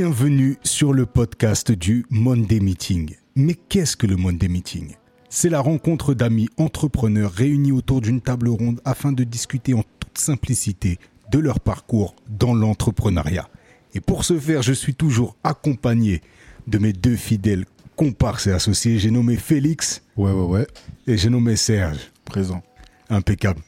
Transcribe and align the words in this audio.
Bienvenue 0.00 0.58
sur 0.62 0.92
le 0.92 1.06
podcast 1.06 1.72
du 1.72 2.06
Monday 2.08 2.60
Meeting. 2.60 3.16
Mais 3.34 3.54
qu'est-ce 3.54 3.96
que 3.96 4.06
le 4.06 4.14
Monday 4.14 4.46
Meeting? 4.46 4.94
C'est 5.28 5.48
la 5.48 5.58
rencontre 5.58 6.14
d'amis 6.14 6.48
entrepreneurs 6.56 7.32
réunis 7.32 7.72
autour 7.72 8.00
d'une 8.00 8.20
table 8.20 8.48
ronde 8.48 8.80
afin 8.84 9.10
de 9.10 9.24
discuter 9.24 9.74
en 9.74 9.82
toute 9.98 10.16
simplicité 10.16 11.00
de 11.32 11.40
leur 11.40 11.58
parcours 11.58 12.14
dans 12.28 12.54
l'entrepreneuriat. 12.54 13.48
Et 13.92 14.00
pour 14.00 14.24
ce 14.24 14.38
faire, 14.38 14.62
je 14.62 14.72
suis 14.72 14.94
toujours 14.94 15.34
accompagné 15.42 16.22
de 16.68 16.78
mes 16.78 16.92
deux 16.92 17.16
fidèles 17.16 17.64
comparses 17.96 18.46
et 18.46 18.52
associés. 18.52 19.00
J'ai 19.00 19.10
nommé 19.10 19.34
Félix. 19.34 20.04
Ouais, 20.16 20.30
ouais, 20.30 20.46
ouais. 20.46 20.66
Et 21.08 21.16
j'ai 21.16 21.28
nommé 21.28 21.56
Serge. 21.56 22.12
Présent. 22.24 22.62
Impeccable. 23.10 23.62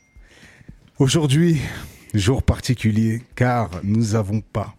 Aujourd'hui, 0.96 1.56
jour 2.14 2.44
particulier 2.44 3.20
car 3.34 3.68
nous 3.82 4.12
n'avons 4.12 4.40
pas 4.42 4.76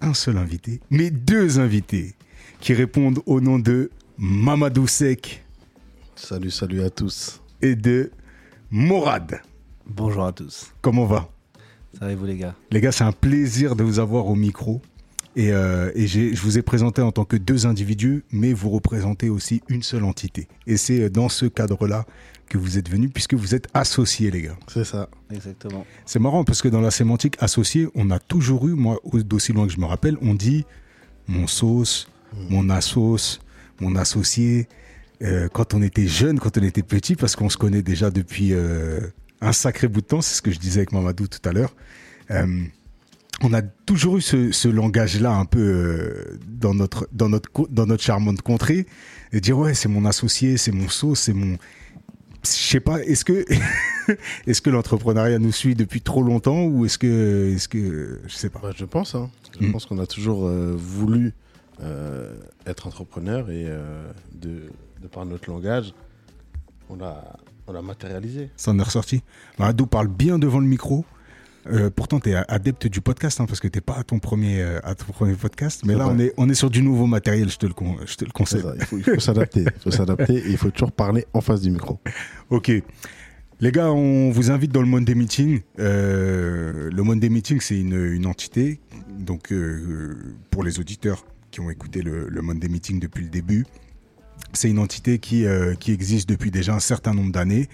un 0.00 0.14
seul 0.14 0.36
invité, 0.38 0.80
mais 0.90 1.10
deux 1.10 1.58
invités 1.58 2.14
qui 2.60 2.74
répondent 2.74 3.20
au 3.26 3.40
nom 3.40 3.58
de 3.58 3.90
Mamadou 4.18 4.86
Sek. 4.86 5.44
Salut, 6.14 6.50
salut 6.50 6.82
à 6.82 6.90
tous. 6.90 7.40
Et 7.62 7.76
de 7.76 8.10
Morad. 8.70 9.40
Bonjour 9.86 10.24
à 10.24 10.32
tous. 10.32 10.72
Comment 10.80 11.06
va? 11.06 11.30
Ça 11.98 12.06
va 12.06 12.14
vous 12.14 12.26
les 12.26 12.36
gars? 12.36 12.54
Les 12.70 12.80
gars, 12.80 12.92
c'est 12.92 13.04
un 13.04 13.12
plaisir 13.12 13.76
de 13.76 13.82
vous 13.82 13.98
avoir 13.98 14.26
au 14.26 14.34
micro. 14.34 14.82
Et, 15.36 15.52
euh, 15.52 15.90
et 15.94 16.06
je 16.06 16.40
vous 16.40 16.58
ai 16.58 16.62
présenté 16.62 17.02
en 17.02 17.12
tant 17.12 17.24
que 17.24 17.36
deux 17.36 17.66
individus, 17.66 18.24
mais 18.32 18.52
vous 18.52 18.70
représentez 18.70 19.28
aussi 19.28 19.62
une 19.68 19.82
seule 19.82 20.04
entité. 20.04 20.48
Et 20.66 20.76
c'est 20.76 21.10
dans 21.10 21.28
ce 21.28 21.46
cadre-là 21.46 22.06
que 22.48 22.58
vous 22.58 22.78
êtes 22.78 22.88
venus, 22.88 23.10
puisque 23.12 23.34
vous 23.34 23.54
êtes 23.54 23.68
associés, 23.74 24.30
les 24.30 24.42
gars. 24.42 24.56
C'est 24.68 24.84
ça. 24.84 25.08
Exactement. 25.30 25.84
C'est 26.06 26.18
marrant, 26.18 26.44
parce 26.44 26.62
que 26.62 26.68
dans 26.68 26.80
la 26.80 26.90
sémantique 26.90 27.36
associée, 27.40 27.88
on 27.94 28.10
a 28.10 28.18
toujours 28.18 28.66
eu, 28.66 28.72
moi, 28.72 28.98
d'aussi 29.12 29.52
loin 29.52 29.66
que 29.66 29.72
je 29.72 29.80
me 29.80 29.84
rappelle, 29.84 30.16
on 30.22 30.34
dit 30.34 30.64
mon 31.28 31.46
sauce, 31.46 32.08
hmm. 32.32 32.46
mon 32.50 32.70
assos, 32.70 33.40
mon 33.80 33.96
associé. 33.96 34.66
Euh, 35.22 35.48
quand 35.52 35.74
on 35.74 35.82
était 35.82 36.06
jeune, 36.06 36.38
quand 36.38 36.56
on 36.58 36.62
était 36.62 36.82
petit, 36.82 37.16
parce 37.16 37.36
qu'on 37.36 37.50
se 37.50 37.56
connaît 37.56 37.82
déjà 37.82 38.10
depuis 38.10 38.54
euh, 38.54 39.00
un 39.40 39.52
sacré 39.52 39.88
bout 39.88 40.00
de 40.00 40.06
temps, 40.06 40.20
c'est 40.20 40.36
ce 40.36 40.42
que 40.42 40.50
je 40.50 40.58
disais 40.58 40.80
avec 40.80 40.92
Mamadou 40.92 41.26
tout 41.26 41.46
à 41.46 41.52
l'heure 41.52 41.74
on 43.42 43.52
a 43.52 43.62
toujours 43.62 44.18
eu 44.18 44.20
ce, 44.20 44.68
langage-là 44.68 45.32
un 45.32 45.44
peu 45.44 45.60
euh, 45.60 46.38
dans 46.46 46.74
notre 46.74 47.08
dans 47.12 47.28
notre 47.28 47.50
dans 47.70 47.86
notre 47.86 48.02
charmante 48.02 48.42
contrée 48.42 48.86
et 49.32 49.40
dire 49.40 49.58
ouais 49.58 49.74
c'est 49.74 49.88
mon 49.88 50.04
associé, 50.04 50.56
c'est 50.56 50.72
mon 50.72 50.88
sauce, 50.88 51.20
c'est 51.20 51.32
mon 51.32 51.56
je 52.44 52.48
sais 52.50 52.80
pas 52.80 53.02
est-ce 53.02 53.24
que 53.24 53.44
est-ce 54.46 54.62
que 54.62 54.70
l'entrepreneuriat 54.70 55.38
nous 55.38 55.52
suit 55.52 55.74
depuis 55.74 56.00
trop 56.00 56.22
longtemps 56.22 56.64
ou 56.64 56.84
est-ce 56.84 56.98
que 56.98 57.54
est-ce 57.54 57.68
que 57.68 58.20
je 58.26 58.34
sais 58.34 58.50
pas. 58.50 58.60
Bah, 58.60 58.72
je 58.74 58.84
pense 58.84 59.14
hein. 59.14 59.30
je 59.60 59.66
hmm. 59.66 59.72
pense 59.72 59.86
qu'on 59.86 59.98
a 59.98 60.06
toujours 60.06 60.46
euh, 60.46 60.74
voulu 60.76 61.34
euh, 61.80 62.34
être 62.66 62.86
entrepreneur 62.86 63.50
et 63.50 63.66
de, 64.34 64.62
de 65.02 65.08
par 65.08 65.26
notre 65.26 65.48
langage 65.48 65.94
on 66.90 67.00
a 67.02 67.38
on 67.68 67.82
matérialisé. 67.82 68.50
Ça 68.56 68.70
en 68.70 68.78
est 68.78 68.82
ressorti. 68.82 69.22
Ado 69.58 69.86
parle 69.86 70.08
bien 70.08 70.38
devant 70.38 70.58
le 70.58 70.66
micro. 70.66 71.04
Euh, 71.70 71.90
pourtant, 71.94 72.20
tu 72.20 72.30
es 72.30 72.34
adepte 72.34 72.86
du 72.86 73.00
podcast, 73.00 73.40
hein, 73.40 73.46
parce 73.46 73.60
que 73.60 73.68
tu 73.68 73.78
n'es 73.78 73.82
pas 73.82 73.94
à 73.94 74.04
ton, 74.04 74.18
premier, 74.18 74.60
euh, 74.60 74.80
à 74.82 74.94
ton 74.94 75.12
premier 75.12 75.34
podcast. 75.34 75.82
Mais 75.84 75.94
là, 75.94 76.08
on 76.08 76.18
est, 76.18 76.32
on 76.36 76.48
est 76.48 76.54
sur 76.54 76.70
du 76.70 76.82
nouveau 76.82 77.06
matériel, 77.06 77.50
je 77.50 77.58
te 77.58 77.66
le, 77.66 77.74
je 78.06 78.14
te 78.16 78.24
le 78.24 78.30
conseille. 78.30 78.62
il 78.92 79.02
faut 79.02 79.20
s'adapter. 79.20 79.60
Il 79.60 79.82
faut 79.82 79.90
s'adapter 79.90 80.34
et 80.34 80.50
il 80.50 80.56
faut 80.56 80.70
toujours 80.70 80.92
parler 80.92 81.26
en 81.32 81.40
face 81.40 81.60
du 81.60 81.70
micro. 81.70 81.98
Ok. 82.50 82.72
Les 83.60 83.72
gars, 83.72 83.90
on 83.90 84.30
vous 84.30 84.50
invite 84.50 84.72
dans 84.72 84.80
le 84.80 84.86
Monday 84.86 85.14
Meeting. 85.14 85.60
Euh, 85.80 86.88
le 86.90 87.02
Monday 87.02 87.28
Meeting, 87.28 87.60
c'est 87.60 87.78
une, 87.78 87.94
une, 87.94 88.24
entité. 88.24 88.80
Donc, 89.18 89.52
pour 90.50 90.62
les 90.62 90.80
auditeurs 90.80 91.26
qui 91.50 91.60
ont 91.60 91.68
écouté 91.68 92.00
le, 92.00 92.28
le 92.28 92.40
Monday 92.40 92.68
Meeting 92.68 93.00
depuis 93.00 93.24
le 93.24 93.30
début, 93.30 93.66
c'est 94.52 94.70
une 94.70 94.78
entité 94.78 95.18
qui, 95.18 95.44
euh, 95.44 95.74
qui 95.74 95.92
existe 95.92 96.28
depuis 96.28 96.50
déjà 96.50 96.74
un 96.74 96.80
certain 96.80 97.14
nombre 97.14 97.32
d'années 97.32 97.68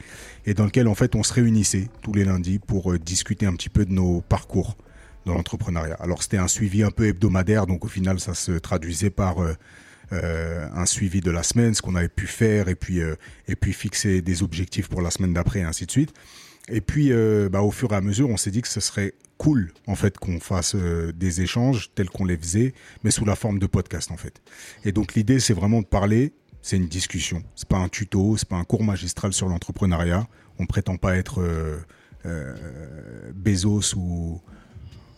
et 0.46 0.54
dans 0.54 0.64
lequel 0.64 0.88
en 0.88 0.94
fait 0.94 1.14
on 1.14 1.22
se 1.22 1.32
réunissait 1.32 1.88
tous 2.02 2.12
les 2.12 2.24
lundis 2.24 2.58
pour 2.58 2.92
euh, 2.92 2.98
discuter 2.98 3.46
un 3.46 3.54
petit 3.54 3.68
peu 3.68 3.84
de 3.84 3.92
nos 3.92 4.20
parcours 4.22 4.76
dans 5.24 5.34
l'entrepreneuriat. 5.34 5.96
Alors 6.00 6.22
c'était 6.22 6.36
un 6.36 6.48
suivi 6.48 6.82
un 6.82 6.90
peu 6.90 7.06
hebdomadaire, 7.06 7.66
donc 7.66 7.84
au 7.84 7.88
final 7.88 8.20
ça 8.20 8.34
se 8.34 8.52
traduisait 8.52 9.10
par 9.10 9.36
euh, 9.40 10.68
un 10.72 10.86
suivi 10.86 11.20
de 11.20 11.30
la 11.30 11.42
semaine, 11.42 11.74
ce 11.74 11.82
qu'on 11.82 11.94
avait 11.94 12.08
pu 12.08 12.26
faire 12.26 12.68
et 12.68 12.74
puis 12.74 13.00
et 13.00 13.56
puis 13.56 13.72
fixer 13.72 14.20
des 14.20 14.42
objectifs 14.42 14.88
pour 14.88 15.00
la 15.00 15.10
semaine 15.10 15.32
d'après 15.32 15.60
et 15.60 15.64
ainsi 15.64 15.86
de 15.86 15.90
suite. 15.90 16.12
Et 16.68 16.80
puis 16.80 17.10
bah, 17.50 17.62
au 17.62 17.70
fur 17.70 17.92
et 17.92 17.96
à 17.96 18.00
mesure 18.00 18.28
on 18.28 18.36
s'est 18.36 18.50
dit 18.50 18.60
que 18.60 18.68
ce 18.68 18.80
serait 18.80 19.14
cool 19.38 19.72
en 19.86 19.96
fait 19.96 20.18
qu'on 20.18 20.40
fasse 20.40 20.76
des 20.76 21.40
échanges 21.40 21.90
tels 21.94 22.10
qu'on 22.10 22.26
les 22.26 22.36
faisait, 22.36 22.74
mais 23.02 23.10
sous 23.10 23.24
la 23.24 23.34
forme 23.34 23.58
de 23.58 23.66
podcast 23.66 24.10
en 24.10 24.18
fait. 24.18 24.42
Et 24.84 24.92
donc 24.92 25.14
l'idée 25.14 25.40
c'est 25.40 25.54
vraiment 25.54 25.80
de 25.80 25.86
parler 25.86 26.34
c'est 26.64 26.78
une 26.78 26.88
discussion. 26.88 27.42
C'est 27.56 27.68
pas 27.68 27.76
un 27.76 27.90
tuto, 27.90 28.38
c'est 28.38 28.48
pas 28.48 28.56
un 28.56 28.64
cours 28.64 28.82
magistral 28.82 29.34
sur 29.34 29.50
l'entrepreneuriat. 29.50 30.26
On 30.58 30.64
prétend 30.64 30.96
pas 30.96 31.14
être 31.14 31.42
euh, 31.42 31.76
euh, 32.24 32.54
Bezos 33.34 33.94
ou, 33.96 34.40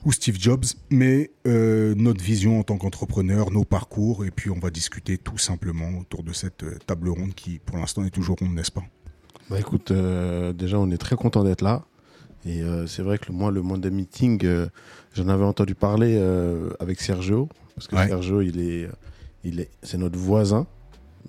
ou, 0.05 0.11
Steve 0.11 0.41
Jobs, 0.41 0.65
mais 0.91 1.31
euh, 1.47 1.95
notre 1.95 2.21
vision 2.21 2.59
en 2.59 2.65
tant 2.65 2.79
qu'entrepreneur, 2.79 3.53
nos 3.53 3.65
parcours, 3.65 4.25
et 4.25 4.33
puis 4.33 4.51
on 4.51 4.59
va 4.59 4.71
discuter 4.71 5.19
tout 5.19 5.39
simplement 5.39 6.01
autour 6.01 6.25
de 6.25 6.33
cette 6.33 6.65
table 6.85 7.11
ronde 7.11 7.33
qui, 7.33 7.61
pour 7.61 7.79
l'instant, 7.79 8.05
est 8.05 8.11
toujours 8.11 8.37
ronde, 8.41 8.53
n'est-ce 8.53 8.73
pas? 8.73 8.85
Bah 9.49 9.61
écoute, 9.61 9.93
déjà 9.93 10.81
on 10.81 10.91
est 10.91 10.99
très 10.99 11.15
content 11.15 11.45
d'être 11.45 11.63
là. 11.63 11.85
Et 12.45 12.61
c'est 12.89 13.03
vrai 13.03 13.19
que 13.19 13.31
moi, 13.31 13.53
le 13.53 13.63
Monday 13.63 13.91
Meeting, 13.91 14.45
j'en 15.15 15.29
avais 15.29 15.45
entendu 15.45 15.77
parler 15.77 16.19
avec 16.81 17.01
Sergio, 17.01 17.49
parce 17.77 17.87
que 17.87 17.95
Sergio, 17.95 18.43
il 18.43 18.59
est, 18.59 18.89
il 19.45 19.61
est, 19.61 19.71
c'est 19.85 19.99
notre 19.99 20.19
voisin 20.19 20.67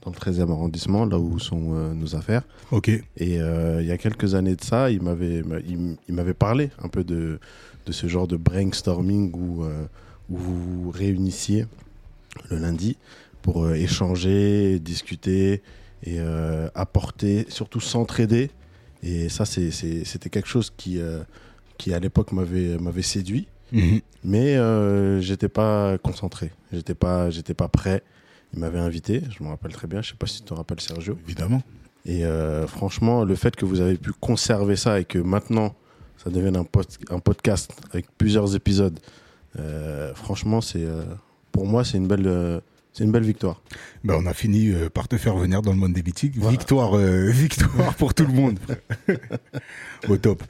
dans 0.04 0.12
le 0.12 0.16
13e 0.16 0.52
arrondissement, 0.52 1.06
là 1.06 1.20
où 1.20 1.40
sont 1.40 1.74
euh, 1.74 1.94
nos 1.94 2.16
affaires. 2.16 2.44
Ok. 2.72 2.90
Et 2.90 3.42
euh, 3.42 3.82
il 3.82 3.88
y 3.88 3.92
a 3.92 3.98
quelques 3.98 4.36
années 4.36 4.56
de 4.56 4.64
ça, 4.64 4.92
il 4.92 5.02
m'avait, 5.02 5.44
il, 5.68 6.14
m'avait 6.14 6.34
parlé 6.34 6.70
un 6.82 6.88
peu 6.88 7.04
de, 7.04 7.40
de 7.86 7.92
ce 7.92 8.08
genre 8.08 8.28
de 8.28 8.38
brainstorming 8.38 9.32
où, 9.34 9.64
euh, 9.64 9.86
où 10.30 10.38
vous 10.38 10.84
vous 10.84 10.92
réunissiez 10.92 11.66
le 12.50 12.58
lundi 12.58 12.98
pour 13.42 13.72
échanger, 13.72 14.80
discuter 14.80 15.62
et 16.04 16.20
apporter, 16.76 17.46
surtout 17.48 17.80
s'entraider. 17.80 18.52
Et 19.02 19.30
ça, 19.30 19.46
c'est, 19.46 19.72
c'était 19.72 20.30
quelque 20.30 20.50
chose 20.50 20.72
qui, 20.76 21.00
qui 21.78 21.94
à 21.94 22.00
l'époque 22.00 22.34
m'avait, 22.34 22.78
m'avait 22.78 23.02
séduit. 23.02 23.48
Mhm. 23.72 24.02
Mais 24.26 24.58
j'étais 25.22 25.48
pas 25.48 25.98
concentré, 25.98 26.52
j'étais 26.74 26.94
pas, 26.94 27.30
j'étais 27.30 27.54
pas 27.54 27.70
prêt. 27.70 28.04
Il 28.54 28.60
m'avait 28.60 28.80
invité, 28.80 29.22
je 29.38 29.44
me 29.44 29.50
rappelle 29.50 29.74
très 29.74 29.88
bien, 29.88 30.02
je 30.02 30.10
sais 30.10 30.16
pas 30.16 30.28
si 30.28 30.42
tu 30.42 30.48
te 30.48 30.54
rappelles 30.54 30.80
Sergio. 30.80 31.18
Évidemment. 31.26 31.62
Et 32.06 32.24
euh, 32.24 32.66
franchement, 32.68 33.26
le 33.26 33.36
fait 33.36 33.56
que 33.56 33.66
vous 33.66 33.82
avez 33.82 33.98
pu 33.98 34.12
conserver 34.14 34.76
ça 34.78 35.00
et 35.00 35.06
que 35.06 35.20
maintenant 35.20 35.76
ça 36.18 36.30
devienne 36.30 36.56
un, 36.56 36.66
un 37.10 37.20
podcast 37.20 37.72
avec 37.92 38.06
plusieurs 38.18 38.56
épisodes, 38.56 39.00
euh, 39.60 40.14
franchement, 40.16 40.62
c'est 40.62 40.84
euh, 40.84 41.04
pour 41.52 41.66
moi 41.66 41.84
c'est 41.84 41.98
une 41.98 42.08
belle 42.08 42.62
c'est 42.94 43.04
une 43.04 43.12
belle 43.12 43.26
victoire. 43.26 43.62
Ben, 44.04 44.16
on 44.20 44.26
a 44.26 44.34
fini 44.34 44.74
par 44.92 45.08
te 45.08 45.18
faire 45.18 45.36
venir 45.36 45.62
dans 45.62 45.72
le 45.72 45.78
monde 45.78 45.94
des 45.94 46.02
boutiques. 46.02 46.36
Victoire, 46.36 46.96
victoire 47.28 47.94
pour 47.96 48.14
tout 48.16 48.26
le 48.26 48.34
monde. 48.34 48.58
Au 50.10 50.18
top. 50.18 50.44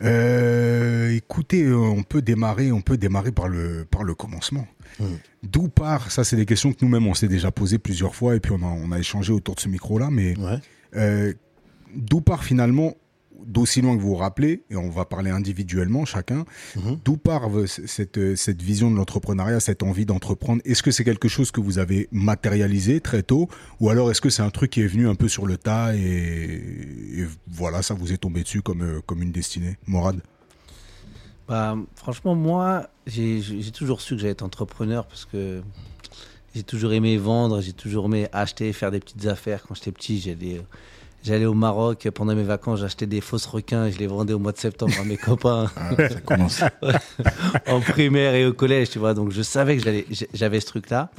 Écoutez, 0.00 1.72
on 1.72 2.02
peut 2.02 2.22
démarrer, 2.22 2.72
on 2.72 2.80
peut 2.80 2.96
démarrer 2.96 3.32
par 3.32 3.48
le 3.48 3.84
par 3.90 4.04
le 4.04 4.14
commencement. 4.14 4.66
Hmm. 4.98 5.16
D'où 5.42 5.68
part, 5.68 6.10
ça 6.10 6.24
c'est 6.24 6.36
des 6.36 6.46
questions 6.46 6.72
que 6.72 6.78
nous-mêmes 6.82 7.06
on 7.06 7.14
s'est 7.14 7.28
déjà 7.28 7.50
posées 7.50 7.78
plusieurs 7.78 8.14
fois 8.14 8.36
et 8.36 8.40
puis 8.40 8.52
on 8.52 8.92
a, 8.92 8.98
échangé 8.98 9.32
autour 9.32 9.56
de 9.56 9.60
ce 9.60 9.68
micro-là, 9.68 10.08
mais 10.10 10.34
euh, 10.96 11.32
d'où 11.94 12.20
part 12.20 12.44
finalement, 12.44 12.94
d'aussi 13.46 13.80
loin 13.80 13.96
que 13.96 14.02
vous 14.02 14.08
vous 14.08 14.14
rappelez, 14.16 14.64
et 14.70 14.76
on 14.76 14.90
va 14.90 15.04
parler 15.04 15.30
individuellement 15.30 16.04
chacun, 16.04 16.44
hmm. 16.76 16.94
d'où 17.04 17.16
part 17.16 17.48
cette, 17.66 18.36
cette 18.36 18.62
vision 18.62 18.90
de 18.90 18.96
l'entrepreneuriat, 18.96 19.60
cette 19.60 19.82
envie 19.82 20.06
d'entreprendre? 20.06 20.62
Est-ce 20.64 20.82
que 20.82 20.90
c'est 20.90 21.04
quelque 21.04 21.28
chose 21.28 21.50
que 21.50 21.60
vous 21.60 21.78
avez 21.78 22.08
matérialisé 22.12 23.00
très 23.00 23.22
tôt? 23.22 23.48
Ou 23.80 23.90
alors 23.90 24.10
est-ce 24.10 24.20
que 24.20 24.30
c'est 24.30 24.42
un 24.42 24.50
truc 24.50 24.70
qui 24.70 24.80
est 24.80 24.86
venu 24.86 25.08
un 25.08 25.14
peu 25.14 25.28
sur 25.28 25.46
le 25.46 25.56
tas 25.56 25.94
et, 25.94 27.26
voilà, 27.48 27.82
ça 27.82 27.94
vous 27.94 28.12
est 28.12 28.18
tombé 28.18 28.42
dessus 28.42 28.62
comme, 28.62 28.82
euh, 28.82 29.00
comme 29.06 29.22
une 29.22 29.32
destinée? 29.32 29.76
Morad? 29.86 30.20
Bah, 31.48 31.76
franchement, 31.94 32.34
moi, 32.34 32.88
j'ai 33.06 33.42
toujours 33.72 34.00
su 34.00 34.14
que 34.14 34.20
j'allais 34.20 34.32
être 34.32 34.42
entrepreneur 34.42 35.06
parce 35.06 35.26
que 35.26 35.62
j'ai 36.54 36.62
toujours 36.62 36.92
aimé 36.92 37.16
vendre, 37.18 37.60
j'ai 37.60 37.72
toujours 37.72 38.06
aimé 38.06 38.28
acheter, 38.32 38.72
faire 38.72 38.90
des 38.90 39.00
petites 39.00 39.26
affaires. 39.26 39.62
Quand 39.66 39.74
j'étais 39.74 39.92
petit, 39.92 40.20
j'allais, 40.20 40.62
j'allais 41.24 41.46
au 41.46 41.54
Maroc 41.54 42.08
pendant 42.14 42.34
mes 42.36 42.44
vacances, 42.44 42.78
j'achetais 42.80 43.06
des 43.06 43.20
fausses 43.20 43.46
requins 43.46 43.86
et 43.86 43.92
je 43.92 43.98
les 43.98 44.06
vendais 44.06 44.32
au 44.34 44.38
mois 44.38 44.52
de 44.52 44.58
septembre 44.58 44.94
à 45.00 45.04
mes 45.04 45.16
copains. 45.28 45.70
Ah, 45.76 45.90
ça 45.96 46.20
commence. 46.20 46.62
en 47.66 47.80
primaire 47.80 48.34
et 48.34 48.46
au 48.46 48.52
collège, 48.52 48.90
tu 48.90 48.98
vois. 48.98 49.14
Donc 49.14 49.32
je 49.32 49.42
savais 49.42 49.76
que 49.76 50.04
j'avais 50.32 50.60
ce 50.60 50.66
truc-là. 50.66 51.10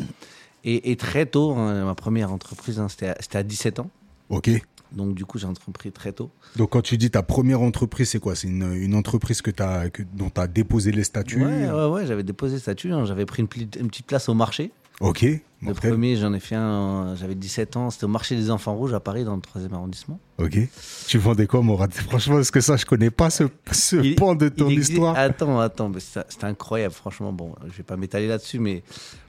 Et, 0.67 0.95
très 0.95 1.25
tôt, 1.27 1.51
hein, 1.53 1.85
ma 1.85 1.93
première 1.93 2.31
entreprise, 2.31 2.79
hein, 2.79 2.87
c'était 2.89 3.09
à, 3.09 3.17
à 3.33 3.43
17 3.43 3.79
ans. 3.79 3.89
Ok. 4.29 4.49
Donc 4.91 5.13
du 5.13 5.25
coup, 5.25 5.37
j'ai 5.37 5.45
entrepris 5.45 5.91
très 5.91 6.11
tôt. 6.11 6.31
Donc 6.55 6.71
quand 6.71 6.81
tu 6.81 6.97
dis 6.97 7.11
ta 7.11 7.21
première 7.21 7.61
entreprise, 7.61 8.09
c'est 8.09 8.19
quoi? 8.19 8.35
C'est 8.35 8.47
une, 8.47 8.73
une 8.73 8.95
entreprise 8.95 9.41
que 9.41 9.51
as, 9.61 9.89
que, 9.89 10.01
dont 10.13 10.29
tu 10.29 10.41
as 10.41 10.47
déposé 10.47 10.91
les 10.91 11.03
statuts? 11.03 11.43
Ouais, 11.43 11.69
ouais, 11.69 11.85
ouais, 11.87 12.05
j'avais 12.07 12.23
déposé 12.23 12.55
les 12.55 12.59
statuts. 12.61 12.93
hein. 12.93 13.05
J'avais 13.05 13.25
pris 13.25 13.41
une 13.43 13.47
petite 13.47 14.05
place 14.07 14.27
au 14.29 14.33
marché. 14.33 14.71
Ok. 15.01 15.25
Le 15.61 15.73
premier, 15.73 16.15
j'en 16.15 16.31
ai 16.33 16.39
fait 16.39 16.55
un, 16.55 17.15
j'avais 17.15 17.33
17 17.33 17.75
ans. 17.75 17.89
C'était 17.89 18.03
au 18.05 18.09
marché 18.09 18.35
des 18.35 18.51
enfants 18.51 18.75
rouges 18.75 18.93
à 18.93 18.99
Paris, 18.99 19.23
dans 19.23 19.35
le 19.35 19.41
3e 19.41 19.73
arrondissement. 19.73 20.19
Ok. 20.37 20.59
Tu 21.07 21.17
vendais 21.17 21.47
quoi, 21.47 21.61
Mourad 21.61 21.91
Franchement, 21.91 22.39
est-ce 22.39 22.51
que 22.51 22.61
ça, 22.61 22.77
je 22.77 22.85
connais 22.85 23.09
pas 23.09 23.29
ce, 23.31 23.45
ce 23.71 23.95
Il- 23.95 24.15
pan 24.15 24.35
de 24.35 24.47
ton 24.49 24.69
existe- 24.69 24.91
histoire 24.91 25.17
Attends, 25.17 25.59
attends, 25.59 25.91
c'est 25.97 26.43
incroyable, 26.43 26.93
franchement. 26.93 27.33
Bon, 27.33 27.55
je 27.67 27.71
vais 27.77 27.83
pas 27.83 27.97
m'étaler 27.97 28.27
là-dessus, 28.27 28.59
mais 28.59 28.83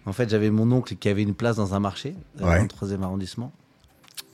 en 0.05 0.13
fait, 0.13 0.29
j'avais 0.29 0.51
mon 0.51 0.71
oncle 0.73 0.95
qui 0.97 1.09
avait 1.09 1.23
une 1.23 1.35
place 1.35 1.57
dans 1.57 1.75
un 1.75 1.81
marché, 1.81 2.15
euh, 2.43 2.45
Ouais. 2.47 2.57
dans 2.57 2.63
le 2.63 2.69
3e 2.69 3.03
arrondissement, 3.03 3.51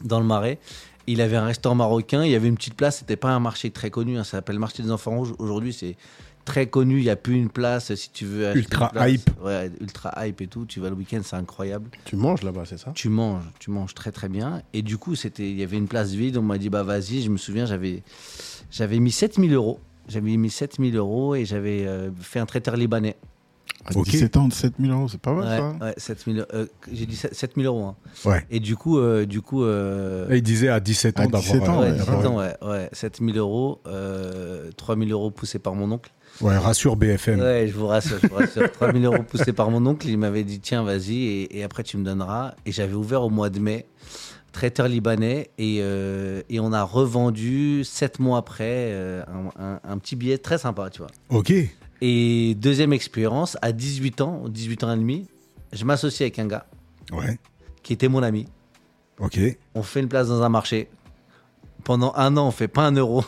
dans 0.03 0.19
le 0.19 0.27
Marais. 0.27 0.59
Il 1.07 1.21
avait 1.21 1.37
un 1.37 1.45
restaurant 1.47 1.75
marocain, 1.77 2.25
il 2.25 2.31
y 2.31 2.35
avait 2.37 2.49
une 2.49 2.57
petite 2.57 2.75
place, 2.75 2.99
c'était 2.99 3.17
pas 3.17 3.31
un 3.31 3.41
marché 3.41 3.71
très 3.71 3.91
connu, 3.91 4.19
hein, 4.19 4.25
ça 4.25 4.33
s'appelle 4.33 4.57
le 4.57 4.61
marché 4.61 4.83
des 4.83 4.91
enfants 4.91 5.17
rouges. 5.17 5.35
Aujourd'hui, 5.39 5.73
c'est 5.73 5.97
très 6.45 6.67
connu, 6.67 6.99
il 6.99 7.05
n'y 7.05 7.11
a 7.11 7.17
plus 7.17 7.35
une 7.37 7.49
place 7.49 7.95
si 7.95 8.11
tu 8.11 8.25
veux 8.25 8.57
Ultra 8.57 8.91
place. 8.91 9.11
hype. 9.13 9.31
Ouais, 9.45 9.71
ultra 9.81 10.27
hype 10.27 10.41
et 10.41 10.47
tout. 10.47 10.65
Tu 10.67 10.81
vas 10.81 10.89
le 10.91 10.97
week-end, 10.97 11.21
c'est 11.25 11.37
incroyable. 11.37 11.91
Tu 12.05 12.17
manges 12.17 12.43
là-bas, 12.43 12.65
c'est 12.67 12.79
ça? 12.79 12.93
Tu 12.95 13.09
manges, 13.09 13.45
tu 13.59 13.71
manges 13.71 13.95
très 13.95 14.13
très 14.13 14.29
bien. 14.29 14.63
Et 14.73 14.83
du 14.83 14.99
coup, 14.99 15.15
c'était, 15.15 15.49
il 15.51 15.59
y 15.59 15.63
avait 15.63 15.77
une 15.79 15.89
place 15.89 16.11
vide. 16.13 16.37
On 16.37 16.43
m'a 16.43 16.59
dit 16.59 16.69
bah 16.71 16.83
vas-y. 16.83 17.23
Je 17.23 17.31
me 17.31 17.37
souviens, 17.37 17.67
j'avais, 17.67 18.03
j'avais 18.71 18.99
mis 18.99 19.13
7000 19.13 19.53
euros. 19.55 19.79
J'avais 20.09 20.37
mis 20.37 20.51
7000 20.51 20.97
euros 20.97 21.35
et 21.37 21.45
j'avais 21.45 21.87
euh, 21.87 22.11
fait 22.21 22.41
un 22.41 22.47
traiteur 22.47 22.77
libanais. 22.77 23.17
À 23.85 23.97
Ok. 23.97 24.05
17 24.11 24.37
ans, 24.37 24.49
7000 24.51 24.91
euros, 24.93 25.09
c'est 25.09 25.21
pas 25.21 25.33
mal 25.33 25.45
Ouais, 25.45 25.57
ça. 25.79 25.85
ouais, 25.87 25.95
7000, 25.97 26.47
euh, 26.55 26.67
j'ai 26.93 27.05
dit 27.07 27.17
7000 27.17 27.67
euros. 27.67 27.85
hein. 27.85 27.97
Ouais. 28.25 28.47
Et 28.51 28.61
du 28.61 28.77
coup, 28.77 28.99
euh, 28.99 29.27
du 29.27 29.41
coup, 29.41 29.65
euh, 29.65 30.29
Et 30.31 30.37
il 30.37 30.43
disait 30.43 30.69
à 30.69 30.79
17 30.79 31.19
ans 31.19 31.23
À 31.25 31.27
d'avoir. 31.27 31.43
17 31.43 31.69
ans, 31.69 31.81
ouais, 31.81 31.91
ouais, 31.91 31.93
17 31.99 32.09
ouais. 32.15 32.27
ans, 32.27 32.39
ouais, 32.39 32.55
ouais, 32.63 32.89
7000 32.93 33.39
euros, 33.39 33.81
euh, 33.89 34.71
3000 34.77 35.11
euros 35.13 35.31
poussés 35.33 35.59
par 35.59 35.75
mon 35.75 35.91
oncle. 35.91 36.13
Ouais, 36.41 36.57
rassure 36.57 36.97
BFM. 36.97 37.41
Ouais, 37.41 37.67
je 37.69 37.75
vous 37.75 37.87
rassure, 37.87 38.19
je 38.23 38.27
vous 38.27 38.35
rassure. 38.35 38.71
3000 38.81 39.05
euros 39.05 39.23
poussés 39.23 39.53
par 39.53 39.71
mon 39.71 39.85
oncle. 39.87 40.09
Il 40.09 40.19
m'avait 40.19 40.45
dit 40.45 40.59
tiens, 40.61 40.83
vas-y, 40.83 41.17
et, 41.25 41.59
et 41.59 41.63
après 41.63 41.83
tu 41.85 41.97
me 41.97 42.05
donneras. 42.05 42.55
Et 42.67 42.73
j'avais 42.73 42.95
ouvert 42.95 43.23
au 43.23 43.31
mois 43.31 43.51
de 43.51 43.61
mai, 43.61 43.87
traiteur 44.53 44.89
libanais, 44.89 45.51
et, 45.59 45.79
euh, 45.83 46.43
et 46.49 46.59
on 46.59 46.73
a 46.73 46.83
revendu 46.83 47.85
sept 47.85 48.19
mois 48.19 48.39
après 48.39 48.65
euh, 48.93 49.23
un, 49.59 49.63
un- 49.65 49.81
un 49.85 49.99
petit 49.99 50.17
billet 50.17 50.39
très 50.39 50.59
sympa, 50.59 50.91
tu 50.91 50.99
vois. 51.03 51.11
Ok. 51.29 51.53
Et 52.01 52.55
deuxième 52.57 52.93
expérience, 52.93 53.57
à 53.63 53.71
18 53.73 54.21
ans, 54.23 54.43
18 54.49 54.83
ans 54.85 54.93
et 54.93 54.97
demi, 54.97 55.29
je 55.73 55.85
m'associe 55.85 56.23
avec 56.23 56.39
un 56.41 56.47
gars 56.47 56.67
Ouais. 57.13 57.39
qui 57.85 57.93
était 57.93 58.09
mon 58.09 58.23
ami. 58.23 58.47
Ok. 59.21 59.39
On 59.77 59.83
fait 59.85 60.01
une 60.01 60.09
place 60.09 60.27
dans 60.29 60.43
un 60.43 60.49
marché. 60.49 60.89
Pendant 61.85 62.13
un 62.17 62.37
an, 62.37 62.49
on 62.49 62.51
fait 62.51 62.67
pas 62.69 62.83
un 62.83 62.93
euro. 62.97 63.25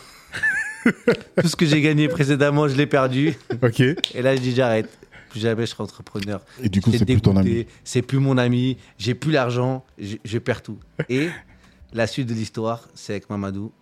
Tout 1.41 1.49
ce 1.49 1.57
que 1.57 1.67
j'ai 1.67 1.81
gagné 1.81 2.09
précédemment, 2.09 2.69
je 2.69 2.77
l'ai 2.77 2.87
perdu. 2.87 3.35
Ok. 3.63 3.81
Et 3.81 4.23
là, 4.23 4.37
je 4.37 4.41
dis 4.41 4.55
j'arrête. 4.55 4.89
Plus 5.31 5.41
jamais 5.41 5.67
je 5.67 5.71
serai 5.71 5.83
entrepreneur. 5.83 6.41
Et 6.63 6.69
du 6.69 6.81
coup, 6.81 6.91
c'est 6.93 7.05
plus 7.05 7.21
ton 7.21 7.37
ami. 7.37 7.67
C'est 7.83 8.03
plus 8.03 8.19
mon 8.19 8.39
ami. 8.39 8.77
J'ai 8.99 9.15
plus 9.15 9.33
l'argent. 9.33 9.85
Je, 9.99 10.17
je 10.25 10.39
perds 10.39 10.63
tout. 10.63 10.79
Et 11.09 11.29
la 11.93 12.07
suite 12.07 12.29
de 12.29 12.35
l'histoire, 12.35 12.89
c'est 12.95 13.15
avec 13.15 13.29
Mamadou, 13.31 13.73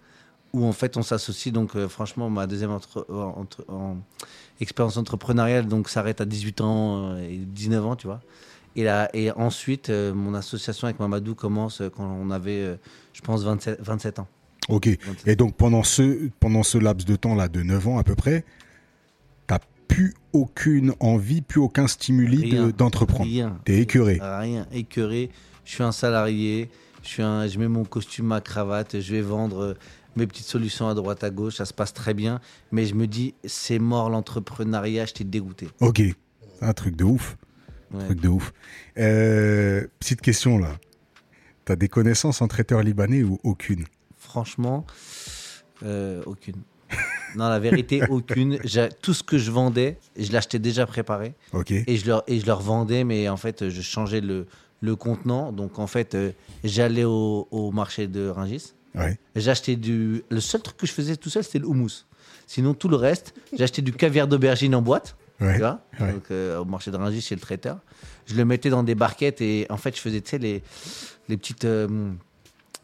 où 0.54 0.64
en 0.64 0.72
fait 0.72 0.96
on 0.96 1.02
s'associe. 1.02 1.52
Donc 1.52 1.76
euh, 1.76 1.88
franchement, 1.88 2.31
ma 2.31 2.46
deuxième 2.46 2.70
entre- 2.70 3.06
entre- 3.10 3.64
en- 3.69 3.99
expérience 4.60 4.96
entrepreneuriale 4.96 5.66
donc 5.66 5.88
s'arrête 5.88 6.20
à 6.20 6.25
18 6.25 6.60
ans 6.62 7.14
euh, 7.16 7.28
et 7.28 7.37
19 7.37 7.84
ans, 7.87 7.96
tu 7.96 8.06
vois. 8.06 8.20
Et, 8.75 8.84
là, 8.84 9.10
et 9.12 9.31
ensuite, 9.32 9.90
euh, 9.90 10.14
mon 10.14 10.32
association 10.32 10.87
avec 10.87 10.99
Mamadou 11.00 11.34
commence 11.34 11.82
euh, 11.82 11.90
quand 11.94 12.06
on 12.06 12.31
avait, 12.31 12.78
je 13.12 13.20
pense, 13.20 13.43
27, 13.43 13.78
27 13.82 14.19
ans. 14.20 14.28
Ok. 14.69 14.87
27. 14.87 15.29
Et 15.29 15.37
donc 15.37 15.56
pendant 15.56 15.82
ce, 15.82 16.29
pendant 16.41 16.62
ce 16.62 16.79
laps 16.79 17.06
de 17.06 17.17
temps 17.17 17.35
là, 17.35 17.49
de 17.49 17.62
9 17.62 17.88
ans 17.88 17.99
à 17.99 18.05
peu 18.05 18.14
près, 18.14 18.44
t'as 19.47 19.59
plus 19.88 20.14
aucune 20.32 20.94
envie, 21.00 21.43
plus 21.43 21.61
aucun 21.61 21.87
stimuli 21.87 22.55
d'entreprendre. 22.76 23.29
Rien. 23.29 23.59
T'es 23.64 23.79
écœuré. 23.79 24.19
Rien, 24.20 24.67
écœuré. 24.73 25.31
Je 25.64 25.75
suis 25.75 25.82
un 25.82 25.93
salarié. 25.93 26.70
Je, 27.03 27.09
suis 27.09 27.23
un, 27.23 27.47
je 27.47 27.59
mets 27.59 27.69
mon 27.69 27.85
costume, 27.85 28.26
ma 28.26 28.41
cravate. 28.41 29.00
Je 29.00 29.12
vais 29.12 29.20
vendre 29.20 29.59
euh, 29.62 29.75
mes 30.17 30.26
petites 30.26 30.47
solutions 30.47 30.88
à 30.88 30.94
droite, 30.94 31.25
à 31.25 31.31
gauche. 31.31 31.56
Ça 31.56 31.64
se 31.64 31.75
passe 31.75 31.93
très 31.93 32.14
bien. 32.14 32.41
Mais 32.70 32.87
je 32.87 32.94
me 32.94 33.06
dis, 33.06 33.35
c'est 33.44 33.79
mort 33.79 34.09
l'entrepreneuriat. 34.09 35.06
J'étais 35.06 35.25
dégoûté. 35.25 35.69
Ok. 35.81 36.03
Un 36.61 36.73
truc 36.73 36.97
de 36.97 37.05
ouf. 37.05 37.37
Ouais. 37.93 38.05
Truc 38.06 38.20
de 38.20 38.29
ouf. 38.29 38.53
Euh, 38.99 39.87
petite 39.99 40.20
question 40.20 40.59
là. 40.59 40.79
T'as 41.64 41.76
des 41.76 41.88
connaissances 41.88 42.41
en 42.43 42.49
traiteur 42.49 42.82
libanais 42.82 43.23
ou 43.23 43.38
aucune? 43.44 43.85
Franchement, 44.32 44.87
euh, 45.84 46.23
aucune. 46.25 46.56
Non, 47.37 47.49
la 47.50 47.58
vérité, 47.58 48.02
aucune. 48.08 48.58
Tout 49.02 49.12
ce 49.12 49.23
que 49.23 49.37
je 49.37 49.50
vendais, 49.50 49.99
je 50.19 50.32
l'achetais 50.32 50.58
déjà 50.58 50.87
préparé. 50.87 51.34
Ok. 51.52 51.70
et 51.73 51.96
je 51.99 52.06
leur 52.06 52.23
et 52.26 52.40
je 52.40 52.46
leur 52.46 52.61
vendais 52.62 53.05
mais 53.05 53.29
en 53.29 53.37
fait 53.37 53.69
je 53.69 53.82
changeais 53.82 54.23
le 54.23 54.46
le 54.81 54.96
contenant 54.96 55.52
donc 55.52 55.79
en 55.79 55.87
fait 55.87 56.14
euh, 56.14 56.32
j'allais 56.64 57.05
au, 57.05 57.46
au 57.50 57.70
marché 57.73 58.06
de 58.06 58.29
Rungis 58.29 58.73
Ouais. 58.94 59.19
j'achetais 59.37 59.76
du 59.76 60.23
le 60.31 60.40
seul 60.40 60.61
truc 60.62 60.76
que 60.78 60.87
je 60.87 60.93
faisais 60.93 61.17
tout 61.17 61.31
seul 61.31 61.44
c'était 61.44 61.61
le 61.61 61.67
houmous 61.67 62.05
sinon 62.46 62.73
tout 62.75 62.88
le 62.88 62.96
reste 62.96 63.32
j'achetais 63.56 63.81
du 63.82 63.93
caviar 63.93 64.26
d'aubergine 64.28 64.75
en 64.75 64.82
boîte 64.82 65.14
Ouais. 65.40 65.55
tu 65.55 65.58
vois 65.61 65.81
ouais. 66.00 66.12
donc, 66.12 66.25
euh, 66.31 66.58
au 66.58 66.64
marché 66.64 66.90
de 66.90 66.96
Rungis 66.96 67.20
chez 67.23 67.35
le 67.37 67.40
traiteur 67.40 67.78
je 68.26 68.35
le 68.35 68.44
mettais 68.44 68.70
dans 68.70 68.82
des 68.82 68.94
barquettes 68.96 69.40
et 69.40 69.67
en 69.70 69.76
fait 69.76 69.94
je 69.96 70.00
faisais 70.00 70.20
tu 70.20 70.31
sais 70.31 70.38
les 70.38 70.62
les 71.28 71.37
petites 71.37 71.64
euh, 71.64 71.88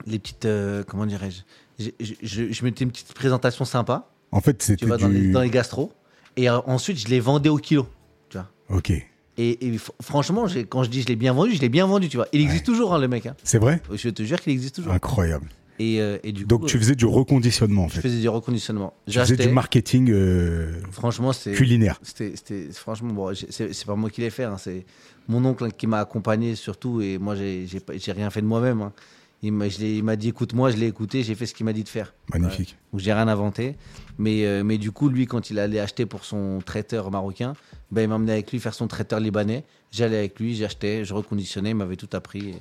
les 0.07 0.19
petites 0.19 0.45
euh, 0.45 0.83
comment 0.85 1.07
dirais-je 1.07 1.41
je, 1.79 1.91
je, 2.01 2.15
je- 2.23 2.53
je 2.53 2.65
mettais 2.65 2.85
une 2.85 2.91
petite 2.91 3.13
présentation 3.15 3.65
sympa 3.65 4.09
En 4.33 4.41
fait, 4.41 4.59
tu 4.59 4.67
c'était 4.67 4.87
vois 4.87 4.97
dans, 4.99 5.09
les, 5.09 5.21
du. 5.21 5.33
dans 5.33 5.43
les 5.43 5.51
gastros 5.51 5.93
et 6.37 6.49
euh, 6.51 6.59
ensuite 6.67 6.99
je 6.99 7.09
les 7.09 7.21
vendais 7.21 7.49
au 7.49 7.57
kilo 7.59 7.87
tu 8.29 8.39
vois 8.39 8.49
Ok. 8.77 8.91
et, 9.39 9.59
franchement, 10.03 10.47
j'ai- 10.49 10.65
quand 10.65 10.83
je 10.83 10.91
dis 10.91 11.03
je 11.03 11.07
l'ai 11.09 11.17
bien 11.17 11.33
vendu, 11.33 11.55
je 11.55 11.61
l'ai 11.61 11.69
bien 11.69 11.87
vendu, 11.87 12.09
tu 12.09 12.17
vois. 12.17 12.27
Il 12.33 12.41
existe 12.41 12.67
toujours, 12.67 12.93
hein, 12.95 12.99
le 12.99 13.07
mec. 13.09 13.25
hein. 13.27 13.37
C'est 13.45 13.59
vrai? 13.59 13.81
Je 13.95 14.09
te 14.11 14.23
jure 14.25 14.41
qu'il 14.41 14.53
existe 14.53 14.75
toujours. 14.77 14.93
Incroyable. 14.93 15.47
Et, 15.81 16.01
euh, 16.01 16.19
et 16.25 16.33
du 16.33 16.45
Donc 16.45 16.63
coup, 16.63 16.67
tu 16.67 16.77
faisais 16.77 16.97
du 16.97 17.07
reconditionnement 17.07 17.85
en 17.85 17.89
je 17.89 17.95
fait. 17.95 18.01
faisais 18.03 18.21
du 18.21 18.29
reconditionnement. 18.29 18.95
Tu 19.07 19.13
faisais 19.13 19.27
J'achetais. 19.37 19.47
du 19.47 19.53
marketing 19.55 20.11
euh, 20.11 20.73
Franchement, 20.91 21.33
c'était. 21.33 21.57
culinaire. 21.57 22.01
C'était, 22.03 22.33
c'était- 22.35 22.69
franchement, 22.73 23.13
bon, 23.13 23.33
j'ai- 23.33 23.47
c'est, 23.51 23.73
c'est 23.73 23.87
pas 23.87 23.95
moi 23.95 24.11
qui 24.11 24.21
l'ai 24.23 24.31
fait, 24.31 24.43
hein, 24.43 24.57
c'est 24.59 24.85
mon 25.29 25.45
oncle 25.45 25.65
hein, 25.67 25.71
qui 25.71 25.87
m'a 25.87 26.01
accompagné 26.01 26.57
surtout, 26.57 27.01
et 27.01 27.17
moi 27.19 27.37
j'ai, 27.37 27.67
j'ai, 27.69 27.79
pas- 27.79 27.97
j'ai 27.97 28.11
rien 28.11 28.29
fait 28.31 28.41
de 28.43 28.47
moi-même. 28.47 28.83
hein. 28.83 28.93
Il, 29.43 29.53
m'a, 29.53 29.69
je 29.69 29.79
l'ai- 29.79 29.97
il 29.99 30.03
m'a 30.03 30.17
dit 30.17 30.29
écoute-moi, 30.29 30.71
je 30.73 30.77
l'ai 30.77 30.87
écouté, 30.89 31.23
j'ai 31.23 31.35
fait 31.37 31.47
ce 31.47 31.55
qu'il 31.55 31.65
m'a 31.65 31.73
dit 31.73 31.85
de 31.85 31.89
faire. 31.89 32.13
Magnifique. 32.33 32.77
Donc 32.93 33.01
j'ai 33.01 33.13
rien 33.13 33.29
inventé. 33.29 33.77
Mais, 34.19 34.45
euh, 34.47 34.65
mais 34.65 34.79
du 34.79 34.91
coup, 34.91 35.09
lui, 35.09 35.27
quand 35.27 35.51
il 35.51 35.59
allait 35.61 35.79
acheter 35.79 36.07
pour 36.07 36.25
son 36.25 36.59
traiteur 36.65 37.11
marocain, 37.13 37.55
ben, 37.93 38.03
il 38.03 38.09
m'emmenait 38.09 38.33
avec 38.33 38.51
lui 38.51 38.59
faire 38.59 38.75
son 38.75 38.89
traiteur 38.89 39.21
libanais. 39.21 39.65
J'allais 39.93 40.19
avec 40.19 40.41
lui, 40.41 40.57
j'achetais, 40.57 41.05
je 41.05 41.15
reconditionnais, 41.15 41.71
il 41.71 41.77
m'avait 41.77 41.95
tout 41.97 42.09
appris. 42.15 42.49
Et, 42.51 42.55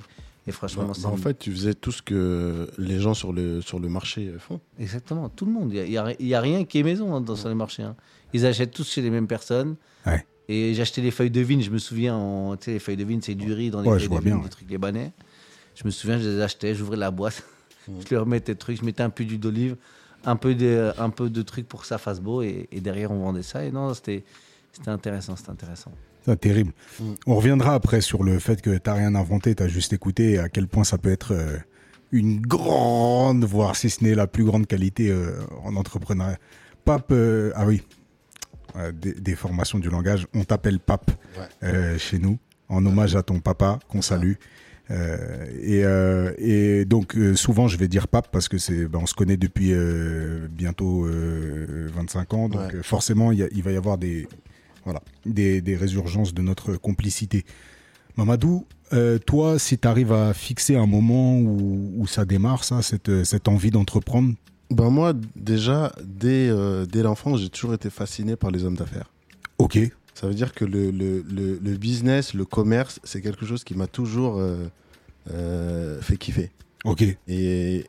et 0.46 0.52
franchement, 0.52 0.84
Bah, 0.84 0.92
c'est 0.94 1.02
bah, 1.02 1.08
en 1.08 1.16
fait, 1.16 1.36
tu 1.38 1.50
faisais 1.50 1.74
tout 1.74 1.90
ce 1.90 2.00
que 2.00 2.70
les 2.78 3.00
gens 3.00 3.12
sur 3.14 3.32
le, 3.32 3.60
sur 3.60 3.80
le 3.80 3.88
marché 3.88 4.32
font. 4.38 4.60
Exactement, 4.78 5.28
tout 5.28 5.46
le 5.46 5.52
monde. 5.52 5.72
Il 5.74 5.82
n'y 5.90 5.98
a, 5.98 6.14
y 6.22 6.34
a 6.34 6.40
rien 6.40 6.64
qui 6.64 6.78
est 6.78 6.82
maison 6.84 7.12
hein, 7.14 7.20
dans 7.20 7.34
sur 7.34 7.48
les 7.48 7.54
marchés. 7.56 7.82
hein. 7.82 7.96
Ils 8.32 8.46
achètent 8.46 8.70
tous 8.72 8.88
chez 8.88 9.02
les 9.02 9.10
mêmes 9.10 9.26
personnes. 9.26 9.74
Ouais. 10.06 10.24
Et 10.48 10.72
j'achetais 10.74 11.02
les 11.02 11.10
feuilles 11.10 11.30
de 11.30 11.40
vigne, 11.42 11.60
je 11.60 11.70
me 11.70 11.78
souviens, 11.78 12.14
en, 12.16 12.56
tu 12.56 12.66
sais, 12.66 12.72
les 12.74 12.78
feuilles 12.78 12.96
de 12.96 13.04
vigne, 13.04 13.20
c'est 13.20 13.34
du 13.34 13.52
riz 13.52 13.68
dans 13.70 13.82
les 13.82 13.88
Ouais, 13.88 13.94
feuilles 13.96 14.04
je 14.04 14.08
de 14.08 14.10
vois 14.14 14.20
vigne, 14.20 14.34
bien, 14.34 14.42
des 14.44 14.48
trucs 14.48 14.70
libanais. 14.70 15.12
Je 15.78 15.84
me 15.84 15.90
souviens, 15.90 16.18
je 16.18 16.28
les 16.28 16.40
achetais, 16.40 16.74
j'ouvrais 16.74 16.96
la 16.96 17.10
boîte, 17.10 17.42
Mmh. 17.88 17.92
je 18.10 18.14
leur 18.14 18.26
mettais 18.26 18.52
des 18.52 18.58
trucs, 18.58 18.78
je 18.80 18.84
mettais 18.84 19.02
un 19.02 19.08
peu 19.08 19.24
d'huile 19.24 19.40
d'olive, 19.40 19.76
un 20.26 20.36
peu 20.36 20.54
de, 20.54 20.92
un 20.98 21.08
peu 21.08 21.30
de 21.30 21.40
trucs 21.40 21.66
pour 21.66 21.80
que 21.80 21.86
ça 21.86 21.96
fasse 21.96 22.20
beau, 22.20 22.42
et, 22.42 22.68
et 22.70 22.80
derrière 22.82 23.10
on 23.12 23.18
vendait 23.20 23.42
ça. 23.42 23.64
Et 23.64 23.70
non, 23.70 23.94
c'était, 23.94 24.24
intéressant, 24.86 25.36
c'était 25.36 25.50
intéressant. 25.52 25.92
C'est 26.26 26.38
terrible. 26.38 26.72
Mm. 27.00 27.04
On 27.26 27.36
reviendra 27.36 27.72
après 27.72 28.02
sur 28.02 28.24
le 28.24 28.38
fait 28.40 28.60
que 28.60 28.76
t'as 28.76 28.92
rien 28.92 29.14
inventé, 29.14 29.54
t'as 29.54 29.68
juste 29.68 29.94
écouté 29.94 30.32
et 30.32 30.38
à 30.38 30.50
quel 30.50 30.68
point 30.68 30.84
ça 30.84 30.98
peut 30.98 31.10
être 31.10 31.32
euh, 31.32 31.56
une 32.12 32.40
grande, 32.42 33.44
voire 33.44 33.74
si 33.74 33.88
ce 33.88 34.04
n'est 34.04 34.14
la 34.14 34.26
plus 34.26 34.44
grande 34.44 34.66
qualité 34.66 35.10
euh, 35.10 35.40
en 35.64 35.74
entrepreneuriat. 35.76 36.36
Pape, 36.84 37.08
euh, 37.12 37.52
ah 37.54 37.64
oui, 37.66 37.82
des, 38.92 39.14
des 39.14 39.34
formations 39.34 39.78
du 39.78 39.88
langage. 39.88 40.26
On 40.34 40.44
t'appelle 40.44 40.78
Pape 40.78 41.10
Ouais. 41.62 41.98
chez 41.98 42.18
nous, 42.18 42.38
en 42.68 42.84
hommage 42.84 43.16
à 43.16 43.22
ton 43.22 43.40
papa 43.40 43.78
qu'on 43.88 44.02
salue. 44.02 44.34
Euh, 44.90 45.44
et, 45.60 45.84
euh, 45.84 46.32
et 46.38 46.86
donc 46.86 47.14
euh, 47.14 47.34
souvent 47.34 47.68
je 47.68 47.76
vais 47.76 47.88
dire 47.88 48.08
pape 48.08 48.28
parce 48.32 48.48
que 48.48 48.56
c'est 48.56 48.86
ben, 48.86 49.00
on 49.02 49.06
se 49.06 49.12
connaît 49.12 49.36
depuis 49.36 49.72
euh, 49.74 50.48
bientôt 50.50 51.04
euh, 51.04 51.90
25 51.94 52.32
ans 52.34 52.48
donc 52.48 52.72
Ouais. 52.72 52.82
forcément 52.82 53.30
il, 53.30 53.62
va 53.62 53.70
y 53.72 53.76
avoir 53.76 53.98
des 53.98 54.26
voilà 54.86 55.02
des, 55.26 55.60
des 55.60 55.76
résurgences 55.76 56.32
de 56.32 56.40
notre 56.40 56.76
complicité 56.76 57.44
Mamadou 58.16 58.64
toi 59.26 59.58
si 59.58 59.76
tu 59.76 59.86
arrives 59.86 60.12
à 60.14 60.32
fixer 60.32 60.76
un 60.76 60.86
moment 60.86 61.38
où, 61.38 61.92
où 61.98 62.06
ça 62.06 62.24
démarre 62.24 62.64
ça 62.64 62.80
cette, 62.80 63.24
cette 63.24 63.48
envie 63.48 63.70
d'entreprendre? 63.70 64.32
Ben 64.70 64.88
moi, 64.90 65.12
déjà, 65.36 65.92
dès, 66.04 66.50
dès 66.90 67.02
l'enfance, 67.02 67.40
j'ai 67.40 67.48
toujours 67.50 67.74
été 67.74 67.90
fasciné 67.90 68.36
par 68.36 68.50
les 68.50 68.64
hommes 68.64 68.76
d'affaires. 68.76 69.10
ok 69.58 69.78
Ça 70.18 70.26
veut 70.26 70.34
dire 70.34 70.52
que 70.52 70.64
le, 70.64 70.90
le, 70.90 71.22
le, 71.30 71.58
le 71.62 71.76
business, 71.76 72.34
le 72.34 72.44
commerce, 72.44 72.98
c'est 73.04 73.20
quelque 73.20 73.46
chose 73.46 73.62
qui 73.62 73.74
m'a 73.76 73.86
toujours 73.86 74.38
euh, 74.38 74.66
euh, 75.30 76.00
fait 76.00 76.16
kiffer. 76.16 76.50
ok 76.84 77.04
Et 77.28 77.86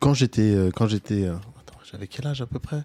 quand 0.00 0.14
j'étais. 0.14 0.54
euh, 0.54 0.70
Quand 0.74 0.86
j'étais. 0.86 1.24
euh, 1.24 1.34
Attends, 1.60 1.78
j'avais 1.90 2.06
quel 2.06 2.26
âge 2.26 2.40
à 2.40 2.46
peu 2.46 2.58
près? 2.58 2.84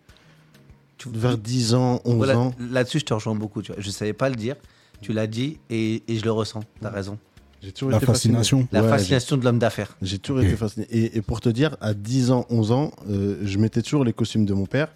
Tu- 0.97 1.07
Vers 1.13 1.37
10 1.37 1.75
ans, 1.75 2.01
11 2.03 2.15
Voilà, 2.17 2.37
ans. 2.37 2.53
Là-dessus, 2.59 2.99
je 2.99 3.05
te 3.05 3.13
rejoins 3.13 3.35
beaucoup. 3.35 3.61
Tu 3.61 3.71
vois. 3.71 3.79
Je 3.81 3.89
savais 3.89 4.11
pas 4.13 4.27
le 4.29 4.35
dire. 4.35 4.55
Tu 5.01 5.13
l'as 5.13 5.27
dit 5.27 5.57
et, 5.69 6.03
et 6.09 6.17
je 6.17 6.23
le 6.25 6.31
ressens. 6.33 6.59
T'as 6.81 6.89
raison. 6.89 7.17
J'ai 7.63 7.71
toujours 7.71 7.91
La 7.91 7.97
été 7.97 8.05
fasciné. 8.05 8.33
fascination. 8.33 8.67
La 8.73 8.81
Ouais, 8.83 8.89
fascination 8.89 9.37
de 9.37 9.45
l'homme 9.45 9.59
d'affaires. 9.59 9.95
J'ai 10.01 10.19
toujours 10.19 10.41
été 10.41 10.57
fasciné. 10.57 10.87
Et, 10.89 11.15
et 11.17 11.21
pour 11.21 11.39
te 11.39 11.47
dire, 11.47 11.77
à 11.79 11.93
10 11.93 12.31
ans, 12.31 12.45
11 12.49 12.71
ans, 12.71 12.91
euh, 13.09 13.37
je 13.43 13.57
mettais 13.59 13.81
toujours 13.81 14.03
les 14.03 14.11
costumes 14.13 14.45
de 14.45 14.53
mon 14.53 14.65
père. 14.65 14.89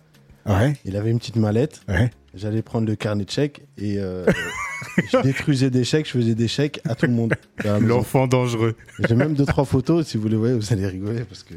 Ouais, 0.45 0.73
Il 0.85 0.95
avait 0.95 1.09
une 1.11 1.19
petite 1.19 1.35
mallette. 1.37 1.81
ouais. 1.87 2.11
J'allais 2.35 2.61
prendre 2.61 2.85
le 2.85 2.95
carnet 2.97 3.23
de 3.23 3.29
chèques 3.29 3.61
et 3.77 3.97
euh, 3.97 4.25
je 5.11 5.21
détruisais 5.21 5.69
des 5.69 5.85
chèques, 5.85 6.05
je 6.05 6.11
faisais 6.11 6.35
des 6.35 6.49
chèques 6.49 6.81
à 6.83 6.93
tout 6.93 7.05
le 7.05 7.13
monde. 7.13 7.33
L'enfant 7.63 8.27
dangereux. 8.27 8.75
J'ai 9.07 9.15
même 9.15 9.35
deux, 9.35 9.45
trois 9.45 9.63
photos, 9.63 10.05
si 10.05 10.17
vous 10.17 10.27
les 10.27 10.35
voyez, 10.35 10.53
vous 10.53 10.73
allez 10.73 10.85
rigoler 10.85 11.23
parce 11.23 11.43
que 11.43 11.53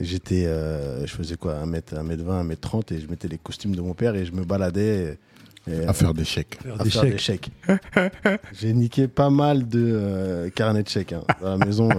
j'étais, 0.00 0.46
euh, 0.46 1.06
je 1.06 1.12
faisais 1.12 1.36
quoi, 1.36 1.56
1m, 1.66 1.82
1m20, 1.92 2.48
1m30 2.54 2.94
et 2.94 3.00
je 3.00 3.06
mettais 3.08 3.28
les 3.28 3.36
costumes 3.36 3.76
de 3.76 3.82
mon 3.82 3.92
père 3.92 4.14
et 4.14 4.24
je 4.24 4.32
me 4.32 4.42
baladais 4.44 5.18
et, 5.68 5.72
et, 5.72 5.84
À 5.86 5.92
faire 5.92 6.14
des 6.14 6.24
chèques. 6.24 6.58
à 6.78 6.84
faire 6.86 7.02
des 7.02 7.18
chèques. 7.18 7.50
J'ai 8.54 8.72
niqué 8.72 9.08
pas 9.08 9.28
mal 9.28 9.68
de 9.68 9.84
euh, 9.84 10.48
carnets 10.48 10.82
de 10.82 10.88
chèques 10.88 11.12
hein, 11.12 11.24
dans 11.42 11.58
la 11.58 11.66
maison. 11.66 11.90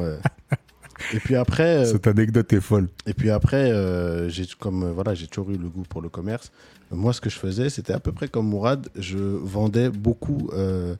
Et 1.13 1.20
puis 1.20 1.36
après, 1.36 1.77
euh, 1.77 1.86
Cette 1.86 2.08
anecdote 2.08 2.51
est 2.54 2.62
folle. 2.62 2.88
et 3.06 3.13
puis 3.13 3.30
après, 3.30 3.72
euh, 3.72 4.30
j'ai 4.30 4.46
comme 4.60 4.84
euh, 4.84 4.92
voilà, 4.92 5.13
j'ai 5.13 5.27
toujours 5.27 5.51
eu 5.51 5.58
le 5.58 5.70
goût 5.70 5.84
pour 5.88 6.01
le 6.01 6.10
commerce. 6.10 6.51
Moi, 6.92 7.13
ce 7.13 7.22
que 7.22 7.30
je 7.30 7.38
faisais, 7.38 7.70
c'était 7.70 7.94
à 7.94 8.00
peu 8.00 8.12
près 8.12 8.27
comme 8.27 8.48
Mourad. 8.48 8.88
Je 8.96 9.18
vendais 9.18 9.89
beaucoup 9.89 10.50
euh, 10.54 10.96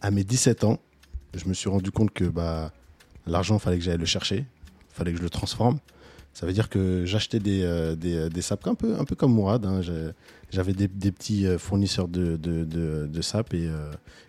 à 0.00 0.10
mes 0.10 0.22
17 0.24 0.64
ans. 0.64 0.78
Je 1.34 1.48
me 1.48 1.54
suis 1.54 1.68
rendu 1.68 1.90
compte 1.90 2.12
que 2.12 2.24
bah 2.24 2.72
l'argent, 3.26 3.58
fallait 3.58 3.78
que 3.78 3.84
j'aille 3.84 3.98
le 3.98 4.04
chercher, 4.06 4.44
fallait 4.90 5.12
que 5.12 5.18
je 5.18 5.22
le 5.22 5.30
transforme. 5.30 5.78
Ça 6.34 6.46
veut 6.46 6.52
dire 6.52 6.68
que 6.68 7.04
j'achetais 7.04 7.40
des, 7.40 7.94
des, 7.96 8.28
des 8.30 8.42
sapes 8.42 8.66
un 8.68 8.74
peu, 8.74 8.96
un 8.98 9.04
peu 9.04 9.16
comme 9.16 9.32
Mourad. 9.32 9.64
hein. 9.66 9.80
J'avais 10.50 10.72
des, 10.72 10.86
des 10.88 11.10
petits 11.10 11.46
fournisseurs 11.58 12.06
de, 12.08 12.36
de, 12.36 12.64
de, 12.64 13.06
de 13.10 13.22
sapes 13.22 13.52
et, 13.54 13.68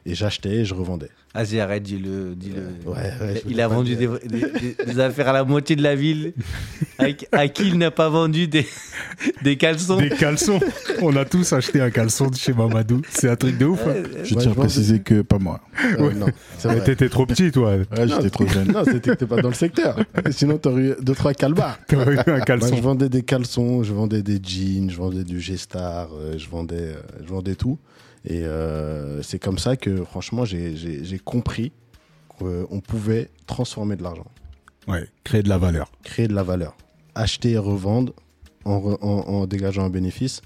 et 0.09 0.15
j'achetais 0.15 0.49
et 0.57 0.65
je 0.65 0.73
revendais. 0.73 1.09
Vas-y, 1.35 1.59
arrête, 1.59 1.83
dis-le. 1.83 2.33
dis-le. 2.35 2.63
Ouais, 2.89 2.95
ouais, 3.21 3.41
je 3.45 3.51
il 3.51 3.61
a 3.61 3.67
vendu 3.67 3.95
des, 3.95 4.99
affaires 4.99 5.27
à 5.29 5.33
la 5.33 5.43
moitié 5.43 5.75
de 5.75 5.83
la 5.83 5.95
ville. 5.95 6.33
À, 6.99 7.05
à 7.31 7.47
qui 7.47 7.67
il 7.69 7.77
n'a 7.77 7.91
pas 7.91 8.09
vendu 8.09 8.47
des, 8.49 8.67
des 9.41 9.55
caleçons 9.55 9.95
Des 10.01 10.09
caleçons. 10.09 10.59
On 11.01 11.15
a 11.15 11.23
tous 11.23 11.53
acheté 11.53 11.79
un 11.79 11.89
caleçon 11.91 12.27
de 12.27 12.35
chez 12.35 12.51
Mamadou. 12.51 13.01
C'est 13.09 13.29
un 13.29 13.37
truc 13.37 13.57
de 13.57 13.65
ouf. 13.67 13.79
hein. 13.87 14.03
Je 14.05 14.09
Ouais, 14.09 14.23
tiens 14.23 14.33
je 14.33 14.35
à 14.35 14.41
vendais- 14.49 14.55
préciser 14.59 14.99
que 14.99 15.21
pas 15.21 15.39
moi. 15.39 15.61
Euh, 15.97 16.09
Ouais. 16.65 16.81
T'étais 16.83 17.07
trop 17.07 17.25
petit, 17.25 17.51
toi. 17.51 17.75
Ouais, 17.77 17.85
j'étais 18.05 18.29
trop 18.29 18.45
jeune. 18.47 18.69
Non, 18.73 18.83
c'était 18.83 19.11
que 19.11 19.15
t'es 19.15 19.25
pas 19.27 19.41
dans 19.41 19.47
le 19.47 19.53
secteur. 19.53 19.97
Sinon, 20.31 20.57
t'aurais 20.57 20.81
eu 20.81 20.93
deux, 21.01 21.15
trois 21.15 21.33
calbars. 21.33 21.79
T'aurais 21.87 22.15
eu 22.15 22.19
un 22.19 22.23
Moi, 22.27 22.39
je 22.39 22.43
caleçon. 22.43 22.75
vendais 22.81 23.07
des 23.07 23.21
caleçons, 23.23 23.81
je 23.83 23.93
vendais 23.93 24.21
des 24.21 24.41
jeans, 24.43 24.89
je 24.91 24.97
vendais 24.97 25.23
du 25.23 25.39
G-Star, 25.39 26.09
euh, 26.13 26.37
je 26.37 26.49
vendais, 26.49 26.75
euh, 26.79 27.01
je 27.23 27.29
vendais 27.29 27.55
tout. 27.55 27.79
Et 28.29 28.43
euh, 28.45 29.21
c'est 29.23 29.39
comme 29.39 29.57
ça 29.57 29.75
que, 29.75 30.03
franchement, 30.05 30.45
j'ai- 30.45 31.19
compris 31.25 31.71
qu'on 32.29 32.79
pouvait 32.79 33.29
transformer 33.47 33.95
de 33.95 34.03
l'argent, 34.03 34.27
Ouais, 34.87 35.07
créer 35.23 35.43
de 35.43 35.49
la 35.49 35.57
valeur. 35.57 35.91
créer 36.03 36.27
de 36.27 36.33
la 36.35 36.43
valeur, 36.43 36.77
acheter 37.15 37.51
et 37.51 37.57
revendre 37.57 38.13
en, 38.65 38.79
re- 38.79 38.97
en- 39.01 39.27
en 39.27 39.45
dégageant 39.47 39.83
un 39.83 39.89
bénéfice. 39.89 40.41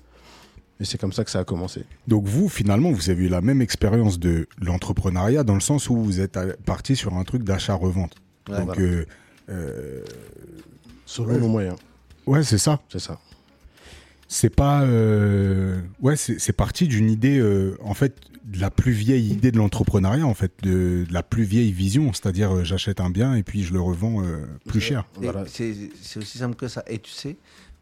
Et 0.79 0.85
c'est 0.85 0.97
comme 0.97 1.13
ça 1.13 1.23
que 1.23 1.29
ça 1.29 1.39
a 1.39 1.43
commencé. 1.43 1.83
Donc 2.07 2.25
vous, 2.25 2.49
finalement, 2.49 2.91
vous 2.91 3.09
avez 3.09 3.25
eu 3.25 3.29
la 3.29 3.41
même 3.41 3.61
expérience 3.61 4.17
de 4.17 4.47
l'entrepreneuriat 4.59 5.43
dans 5.43 5.53
le 5.53 5.59
sens 5.61 5.89
où 5.89 5.95
vous 5.97 6.19
êtes 6.19 6.39
parti 6.65 6.95
sur 6.95 7.13
un 7.13 7.23
truc 7.23 7.43
d'achat-revente. 7.43 8.15
Ouais, 8.49 8.57
Donc, 8.57 8.65
voilà. 8.67 8.81
euh, 8.81 9.05
euh, 9.49 10.03
Selon 11.05 11.33
Ouais. 11.33 11.39
nos 11.39 11.47
moyens, 11.49 11.75
ouais, 12.25 12.43
c'est 12.43 12.57
ça. 12.57 12.79
c'est 12.89 12.99
ça. 12.99 13.19
C'est 14.27 14.49
pas. 14.49 14.81
euh, 14.83 15.79
Ouais, 16.01 16.15
c'est 16.15 16.39
c'est 16.39 16.53
parti 16.53 16.87
d'une 16.87 17.09
idée, 17.09 17.37
euh, 17.39 17.77
en 17.81 17.93
fait, 17.93 18.15
de 18.45 18.59
la 18.59 18.69
plus 18.71 18.91
vieille 18.91 19.29
idée 19.31 19.51
de 19.51 19.57
l'entrepreneuriat, 19.57 20.25
en 20.25 20.33
fait, 20.33 20.51
de, 20.63 21.05
de 21.07 21.13
la 21.13 21.23
plus 21.23 21.43
vieille 21.43 21.71
vision. 21.71 22.11
C'est-à-dire, 22.13 22.51
euh, 22.55 22.63
j'achète 22.63 22.99
un 22.99 23.09
bien 23.09 23.35
et 23.35 23.43
puis 23.43 23.63
je 23.63 23.73
le 23.73 23.81
revends 23.81 24.23
euh, 24.23 24.45
plus 24.67 24.81
cher. 24.81 25.05
Et 25.21 25.25
Voilà. 25.25 25.45
C'est 25.47 25.75
c'est 26.01 26.19
aussi 26.19 26.37
simple 26.39 26.55
que 26.55 26.67
ça. 26.67 26.83
Et 26.87 26.99
tu 26.99 27.11
sais, 27.11 27.37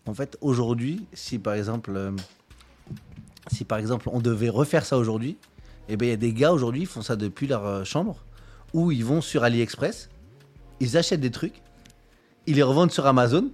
en 0.06 0.14
fait, 0.14 0.38
aujourd'hui, 0.42 1.06
si 1.14 1.40
par 1.40 1.54
exemple, 1.54 1.92
euh, 1.96 2.12
si 3.52 3.64
par 3.66 3.78
exemple 3.80 4.10
on 4.12 4.20
devait 4.20 4.50
refaire 4.50 4.86
ça 4.86 4.98
aujourd'hui, 4.98 5.38
eh 5.90 5.98
ben 5.98 6.06
il 6.06 6.10
y 6.10 6.14
a 6.14 6.18
des 6.18 6.34
gars 6.34 6.52
aujourd'hui, 6.52 6.86
font 6.86 7.02
ça 7.02 7.16
depuis 7.16 7.48
leur 7.48 7.86
chambre, 7.86 8.24
où 8.74 8.92
ils 8.92 9.04
vont 9.06 9.22
sur 9.22 9.44
AliExpress, 9.44 10.10
ils 10.80 10.96
achètent 10.98 11.22
des 11.22 11.32
trucs, 11.32 11.62
ils 12.46 12.56
les 12.56 12.64
revendent 12.64 12.92
sur 12.92 13.06
Amazon. 13.08 13.50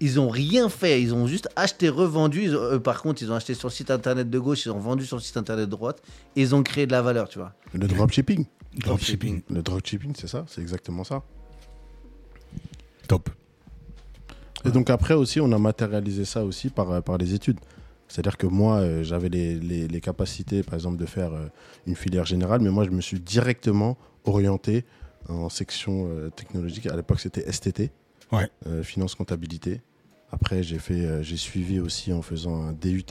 Ils 0.00 0.18
ont 0.20 0.28
rien 0.28 0.68
fait, 0.68 1.00
ils 1.00 1.14
ont 1.14 1.26
juste 1.26 1.48
acheté, 1.56 1.88
revendu. 1.88 2.42
Ils 2.44 2.56
ont- 2.56 2.60
euh, 2.60 2.78
par 2.78 3.00
contre, 3.02 3.22
ils 3.22 3.30
ont 3.30 3.34
acheté 3.34 3.54
sur 3.54 3.68
le 3.68 3.72
site 3.72 3.90
internet 3.90 4.28
de 4.28 4.38
gauche, 4.38 4.66
ils 4.66 4.70
ont 4.70 4.78
vendu 4.80 5.06
sur 5.06 5.16
le 5.16 5.22
site 5.22 5.36
internet 5.36 5.66
de 5.66 5.70
droite, 5.70 6.02
et 6.36 6.42
ils 6.42 6.54
ont 6.54 6.62
créé 6.62 6.86
de 6.86 6.92
la 6.92 7.00
valeur, 7.02 7.28
tu 7.28 7.38
vois. 7.38 7.52
Le 7.72 7.86
dropshipping. 7.86 8.44
Dropshipping. 8.76 9.42
Le 9.50 9.62
dropshipping, 9.62 10.12
c'est 10.18 10.26
ça, 10.26 10.44
c'est 10.48 10.60
exactement 10.60 11.04
ça. 11.04 11.22
Top. 13.08 13.30
Et 14.64 14.70
donc 14.70 14.88
après 14.90 15.14
aussi, 15.14 15.40
on 15.40 15.52
a 15.52 15.58
matérialisé 15.58 16.24
ça 16.24 16.44
aussi 16.44 16.70
par, 16.70 16.90
euh, 16.90 17.00
par 17.00 17.18
les 17.18 17.34
études. 17.34 17.60
C'est-à-dire 18.08 18.36
que 18.36 18.46
moi, 18.46 18.76
euh, 18.78 19.02
j'avais 19.02 19.28
les, 19.28 19.54
les- 19.56 19.88
les 19.88 20.00
capacités, 20.00 20.62
par 20.62 20.74
exemple, 20.74 20.96
de 20.96 21.06
faire 21.06 21.32
euh, 21.34 21.46
une 21.86 21.96
filière 21.96 22.24
générale, 22.24 22.60
mais 22.62 22.70
moi, 22.70 22.84
je 22.84 22.90
me 22.90 23.00
suis 23.00 23.20
directement 23.20 23.96
orienté 24.24 24.84
en 25.28 25.48
section 25.48 26.08
euh, 26.08 26.30
technologique. 26.30 26.86
À 26.86 26.96
l'époque, 26.96 27.20
c'était 27.20 27.50
STT, 27.50 27.90
Ouais. 28.32 28.48
euh, 28.66 28.82
finance 28.82 29.14
comptabilité. 29.14 29.82
Après, 30.30 30.62
j'ai 30.62 30.78
fait, 30.78 31.04
euh, 31.04 31.22
j'ai 31.22 31.36
suivi 31.36 31.78
aussi 31.80 32.12
en 32.12 32.20
faisant 32.22 32.62
un 32.62 32.72
DUT, 32.72 33.04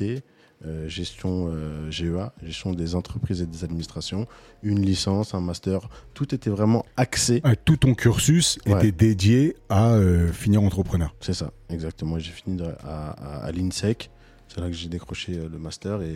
euh, 0.66 0.88
gestion 0.90 1.50
euh, 1.54 1.90
GEA, 1.92 2.34
gestion 2.42 2.74
des 2.74 2.96
entreprises 2.96 3.42
et 3.42 3.46
des 3.46 3.64
administrations, 3.64 4.28
une 4.62 4.82
licence, 4.82 5.34
un 5.34 5.42
master. 5.42 5.90
Tout 6.14 6.34
était 6.36 6.50
vraiment 6.50 6.86
axé. 6.98 7.42
Tout 7.66 7.78
ton 7.78 7.94
cursus 7.96 8.60
Ouais. 8.66 8.74
était 8.74 8.92
dédié 8.92 9.56
à 9.70 9.94
euh, 9.94 10.32
finir 10.32 10.62
entrepreneur. 10.64 11.14
C'est 11.22 11.34
ça, 11.34 11.52
exactement. 11.70 12.18
J'ai 12.20 12.32
fini 12.32 12.62
à, 12.62 13.10
à- 13.12 13.46
à 13.46 13.52
l'INSEC. 13.52 14.10
C'est 14.50 14.60
là 14.62 14.68
que 14.68 14.74
j'ai 14.74 14.90
décroché 14.90 15.34
le 15.36 15.58
master. 15.58 16.02
Et, 16.02 16.16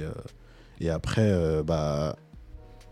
et 0.80 0.89
après, 0.89 1.63
bah, 1.63 2.16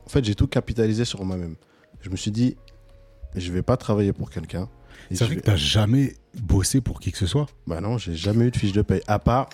en 0.06 0.10
fait, 0.10 0.24
j'ai 0.26 0.36
tout 0.36 0.48
capitalisé 0.48 1.06
sur 1.06 1.24
moi-même. 1.24 1.56
Je 2.02 2.10
me 2.10 2.16
suis 2.16 2.32
dit, 2.32 2.56
je 3.36 3.52
vais 3.52 3.62
pas 3.62 3.78
travailler 3.78 4.12
pour 4.14 4.30
quelqu'un. 4.32 4.68
Et 5.12 5.16
C'est 5.16 5.26
je 5.26 5.30
vrai 5.32 5.36
que 5.38 5.46
t'as 5.46 5.56
jamais 5.56 6.16
bossé 6.42 6.82
pour 6.82 7.00
qui 7.00 7.12
que 7.12 7.18
ce 7.18 7.28
soit. 7.28 7.46
Bah 7.68 7.80
non, 7.82 7.98
j'ai 7.98 8.16
jamais 8.16 8.46
eu 8.46 8.52
de 8.52 8.58
fiche 8.58 8.72
de 8.74 8.82
paye. 8.82 9.02
À 9.08 9.20
part 9.20 9.50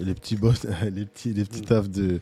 les 0.00 0.14
petits 0.14 0.36
boss, 0.36 0.66
les 0.92 1.04
petits, 1.06 1.32
les 1.34 1.44
petits 1.44 1.62
tafs 1.62 1.88
de, 1.90 2.18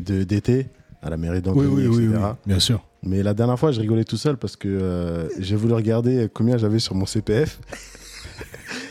d'été 0.00 0.66
à 1.02 1.10
la 1.10 1.16
mairie 1.16 1.42
d'Antony, 1.42 1.84
etc. 1.86 2.18
bien 2.46 2.58
sûr. 2.60 2.84
Mais 3.02 3.22
la 3.22 3.34
dernière 3.34 3.58
fois, 3.58 3.70
je 3.70 3.80
rigolais 3.80 4.04
tout 4.04 4.16
seul 4.16 4.36
parce 4.38 4.56
que 4.56 4.66
euh, 4.68 5.28
j'ai 5.38 5.56
voulu 5.56 5.74
regarder 5.74 6.28
combien 6.32 6.56
j'avais 6.56 6.78
sur 6.78 6.94
mon 6.94 7.04
CPF. 7.06 7.60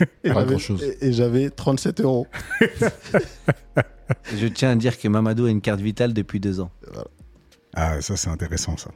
et 0.00 0.28
Pas 0.28 0.34
j'avais- 0.34 0.46
grand-chose. 0.50 0.82
Et, 1.00 1.08
et 1.08 1.12
j'avais 1.12 1.50
37 1.50 2.00
euros. 2.00 2.26
Je 4.36 4.46
tiens 4.46 4.70
à 4.70 4.76
dire 4.76 4.98
que 4.98 5.08
Mamadou 5.08 5.46
a 5.46 5.50
une 5.50 5.60
carte 5.60 5.80
vitale 5.80 6.12
depuis 6.12 6.38
deux 6.40 6.60
ans. 6.60 6.70
Ah, 7.74 8.00
ça 8.00 8.16
c'est 8.16 8.28
intéressant 8.30 8.76
ça. 8.76 8.90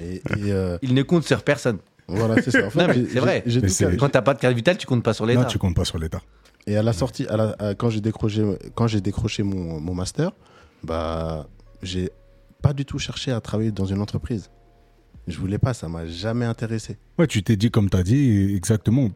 Et, 0.00 0.16
et, 0.16 0.22
euh, 0.52 0.78
Il 0.82 0.94
ne 0.94 1.02
compte 1.02 1.24
sur 1.24 1.42
personne. 1.42 1.78
Voilà, 2.08 2.40
c'est 2.42 2.50
ça. 2.50 2.66
En 2.66 2.70
fait, 2.70 2.78
Non, 2.80 2.86
mais 2.88 2.94
j'ai- 2.94 3.06
c'est 3.10 3.20
vrai. 3.20 3.42
j'ai- 3.46 3.52
j'ai 3.52 3.60
Mais 3.60 3.68
tout 3.68 3.74
c'est- 3.74 3.84
calé. 3.84 3.96
Quand 3.96 4.08
t'as 4.08 4.22
pas 4.22 4.34
de 4.34 4.40
carte 4.40 4.54
vitale, 4.56 4.76
tu 4.78 4.86
comptes 4.86 5.02
pas 5.04 5.12
sur 5.14 5.26
l'État. 5.26 5.44
tu 5.44 5.58
comptes 5.58 5.76
pas 5.76 5.84
sur 5.84 5.98
l'État. 5.98 6.20
Et 6.66 6.76
à 6.76 6.82
la 6.82 6.92
sortie, 6.92 7.26
à 7.28 7.36
la- 7.36 7.56
à- 7.58 7.74
quand 7.74 7.88
j'ai 7.90 8.00
décroché, 8.00 8.44
quand 8.74 8.86
j'ai 8.86 9.00
décroché 9.00 9.42
mon, 9.42 9.80
mon 9.80 9.94
master, 9.94 10.32
bah, 10.82 11.46
j'ai 11.82 12.10
pas 12.62 12.72
du 12.72 12.84
tout 12.84 12.98
cherché 12.98 13.30
à 13.32 13.40
travailler 13.40 13.70
dans 13.72 13.86
une 13.86 14.00
entreprise. 14.00 14.50
Je 15.26 15.38
voulais 15.38 15.58
pas, 15.58 15.74
ça 15.74 15.88
m'a 15.88 16.06
jamais 16.06 16.44
intéressé. 16.46 16.96
Ouais, 17.18 17.26
tu 17.26 17.42
t'es 17.42 17.56
dit, 17.56 17.70
comme 17.70 17.88
tu 17.90 17.96
as 17.96 18.02
dit, 18.02 18.54
exactement, 18.54 19.10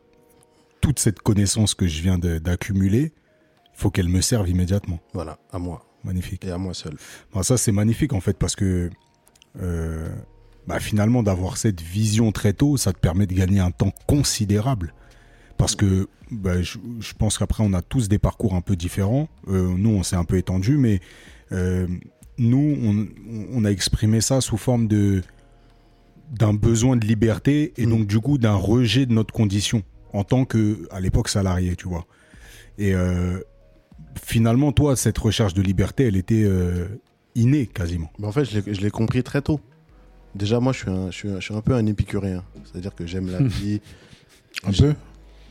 toute 0.81 0.99
cette 0.99 1.21
connaissance 1.21 1.75
que 1.75 1.87
je 1.87 2.03
viens 2.03 2.19
de- 2.19 2.39
d'accumuler, 2.39 3.13
il 3.75 3.79
faut 3.81 3.91
qu'elle 3.91 4.09
me 4.09 4.21
serve 4.21 4.49
immédiatement. 4.49 4.99
Voilà, 5.15 5.39
à 5.53 5.59
moi 5.59 5.85
Magnifique. 6.05 6.45
et 6.45 6.51
à 6.51 6.59
moi 6.59 6.75
seul. 6.75 6.95
Bon, 7.33 7.43
ça, 7.43 7.57
c'est 7.57 7.73
magnifique 7.73 8.13
en 8.13 8.21
fait, 8.21 8.37
parce 8.39 8.57
que 8.57 8.91
euh, 9.61 10.09
bah, 10.67 10.81
finalement, 10.81 11.23
d'avoir 11.23 11.57
cette 11.57 11.81
vision 11.81 12.33
très 12.33 12.53
tôt, 12.53 12.77
ça 12.77 12.93
te 12.93 12.99
permet 12.99 13.27
de 13.27 13.35
gagner 13.35 13.61
un 13.61 13.71
temps 13.71 13.93
considérable. 14.07 14.95
Parce 15.57 15.75
que 15.75 16.09
bah, 16.31 16.63
je, 16.63 16.79
je 17.01 17.13
pense 17.15 17.39
qu'après, 17.39 17.65
on 17.67 17.73
a 17.73 17.83
tous 17.83 18.09
des 18.09 18.19
parcours 18.19 18.55
un 18.55 18.61
peu 18.61 18.77
différents. 18.77 19.29
Euh, 19.49 19.75
nous, 19.77 19.91
on 19.91 20.03
s'est 20.03 20.17
un 20.17 20.25
peu 20.25 20.37
étendu, 20.37 20.77
mais 20.77 21.01
euh, 21.53 21.87
nous, 22.39 22.77
on, 22.83 23.07
on 23.53 23.65
a 23.65 23.71
exprimé 23.71 24.21
ça 24.21 24.41
sous 24.41 24.57
forme 24.57 24.89
de 24.89 25.23
d'un 26.31 26.55
besoin 26.55 26.97
de 26.97 27.05
liberté 27.07 27.75
et 27.77 27.85
Mm. 27.85 27.91
donc 27.91 28.07
du 28.07 28.19
coup 28.19 28.39
d'un 28.39 28.55
rejet 28.55 29.05
de 29.05 29.13
notre 29.13 29.35
condition 29.35 29.83
en 30.15 30.25
tant 30.25 30.47
que 30.47 30.89
à 30.91 30.99
l'époque 30.99 31.29
salarié, 31.29 31.77
tu 31.77 31.89
vois. 31.89 32.07
Et 32.79 32.95
euh, 32.95 33.39
finalement, 34.19 34.73
toi, 34.73 34.97
cette 34.97 35.19
recherche 35.19 35.53
de 35.53 35.61
liberté, 35.61 36.05
elle 36.05 36.17
était 36.17 36.47
innée 37.35 37.67
quasiment. 37.67 38.11
Mais 38.19 38.27
en 38.27 38.33
fait, 38.33 38.45
je 38.45 38.81
l'ai 38.81 38.91
compris 38.91 39.23
très 39.23 39.43
tôt. 39.43 39.61
Déjà, 40.35 40.61
moi, 40.61 40.73
je 40.73 40.79
suis 40.79 40.91
un, 40.91 41.11
je 41.11 41.17
suis 41.17 41.29
un, 41.31 41.37
je 41.37 41.45
suis 41.45 41.55
un 41.55 41.61
peu 41.61 41.75
un 41.75 41.85
épicurien. 41.87 42.43
C'est-à-dire 42.65 42.95
que 42.95 43.07
j'aime 43.07 43.29
la 43.31 43.43
vie. 43.43 43.81
Un 44.65 44.73
peu? 44.73 44.95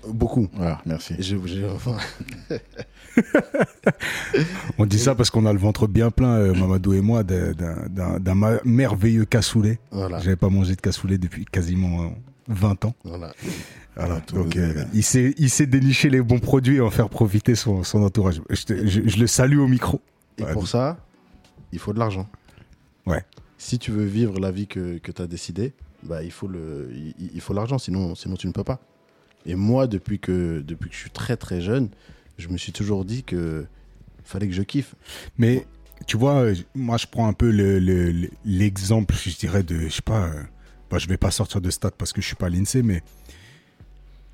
Beaucoup. 0.07 0.47
Voilà, 0.53 0.81
merci. 0.85 1.13
On 4.77 4.85
dit 4.85 4.97
ça 4.99 5.13
parce 5.15 5.29
qu'on 5.29 5.45
a 5.45 5.53
le 5.53 5.59
ventre 5.59 5.87
bien 5.87 6.09
plein, 6.11 6.33
euh, 6.35 6.53
Mamadou 6.53 6.93
et 6.93 7.01
moi, 7.01 7.23
d'un- 7.23 8.59
merveilleux 8.65 9.25
cassoulet. 9.25 9.79
voilà. 9.91 10.19
J'avais 10.19 10.35
pas 10.35 10.49
mangé 10.49 10.75
de 10.75 10.81
cassoulet 10.81 11.17
depuis 11.17 11.45
quasiment 11.45 12.03
euh, 12.03 12.07
20 12.47 12.85
ans. 12.85 12.95
voilà. 13.03 13.31
Voilà, 13.95 14.21
donc 14.33 14.55
euh, 14.55 14.85
il, 14.93 15.03
sait, 15.03 15.65
dénicher 15.67 16.09
les 16.09 16.21
bons 16.21 16.39
produits 16.39 16.77
et 16.77 16.81
en 16.81 16.89
faire 16.89 17.09
profiter 17.09 17.55
son, 17.55 17.83
son 17.83 18.01
entourage. 18.03 18.41
Je, 18.49 18.63
te- 18.63 18.87
je- 18.87 19.01
je 19.05 19.17
le 19.19 19.27
salue 19.27 19.59
au 19.59 19.67
micro. 19.67 19.99
Et 20.37 20.45
pour 20.45 20.67
ça, 20.67 20.97
il 21.73 21.77
faut 21.79 21.91
de 21.93 21.99
l'argent. 21.99 22.27
Ouais. 23.05 23.23
Si 23.63 23.77
tu 23.77 23.91
veux 23.91 24.05
vivre 24.05 24.39
la 24.39 24.49
vie 24.49 24.65
que, 24.65 24.97
que 24.97 25.11
tu 25.11 25.21
as 25.21 25.27
décidé, 25.27 25.73
bah, 26.01 26.23
il 26.23 26.31
faut 26.31 26.47
le, 26.47 26.89
il, 26.95 27.13
il 27.35 27.41
faut 27.41 27.53
l'argent, 27.53 27.77
sinon, 27.77 28.15
sinon 28.15 28.35
tu 28.35 28.47
ne 28.47 28.51
peux 28.53 28.63
pas. 28.63 28.79
Et 29.45 29.53
moi, 29.53 29.85
depuis 29.85 30.17
que, 30.17 30.61
depuis 30.65 30.89
que 30.89 30.95
je 30.95 30.99
suis 31.01 31.11
très 31.11 31.37
très 31.37 31.61
jeune, 31.61 31.89
je 32.39 32.47
me 32.47 32.57
suis 32.57 32.71
toujours 32.71 33.05
dit 33.05 33.23
que 33.23 33.67
fallait 34.23 34.47
que 34.47 34.53
je 34.55 34.63
kiffe. 34.63 34.95
Mais 35.37 35.67
tu 36.07 36.17
vois, 36.17 36.47
moi 36.73 36.97
je 36.97 37.05
prends 37.05 37.27
un 37.27 37.33
peu 37.33 37.51
le- 37.51 37.77
le- 37.77 38.11
le- 38.11 38.31
l'exemple, 38.45 39.13
je 39.15 39.37
dirais, 39.37 39.61
de, 39.61 39.77
je 39.81 39.89
sais 39.89 40.01
pas, 40.01 40.25
euh, 40.29 40.41
bah, 40.89 40.97
je 40.97 41.07
vais 41.07 41.17
pas 41.17 41.29
sortir 41.29 41.61
de 41.61 41.69
stats 41.69 41.91
parce 41.91 42.13
que 42.13 42.21
je 42.21 42.25
suis 42.25 42.35
pas 42.35 42.47
à 42.47 42.49
l'INSEE, 42.49 42.81
mais 42.81 43.03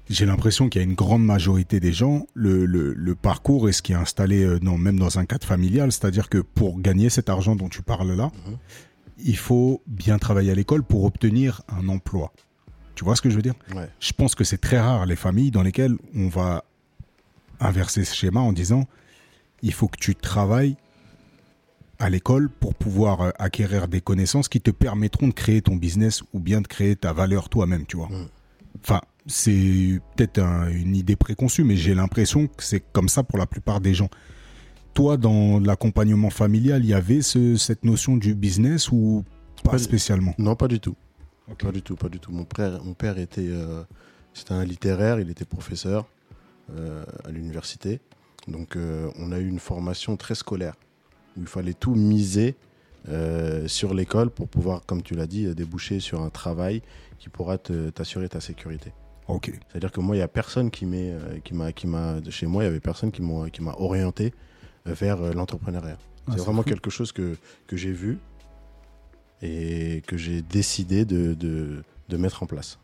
j'ai 0.09 0.25
l'impression 0.25 0.69
qu'il 0.69 0.81
y 0.81 0.85
a 0.85 0.87
une 0.87 0.95
grande 0.95 1.25
majorité 1.25 1.81
des 1.81 1.91
gens, 1.91 2.27
le, 2.33 2.65
le- 2.65 2.93
le 2.93 3.15
parcours 3.15 3.67
est 3.67 3.73
ce 3.73 3.81
qui 3.81 3.91
est 3.91 3.95
installé, 3.95 4.43
euh, 4.45 4.57
non, 4.61 4.77
même 4.77 4.97
dans 4.97 5.19
un 5.19 5.25
cadre 5.25 5.45
familial, 5.45 5.91
c'est-à-dire 5.91 6.29
que 6.29 6.37
pour 6.37 6.79
gagner 6.79 7.09
cet 7.09 7.27
argent 7.27 7.57
dont 7.57 7.67
tu 7.67 7.81
parles 7.81 8.13
là, 8.15 8.31
Mhm. 8.47 8.57
Il 9.19 9.37
faut 9.37 9.81
bien 9.87 10.17
travailler 10.17 10.51
à 10.51 10.55
l'école 10.55 10.83
pour 10.83 11.03
obtenir 11.05 11.61
un 11.69 11.87
emploi. 11.89 12.31
Tu 12.95 13.03
vois 13.03 13.15
ce 13.15 13.21
que 13.21 13.29
je 13.29 13.35
veux 13.35 13.41
dire? 13.41 13.55
Ouais. 13.75 13.89
je 13.99 14.11
pense 14.13 14.33
que 14.35 14.43
c'est 14.43 14.57
très 14.57 14.79
rare 14.79 15.05
les 15.05 15.15
familles 15.15 15.51
dans 15.51 15.63
lesquelles 15.63 15.95
on 16.15 16.27
va 16.29 16.63
inverser 17.59 18.03
ce 18.05 18.13
schéma 18.15 18.39
en 18.39 18.53
disant 18.53 18.85
il 19.63 19.73
faut 19.73 19.87
que 19.87 19.97
tu 19.97 20.15
travailles 20.15 20.75
à 21.99 22.09
l'école 22.09 22.49
pour 22.49 22.75
pouvoir 22.75 23.21
euh, 23.21 23.29
acquérir 23.39 23.87
des 23.87 24.01
connaissances 24.01 24.49
qui 24.49 24.61
te 24.61 24.69
permettront 24.69 25.27
de 25.29 25.33
créer 25.33 25.61
ton 25.63 25.75
business 25.75 26.21
ou 26.33 26.39
bien 26.39 26.61
de 26.61 26.67
créer 26.67 26.95
ta 26.95 27.11
valeur 27.13 27.49
toi-même, 27.49 27.85
tu 27.87 27.97
vois. 27.97 28.09
Enfin, 28.83 29.01
c'est 29.25 29.99
peut-être 30.15 30.37
un- 30.39 30.69
une 30.69 30.95
idée 30.95 31.15
préconçue, 31.15 31.63
mais 31.63 31.75
j'ai 31.75 31.95
l'impression 31.95 32.45
que 32.45 32.63
c'est 32.63 32.81
comme 32.93 33.09
ça 33.09 33.23
pour 33.23 33.39
la 33.39 33.47
plupart 33.47 33.81
des 33.81 33.95
gens. 33.95 34.09
Toi, 34.97 35.15
dans 35.17 35.59
l'accompagnement 35.59 36.31
familial, 36.31 36.83
il 36.83 36.89
y 36.89 36.93
avait 36.95 37.21
ce- 37.21 37.55
cette 37.55 37.85
notion 37.85 38.17
du 38.17 38.33
business 38.33 38.91
ou 38.91 39.23
pas 39.63 39.73
Pas- 39.73 39.77
spécialement? 39.77 40.33
Non, 40.39 40.55
pas 40.55 40.67
du 40.67 40.79
tout. 40.79 40.95
Pas 41.59 41.71
du 41.71 41.83
tout, 41.83 41.95
pas 41.95 42.09
du 42.09 42.19
tout. 42.19 42.31
Mon 42.31 42.45
père, 42.45 42.83
mon 42.83 42.95
père 42.95 43.19
était, 43.19 43.45
euh, 43.47 43.83
c'était 44.33 44.53
un 44.53 44.65
littéraire, 44.65 45.19
il 45.19 45.29
était 45.29 45.45
professeur 45.45 46.07
euh, 46.75 47.05
à 47.23 47.29
l'université. 47.29 48.01
Donc, 48.47 48.75
euh, 48.75 49.11
on 49.19 49.31
a 49.31 49.37
eu 49.37 49.47
une 49.47 49.59
formation 49.59 50.17
très 50.17 50.33
scolaire 50.33 50.73
où 51.37 51.41
il 51.41 51.47
fallait 51.47 51.75
tout 51.75 51.93
miser 51.93 52.55
sur 53.67 53.93
l'école 53.93 54.31
pour 54.31 54.47
pouvoir, 54.49 54.83
comme 54.87 55.03
tu 55.03 55.13
l'as 55.13 55.27
dit, 55.27 55.45
déboucher 55.53 55.99
sur 55.99 56.23
un 56.23 56.29
travail 56.31 56.81
qui 57.19 57.29
pourra 57.29 57.59
t'assurer 57.59 58.27
ta 58.29 58.41
sécurité. 58.41 58.91
Ok. 59.27 59.51
C'est-à-dire 59.69 59.91
que 59.91 60.01
moi, 60.01 60.15
il 60.15 60.19
y 60.19 60.23
a 60.23 60.27
personne 60.27 60.71
qui 60.71 60.85
m'a, 60.87 61.71
qui 61.71 61.85
m'a, 61.87 62.19
de 62.19 62.31
chez 62.31 62.47
moi, 62.47 62.63
il 62.63 62.65
y 62.65 62.69
avait 62.69 62.79
personne 62.81 63.11
qui 63.11 63.21
m'a, 63.21 63.49
qui 63.51 63.61
m'a 63.61 63.75
orienté 63.77 64.33
vers 64.93 65.21
euh, 65.21 65.33
l'entrepreneuriat. 65.33 65.97
Ah, 66.27 66.33
c'est 66.33 66.39
vraiment 66.39 66.63
fou. 66.63 66.69
quelque 66.69 66.89
chose 66.89 67.11
que, 67.11 67.37
que 67.67 67.77
j'ai 67.77 67.91
vu 67.91 68.19
et 69.41 70.03
que 70.07 70.17
j'ai 70.17 70.41
décidé 70.41 71.05
de, 71.05 71.33
de, 71.33 71.83
de 72.09 72.17
mettre 72.17 72.43
en 72.43 72.45
place. 72.45 72.79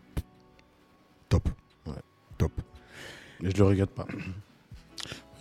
Top. 1.29 1.49
Ouais. 1.85 1.93
Top. 2.37 2.51
Et 3.41 3.49
je 3.49 3.57
le 3.57 3.63
regrette 3.63 3.89
pas. 3.89 4.07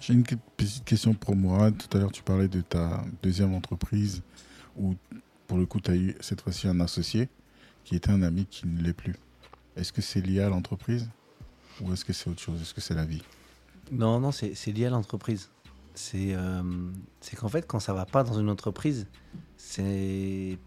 J'ai 0.01 0.15
une 0.15 0.25
petite 0.25 0.85
question 0.85 1.15
pour 1.15 1.37
moi. 1.37 1.71
Tout 1.71 1.97
à 1.97 2.01
l'heure, 2.01 2.11
tu 2.11 2.23
parlais 2.23 2.49
de 2.49 2.61
ta 2.61 3.05
deuxième 3.23 3.55
entreprise 3.55 4.23
où, 4.77 4.95
pour 5.47 5.59
le 5.59 5.67
coup, 5.67 5.81
tu 5.81 5.91
as 5.91 5.97
eu 5.97 6.17
cette 6.21 6.41
fois-ci 6.41 6.67
un 6.67 6.81
associé 6.81 7.29
qui 7.85 7.95
était 7.95 8.11
un 8.11 8.23
ami 8.23 8.47
qui 8.47 8.67
ne 8.67 8.83
l'est 8.83 8.95
plus. 8.95 9.15
Est-ce 9.77 9.93
que 9.93 10.03
c'est 10.03 10.21
lié 10.21 10.41
à 10.41 10.49
l'entreprise 10.49 11.09
ou 11.81 11.93
est-ce 11.93 12.05
que 12.05 12.13
c'est 12.13 12.29
autre 12.29 12.41
chose? 12.41 12.61
Est-ce 12.61 12.75
que 12.75 12.81
c'est 12.81 12.95
la 12.95 13.05
vie? 13.05 13.23
Non, 13.91 14.19
non, 14.19 14.33
c'est 14.33 14.55
c'est 14.55 14.73
lié 14.73 14.87
à 14.87 14.91
l'entreprise. 14.91 15.51
C'est 15.95 16.35
euh, 16.35 16.63
qu'en 17.37 17.49
fait, 17.49 17.67
quand 17.67 17.81
ça 17.81 17.93
va 17.93 18.07
pas 18.07 18.25
dans 18.25 18.39
une 18.39 18.49
entreprise, 18.49 19.07
c'est 19.57 20.59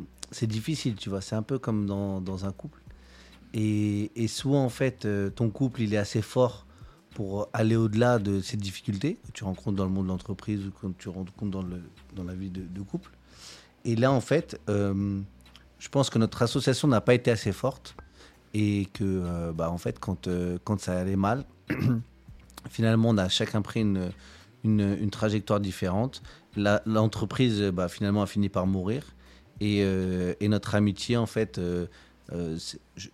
difficile, 0.42 0.96
tu 0.96 1.10
vois. 1.10 1.22
C'est 1.22 1.36
un 1.36 1.44
peu 1.44 1.60
comme 1.60 1.86
dans, 1.86 2.22
dans 2.22 2.46
un 2.46 2.52
couple. 2.52 2.82
Et, 3.54 4.12
et 4.22 4.28
souvent, 4.28 4.64
en 4.64 4.70
fait, 4.70 5.06
euh, 5.06 5.30
ton 5.30 5.50
couple, 5.50 5.82
il 5.82 5.94
est 5.94 5.98
assez 5.98 6.22
fort 6.22 6.66
pour 7.12 7.48
aller 7.54 7.78
au-delà 7.78 8.20
de 8.20 8.42
ces 8.42 8.58
difficultés 8.58 9.18
que 9.26 9.32
tu 9.32 9.46
rencontres 9.46 9.78
dans 9.78 9.86
le 9.86 9.92
monde 9.92 10.06
de 10.06 10.12
l'entreprise 10.12 10.66
ou 10.68 10.72
que 10.72 10.88
tu 10.98 11.08
rencontres 11.08 11.52
dans, 11.52 11.62
le, 11.62 11.82
dans 12.14 12.26
la 12.26 12.34
vie 12.34 12.50
de, 12.50 12.82
couple. 12.82 13.12
Et 13.86 13.96
là, 13.96 14.12
en 14.12 14.20
fait, 14.20 14.60
euh, 14.70 15.22
je 15.80 15.90
pense 15.90 16.10
que 16.10 16.20
notre 16.20 16.42
association 16.42 16.90
n'a 16.90 17.00
pas 17.00 17.14
été 17.14 17.32
assez 17.32 17.54
forte 17.54 17.96
et 18.54 18.88
que, 18.94 19.04
euh, 19.04 19.54
bah, 19.54 19.72
en 19.72 19.78
fait, 19.78 20.00
quand, 20.00 20.28
quand 20.66 20.82
ça 20.82 21.00
allait 21.00 21.16
mal, 21.16 21.46
finalement, 22.70 23.10
on 23.10 23.18
a 23.18 23.30
chacun 23.30 23.62
pris 23.62 23.82
une, 23.82 24.12
une, 24.66 24.98
une 25.00 25.10
trajectoire 25.12 25.60
différente. 25.60 26.22
L'entreprise, 26.86 27.62
bah, 27.74 27.88
finalement, 27.88 28.22
a 28.22 28.26
fini 28.28 28.50
par 28.50 28.66
mourir. 28.68 29.04
Et, 29.62 29.80
euh, 29.84 30.34
et 30.42 30.48
notre 30.50 30.76
amitié, 30.76 31.16
en 31.16 31.26
fait, 31.26 31.58
euh, 31.58 31.86
euh, 32.34 32.58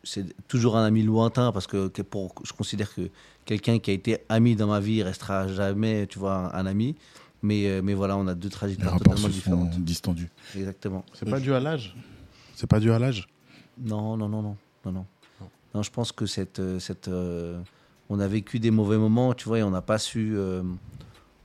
c'est- 0.03 0.25
toujours 0.47 0.77
un 0.77 0.85
ami 0.85 1.03
lointain 1.03 1.51
parce 1.51 1.67
que, 1.67 1.87
que 1.89 2.01
pour, 2.01 2.33
je 2.43 2.53
considère 2.53 2.93
que 2.95 3.09
quelqu'un 3.45 3.77
qui 3.79 3.91
a 3.91 3.93
été 3.93 4.19
ami 4.29 4.55
dans 4.55 4.67
ma 4.67 4.79
vie 4.79 5.03
restera 5.03 5.47
jamais, 5.47 6.07
tu 6.07 6.17
vois, 6.19 6.35
un, 6.55 6.59
un 6.59 6.65
ami. 6.65 6.95
Mais, 7.43 7.67
euh, 7.67 7.81
mais 7.83 7.93
voilà, 7.95 8.17
on 8.17 8.27
a 8.27 8.35
deux 8.35 8.49
trajectoires 8.49 8.97
totalement 8.97 9.17
se 9.17 9.23
sont 9.23 9.29
différentes. 9.29 9.79
distendus. 9.79 10.29
Exactement. 10.55 11.03
C'est 11.13 11.29
pas 11.29 11.39
dû 11.39 11.53
à 11.53 11.59
l'âge? 11.59 11.95
C'est 12.55 12.67
pas 12.67 12.79
dû 12.79 12.91
à 12.91 12.99
l'âge? 12.99 13.27
Non, 13.83 14.15
non, 14.17 14.29
non, 14.29 14.41
non, 14.43 14.57
non, 14.85 14.91
non. 14.91 15.05
Non, 15.73 15.81
je 15.83 15.89
pense 15.89 16.11
que 16.11 16.25
cette, 16.25 16.59
euh, 16.59 16.79
cette, 16.79 17.07
euh, 17.07 17.59
on 18.09 18.19
a 18.19 18.27
vécu 18.27 18.59
des 18.59 18.71
mauvais 18.71 18.97
moments, 18.97 19.33
tu 19.33 19.47
vois, 19.47 19.59
et 19.59 19.63
on 19.63 19.71
n'a 19.71 19.81
pas 19.81 19.97
su, 19.97 20.33
euh, 20.35 20.61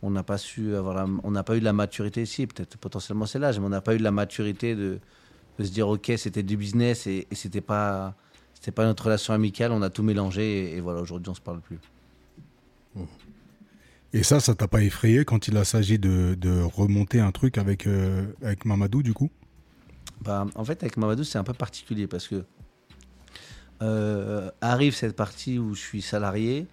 on 0.06 0.10
n'a 0.10 0.22
pas 0.22 0.38
su 0.38 0.74
avoir, 0.74 0.94
la- 0.94 1.06
on 1.24 1.30
n'a 1.30 1.42
pas 1.42 1.56
eu 1.56 1.60
la 1.60 1.72
maturité 1.72 2.22
ici. 2.22 2.46
Peut-être 2.46 2.78
potentiellement 2.78 3.26
c'est 3.26 3.38
l'âge, 3.38 3.58
mais 3.58 3.66
on 3.66 3.70
n'a 3.70 3.80
pas 3.80 3.94
eu 3.94 3.98
la 3.98 4.10
maturité 4.12 4.74
de, 4.74 4.98
de 5.58 5.64
se 5.64 5.70
dire 5.70 5.88
ok, 5.88 6.12
c'était 6.16 6.42
du 6.42 6.56
business 6.56 7.06
et, 7.06 7.26
et 7.30 7.34
c'était 7.34 7.60
pas, 7.60 8.14
c'était 8.54 8.72
pas 8.72 8.84
notre 8.84 9.04
relation 9.04 9.34
amicale. 9.34 9.72
On 9.72 9.82
a 9.82 9.90
tout 9.90 10.02
mélangé 10.02 10.42
et, 10.72 10.76
et 10.76 10.80
voilà, 10.80 11.00
aujourd'hui 11.00 11.30
on 11.30 11.34
se 11.34 11.40
parle 11.40 11.60
plus. 11.60 11.78
Et 14.12 14.22
ça, 14.22 14.40
ça 14.40 14.54
t'a 14.54 14.68
pas 14.68 14.82
effrayé 14.82 15.24
quand 15.24 15.48
il 15.48 15.56
a 15.58 15.64
s'agit 15.64 15.98
de, 15.98 16.34
de 16.40 16.62
remonter 16.62 17.20
un 17.20 17.32
truc 17.32 17.58
avec, 17.58 17.86
euh, 17.86 18.24
avec 18.40 18.64
Mamadou, 18.64 19.02
du 19.02 19.12
coup? 19.12 19.30
Bah, 20.22 20.46
en 20.54 20.64
fait, 20.64 20.82
avec 20.82 20.96
Mamadou, 20.96 21.24
c'est 21.24 21.36
un 21.36 21.44
peu 21.44 21.52
particulier 21.52 22.06
parce 22.06 22.26
que 22.26 22.44
euh, 23.82 24.50
arrive 24.62 24.94
cette 24.94 25.16
partie 25.16 25.58
où 25.58 25.74
je 25.74 25.80
suis 25.80 26.00
salarié 26.00 26.66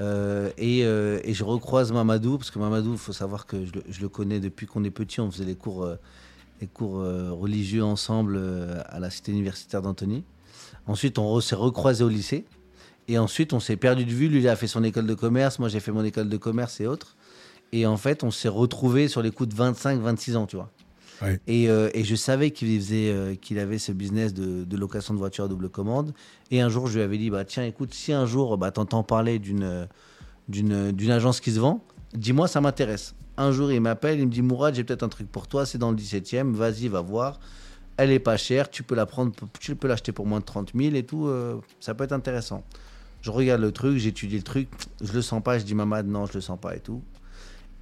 euh, 0.00 0.50
et, 0.56 0.84
euh, 0.84 1.20
et 1.24 1.34
je 1.34 1.44
recroise 1.44 1.92
Mamadou 1.92 2.38
parce 2.38 2.50
que 2.50 2.58
Mamadou, 2.58 2.92
il 2.92 2.98
faut 2.98 3.12
savoir 3.12 3.46
que 3.46 3.64
je 3.64 4.00
le, 4.00 4.08
connais 4.08 4.40
depuis 4.40 4.66
qu'on 4.66 4.84
est 4.84 4.90
petit. 4.90 5.20
On 5.20 5.30
faisait 5.30 5.44
les 5.44 5.56
cours, 5.56 5.84
euh, 5.84 5.96
les 6.60 6.66
cours 6.66 7.02
religieux 7.38 7.84
ensemble 7.84 8.40
à 8.88 8.98
la 9.00 9.10
cité 9.10 9.32
universitaire 9.32 9.82
d'Antony. 9.82 10.24
Ensuite, 10.86 11.18
on 11.18 11.40
s'est 11.40 11.54
recroisé 11.54 12.04
au 12.04 12.08
lycée. 12.08 12.44
Et 13.08 13.18
ensuite, 13.18 13.52
on 13.52 13.60
s'est 13.60 13.76
perdu 13.76 14.04
de 14.04 14.12
vue. 14.12 14.28
Lui, 14.28 14.40
il 14.40 14.48
a 14.48 14.56
fait 14.56 14.68
son 14.68 14.84
école 14.84 15.06
de 15.06 15.14
commerce. 15.14 15.58
Moi, 15.58 15.68
j'ai 15.68 15.80
fait 15.80 15.92
mon 15.92 16.04
école 16.04 16.28
de 16.28 16.36
commerce 16.36 16.80
et 16.80 16.86
autres. 16.86 17.16
Et 17.72 17.86
en 17.86 17.96
fait, 17.96 18.24
on 18.24 18.30
s'est 18.30 18.48
retrouvés 18.48 19.08
sur 19.08 19.22
les 19.22 19.30
coups 19.30 19.48
de 19.48 19.54
25-26 19.54 20.36
ans, 20.36 20.46
tu 20.46 20.56
vois. 20.56 20.70
Euh, 21.22 21.90
et 21.94 22.04
je 22.04 22.14
savais 22.14 22.52
euh, 22.62 23.34
qu'il 23.34 23.58
avait 23.58 23.78
ce 23.78 23.92
business 23.92 24.32
de, 24.34 24.76
location 24.76 25.14
de 25.14 25.18
voiture 25.18 25.44
à 25.44 25.48
double 25.48 25.68
commande. 25.68 26.12
Et 26.50 26.60
un 26.60 26.68
jour, 26.68 26.86
je 26.86 26.98
lui 26.98 27.02
avais 27.02 27.18
dit, 27.18 27.30
bah 27.30 27.44
tiens, 27.44 27.64
écoute, 27.64 27.94
si 27.94 28.12
un 28.12 28.26
jour, 28.26 28.56
bah, 28.58 28.70
t'entends 28.70 29.02
parler 29.02 29.38
d'une, 29.38 29.86
agence 31.10 31.40
qui 31.40 31.52
se 31.52 31.60
vend, 31.60 31.84
dis-moi, 32.14 32.48
ça 32.48 32.60
m'intéresse. 32.60 33.14
Un 33.36 33.52
jour, 33.52 33.72
il 33.72 33.80
m'appelle, 33.80 34.18
il 34.18 34.26
me 34.26 34.32
dit, 34.32 34.42
Mourad, 34.42 34.74
j'ai 34.74 34.84
peut-être 34.84 35.02
un 35.02 35.08
truc 35.08 35.30
pour 35.30 35.46
toi, 35.46 35.66
c'est 35.66 35.78
dans 35.78 35.90
le 35.90 35.96
17e, 35.96 36.52
vas-y, 36.52 36.88
va 36.88 37.00
voir. 37.00 37.40
Elle 37.96 38.10
est 38.10 38.18
pas 38.18 38.36
chère, 38.36 38.70
tu 38.70 38.82
peux 38.82 38.94
la 38.94 39.06
prendre, 39.06 39.32
tu 39.58 39.76
peux 39.76 39.88
l'acheter 39.88 40.12
pour 40.12 40.26
moins 40.26 40.40
de 40.40 40.44
30 40.44 40.72
000 40.74 40.94
et 40.94 41.02
tout, 41.04 41.26
euh, 41.26 41.60
ça 41.80 41.94
peut 41.94 42.04
être 42.04 42.12
intéressant. 42.12 42.64
Je 43.20 43.30
regarde 43.30 43.60
le 43.60 43.72
truc, 43.72 43.98
j'étudie 43.98 44.38
le 44.38 44.42
truc, 44.42 44.68
je 45.02 45.12
le 45.12 45.20
sens 45.20 45.42
pas, 45.42 45.58
je 45.58 45.64
dis 45.64 45.74
Mamad, 45.74 46.06
non, 46.06 46.24
je 46.24 46.32
le 46.32 46.40
sens 46.40 46.58
pas 46.58 46.74
et 46.74 46.80
tout. 46.80 47.02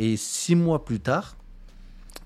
Et 0.00 0.16
six 0.16 0.56
mois 0.56 0.84
plus 0.84 0.98
tard, 0.98 1.36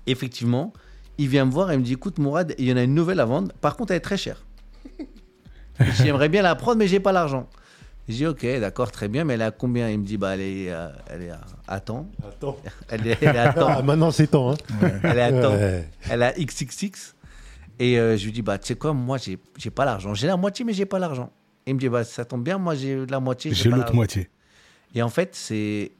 effectivement, 0.07 0.73
il 1.17 1.27
vient 1.27 1.45
me 1.45 1.51
voir 1.51 1.71
et 1.71 1.77
me 1.77 1.83
dit 1.83 1.93
écoute, 1.93 2.17
Mourad, 2.17 2.55
il 2.57 2.65
y 2.65 2.73
en 2.73 2.77
a 2.77 2.83
une 2.83 2.93
nouvelle 2.95 3.19
à 3.19 3.25
vendre, 3.25 3.51
par 3.61 3.75
contre, 3.75 3.91
elle 3.91 3.97
est 3.97 4.01
très 4.01 4.17
chère. 4.17 4.43
J'aimerais 5.97 6.29
bien 6.29 6.41
la 6.41 6.55
prendre, 6.55 6.77
mais 6.77 6.87
j'ai 6.87 6.99
pas 6.99 7.11
l'argent. 7.11 7.47
Je 8.07 8.15
dis 8.15 8.25
ok, 8.27 8.45
d'accord, 8.59 8.91
très 8.91 9.07
bien, 9.07 9.23
mais 9.23 9.35
elle 9.35 9.41
est 9.41 9.45
à 9.45 9.51
combien? 9.51 9.89
Il 9.89 9.99
me 9.99 10.05
dit 10.05 10.17
bah 10.17 10.33
elle 10.33 10.41
est, 10.41 10.71
euh, 10.71 10.89
elle 11.09 11.21
est 11.23 11.29
à, 11.29 11.39
à 11.67 11.79
temps. 11.79 12.07
Attends. 12.27 12.57
Elle 12.89 13.07
est, 13.07 13.17
elle 13.21 13.35
est 13.35 13.39
à 13.39 13.49
Ah, 13.49 13.53
temps. 13.53 13.83
maintenant 13.83 14.11
c'est 14.11 14.27
temps. 14.27 14.51
Hein. 14.51 14.55
Elle 15.03 15.17
est 15.17 15.21
à 15.21 15.31
temps. 15.31 15.53
Ouais. 15.53 15.87
Elle 16.09 16.21
a 16.23 16.33
XXX. 16.33 17.15
Et 17.79 17.97
euh, 17.97 18.17
je 18.17 18.25
lui 18.25 18.31
dis, 18.33 18.41
bah, 18.41 18.57
tu 18.57 18.67
sais 18.67 18.75
quoi, 18.75 18.93
moi, 18.93 19.17
j'ai 19.17 19.39
j'ai 19.57 19.69
pas 19.71 19.85
l'argent. 19.85 20.13
J'ai 20.13 20.27
la 20.27 20.35
moitié, 20.37 20.65
mais 20.65 20.73
j'ai 20.73 20.85
pas 20.85 20.99
l'argent. 20.99 21.31
Il 21.65 21.75
me 21.75 21.79
dit, 21.79 21.87
bah, 21.89 22.03
ça 22.03 22.25
tombe 22.25 22.43
bien, 22.43 22.57
moi, 22.57 22.75
j'ai 22.75 23.05
la 23.05 23.19
moitié, 23.21 23.51
J'ai 23.53 23.63
j'ai 23.63 23.69
l'autre 23.69 23.95
moitié. 23.95 24.29
Et 24.93 25.01
en 25.01 25.09
fait, 25.09 25.29
c'est. 25.33 25.91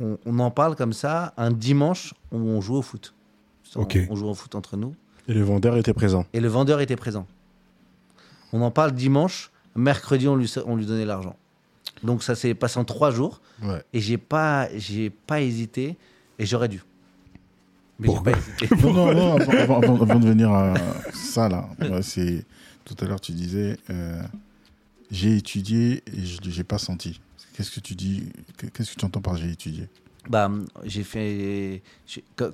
On, 0.00 0.18
on 0.26 0.38
en 0.38 0.50
parle 0.50 0.76
comme 0.76 0.92
ça 0.92 1.32
un 1.38 1.50
dimanche 1.50 2.12
où 2.30 2.36
on 2.38 2.60
joue 2.60 2.76
au 2.76 2.82
foot. 2.82 3.14
On, 3.76 4.16
joue 4.16 4.26
au 4.28 4.34
foot 4.34 4.54
entre 4.54 4.76
nous. 4.76 4.94
Et 5.28 5.34
le 5.34 5.42
vendeur 5.42 5.76
était 5.76 5.92
présent. 5.94 6.26
Et 6.32 6.40
le 6.40 6.48
vendeur 6.48 6.80
était 6.80 6.96
présent. 6.96 7.26
On 8.52 8.62
en 8.62 8.70
parle 8.70 8.92
dimanche. 8.92 9.50
Mercredi, 9.76 10.26
on 10.26 10.34
lui, 10.34 10.52
on 10.66 10.76
lui 10.76 10.86
donnait 10.86 11.04
l'argent. 11.04 11.36
Donc 12.02 12.22
ça 12.22 12.34
s'est 12.34 12.54
passé 12.54 12.78
en 12.80 12.84
trois 12.84 13.10
jours. 13.12 13.40
Ouais. 13.62 13.82
Et 13.92 14.00
j'ai 14.00 14.18
pas, 14.18 14.68
j'ai 14.76 15.10
pas 15.10 15.40
hésité. 15.40 15.96
Et 16.38 16.46
j'aurais 16.46 16.68
dû. 16.68 16.82
Mais 18.00 18.06
j'ai 18.08 18.14
Pourquoi 18.14 18.32
pas 18.32 18.38
hésité. 18.38 18.68
Non, 18.82 18.92
non, 18.92 19.14
non, 19.14 19.36
avant, 19.36 19.52
avant- 19.52 19.80
avant- 19.82 20.02
avant 20.02 20.18
de 20.18 20.26
venir 20.26 20.50
à 20.50 20.74
ça, 21.12 21.48
là, 21.48 21.68
c'est. 22.02 22.44
Tout 22.84 22.96
à 23.04 23.04
l'heure, 23.04 23.20
tu 23.20 23.30
disais, 23.32 23.76
euh, 23.90 24.20
j'ai 25.12 25.36
étudié 25.36 26.02
et 26.12 26.24
je 26.26 26.40
n'ai 26.58 26.64
pas 26.64 26.78
senti. 26.78 27.20
Qu'est-ce 27.52 27.70
que 27.70 27.78
tu 27.78 27.94
dis 27.94 28.24
que- 28.56 28.66
Qu'est-ce 28.66 28.94
que 28.94 28.98
tu 28.98 29.04
entends 29.04 29.20
par 29.20 29.36
j'ai 29.36 29.50
étudié? 29.50 29.86
Bah, 30.28 30.50
j'ai 30.84 31.02
fait, 31.02 31.82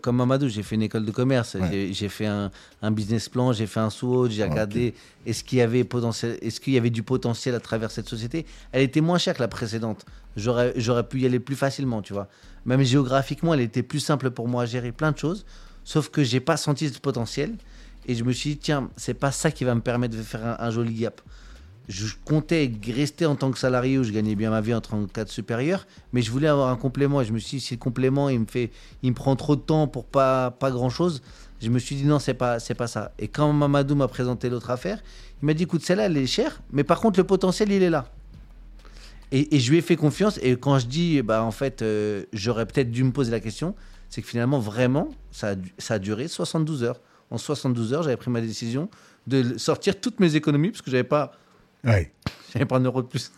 comme 0.00 0.16
Mamadou, 0.16 0.48
j'ai 0.48 0.62
fait 0.62 0.76
une 0.76 0.83
école 0.83 1.05
de 1.05 1.11
commerce. 1.11 1.55
Ouais. 1.55 1.90
J'ai- 1.92 2.09
fait 2.09 2.26
un, 2.26 2.50
un 2.81 2.90
business 2.92 3.29
plan, 3.29 3.52
j'ai 3.52 3.66
fait 3.66 3.81
un 3.81 3.90
SWOT, 3.90 4.29
j'ai 4.31 4.44
regardé 4.44 4.94
est-ce 5.26 5.42
qu'il 5.42 5.59
y 5.59 5.62
avait 5.62 5.83
potentiel, 5.83 6.38
est-ce 6.42 6.61
qu'il 6.61 6.74
y 6.74 6.79
avait 6.79 6.90
du 6.90 7.02
potentiel 7.02 7.55
à 7.57 7.61
travers 7.61 7.90
cette 7.90 8.09
société? 8.09 8.46
Elle 8.72 8.83
était 8.83 9.00
moins 9.00 9.18
chère 9.18 9.35
que 9.35 9.42
la 9.42 9.48
précédente. 9.48 10.07
J'aurais, 10.37 10.72
j'aurais 10.76 11.09
pu 11.09 11.20
y 11.20 11.26
aller 11.26 11.40
plus 11.40 11.57
facilement, 11.57 12.02
tu 12.02 12.12
vois. 12.12 12.29
Même 12.66 12.83
géographiquement, 12.83 13.55
elle 13.55 13.61
était 13.61 13.83
plus 13.83 14.00
simple 14.00 14.31
pour 14.31 14.46
moi 14.48 14.62
à 14.62 14.66
gérer 14.66 14.92
plein 14.92 15.11
de 15.12 15.18
choses. 15.18 15.44
Sauf 15.83 16.09
que 16.11 16.22
j'ai 16.22 16.40
pas 16.40 16.57
senti 16.57 16.88
ce 16.88 16.98
potentiel. 17.00 17.55
Et 18.07 18.14
je 18.14 18.22
me 18.22 18.33
suis 18.33 18.50
dit, 18.50 18.59
tiens, 18.59 18.88
c'est 18.96 19.14
pas 19.14 19.33
ça 19.33 19.50
qui 19.50 19.64
va 19.64 19.74
me 19.74 19.81
permettre 19.81 20.16
de 20.16 20.22
faire 20.22 20.44
un, 20.46 20.57
un 20.64 20.70
joli 20.70 20.94
gap. 20.94 21.20
Je 21.88 22.07
comptais 22.25 22.70
rester 22.88 23.27
en 23.27 23.37
tant 23.37 23.51
que 23.51 23.59
salarié 23.59 23.99
où 23.99 24.03
je 24.03 24.11
gagnais 24.11 24.35
bien 24.35 24.51
ma 24.51 24.61
vie 24.61 24.75
en 24.75 24.81
tant 24.81 25.05
que 25.07 25.12
cadre 25.12 25.31
supérieur, 25.31 25.87
mais 26.12 26.22
je 26.22 26.31
voulais 26.31 26.49
avoir 26.49 26.68
un 26.68 26.77
complément. 26.77 27.20
Et 27.20 27.25
je 27.25 27.33
me 27.33 27.38
suis 27.38 27.59
dit, 27.59 27.64
si 27.64 27.75
le 27.75 27.79
complément, 27.79 28.29
il 28.29 28.40
me, 28.40 28.46
fait, 28.46 28.70
il 29.03 29.11
me 29.11 29.14
prend 29.14 29.37
trop 29.37 29.55
de 29.55 29.61
temps 29.61 29.87
pour 29.87 30.05
pas, 30.05 30.51
pas 30.51 30.70
grand 30.70 30.90
chose, 30.90 31.22
je 31.61 31.70
me 31.70 31.79
suis 31.79 31.96
dit, 31.96 32.05
non, 32.05 32.18
c'est 32.18 32.35
pas, 32.35 32.59
c'est 32.59 32.75
pas 32.75 32.87
ça. 32.87 33.12
Et 33.18 33.29
quand 33.29 33.53
Mamadou 33.53 33.94
m'a 33.94 34.09
présenté 34.09 34.51
l'autre 34.51 34.70
affaire, 34.70 35.03
il 35.42 35.46
m'a 35.46 35.55
dit, 35.55 35.62
écoute, 35.62 35.83
celle-là, 35.83 36.07
elle 36.07 36.16
est 36.16 36.27
chère, 36.27 36.61
mais 36.72 36.85
par 36.85 37.01
contre, 37.01 37.18
le 37.18 37.25
potentiel, 37.25 37.70
il 37.72 37.83
est 37.83 37.90
là. 37.90 38.07
Et, 39.33 39.59
je 39.59 39.70
lui 39.70 39.79
ai 39.79 39.83
fait 39.83 39.96
confiance. 39.96 40.38
Et 40.42 40.57
quand 40.57 40.79
je 40.79 40.87
dis, 40.87 41.22
bah, 41.22 41.42
en 41.42 41.51
fait, 41.51 41.83
euh, 41.83 42.25
j'aurais 42.33 42.66
peut-être 42.66 42.90
dû 42.90 43.03
me 43.05 43.11
poser 43.11 43.31
la 43.31 43.40
question, 43.40 43.75
c'est 44.09 44.22
que 44.22 44.29
finalement, 44.29 44.59
vraiment, 44.59 45.09
ça 45.33 45.51
a, 45.51 45.55
ça 45.79 45.94
a 45.94 45.99
duré 45.99 46.29
72 46.29 46.85
heures. 46.85 47.01
En 47.31 47.38
72 47.38 47.92
heures, 47.92 48.03
j'avais 48.05 48.16
pris 48.16 48.31
ma 48.31 48.40
décision 48.40 48.88
de 49.27 49.59
sortir 49.59 50.01
toutes 50.01 50.20
mes 50.20 50.37
économies, 50.37 50.70
parce 50.70 50.83
que 50.83 50.90
j'avais 50.90 51.05
pas, 51.05 51.33
Ouais. 51.87 52.12
j'avais 52.53 52.64
pas 52.66 52.77
un 52.77 52.81
euro 52.85 53.03
de 53.03 53.07
plus. 53.07 53.33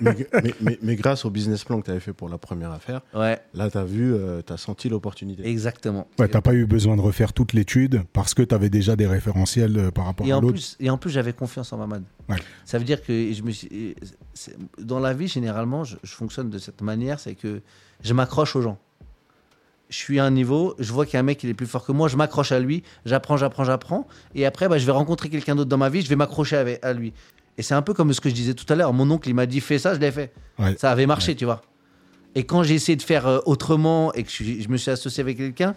mais, 0.00 0.26
mais- 0.42 0.54
mais- 0.60 0.78
mais 0.82 0.96
grâce 0.96 1.24
au 1.24 1.30
business 1.30 1.64
plan 1.64 1.80
que 1.80 1.86
tu 1.86 1.90
avais 1.90 2.00
fait 2.00 2.12
pour 2.12 2.28
la 2.28 2.36
première 2.38 2.70
affaire, 2.72 3.00
Ouais, 3.14 3.40
là, 3.54 3.70
tu 3.70 3.78
as 3.78 3.84
vu, 3.84 4.14
tu 4.46 4.52
as 4.52 4.56
senti 4.56 4.88
l'opportunité. 4.88 5.46
exactement. 5.48 6.06
Ouais, 6.18 6.28
t'as 6.28 6.40
pas 6.40 6.52
eu 6.54 6.66
besoin 6.66 6.96
de 6.96 7.00
refaire 7.00 7.32
toute 7.32 7.52
l'étude 7.54 8.02
parce 8.12 8.34
que 8.34 8.42
tu 8.42 8.54
avais 8.54 8.68
déjà 8.70 8.96
des 8.96 9.06
référentiels 9.06 9.78
euh, 9.78 9.90
par 9.90 10.04
rapport 10.06 10.26
Et 10.26 10.32
à 10.32 10.38
en, 10.38 10.40
l'autre. 10.40 10.54
plus, 10.54 10.76
et 10.80 10.90
en 10.90 10.98
plus, 10.98 11.10
j'avais 11.10 11.32
confiance 11.32 11.72
en 11.72 11.78
Mamad. 11.78 12.02
Ouais. 12.28 12.36
Ça 12.64 12.78
veut 12.78 12.84
dire 12.84 13.02
que 13.02 13.32
je 13.32 13.42
me 13.42 13.50
suis, 13.50 13.94
c'est- 14.34 14.56
dans 14.78 14.98
la 15.00 15.14
vie, 15.14 15.28
généralement, 15.28 15.84
je, 15.84 15.96
je 16.02 16.12
fonctionne 16.12 16.50
de 16.50 16.58
cette 16.58 16.82
manière, 16.82 17.18
c'est 17.20 17.34
que 17.34 17.62
je 18.02 18.12
m'accroche 18.14 18.54
aux 18.56 18.62
gens. 18.62 18.78
Je 19.88 19.96
suis 19.98 20.18
à 20.18 20.24
un 20.24 20.30
niveau, 20.30 20.74
je 20.78 20.90
vois 20.92 21.04
qu'il 21.04 21.14
y 21.14 21.16
a 21.18 21.20
un 21.20 21.24
mec 21.24 21.36
qui 21.38 21.48
est 21.48 21.54
plus 21.54 21.66
fort 21.66 21.84
que 21.84 21.92
moi, 21.92 22.08
je 22.08 22.16
m'accroche 22.16 22.50
à 22.52 22.58
lui, 22.58 22.82
j'apprends, 23.04 23.36
j'apprends, 23.36 23.64
j'apprends, 23.64 24.06
et 24.34 24.46
après, 24.46 24.66
bah, 24.68 24.78
je 24.78 24.86
vais 24.86 24.92
rencontrer 24.92 25.28
quelqu'un 25.28 25.54
d'autre 25.54 25.68
dans 25.68 25.76
ma 25.76 25.90
vie, 25.90 26.00
je 26.00 26.08
vais 26.08 26.16
m'accrocher 26.16 26.78
à 26.82 26.92
lui. 26.94 27.12
Et 27.58 27.62
c'est 27.62 27.74
un 27.74 27.82
peu 27.82 27.94
comme 27.94 28.12
ce 28.12 28.20
que 28.20 28.28
je 28.28 28.34
disais 28.34 28.54
tout 28.54 28.70
à 28.72 28.76
l'heure. 28.76 28.92
Mon 28.92 29.10
oncle, 29.10 29.28
il 29.28 29.34
m'a 29.34 29.46
dit 29.46 29.60
fais 29.60 29.78
ça, 29.78 29.94
je 29.94 30.00
l'ai 30.00 30.10
fait. 30.10 30.32
Ouais. 30.58 30.74
Ça 30.78 30.90
avait 30.90 31.06
marché, 31.06 31.34
tu 31.36 31.44
vois. 31.44 31.62
Et 32.34 32.44
quand 32.44 32.62
j'ai 32.62 32.74
essayé 32.74 32.96
de 32.96 33.02
faire 33.02 33.26
euh, 33.26 33.40
autrement 33.44 34.12
et 34.14 34.22
que 34.24 34.30
je, 34.30 34.68
me 34.68 34.76
suis 34.76 34.90
associé 34.90 35.20
avec 35.20 35.36
quelqu'un, 35.36 35.74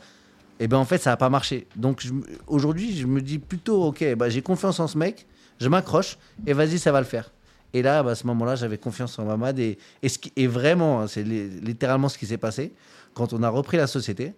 et 0.59 0.67
ben 0.69 0.77
en 0.77 0.85
fait, 0.85 0.99
ça 0.99 1.09
n'a 1.09 1.17
pas 1.17 1.29
marché. 1.29 1.67
Donc 1.75 2.03
aujourd'hui, 2.47 2.95
je 2.95 3.05
me 3.05 3.21
dis 3.21 3.39
plutôt, 3.39 3.83
ok, 3.83 4.15
bah, 4.15 4.29
j'ai 4.29 4.41
confiance 4.41 4.79
en 4.79 4.88
ce 4.88 4.97
mec, 4.97 5.27
je 5.59 5.67
m'accroche 5.67 6.17
et 6.47 6.53
vas-y, 6.53 6.79
ça 6.79 6.93
va 6.93 6.99
le 7.01 7.05
faire. 7.05 7.31
Et 7.73 7.81
là, 7.81 8.03
bah, 8.03 8.11
à 8.11 8.15
ce 8.15 8.25
moment-là, 8.27 8.55
j'avais 8.55 8.77
confiance 8.77 9.19
en 9.19 9.25
Mamad 9.25 9.59
et, 9.59 9.77
et, 10.01 10.07
ce 10.07 10.17
qui, 10.17 10.31
et 10.38 10.47
vraiment, 10.47 11.01
hein, 11.01 11.07
c'est 11.07 11.23
li- 11.23 11.49
littéralement 11.59 12.07
ce 12.07 12.17
qui 12.17 12.25
s'est 12.25 12.38
passé. 12.38 12.71
Quand 13.13 13.33
on 13.33 13.43
a 13.43 13.49
repris 13.49 13.75
la 13.75 13.88
société, 13.88 14.33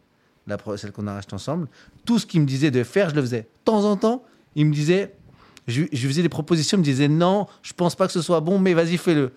la, 0.48 0.58
celle 0.76 0.92
qu'on 0.92 1.06
a 1.06 1.14
rachetée 1.14 1.36
ensemble, 1.36 1.68
tout 2.04 2.18
ce 2.18 2.26
qu'il 2.26 2.42
me 2.42 2.48
disait 2.48 2.72
de 2.72 2.84
faire, 2.84 3.12
je 3.12 3.16
le 3.16 3.22
faisais. 3.22 3.42
De 3.42 3.48
temps 3.66 3.84
en 3.84 3.96
temps, 3.96 4.24
il 4.56 4.66
me 4.66 4.74
disait, 4.74 5.14
je, 5.68 5.84
je 5.92 6.08
faisais 6.08 6.22
des 6.22 6.30
propositions, 6.30 6.78
il 6.78 6.82
me 6.82 6.86
disait 6.86 7.08
non, 7.08 7.48
je 7.64 7.74
pense 7.74 7.96
pas 7.96 8.08
que 8.08 8.14
ce 8.14 8.22
soit 8.22 8.40
bon, 8.42 8.60
mais 8.60 8.74
vas-y, 8.74 8.98
fais-le. 8.98 9.32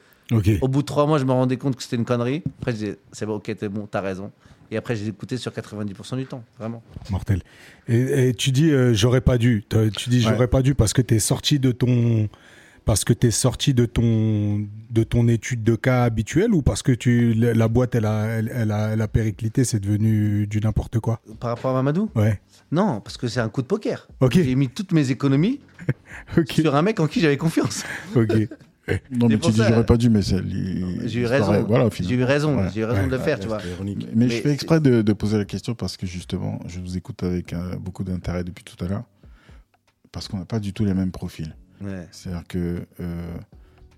Au 0.61 0.69
bout 0.69 0.83
de 0.83 0.87
trois 0.87 1.07
mois, 1.07 1.19
je 1.19 1.25
me 1.25 1.33
rendais 1.33 1.57
compte 1.57 1.75
que 1.77 1.83
c'était 1.83 1.97
une 1.97 2.05
connerie. 2.05 2.43
Après, 2.61 2.71
je 2.71 2.77
disais, 2.77 2.99
c'est 3.11 3.27
bon, 3.27 3.35
ok, 3.37 3.53
t'es 3.57 3.69
bon, 3.69 3.89
t'as 3.91 4.01
raison. 4.01 4.31
Et 4.71 4.77
après, 4.77 4.95
j'ai 4.95 5.09
écouté 5.09 5.37
sur 5.37 5.51
90% 5.51 6.17
du 6.17 6.27
temps, 6.27 6.45
vraiment. 6.57 6.85
Mortel. 7.11 7.43
Et, 7.89 8.29
et 8.29 8.35
tu 8.35 8.53
dis, 8.53 8.71
euh, 8.71 8.95
j'aurais 8.95 9.21
pas 9.23 9.37
dû. 9.39 9.65
Tu 9.97 10.09
dis, 10.09 10.19
Ouais. 10.19 10.31
j'aurais 10.33 10.47
pas 10.47 10.63
dû 10.63 10.77
parce 10.77 10.93
que 10.93 11.03
tu 11.03 11.17
es 11.17 11.19
sorti 11.19 11.59
de 11.59 11.73
ton. 11.73 12.29
Parce 12.85 13.05
que 13.05 13.13
tu 13.13 13.27
es 13.27 13.31
sorti 13.33 13.75
de 13.75 13.85
ton, 13.87 14.67
de 14.91 15.03
ton 15.03 15.27
étude 15.29 15.65
de 15.65 15.75
cas 15.75 16.05
habituelle 16.05 16.55
ou 16.55 16.63
parce 16.63 16.83
que 16.83 16.93
tu, 16.93 17.35
la 17.35 17.53
la 17.53 17.69
boîte, 17.69 17.95
elle 17.97 18.07
a, 18.07 18.25
elle, 18.27 18.51
elle 18.55 18.71
a, 18.71 18.89
elle 18.93 19.01
a 19.03 19.09
périclité, 19.09 19.65
c'est 19.65 19.81
devenu 19.81 20.47
du 20.47 20.61
n'importe 20.61 20.99
quoi? 21.01 21.21
Par 21.41 21.51
rapport 21.51 21.73
à 21.73 21.75
Mamadou? 21.75 22.09
Ouais. 22.15 22.41
Non, 22.73 23.01
parce 23.01 23.17
que 23.17 23.27
c'est 23.29 23.41
un 23.41 23.49
coup 23.49 23.63
de 23.63 23.67
poker. 23.67 24.09
Ok. 24.21 24.33
J'ai 24.35 24.55
mis 24.55 24.69
toutes 24.69 24.93
mes 24.93 25.11
économies 25.11 25.61
Sur 26.51 26.75
un 26.75 26.83
mec 26.83 27.01
en 27.01 27.07
qui 27.07 27.21
j'avais 27.21 27.37
confiance. 27.37 27.85
Ok. 28.15 28.33
Non, 29.13 29.29
mais 29.29 29.39
tu 29.39 29.53
dis 29.53 29.59
j'aurais 29.59 29.87
pas 29.87 29.97
dû, 29.97 30.11
mais 30.11 30.21
J'ai 30.23 31.21
eu 31.21 31.27
raison. 31.27 31.63
Voilà, 31.63 31.89
J'ai 31.93 32.15
eu 32.15 32.25
raison. 32.25 32.57
Ouais. 32.59 32.69
J'ai 32.75 32.81
eu 32.81 32.85
raison 32.85 33.03
Ouais. 33.03 33.07
de 33.07 33.13
le 33.13 33.19
faire, 33.19 33.39
tu 33.39 33.47
vois. 33.47 33.59
Mais, 33.85 33.95
Mais 34.17 34.29
je 34.29 34.41
fais 34.43 34.51
exprès 34.51 34.81
de, 34.81 35.03
de 35.03 35.13
poser 35.13 35.39
la 35.39 35.45
question 35.45 35.75
parce 35.77 35.97
que 35.97 36.07
justement, 36.07 36.59
je 36.67 36.81
vous 36.81 36.97
écoute 36.97 37.23
avec 37.23 37.53
euh, 37.53 37.77
beaucoup 37.77 38.03
d'intérêt 38.03 38.43
depuis 38.43 38.65
tout 38.65 38.83
à 38.85 38.89
l'heure. 38.89 39.05
Parce 40.11 40.27
qu'on 40.27 40.39
n'a 40.39 40.45
pas 40.45 40.59
du 40.59 40.73
tout 40.73 40.85
les 40.85 40.95
mêmes 40.95 41.13
profils. 41.13 41.55
Ouais. 41.81 42.09
C'est-à-dire 42.11 42.43
que 42.49 42.81
euh, 43.01 43.33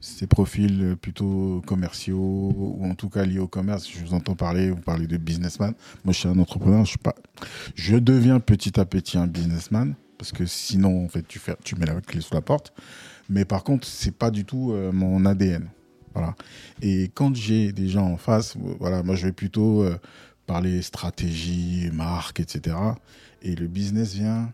ces 0.01 0.27
profils 0.27 0.95
plutôt 1.01 1.63
commerciaux 1.67 2.53
ou 2.55 2.85
en 2.85 2.95
tout 2.95 3.09
cas 3.09 3.25
liés 3.25 3.39
au 3.39 3.49
commerce, 3.49 3.89
je 3.91 4.05
vous 4.05 4.13
entends 4.13 4.35
parler, 4.35 4.71
vous 4.71 4.77
parlez 4.83 5.07
de 5.07 5.17
businessman. 5.17 5.73
Moi, 6.05 6.13
je 6.13 6.19
suis 6.19 6.29
un 6.29 6.39
entrepreneur, 6.39 6.85
je 6.85 6.91
suis 6.91 6.99
pas. 6.99 7.15
Je 7.77 7.97
deviens 7.97 8.41
petit 8.41 8.79
à 8.79 8.85
petit 8.85 9.17
un 9.17 9.27
businessman 9.27 9.95
parce 10.23 10.31
que 10.31 10.47
sinon, 10.47 11.05
en 11.05 11.09
fait, 11.09 11.27
tu, 11.27 11.75
mets 11.75 11.85
la 11.85 12.01
clé 12.01 12.21
sous 12.21 12.33
la 12.33 12.41
porte. 12.41 12.73
Mais 13.29 13.45
par 13.45 13.65
contre, 13.65 13.89
c'est 13.89 14.17
pas 14.17 14.31
du 14.31 14.45
tout 14.45 14.71
euh, 14.71 14.93
mon 14.93 15.27
ADN. 15.27 15.69
Voilà. 16.15 16.37
Et 16.81 17.11
quand 17.13 17.35
j'ai 17.35 17.73
des 17.73 17.89
gens 17.89 18.07
en 18.07 18.17
face, 18.17 18.57
voilà, 18.79 19.03
moi, 19.03 19.17
je 19.17 19.27
vais 19.27 19.33
plutôt 19.33 19.83
euh, 19.83 19.99
parler 20.47 20.81
stratégie, 20.81 21.91
marque, 21.93 22.39
etc. 22.39 22.77
Et 23.43 23.57
le 23.57 23.67
business 23.67 24.15
vient 24.15 24.53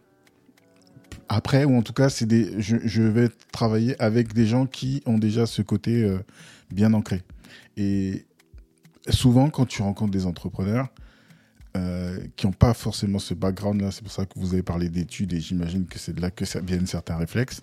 après, 1.29 1.67
ou 1.67 1.77
en 1.77 1.83
tout 1.83 1.93
cas, 1.93 2.09
des, 2.23 2.63
je, 2.63 3.03
vais 3.03 3.29
travailler 3.53 3.95
avec 4.01 4.33
des 4.33 4.47
gens 4.47 4.65
qui 4.65 5.03
ont 5.05 5.19
déjà 5.19 5.45
ce 5.45 5.61
côté 5.61 6.03
euh, 6.03 6.19
bien 6.71 6.95
ancré. 6.95 7.21
Et 7.77 8.25
souvent, 9.11 9.51
quand 9.51 9.67
tu 9.67 9.83
rencontres 9.83 10.13
des 10.13 10.25
entrepreneurs 10.25 10.89
euh, 11.79 12.19
qui 12.37 12.47
n'ont 12.47 12.53
pas 12.53 12.75
forcément 12.75 13.19
ce 13.19 13.35
background-là, 13.35 13.91
c'est 13.91 14.03
pour 14.03 14.13
ça 14.13 14.27
que 14.27 14.39
vous 14.39 14.53
avez 14.55 14.63
parlé 14.63 14.89
d'études 14.89 15.33
et 15.33 15.41
j'imagine 15.41 15.87
que 15.87 15.99
c'est 15.99 16.13
de 16.13 16.21
là 16.21 16.31
que 16.31 16.45
ça 16.45 16.61
viennent 16.61 16.87
certains 16.87 17.17
réflexes. 17.17 17.63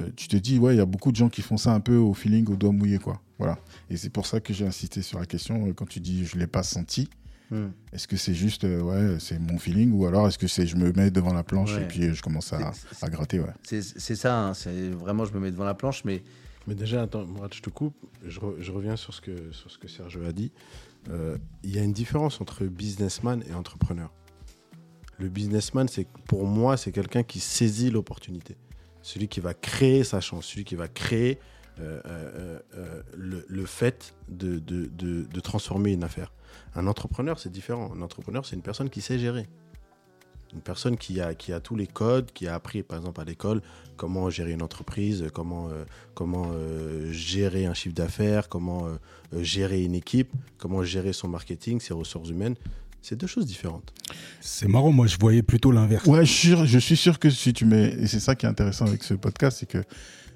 euh, 0.00 0.08
tu 0.16 0.28
te 0.28 0.36
dis, 0.36 0.58
ouais, 0.58 0.74
il 0.74 0.78
y 0.78 0.80
a 0.80 0.86
beaucoup 0.86 1.10
de 1.12 1.16
gens 1.16 1.28
qui 1.28 1.42
font 1.42 1.56
ça 1.56 1.72
un 1.74 1.80
peu 1.80 1.96
au 1.96 2.14
feeling, 2.14 2.46
au 2.50 2.56
doigt 2.56 2.72
mouillé, 2.72 2.98
quoi. 2.98 3.20
Voilà. 3.38 3.58
Et 3.90 3.96
c'est 3.96 4.10
pour 4.10 4.26
ça 4.26 4.40
que 4.40 4.52
j'ai 4.52 4.66
insisté 4.66 5.02
sur 5.02 5.18
la 5.20 5.26
question. 5.26 5.66
euh, 5.68 5.72
Quand 5.72 5.86
tu 5.88 6.00
dis, 6.00 6.24
je 6.24 6.36
l'ai 6.38 6.46
pas 6.46 6.62
senti, 6.62 7.08
Hmm. 7.50 7.68
est-ce 7.92 8.08
que 8.08 8.16
c'est 8.16 8.32
juste, 8.34 8.64
euh, 8.64 8.80
ouais, 8.80 9.18
c'est 9.20 9.38
mon 9.38 9.58
feeling, 9.58 9.92
ou 9.92 10.06
alors 10.06 10.26
est-ce 10.26 10.38
que 10.38 10.46
c'est, 10.48 10.66
je 10.66 10.76
me 10.76 10.90
mets 10.92 11.10
devant 11.10 11.34
la 11.34 11.42
planche 11.44 11.74
Ouais. 11.74 11.82
et 11.82 11.86
puis 11.86 12.02
euh, 12.04 12.14
je 12.14 12.22
commence 12.22 12.54
à, 12.54 12.72
gratter, 13.10 13.38
ouais. 13.38 13.52
C'est 13.62 13.82
c'est 13.82 14.16
ça, 14.16 14.46
hein, 14.46 14.54
c'est 14.54 14.88
vraiment, 14.88 15.26
je 15.26 15.32
me 15.34 15.40
mets 15.40 15.50
devant 15.50 15.64
la 15.66 15.74
planche, 15.74 16.04
mais 16.06 16.22
Mais 16.66 16.74
déjà, 16.74 17.02
attends, 17.02 17.26
Mourad, 17.26 17.52
je 17.52 17.60
te 17.60 17.68
coupe. 17.68 17.94
Je, 18.26 18.40
re- 18.40 18.54
je 18.58 18.72
reviens 18.72 18.96
sur 18.96 19.12
ce 19.12 19.20
que, 19.20 19.52
sur 19.52 19.70
ce 19.70 19.76
que 19.76 19.86
Serge 19.88 20.18
a 20.26 20.32
dit. 20.32 20.50
Euh, 21.10 21.36
Il 21.62 21.74
y 21.74 21.78
a 21.78 21.82
une 21.82 21.92
différence 21.92 22.40
entre 22.40 22.64
businessman 22.64 23.42
et 23.48 23.54
entrepreneur. 23.54 24.12
Le 25.18 25.28
businessman, 25.28 25.86
c'est 25.88 26.08
pour 26.26 26.46
moi, 26.46 26.76
c'est 26.76 26.92
quelqu'un 26.92 27.22
qui 27.22 27.40
saisit 27.40 27.90
l'opportunité. 27.90 28.56
Celui 29.02 29.28
qui 29.28 29.40
va 29.40 29.54
créer 29.54 30.02
sa 30.02 30.20
chance, 30.20 30.46
celui 30.46 30.64
qui 30.64 30.74
va 30.74 30.88
créer 30.88 31.38
euh, 31.80 32.00
euh, 32.06 32.58
euh, 32.76 33.02
le, 33.16 33.66
fait 33.66 34.14
de 34.28 35.40
transformer 35.40 35.92
une 35.92 36.04
affaire. 36.04 36.32
Un 36.76 36.86
entrepreneur, 36.86 37.38
c'est 37.38 37.50
différent. 37.50 37.92
Un 37.96 38.02
entrepreneur, 38.02 38.46
c'est 38.46 38.54
une 38.54 38.62
personne 38.62 38.90
qui 38.90 39.00
sait 39.00 39.18
gérer. 39.18 39.48
Une 40.54 40.60
personne 40.60 40.96
qui 40.96 41.20
a, 41.20 41.34
qui 41.34 41.52
a 41.52 41.60
tous 41.60 41.76
les 41.76 41.86
codes, 41.86 42.30
qui 42.32 42.46
a 42.46 42.54
appris, 42.54 42.82
par 42.82 42.98
exemple, 42.98 43.20
à 43.20 43.24
l'école, 43.24 43.60
comment 43.96 44.30
gérer 44.30 44.52
une 44.52 44.62
entreprise, 44.62 45.24
comment, 45.32 45.68
euh, 45.68 45.84
comment 46.14 46.50
euh, 46.52 47.10
gérer 47.12 47.66
un 47.66 47.74
chiffre 47.74 47.94
d'affaires, 47.94 48.48
comment 48.48 48.86
euh, 48.86 49.42
gérer 49.42 49.82
une 49.82 49.94
équipe, 49.94 50.30
comment 50.58 50.82
gérer 50.82 51.12
son 51.12 51.28
marketing, 51.28 51.80
ses 51.80 51.94
ressources 51.94 52.28
humaines. 52.28 52.54
C'est 53.02 53.16
deux 53.16 53.26
choses 53.26 53.46
différentes. 53.46 53.92
C'est 54.40 54.68
marrant, 54.68 54.90
moi 54.90 55.06
je 55.06 55.18
voyais 55.18 55.42
plutôt 55.42 55.72
l'inverse. 55.72 56.06
Ouais, 56.06 56.24
je 56.24 56.32
suis, 56.32 56.48
sûr, 56.48 56.64
je 56.64 56.78
suis 56.78 56.96
sûr 56.96 57.18
que 57.18 57.28
si 57.28 57.52
tu 57.52 57.66
mets, 57.66 57.92
et 57.98 58.06
c'est 58.06 58.20
ça 58.20 58.34
qui 58.34 58.46
est 58.46 58.48
intéressant 58.48 58.86
avec 58.86 59.02
ce 59.02 59.14
podcast, 59.14 59.58
c'est 59.60 59.68
que 59.68 59.82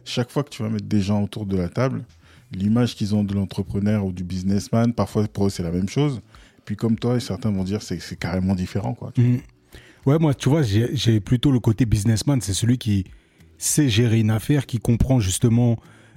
chaque 0.04 0.31
fois 0.31 0.42
que 0.42 0.50
tu 0.50 0.62
vas 0.62 0.68
mettre 0.68 0.87
des 0.87 1.00
gens 1.00 1.22
autour 1.22 1.46
de 1.46 1.57
la 1.57 1.68
table, 1.68 2.04
l'image 2.52 2.94
qu'ils 2.94 3.14
ont 3.14 3.24
de 3.24 3.35
l'entrepreneur 3.35 4.04
ou 4.04 4.12
du 4.12 4.24
businessman, 4.24 4.92
parfois 4.92 5.26
pour 5.28 5.46
eux 5.46 5.50
c'est 5.50 5.62
la 5.62 5.70
même 5.70 5.88
chose. 5.88 6.20
Puis 6.64 6.76
comme 6.76 6.98
toi, 6.98 7.18
certains 7.20 7.50
vont 7.50 7.64
dire 7.64 7.81
c'est 7.83 8.00
c'est 8.00 8.16
carrément 8.16 8.54
différent. 8.54 8.92
Quoi. 8.92 9.12
Mm. 9.16 9.38
Ouais, 10.06 10.18
moi, 10.18 10.34
tu 10.34 10.48
vois, 10.48 10.62
j'ai 10.62 11.20
plutôt 11.20 11.50
le 11.50 11.61
côté 11.61 11.87
businessman. 11.87 12.40
C'est 12.40 12.54
celui 12.54 12.78
qui 12.78 13.04
sait 13.58 13.88
gérer 13.88 14.20
une 14.20 14.30
affaire, 14.30 14.66
qui 14.66 14.78
comprend 14.78 15.20
justement 15.20 15.76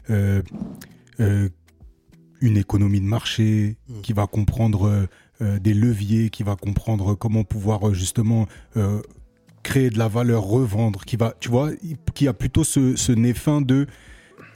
euh, 0.10 0.41
euh, 1.20 1.50
une 2.41 2.58
économie 2.58 3.02
de 3.02 3.06
marché, 3.06 3.78
Mm. 3.88 4.02
qui 4.02 4.13
va 4.13 4.28
comprendre 4.28 5.08
euh, 5.41 5.60
des 5.60 5.74
leviers, 5.74 6.30
qui 6.30 6.44
va 6.44 6.56
comprendre 6.56 7.15
comment 7.15 7.44
pouvoir 7.44 7.94
justement 7.94 8.48
créer 9.63 9.89
de 9.89 9.98
la 9.98 10.08
valeur, 10.08 10.44
revendre, 10.44 11.04
qui 11.06 11.17
va, 11.17 11.34
tu 11.39 11.50
vois, 11.50 11.72
qui 12.13 12.28
a 12.28 12.34
plutôt 12.34 12.63
ce, 12.63 12.96
ce 12.96 13.12
nez 13.12 13.34
fin 13.34 13.62
de 13.62 13.88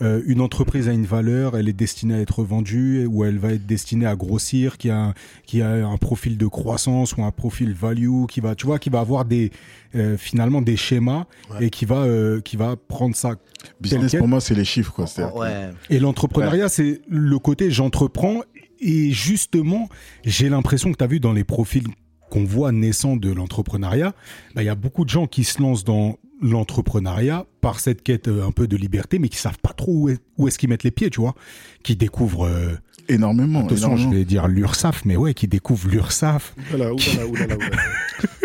euh, 0.01 0.21
une 0.25 0.41
entreprise 0.41 0.89
a 0.89 0.91
une 0.93 1.05
valeur, 1.05 1.57
elle 1.57 1.69
est 1.69 1.73
destinée 1.73 2.15
à 2.15 2.19
être 2.19 2.43
vendue 2.43 3.05
ou 3.05 3.23
elle 3.23 3.37
va 3.37 3.53
être 3.53 3.65
destinée 3.65 4.05
à 4.05 4.15
grossir, 4.15 4.77
qui 4.77 4.89
a, 4.89 4.97
un- 4.99 5.13
qui 5.45 5.61
a 5.61 5.69
un 5.87 5.97
profil 5.97 6.37
de 6.37 6.47
croissance 6.47 7.15
ou 7.15 7.23
un 7.23 7.31
profil 7.31 7.73
value, 7.73 8.25
qui 8.27 8.39
va, 8.41 8.55
tu 8.55 8.65
vois, 8.65 8.77
qui 8.79 8.89
va 8.89 8.99
avoir 8.99 9.25
des 9.25 9.51
euh, 9.95 10.17
finalement 10.17 10.61
des 10.61 10.75
schémas 10.75 11.25
Ouais. 11.51 11.67
et 11.67 11.69
qui 11.69 11.85
va 11.85 11.99
euh, 12.03 12.41
qui 12.41 12.57
va 12.57 12.75
prendre 12.75 13.15
ça. 13.15 13.35
Business 13.79 14.15
pour 14.15 14.27
moi, 14.27 14.41
c'est 14.41 14.53
les 14.55 14.65
chiffres. 14.65 14.91
Quoi. 14.93 15.05
Ouais. 15.35 15.69
Et 15.89 15.99
l'entrepreneuriat, 15.99 16.67
c'est 16.69 17.01
le 17.07 17.39
côté 17.39 17.71
j'entreprends 17.71 18.41
et 18.81 19.11
justement, 19.11 19.87
j'ai 20.25 20.49
l'impression 20.49 20.91
que 20.91 20.97
tu 20.97 21.03
as 21.03 21.07
vu 21.07 21.19
dans 21.21 21.31
les 21.33 21.45
profils 21.45 21.87
qu'on 22.29 22.43
voit 22.43 22.71
naissants 22.73 23.15
de 23.15 23.31
l'entrepreneuriat, 23.31 24.13
bah, 24.55 24.63
il 24.63 24.65
y 24.65 24.69
a 24.69 24.75
beaucoup 24.75 25.05
de 25.05 25.09
gens 25.09 25.27
qui 25.27 25.43
se 25.45 25.61
lancent 25.61 25.83
dans 25.85 26.17
l'entrepreneuriat 26.41 27.45
par 27.61 27.79
cette 27.79 28.01
quête 28.03 28.27
euh, 28.27 28.45
un 28.45 28.51
peu 28.51 28.67
de 28.67 28.75
liberté, 28.77 29.19
mais 29.19 29.29
qui 29.29 29.37
savent 29.37 29.59
pas 29.59 29.73
trop 29.73 29.93
où 29.93 30.09
est- 30.09 30.19
où 30.37 30.47
est-ce 30.47 30.57
qu'ils 30.59 30.69
mettent 30.69 30.83
les 30.83 30.91
pieds, 30.91 31.09
tu 31.09 31.21
vois, 31.21 31.35
qui 31.83 31.95
découvrent, 31.95 32.45
euh, 32.45 32.73
Énormément. 33.07 33.59
attention, 33.65 33.89
énormément. 33.89 34.11
je 34.11 34.17
vais 34.17 34.25
dire 34.25 34.47
l'URSAF, 34.47 35.05
mais 35.05 35.15
ouais, 35.15 35.33
qui 35.33 35.47
découvrent 35.47 35.87
l'URSAF. 35.89 36.55
Oulala, 36.73 36.93
oulala, 36.93 37.27
oulala, 37.27 37.55
oulala. 37.55 37.81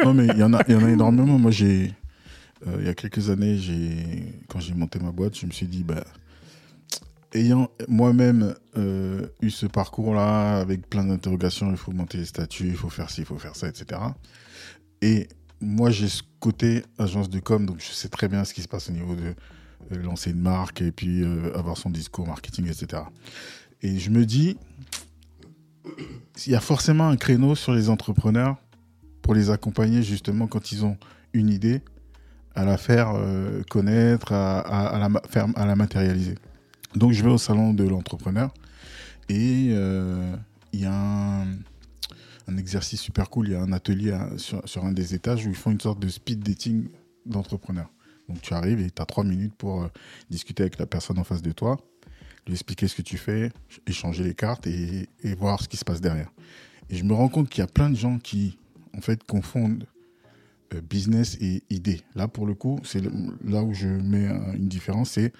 Non, 0.04 0.14
mais 0.14 0.26
il 0.26 0.38
y 0.38 0.42
en 0.42 0.52
a, 0.54 0.62
il 0.68 0.74
y 0.74 0.76
en 0.76 0.84
a 0.84 0.90
énormément. 0.90 1.38
Moi, 1.38 1.50
j'ai, 1.50 1.92
euh, 2.66 2.76
il 2.80 2.86
y 2.86 2.88
a 2.88 2.94
quelques 2.94 3.30
années, 3.30 3.56
j'ai, 3.58 4.24
quand 4.48 4.60
j'ai 4.60 4.74
monté 4.74 4.98
ma 4.98 5.10
boîte, 5.12 5.38
je 5.38 5.46
me 5.46 5.50
suis 5.50 5.66
dit, 5.66 5.82
bah, 5.82 6.04
ayant 7.34 7.68
moi-même 7.88 8.54
euh, 8.76 9.26
eu 9.40 9.50
ce 9.50 9.66
parcours-là 9.66 10.58
avec 10.58 10.88
plein 10.88 11.04
d'interrogations, 11.04 11.70
il 11.70 11.76
faut 11.76 11.92
monter 11.92 12.18
les 12.18 12.24
statuts, 12.24 12.66
il 12.68 12.76
faut 12.76 12.88
faire 12.90 13.10
ci, 13.10 13.22
il 13.22 13.26
faut 13.26 13.38
faire 13.38 13.56
ça, 13.56 13.68
etc. 13.68 14.00
Et 15.02 15.28
moi, 15.60 15.90
j'ai 15.90 16.08
ce 16.08 16.22
côté 16.40 16.84
agence 16.98 17.28
de 17.28 17.38
com, 17.38 17.66
donc 17.66 17.80
je 17.80 17.92
sais 17.92 18.08
très 18.08 18.28
bien 18.28 18.44
ce 18.44 18.54
qui 18.54 18.62
se 18.62 18.68
passe 18.68 18.88
au 18.88 18.92
niveau 18.92 19.14
de 19.14 19.34
euh, 19.92 20.02
lancer 20.02 20.30
une 20.30 20.40
marque 20.40 20.82
et 20.82 20.90
puis 20.90 21.22
euh, 21.22 21.56
avoir 21.56 21.76
son 21.76 21.90
discours 21.90 22.26
marketing, 22.26 22.66
etc. 22.66 23.02
Et 23.82 23.98
je 23.98 24.10
me 24.10 24.24
dis, 24.24 24.56
il 26.46 26.52
y 26.52 26.54
a 26.54 26.60
forcément 26.60 27.08
un 27.08 27.16
créneau 27.16 27.54
sur 27.54 27.72
les 27.72 27.90
entrepreneurs 27.90 28.56
pour 29.22 29.34
les 29.34 29.50
accompagner 29.50 30.02
justement 30.02 30.46
quand 30.46 30.72
ils 30.72 30.84
ont 30.84 30.96
une 31.32 31.50
idée, 31.50 31.82
à 32.54 32.64
la 32.64 32.78
faire 32.78 33.12
euh, 33.14 33.62
connaître, 33.70 34.32
à, 34.32 34.98
la, 34.98 35.20
faire, 35.28 35.46
à 35.54 35.66
la 35.66 35.76
matérialiser. 35.76 36.36
Donc 36.96 37.12
je 37.12 37.22
vais 37.22 37.30
au 37.30 37.38
salon 37.38 37.72
de 37.74 37.84
l'entrepreneur 37.84 38.52
et 39.28 39.66
il 40.72 40.80
y 40.80 40.84
a 40.84 40.92
un, 40.92 41.46
un 42.48 42.56
exercice 42.56 43.00
super 43.00 43.30
cool, 43.30 43.48
il 43.48 43.52
y 43.52 43.54
a 43.54 43.60
un 43.60 43.72
atelier 43.72 44.12
à- 44.12 44.30
sur, 44.36 44.84
un 44.84 44.92
des 44.92 45.14
étages 45.14 45.46
où 45.46 45.50
ils 45.50 45.56
font 45.56 45.70
une 45.70 45.80
sorte 45.80 46.00
de 46.00 46.08
speed 46.08 46.40
dating 46.40 46.88
d'entrepreneur. 47.26 47.90
Donc 48.28 48.40
tu 48.40 48.54
arrives 48.54 48.80
et 48.80 48.90
tu 48.90 49.02
as 49.02 49.06
trois 49.06 49.24
minutes 49.24 49.54
pour 49.54 49.82
euh, 49.82 49.88
discuter 50.30 50.62
avec 50.62 50.78
la 50.78 50.86
personne 50.86 51.18
en 51.18 51.24
face 51.24 51.42
de 51.42 51.52
toi, 51.52 51.78
lui 52.46 52.54
expliquer 52.54 52.88
ce 52.88 52.94
que 52.94 53.02
tu 53.02 53.18
fais, 53.18 53.50
échanger 53.86 54.24
les 54.24 54.34
cartes 54.34 54.66
et, 54.66 55.08
voir 55.38 55.60
ce 55.60 55.68
qui 55.68 55.76
se 55.76 55.84
passe 55.84 56.00
derrière. 56.00 56.30
Et 56.88 56.96
je 56.96 57.04
me 57.04 57.12
rends 57.12 57.28
compte 57.28 57.48
qu'il 57.48 57.60
y 57.60 57.64
a 57.64 57.68
plein 57.68 57.90
de 57.90 57.96
gens 57.96 58.18
qui, 58.18 58.58
en 58.96 59.00
fait, 59.00 59.22
confondent 59.24 59.86
euh, 60.74 60.80
business 60.80 61.36
et 61.40 61.62
idée. 61.70 62.02
Là, 62.14 62.28
pour 62.28 62.46
le 62.46 62.54
coup, 62.54 62.80
c'est 62.84 63.02
là 63.44 63.62
où 63.62 63.74
je 63.74 63.88
mets 63.88 64.28
euh, 64.28 64.52
une 64.54 64.68
différence, 64.68 65.10
c'est 65.10 65.32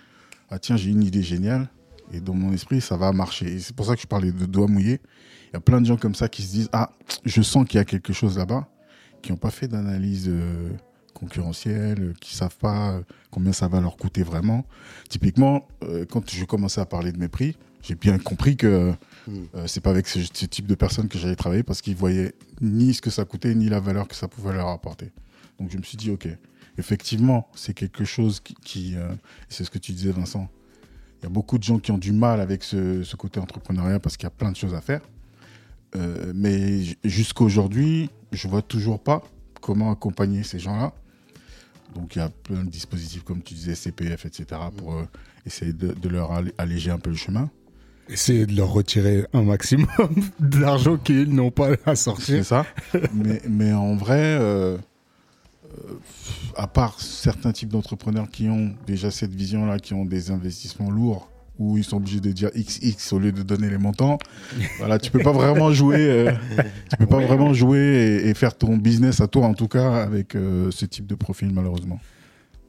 ah 0.51 0.59
tiens, 0.59 0.77
j'ai 0.77 0.91
une 0.91 1.05
idée 1.05 1.23
géniale 1.23 1.69
et 2.13 2.21
dans 2.21 2.35
mon 2.35 2.53
esprit, 2.53 2.81
ça 2.81 2.97
va 2.97 3.13
marcher. 3.13 3.47
Et 3.53 3.59
c'est 3.61 3.75
pour 3.75 3.87
ça 3.87 3.95
que 3.97 4.03
je 4.03 4.07
parlais 4.07 4.33
de 4.33 4.47
doigts 4.47 4.67
mouillés. 4.69 5.01
Il 5.51 5.55
y 5.55 5.57
a 5.57 5.61
plein 5.61 5.81
de 5.81 5.87
gens 5.87 5.97
comme 5.97 6.15
ça 6.15 6.29
qui 6.29 6.43
se 6.43 6.51
disent 6.53 6.69
ah, 6.73 6.91
je 7.25 7.43
sens 7.43 7.67
qu'il 7.67 7.79
y 7.79 7.81
a 7.81 7.85
quelque 7.85 8.13
chose 8.13 8.39
là-bas, 8.39 8.69
qui 9.23 9.33
n'ont 9.33 9.39
pas 9.39 9.51
fait 9.51 9.69
d'analyse 9.69 10.27
euh, 10.29 10.71
concurrentielle, 11.15 12.01
euh, 12.01 12.13
qui 12.21 12.35
savent 12.35 12.57
pas 12.57 12.93
euh, 12.93 13.03
combien 13.31 13.53
ça 13.53 13.69
va 13.69 13.81
leur 13.81 13.97
coûter 13.97 14.23
vraiment. 14.23 14.65
Typiquement, 15.09 15.67
euh, 15.83 16.05
quand 16.09 16.29
je 16.31 16.45
commençais 16.45 16.81
à 16.81 16.87
parler 16.87 17.13
de 17.13 17.19
mes 17.19 17.29
prix, 17.29 17.57
j'ai 17.83 17.95
bien 17.95 18.19
compris 18.19 18.57
que 18.57 18.93
Hmm. 19.27 19.45
euh, 19.55 19.67
c'est 19.67 19.83
pas 19.83 19.91
avec 19.91 20.09
ce, 20.09 20.19
ce 20.23 20.47
type 20.47 20.67
de 20.67 20.75
personnes 20.75 21.07
que 21.07 21.19
j'allais 21.19 21.37
travailler 21.37 21.63
parce 21.63 21.83
qu'ils 21.83 21.95
voyaient 21.95 22.33
ni 22.63 22.95
ce 22.95 23.03
que 23.03 23.11
ça 23.11 23.27
coûtait 23.27 23.55
ni 23.55 23.69
la 23.69 23.79
valeur 23.79 24.09
que 24.09 24.15
ça 24.17 24.29
pouvait 24.29 24.55
leur 24.55 24.69
apporter. 24.69 25.13
Donc 25.59 25.71
je 25.71 25.77
me 25.77 25.83
suis 25.83 25.99
dit 25.99 26.11
ok, 26.11 26.27
effectivement 26.79 27.47
c'est 27.55 27.75
quelque 27.75 28.05
chose 28.05 28.41
qui, 28.41 28.55
qui, 28.65 28.97
c'est 29.51 29.63
ce 29.63 29.71
que 29.71 29.79
tu 29.79 29.93
disais 29.93 30.11
Vincent. 30.11 30.49
Il 31.21 31.25
y 31.25 31.27
a 31.27 31.31
beaucoup 31.31 31.59
de 31.59 31.63
gens 31.63 31.79
qui 31.79 31.93
ont 31.93 31.99
du 31.99 32.13
mal 32.13 32.41
avec 32.41 32.63
ce, 32.65 33.03
ce 33.03 33.15
côté 33.17 33.41
entrepreneuriat 33.41 34.01
parce 34.01 34.17
qu'il 34.17 34.25
y 34.25 34.29
a 34.29 34.31
plein 34.31 34.51
de 34.51 34.57
choses 34.57 34.75
à 34.75 34.81
faire. 34.81 35.01
Euh, 35.97 36.33
mais 36.35 36.81
jusqu'à 37.05 37.45
aujourd'hui, 37.45 38.11
je 38.33 38.49
vois 38.49 38.63
toujours 38.63 39.01
pas 39.03 39.23
comment 39.61 39.91
accompagner 39.93 40.43
ces 40.45 40.59
gens-là. 40.59 40.93
Donc 41.95 42.15
il 42.17 42.21
y 42.21 42.23
a 42.23 42.29
plein 42.31 42.63
de 42.65 42.71
dispositifs 42.71 43.25
comme 43.25 43.43
tu 43.43 43.53
disais 43.55 43.75
CPF 43.75 44.25
etc 44.25 44.61
pour 44.77 44.95
euh, 44.95 45.03
essayer 45.45 45.73
de, 45.73 45.89
de 45.93 46.09
leur 46.09 46.31
allé- 46.33 46.55
alléger 46.57 46.91
un 46.93 46.99
peu 46.99 47.11
le 47.11 47.17
chemin. 47.17 47.51
Essayer 48.09 48.47
de 48.47 48.57
leur 48.57 48.73
retirer 48.73 49.27
un 49.33 49.43
maximum 49.43 49.89
d'argent 50.41 50.97
qu'ils 50.97 51.35
n'ont 51.35 51.51
pas 51.51 51.71
à 51.85 51.95
C'est 51.95 51.97
sortir. 51.97 52.45
ça. 52.45 52.65
mais, 53.15 53.43
mais 53.49 53.73
en 53.73 53.95
vrai, 53.97 54.21
euh, 54.41 54.79
à 56.57 56.67
part 56.67 57.01
certains 57.01 57.53
types 57.53 57.69
d'entrepreneurs 57.69 58.29
qui 58.31 58.49
ont 58.49 58.73
déjà 58.87 59.11
cette 59.11 59.35
vision-là, 59.35 59.79
qui 59.79 59.95
ont 59.95 60.05
des 60.05 60.31
investissements 60.31 60.91
lourds, 60.91 61.31
où 61.59 61.77
ils 61.77 61.85
sont 61.85 61.99
obligés 61.99 62.21
de 62.21 62.33
dire 62.33 62.51
XX 62.55 63.13
au 63.13 63.19
lieu 63.19 63.33
de 63.33 63.43
donner 63.43 63.69
les 63.69 63.79
montants, 63.79 64.19
voilà, 64.79 64.99
tu 64.99 65.11
peux 65.11 65.23
pas 65.23 65.33
vraiment 65.33 65.73
jouer, 65.73 65.99
euh, 66.01 66.33
tu 66.91 66.97
peux 66.97 67.07
pas 67.07 67.21
vraiment 67.21 67.53
jouer 67.53 68.23
et, 68.25 68.29
et 68.29 68.35
faire 68.35 68.57
ton 68.57 68.77
business 68.77 69.21
à 69.21 69.29
toi, 69.29 69.47
en 69.47 69.55
tout 69.55 69.69
cas, 69.69 70.03
avec 70.03 70.35
euh, 70.35 70.71
ce 70.71 70.87
type 70.87 71.07
de 71.07 71.15
profil, 71.15 71.51
malheureusement. 71.53 72.01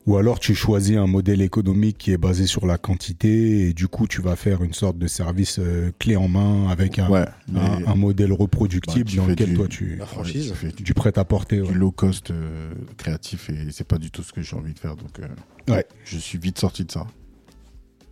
Ou 0.07 0.17
alors 0.17 0.39
tu 0.39 0.55
choisis 0.55 0.97
un 0.97 1.05
modèle 1.05 1.41
économique 1.41 1.97
qui 1.99 2.11
est 2.11 2.17
basé 2.17 2.47
sur 2.47 2.65
la 2.65 2.79
quantité 2.79 3.67
et 3.67 3.73
du 3.73 3.87
coup 3.87 4.07
tu 4.07 4.19
vas 4.21 4.35
faire 4.35 4.63
une 4.63 4.73
sorte 4.73 4.97
de 4.97 5.05
service 5.05 5.59
euh, 5.59 5.91
clé 5.99 6.15
en 6.15 6.27
main 6.27 6.69
avec 6.69 6.97
un, 6.97 7.07
Ouais, 7.07 7.25
un, 7.55 7.85
un 7.85 7.95
modèle 7.95 8.33
reproductible 8.33 9.11
Bah, 9.11 9.15
dans 9.17 9.27
lequel 9.27 9.49
du- 9.49 9.53
toi 9.55 9.67
tu, 9.67 9.97
La 9.97 10.07
franchise. 10.07 10.49
tu 10.49 10.55
fais 10.55 10.71
du, 10.71 10.83
tu 10.83 10.93
prêtes 10.95 11.19
à 11.19 11.23
porter. 11.25 11.61
du 11.61 11.73
low 11.75 11.91
cost 11.91 12.31
euh, 12.31 12.73
créatif 12.97 13.51
et 13.51 13.67
c'est 13.71 13.87
pas 13.87 13.99
du 13.99 14.09
tout 14.09 14.23
ce 14.23 14.33
que 14.33 14.41
j'ai 14.41 14.55
envie 14.55 14.73
de 14.73 14.79
faire, 14.79 14.95
donc 14.95 15.19
euh, 15.19 15.27
Ouais. 15.71 15.85
je 16.03 16.17
suis 16.17 16.39
vite 16.39 16.57
sorti 16.57 16.83
de 16.83 16.91
ça. 16.91 17.05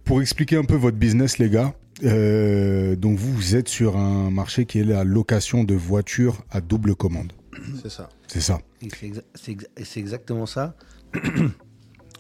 Pour 0.04 0.21
expliquer 0.21 0.58
un 0.58 0.65
peu 0.65 0.75
votre 0.75 0.97
business, 0.97 1.39
les 1.39 1.49
gars, 1.49 1.73
euh, 2.04 2.95
donc 2.95 3.17
vous, 3.17 3.34
vous 3.34 3.56
êtes 3.56 3.67
sur 3.67 3.97
un 3.97 4.30
marché 4.30 4.65
qui 4.65 4.78
est 4.80 4.84
la 4.84 5.04
location 5.04 5.63
de 5.63 5.73
voitures 5.73 6.43
à 6.52 6.62
double 6.62 6.95
commande. 6.95 7.34
C'est 7.82 7.89
ça. 7.89 8.10
C'est 8.28 8.41
ça. 8.41 8.60
Exa- 8.84 9.21
exa- 9.47 9.65
c'est 9.84 9.99
exactement 9.99 10.45
ça. 10.45 10.75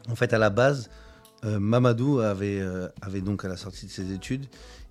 en 0.09 0.15
fait, 0.15 0.33
à 0.33 0.37
la 0.37 0.49
base, 0.49 0.89
euh, 1.45 1.59
Mamadou 1.59 2.19
avait, 2.19 2.59
euh, 2.59 2.87
avait 3.01 3.21
donc 3.21 3.45
à 3.45 3.47
la 3.47 3.57
sortie 3.57 3.85
de 3.85 3.91
ses 3.91 4.11
études, 4.11 4.45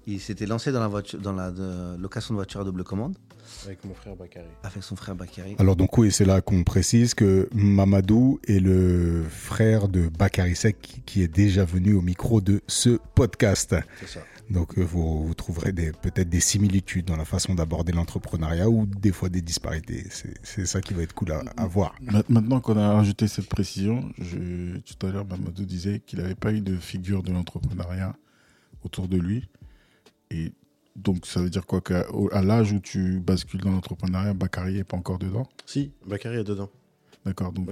il 0.06 0.20
s'était 0.20 0.46
lancé 0.46 0.72
dans 0.72 0.80
la, 0.80 0.88
voiture, 0.88 1.18
dans 1.20 1.32
la 1.34 1.50
de- 1.50 1.96
location 2.00 2.32
de 2.32 2.38
voiture 2.38 2.60
à 2.62 2.64
double 2.64 2.82
commande 2.82 3.14
Avec 3.66 3.84
mon 3.84 3.92
frère 3.92 4.16
Bakary. 4.16 4.46
avec 4.62 4.82
son 4.82 4.96
frère 4.96 5.14
Bakary. 5.14 5.54
Alors 5.58 5.76
donc 5.76 5.98
oui, 5.98 6.10
c'est 6.10 6.24
là 6.24 6.40
qu'on 6.40 6.64
précise 6.64 7.12
que 7.12 7.46
Mamadou 7.52 8.40
est 8.48 8.58
le 8.60 9.24
frère 9.28 9.88
de 9.88 10.08
Bakary 10.08 10.56
Sek 10.56 11.02
qui 11.04 11.22
est 11.22 11.28
déjà 11.28 11.66
venu 11.66 11.92
au 11.92 12.00
micro 12.00 12.40
de 12.40 12.62
ce 12.66 12.98
podcast. 13.14 13.74
C'est 14.00 14.08
ça. 14.08 14.20
Donc 14.50 14.78
euh, 14.78 14.82
vous, 14.82 15.26
vous 15.26 15.34
trouverez 15.34 15.72
peut-être 15.72 16.28
des 16.28 16.40
similitudes 16.40 17.04
dans 17.04 17.16
la 17.16 17.24
façon 17.26 17.54
d'aborder 17.54 17.92
l'entrepreneuriat 17.92 18.68
ou 18.70 18.86
des 18.86 19.12
fois 19.12 19.28
des 19.28 19.42
disparités. 19.42 20.06
C'est 20.42 20.64
ça 20.66 20.80
qui 20.80 20.94
va 20.94 21.02
être 21.02 21.12
cool 21.14 21.32
à, 21.32 21.42
à 21.56 21.66
voir. 21.66 21.94
Ma- 22.00 22.22
Maintenant 22.28 22.60
qu'on 22.60 22.78
a 22.78 22.94
rajouté 22.94 23.28
cette 23.28 23.48
précision, 23.48 24.10
je, 24.18 24.78
tout 24.78 25.06
à 25.06 25.10
l'heure, 25.10 25.26
Mamadou 25.26 25.64
disait 25.64 26.00
qu'il 26.00 26.20
n'avait 26.20 26.34
pas 26.34 26.52
eu 26.52 26.60
de 26.62 26.76
figure 26.76 27.22
de 27.22 27.30
l'entrepreneuriat 27.32 28.16
autour 28.84 29.06
de 29.08 29.18
lui. 29.18 29.48
Et 30.30 30.52
donc, 30.96 31.26
ça 31.26 31.40
veut 31.40 31.50
dire 31.50 31.66
quoi 31.66 31.80
qu'à 31.80 32.06
à 32.32 32.42
l'âge 32.42 32.72
où 32.72 32.80
tu 32.80 33.20
bascules 33.20 33.60
dans 33.60 33.70
l'entrepreneuriat, 33.70 34.34
Bakary 34.34 34.74
n'est 34.74 34.84
pas 34.84 34.96
encore 34.96 35.18
dedans? 35.18 35.46
Si, 35.66 35.92
Bakary 36.06 36.38
est 36.38 36.44
dedans. 36.44 36.70
D'accord. 37.24 37.52
Donc, 37.52 37.70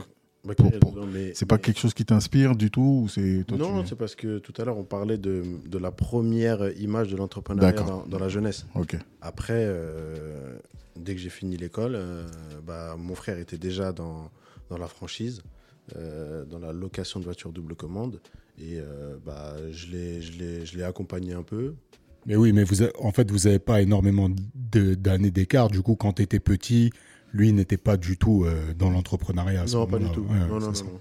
Pour- 0.55 0.71
pour- 0.71 0.91
est 0.91 0.93
dedans, 0.95 1.07
mais 1.13 1.33
c'est 1.35 1.47
pas 1.47 1.57
mais- 1.57 1.61
quelque 1.63 1.79
chose 1.81 1.95
qui 1.95 2.05
t'inspire 2.05 2.55
du 2.57 2.71
tout 2.71 3.03
ou 3.05 3.09
c'est 3.09 3.45
toi, 3.47 3.59
Non, 3.59 3.83
tu- 3.83 3.89
c'est 3.89 3.97
parce 3.97 4.15
que 4.15 4.39
tout 4.39 4.53
à 4.61 4.65
l'heure, 4.65 4.79
on 4.79 4.85
parlait 4.85 5.19
de, 5.19 5.43
de 5.69 5.79
la 5.79 5.91
première 5.91 6.71
image 6.79 7.09
de 7.11 7.17
l'entrepreneuriat 7.17 7.73
dans, 7.73 8.07
dans 8.07 8.19
la 8.19 8.29
jeunesse. 8.29 8.67
Après, 9.21 9.65
euh, 9.67 10.57
dès 10.97 11.15
que 11.15 11.21
j'ai 11.21 11.31
fini 11.31 11.57
l'école, 11.57 11.95
euh, 11.97 12.27
bah, 12.67 12.97
mon 12.99 13.15
frère 13.15 13.39
était 13.39 13.59
déjà 13.59 13.93
dans, 13.93 14.31
dans 14.71 14.79
la 14.79 14.87
franchise, 14.87 15.43
euh, 15.97 16.45
dans 16.45 16.59
la 16.59 16.73
location 16.73 17.21
de 17.21 17.25
voitures 17.25 17.53
double 17.53 17.75
commande. 17.75 18.21
Et 18.59 18.79
euh, 18.79 19.17
bah, 19.25 19.55
je 19.71 19.89
l'ai- 19.89 20.23
je 20.23 20.39
l'ai 20.39 20.65
je 20.67 20.77
l'ai 20.79 20.83
accompagné 20.85 21.35
un 21.35 21.43
peu. 21.43 21.75
Mais 22.25 22.35
oui, 22.37 22.53
mais 22.53 22.65
vous, 22.65 22.83
a- 22.83 22.89
en 22.99 23.13
fait, 23.13 23.31
vous 23.31 23.41
n'avez 23.47 23.59
pas 23.61 23.83
énormément 23.83 24.29
de- 24.29 24.95
d'années 24.95 25.31
d'écart. 25.31 25.69
Du 25.69 25.83
coup, 25.83 25.95
quand 25.95 26.15
tu 26.15 26.23
étais 26.23 26.41
petit, 26.41 26.91
lui 27.33 27.53
n'était 27.53 27.77
pas 27.77 27.97
du 27.97 28.17
tout 28.17 28.45
euh, 28.45 28.73
dans 28.75 28.91
l'entrepreneuriat. 28.91 29.65
Non, 29.67 29.87
pas 29.87 29.99
du 29.99 30.11
tout. 30.11 30.23
Ouais, 30.23 30.39
non, 30.39 30.59
non, 30.59 30.61
c'est 30.61 30.67
non, 30.67 30.75
ça. 30.75 30.85
non. 30.85 31.01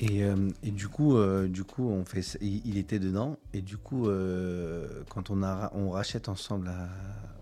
Et, 0.00 0.24
euh, 0.24 0.48
et 0.62 0.70
du 0.70 0.88
coup, 0.88 1.16
euh, 1.16 1.46
du 1.48 1.64
coup, 1.64 1.88
on 1.88 2.04
fait, 2.04 2.20
il, 2.40 2.76
était 2.78 2.98
dedans. 2.98 3.38
Et 3.52 3.62
du 3.62 3.76
coup, 3.76 4.08
euh, 4.08 5.02
quand 5.08 5.30
on, 5.30 5.42
a, 5.42 5.70
on 5.74 5.90
rachète 5.90 6.28
ensemble 6.28 6.66
la, 6.66 6.88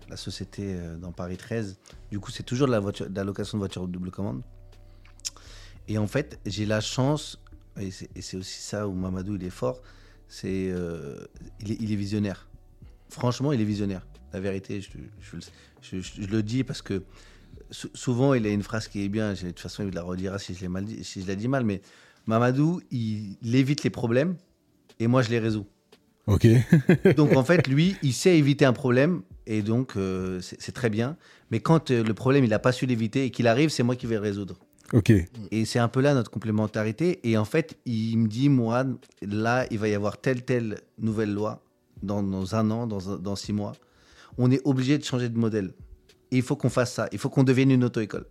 la 0.09 0.17
société 0.17 0.75
dans 1.01 1.11
Paris 1.11 1.37
13, 1.37 1.77
du 2.11 2.19
coup, 2.19 2.31
c'est 2.31 2.43
toujours 2.43 2.67
de 2.67 2.71
la, 2.71 2.79
voiture, 2.79 3.09
de 3.09 3.15
la 3.15 3.23
location 3.23 3.57
de 3.57 3.61
voiture 3.61 3.87
double 3.87 4.11
commande. 4.11 4.41
Et 5.87 5.97
en 5.97 6.07
fait, 6.07 6.39
j'ai 6.45 6.65
la 6.65 6.79
chance, 6.79 7.41
et 7.79 7.89
c'est 7.91 8.37
aussi 8.37 8.61
ça 8.61 8.87
où 8.87 8.93
Mamadou 8.93 9.35
il 9.35 9.43
est 9.43 9.49
fort, 9.49 9.81
c'est 10.27 10.69
euh, 10.71 11.17
il, 11.59 11.71
est, 11.73 11.77
il 11.81 11.91
est 11.91 11.95
visionnaire. 11.97 12.47
Franchement, 13.09 13.51
il 13.51 13.59
est 13.59 13.65
visionnaire. 13.65 14.05
La 14.31 14.39
vérité, 14.39 14.79
je, 14.79 14.89
je 15.21 15.35
le- 15.35 15.41
je- 15.81 15.99
je- 15.99 16.21
je 16.21 16.27
le 16.27 16.41
dis 16.41 16.63
parce 16.63 16.81
que 16.81 17.03
sou- 17.73 17.89
souvent 17.93 18.33
il 18.33 18.45
a 18.45 18.49
une 18.49 18.63
phrase 18.63 18.87
qui 18.87 19.03
est 19.03 19.09
bien. 19.09 19.33
De 19.33 19.37
toute 19.39 19.59
façon, 19.59 19.83
il 19.87 19.93
la 19.93 20.03
redira 20.03 20.39
si 20.39 20.53
je 20.53 20.61
l'ai 20.61 20.67
mal 20.69 20.85
dit, 20.85 21.03
si 21.03 21.21
je 21.21 21.27
l'ai 21.27 21.35
dit 21.35 21.47
mal, 21.49 21.65
mais 21.65 21.81
Mamadou, 22.27 22.79
il, 22.91 23.35
il 23.41 23.55
évite 23.55 23.83
les 23.83 23.89
problèmes 23.89 24.35
et 24.99 25.07
moi 25.07 25.21
je 25.21 25.29
les 25.29 25.39
résous. 25.39 25.65
Ok. 26.27 26.47
Donc 27.17 27.35
en 27.35 27.43
fait, 27.43 27.67
lui, 27.67 27.95
il 28.01 28.13
sait 28.13 28.37
éviter 28.37 28.63
un 28.63 28.71
problème 28.73 29.23
et 29.45 29.61
donc 29.61 29.97
euh, 29.97 30.39
c'est 30.41 30.71
très 30.71 30.89
bien. 30.89 31.17
Mais 31.51 31.59
quand 31.59 31.91
euh, 31.91 32.01
le 32.03 32.13
problème, 32.13 32.45
il 32.45 32.49
n'a 32.51 32.59
pas 32.59 32.71
su 32.71 32.85
l'éviter 32.85 33.25
et 33.25 33.29
qu'il 33.29 33.47
arrive, 33.47 33.69
c'est 33.69 33.83
moi 33.83 33.95
qui 33.97 34.05
vais 34.07 34.15
le 34.15 34.21
résoudre. 34.21 34.57
ok. 34.93 35.11
Et 35.51 35.65
c'est 35.65 35.79
un 35.79 35.89
peu 35.89 35.99
là 35.99 36.13
notre 36.13 36.31
complémentarité. 36.31 37.19
Et 37.29 37.37
en 37.37 37.43
fait, 37.43 37.77
il 37.85 38.17
me 38.17 38.27
dit, 38.29 38.47
Mourad, 38.47 38.95
là, 39.21 39.65
il 39.69 39.79
va 39.79 39.89
y 39.89 39.93
avoir 39.95 40.17
telle, 40.21 40.43
telle 40.43 40.79
nouvelle 40.97 41.33
loi 41.33 41.61
dans, 42.01 42.23
dans 42.23 42.55
un 42.55 42.71
an, 42.71 42.87
dans 42.87 43.35
six 43.35 43.51
mois. 43.53 43.73
On 44.37 44.49
est 44.49 44.61
obligé 44.63 44.97
de 44.97 45.03
changer 45.03 45.27
de 45.27 45.37
modèle. 45.37 45.73
Et 46.33 46.37
il 46.37 46.41
faut 46.41 46.55
qu'on 46.57 46.69
fasse 46.69 46.93
ça. 46.93 47.07
Il 47.11 47.19
faut 47.19 47.29
qu'on 47.29 47.43
devienne 47.43 47.71
une 47.71 47.83
auto-école. 47.83 48.25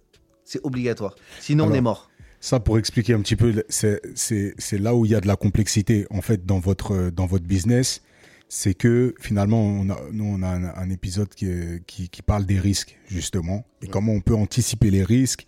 C'est 0.45 0.61
obligatoire. 0.65 1.15
Sinon, 1.41 1.67
on 1.69 1.73
est 1.73 1.81
mort. 1.81 2.11
Ça, 2.41 2.59
pour 2.59 2.77
expliquer 2.79 3.15
un 3.15 3.21
petit 3.21 3.37
peu, 3.37 3.63
c'est- 3.69 4.01
c'est 4.17 4.55
c'est 4.59 4.79
là 4.79 4.95
où 4.97 5.05
il 5.07 5.13
y 5.13 5.15
a 5.15 5.21
de 5.21 5.29
la 5.29 5.37
complexité, 5.37 6.07
en 6.11 6.21
fait, 6.21 6.45
dans 6.45 6.59
votre, 6.59 7.11
dans 7.11 7.27
votre 7.27 7.45
business. 7.47 8.03
C'est 8.49 8.75
que 8.75 9.15
finalement, 9.21 9.63
on 9.65 9.89
a, 9.89 9.99
nous, 10.13 10.25
on 10.25 10.43
a 10.43 10.49
un, 10.49 10.65
un 10.75 10.91
épisode 10.91 11.29
qui, 11.29 11.49
qui, 11.87 12.09
qui 12.11 12.21
parle 12.23 12.45
des 12.45 12.59
risques, 12.59 12.99
justement, 13.07 13.65
et 13.81 13.87
comment 13.87 14.13
on 14.13 14.21
peut 14.21 14.35
anticiper 14.35 14.91
les 14.91 15.05
risques. 15.05 15.47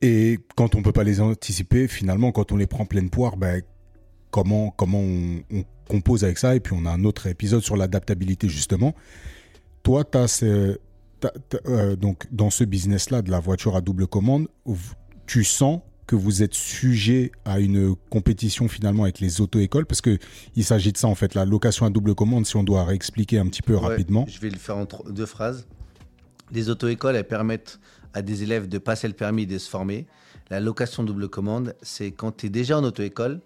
Et 0.00 0.38
quand 0.56 0.74
on 0.74 0.82
peut 0.82 0.90
pas 0.92 1.04
les 1.04 1.20
anticiper, 1.20 1.86
finalement, 1.86 2.32
quand 2.32 2.50
on 2.50 2.56
les 2.56 2.66
prend 2.66 2.86
pleine 2.86 3.08
poire, 3.10 3.36
ben, 3.36 3.62
comment, 4.32 4.70
comment 4.70 4.98
on, 4.98 5.42
on 5.52 5.64
compose 5.88 6.24
avec 6.24 6.38
ça. 6.38 6.56
Et 6.56 6.60
puis, 6.60 6.74
on 6.76 6.86
a 6.86 6.90
un 6.90 7.04
autre 7.04 7.26
épisode 7.28 7.62
sur 7.62 7.76
l'adaptabilité, 7.76 8.48
justement. 8.48 8.94
Toi, 9.84 10.04
tu 10.04 10.18
as 10.18 10.42
donc, 11.98 12.26
dans 12.30 12.50
ce 12.50 12.64
business-là 12.64 13.22
de 13.22 13.30
la 13.30 13.40
voiture 13.40 13.76
à 13.76 13.80
double 13.80 14.06
commande, 14.06 14.48
tu 15.26 15.44
sens 15.44 15.80
que 16.06 16.16
vous 16.16 16.42
êtes 16.42 16.54
sujet 16.54 17.32
à 17.44 17.60
une 17.60 17.94
compétition 18.10 18.68
finalement 18.68 19.04
avec 19.04 19.20
les 19.20 19.40
auto-écoles? 19.40 19.86
Parce 19.86 20.00
que 20.00 20.18
il 20.56 20.64
s'agit 20.64 20.92
de 20.92 20.98
ça 20.98 21.08
en 21.08 21.14
fait 21.14 21.34
la 21.34 21.44
location 21.44 21.86
à 21.86 21.90
double 21.90 22.14
commande 22.14 22.44
si 22.44 22.56
on 22.56 22.64
doit 22.64 22.84
réexpliquer 22.84 23.38
un 23.38 23.46
petit 23.46 23.62
peu 23.62 23.74
Ouais, 23.74 23.88
rapidement 23.88 24.26
Je 24.28 24.40
vais 24.40 24.50
le 24.50 24.58
faire 24.58 24.76
en 24.76 24.86
deux 25.08 25.26
phrases. 25.26 25.66
Les 26.50 26.68
auto-écoles, 26.68 27.16
elles 27.16 27.26
permettent 27.26 27.80
à 28.14 28.22
des 28.22 28.42
élèves 28.42 28.68
de 28.68 28.78
passer 28.78 29.08
le 29.08 29.14
permis 29.14 29.44
et 29.44 29.46
de 29.46 29.58
se 29.58 29.70
former. 29.70 30.06
La 30.50 30.60
location 30.60 31.02
double 31.02 31.28
commande, 31.28 31.74
c'est 31.80 32.10
quand 32.10 32.36
tu 32.36 32.46
es 32.46 32.50
déjà 32.50 32.78
en 32.78 32.84
auto-école, 32.84 33.40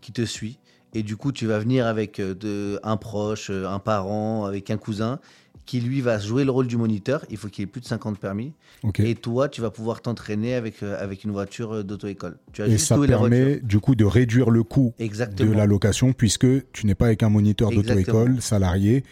qui 0.00 0.12
te 0.12 0.24
suit. 0.24 0.58
Et 0.94 1.02
du 1.02 1.16
coup, 1.16 1.32
tu 1.32 1.46
vas 1.46 1.58
venir 1.58 1.86
avec 1.86 2.18
euh, 2.18 2.34
de, 2.34 2.80
un 2.82 2.96
proche, 2.96 3.50
euh, 3.50 3.68
un 3.68 3.78
parent, 3.78 4.46
avec 4.46 4.70
un 4.70 4.78
cousin, 4.78 5.20
qui 5.68 5.82
lui 5.82 6.00
va 6.00 6.18
jouer 6.18 6.46
le 6.46 6.50
rôle 6.50 6.66
du 6.66 6.78
moniteur. 6.78 7.26
Il 7.28 7.36
faut 7.36 7.48
qu'il 7.48 7.62
ait 7.62 7.66
plus 7.66 7.82
de 7.82 7.86
50 7.86 8.18
permis. 8.18 8.54
ok 8.84 9.00
Et 9.00 9.14
toi, 9.14 9.50
tu 9.50 9.60
vas 9.60 9.70
pouvoir 9.70 10.00
t'entraîner 10.00 10.54
avec, 10.54 10.82
euh, 10.82 10.96
avec 10.98 11.24
une 11.24 11.30
voiture 11.30 11.74
euh, 11.74 11.82
d'auto-école. 11.84 12.38
Tu 12.54 12.62
as 12.62 12.68
et 12.68 12.70
juste 12.70 12.86
ça 12.86 12.98
permet 12.98 13.60
du 13.60 13.78
coup 13.78 13.94
de 13.94 14.06
réduire 14.06 14.48
le 14.48 14.62
coût 14.62 14.94
de 14.98 15.52
la 15.52 15.66
location 15.66 16.14
puisque 16.14 16.46
tu 16.72 16.86
n'es 16.86 16.94
pas 16.94 17.04
avec 17.04 17.22
un 17.22 17.28
moniteur 17.28 17.70
d'auto-école 17.70 18.40
salarié 18.40 19.04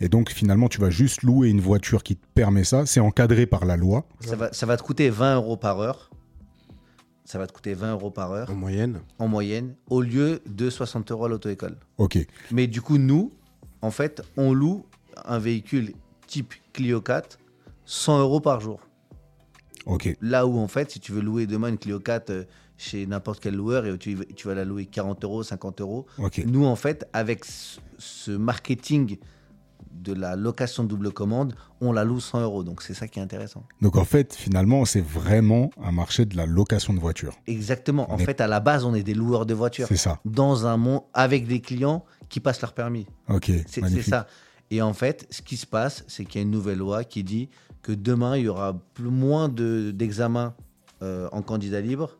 et 0.00 0.10
donc 0.10 0.28
finalement 0.30 0.68
tu 0.68 0.78
vas 0.78 0.90
juste 0.90 1.22
louer 1.22 1.48
une 1.48 1.60
voiture 1.62 2.02
qui 2.02 2.16
te 2.16 2.26
permet 2.34 2.64
ça 2.64 2.84
c'est 2.84 3.00
encadré 3.00 3.46
par 3.46 3.64
la 3.64 3.76
loi 3.78 4.06
Ça, 4.20 4.36
va, 4.36 4.52
ça 4.52 4.66
va 4.66 4.76
te 4.76 4.82
coûter 4.82 5.08
20 5.08 5.36
euros 5.36 5.56
par 5.56 5.80
heure. 5.80 6.10
Ça 7.24 7.38
va 7.38 7.46
te 7.46 7.52
coûter 7.54 7.72
20 7.72 7.92
euros 7.92 8.10
par 8.10 8.30
heure 8.32 8.50
En 8.50 8.54
moyenne. 8.54 9.00
en 9.18 9.28
moyenne, 9.28 9.74
au 9.88 10.02
lieu 10.02 10.42
de 10.46 10.68
60 10.68 11.10
euros 11.12 11.24
à 11.24 11.28
l'auto-école. 11.30 11.76
ok 11.96 12.18
Mais 12.50 12.66
du 12.66 12.82
coup, 12.82 12.98
nous, 12.98 13.32
en 13.80 13.90
fait, 13.90 14.22
on 14.36 14.52
loue 14.52 14.84
un 15.24 15.38
véhicule 15.38 15.92
type 16.26 16.54
Clio 16.72 17.00
4 17.00 17.38
100 17.86 18.18
euros 18.20 18.40
par 18.40 18.60
jour. 18.60 18.80
ok 19.86 20.16
Là 20.20 20.46
où, 20.46 20.58
en 20.58 20.68
fait, 20.68 20.90
si 20.90 21.00
tu 21.00 21.12
veux 21.12 21.20
louer 21.20 21.46
demain 21.46 21.68
une 21.68 21.78
Clio 21.78 22.00
4 22.00 22.30
euh, 22.30 22.44
chez 22.76 23.06
n'importe 23.06 23.40
quel 23.40 23.54
loueur 23.54 23.86
et 23.86 23.96
tu, 23.98 24.16
tu 24.34 24.48
vas 24.48 24.54
la 24.54 24.64
louer 24.64 24.86
40 24.86 25.22
euros, 25.24 25.42
50 25.42 25.80
euros, 25.80 26.06
ok 26.18 26.42
nous, 26.46 26.64
en 26.64 26.76
fait, 26.76 27.06
avec 27.12 27.44
ce, 27.98 28.30
marketing 28.32 29.18
de 29.92 30.12
la 30.12 30.34
location 30.34 30.82
double 30.82 31.12
commande, 31.12 31.54
on 31.80 31.92
la 31.92 32.02
loue 32.04 32.18
100 32.20 32.40
euros. 32.40 32.64
Donc, 32.64 32.82
c'est 32.82 32.94
ça 32.94 33.06
qui 33.06 33.20
est 33.20 33.22
intéressant. 33.22 33.64
donc 33.80 33.96
en 33.96 34.04
fait 34.04 34.34
finalement 34.34 34.84
c'est 34.84 35.00
vraiment 35.00 35.70
un 35.80 35.92
marché 35.92 36.24
de 36.26 36.36
la 36.36 36.46
location 36.46 36.92
de 36.94 36.98
voiture 36.98 37.34
Exactement. 37.46 38.10
En 38.12 38.18
est- 38.18 38.24
fait, 38.24 38.40
à 38.40 38.48
la 38.48 38.58
base, 38.60 38.84
on 38.84 38.92
est 38.94 39.04
des 39.04 39.14
loueurs 39.14 39.46
de 39.46 39.54
voitures. 39.54 39.86
c'est 39.86 39.96
ça 39.96 40.18
Dans 40.24 40.66
un 40.66 40.76
monde 40.76 41.02
avec 41.14 41.46
des 41.46 41.60
clients 41.60 42.04
qui 42.28 42.40
passent 42.40 42.60
leur 42.60 42.72
permis. 42.72 43.06
ok 43.28 43.52
C'est 43.68 44.02
ça. 44.02 44.26
Et 44.70 44.82
en 44.82 44.92
fait, 44.92 45.26
ce 45.30 45.42
qui 45.42 45.56
se 45.56 45.66
passe, 45.66 46.04
c'est 46.08 46.24
qu'il 46.24 46.36
y 46.36 46.38
a 46.40 46.42
une 46.42 46.50
nouvelle 46.50 46.78
loi 46.78 47.04
qui 47.04 47.22
dit 47.24 47.48
que 47.82 47.92
demain, 47.92 48.36
il 48.36 48.44
y 48.44 48.48
aura 48.48 48.78
plus, 48.94 49.10
moins 49.10 49.48
de- 49.48 49.90
d'examens 49.92 50.54
euh, 51.02 51.28
en 51.32 51.42
candidat 51.42 51.80
libre, 51.80 52.16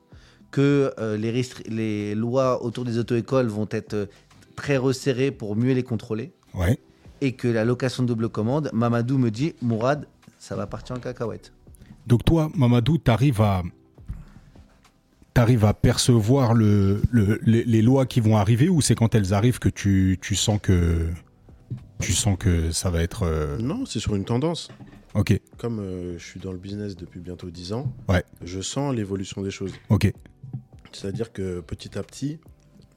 que 0.51 0.93
euh, 0.99 1.17
les, 1.17 2.15
lois 2.15 2.63
autour 2.63 2.85
des 2.85 2.99
auto-écoles 2.99 3.47
vont 3.47 3.67
être 3.71 3.95
euh, 3.95 4.07
très 4.57 4.77
resserrées 4.77 5.31
pour 5.31 5.57
mieux 5.57 5.73
les 5.73 5.83
contrôler, 5.83 6.33
ouais 6.55 6.79
et 7.21 7.33
que 7.33 7.49
la 7.49 7.65
location 7.65 8.03
de 8.03 8.09
double 8.09 8.29
commande, 8.29 8.69
Mamadou 8.75 9.17
me 9.17 9.31
dit, 9.31 9.55
Mourad, 9.63 10.07
ça 10.39 10.55
va 10.57 10.67
partir 10.67 10.95
en 10.97 10.99
cacahuète. 10.99 11.53
Donc 12.07 12.23
toi, 12.25 12.51
Mamadou, 12.55 12.99
tu 12.99 13.11
arrives 13.11 13.41
à, 13.41 13.63
t'arrives 15.33 15.65
à 15.65 15.73
percevoir 15.75 16.53
le, 16.55 17.01
le- 17.11 17.41
les, 17.45 17.65
les 17.65 17.83
lois 17.83 18.05
qui 18.07 18.21
vont 18.21 18.37
arriver 18.37 18.69
ou 18.69 18.81
c'est 18.81 18.95
quand 18.95 19.15
elles 19.15 19.33
arrivent 19.33 19.59
que 19.59 19.69
tu, 19.71 20.19
tu 20.21 20.35
sens 20.35 20.59
que 20.63 21.09
tu 22.01 22.13
sens 22.13 22.37
que 22.39 22.71
ça 22.73 22.91
va 22.91 23.03
être 23.03 23.23
euh, 23.23 23.59
Non, 23.59 23.87
c'est 23.87 24.01
sur 24.01 24.15
une 24.15 24.25
tendance. 24.25 24.69
ok 25.15 25.41
Comme 25.59 25.79
euh, 25.81 26.19
je 26.19 26.25
suis 26.25 26.41
dans 26.41 26.53
le 26.53 26.59
business 26.59 26.97
depuis 26.97 27.21
bientôt 27.21 27.51
10 27.51 27.73
ans, 27.73 27.93
Ouais. 28.09 28.25
je 28.43 28.61
sens 28.61 28.95
l'évolution 28.95 29.43
des 29.43 29.51
choses. 29.51 29.73
ok 29.89 30.13
C'est-à-dire 30.93 31.33
que 31.33 31.61
petit 31.61 31.97
à 31.99 32.03
petit, 32.03 32.39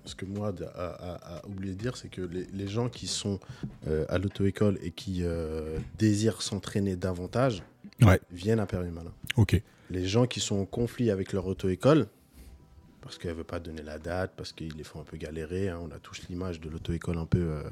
ce 0.05 0.15
que 0.15 0.25
moi 0.25 0.53
a, 0.75 0.81
a- 0.81 1.37
a 1.37 1.45
oublié 1.47 1.73
de 1.73 1.79
dire, 1.79 1.97
c'est 1.97 2.09
que 2.09 2.21
les, 2.21 2.45
les 2.53 2.67
gens 2.67 2.89
qui 2.89 3.07
sont 3.07 3.39
euh, 3.87 4.05
à 4.09 4.17
l'auto-école 4.17 4.77
et 4.81 4.91
qui 4.91 5.19
euh, 5.23 5.77
désirent 5.97 6.41
s'entraîner 6.41 6.95
davantage 6.95 7.63
Ouais. 8.01 8.19
viennent 8.31 8.59
à 8.59 8.67
Permis 8.67 8.91
Malin. 8.91 9.11
ok 9.37 9.61
Les 9.89 10.05
gens 10.05 10.27
qui 10.27 10.39
sont 10.39 10.57
en 10.57 10.65
conflit 10.65 11.09
avec 11.09 11.33
leur 11.33 11.47
auto-école, 11.47 12.07
parce 13.01 13.17
qu'elle 13.17 13.31
ne 13.31 13.37
veut 13.37 13.43
pas 13.43 13.59
donner 13.59 13.81
la 13.81 13.97
date, 13.99 14.33
parce 14.37 14.51
qu'ils 14.53 14.73
les 14.75 14.83
font 14.83 14.99
un 14.99 15.03
peu 15.03 15.17
galérer, 15.17 15.69
hein, 15.69 15.79
on 15.81 15.89
a 15.91 15.97
tous 15.99 16.21
l'image 16.29 16.59
de 16.61 16.69
l'auto-école 16.69 17.17
un 17.17 17.25
peu 17.25 17.39
euh, 17.39 17.63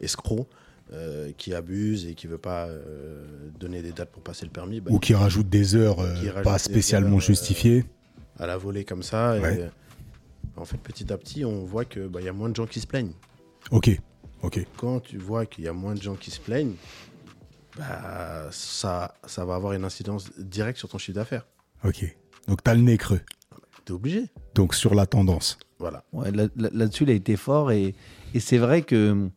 escroc, 0.00 0.48
euh, 0.92 1.30
qui 1.36 1.54
abuse 1.54 2.06
et 2.06 2.14
qui 2.14 2.26
ne 2.26 2.32
veut 2.32 2.38
pas 2.38 2.66
euh, 2.66 3.24
donner 3.58 3.80
des 3.82 3.92
dates 3.92 4.10
pour 4.10 4.22
passer 4.22 4.44
le 4.44 4.50
permis. 4.50 4.80
bah, 4.80 4.90
ou 4.92 4.98
qui 4.98 5.14
rajoute 5.14 5.48
des 5.48 5.74
heures 5.76 6.00
euh, 6.00 6.14
rajoute 6.14 6.42
pas 6.42 6.58
spécialement 6.58 7.10
heures, 7.16 7.16
euh, 7.16 7.20
justifiées 7.20 7.84
à 8.38 8.46
la 8.46 8.56
volée 8.56 8.84
comme 8.84 9.02
ça. 9.02 9.36
Et, 9.38 9.66
en 10.56 10.64
fait, 10.64 10.78
petit 10.78 11.12
à 11.12 11.16
petit, 11.16 11.44
on 11.44 11.64
voit 11.64 11.84
qu'il 11.84 12.08
bah, 12.08 12.20
y 12.20 12.28
a 12.28 12.32
moins 12.32 12.48
de 12.48 12.56
gens 12.56 12.66
qui 12.66 12.80
se 12.80 12.86
plaignent. 12.86 13.12
ok 13.70 13.90
ok 14.42 14.66
Quand 14.76 15.00
tu 15.00 15.18
vois 15.18 15.46
qu'il 15.46 15.64
y 15.64 15.68
a 15.68 15.72
moins 15.72 15.94
de 15.94 16.02
gens 16.02 16.14
qui 16.16 16.30
se 16.30 16.40
plaignent, 16.40 16.74
bah, 17.78 18.48
ça, 18.50 19.14
ça 19.26 19.44
va 19.44 19.54
avoir 19.54 19.72
une 19.74 19.84
incidence 19.84 20.30
directe 20.38 20.78
sur 20.78 20.88
ton 20.88 20.98
chiffre 20.98 21.16
d'affaires. 21.16 21.46
ok 21.84 22.16
donc 22.48 22.62
t'as 22.64 22.74
le 22.74 22.80
nez 22.80 22.96
creux 22.98 23.20
Tu 23.84 23.92
es 23.92 23.94
obligé. 23.94 24.24
donc 24.54 24.74
sur 24.74 24.94
la 24.94 25.06
tendance 25.06 25.56
Voilà. 25.78 26.02
Ouais, 26.12 26.30
là- 26.32 26.48
là- 26.56 26.70
Là-dessus, 26.72 27.04
il 27.04 27.10
a 27.10 27.14
été 27.14 27.36
fort. 27.36 27.70
Et, 27.70 27.94
et 28.34 28.40
c'est 28.40 28.58
vrai 28.58 28.82
que 28.82 29.28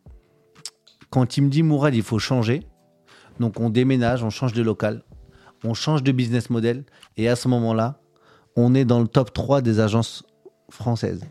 quand 1.14 1.36
il 1.36 1.44
me 1.44 1.48
dit 1.48 1.62
Mourad, 1.62 1.94
il 1.94 2.02
faut 2.02 2.18
changer, 2.18 2.64
donc 3.38 3.60
on 3.60 3.70
déménage, 3.70 4.24
on 4.24 4.30
change 4.30 4.52
de 4.52 4.62
local, 4.62 5.04
on 5.62 5.72
change 5.72 6.02
de 6.02 6.10
business 6.10 6.50
model. 6.50 6.84
Et 7.16 7.28
à 7.28 7.36
ce 7.36 7.46
moment-là, 7.46 8.00
on 8.56 8.74
est 8.74 8.84
dans 8.84 9.00
le 9.00 9.06
top 9.06 9.32
3 9.32 9.62
des 9.62 9.78
agences 9.78 10.24
françaises. 10.70 11.24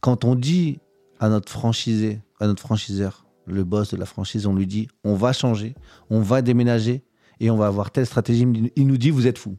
Quand 0.00 0.24
on 0.24 0.34
dit 0.34 0.80
à 1.20 1.28
notre 1.28 1.48
franchisé, 1.52 2.22
à 2.40 2.48
notre 2.48 2.60
franchiseur, 2.60 3.24
le 3.46 3.62
boss 3.62 3.92
de 3.92 3.96
la 3.96 4.04
franchise, 4.04 4.46
on 4.48 4.54
lui 4.56 4.66
dit 4.66 4.88
on 5.04 5.14
va 5.14 5.32
changer, 5.32 5.76
on 6.10 6.18
va 6.18 6.42
déménager 6.42 7.04
et 7.38 7.52
on 7.52 7.56
va 7.56 7.68
avoir 7.68 7.92
telle 7.92 8.06
stratégie, 8.06 8.48
il 8.74 8.86
nous 8.88 8.96
dit 8.96 9.10
vous 9.10 9.28
êtes 9.28 9.38
fou. 9.38 9.56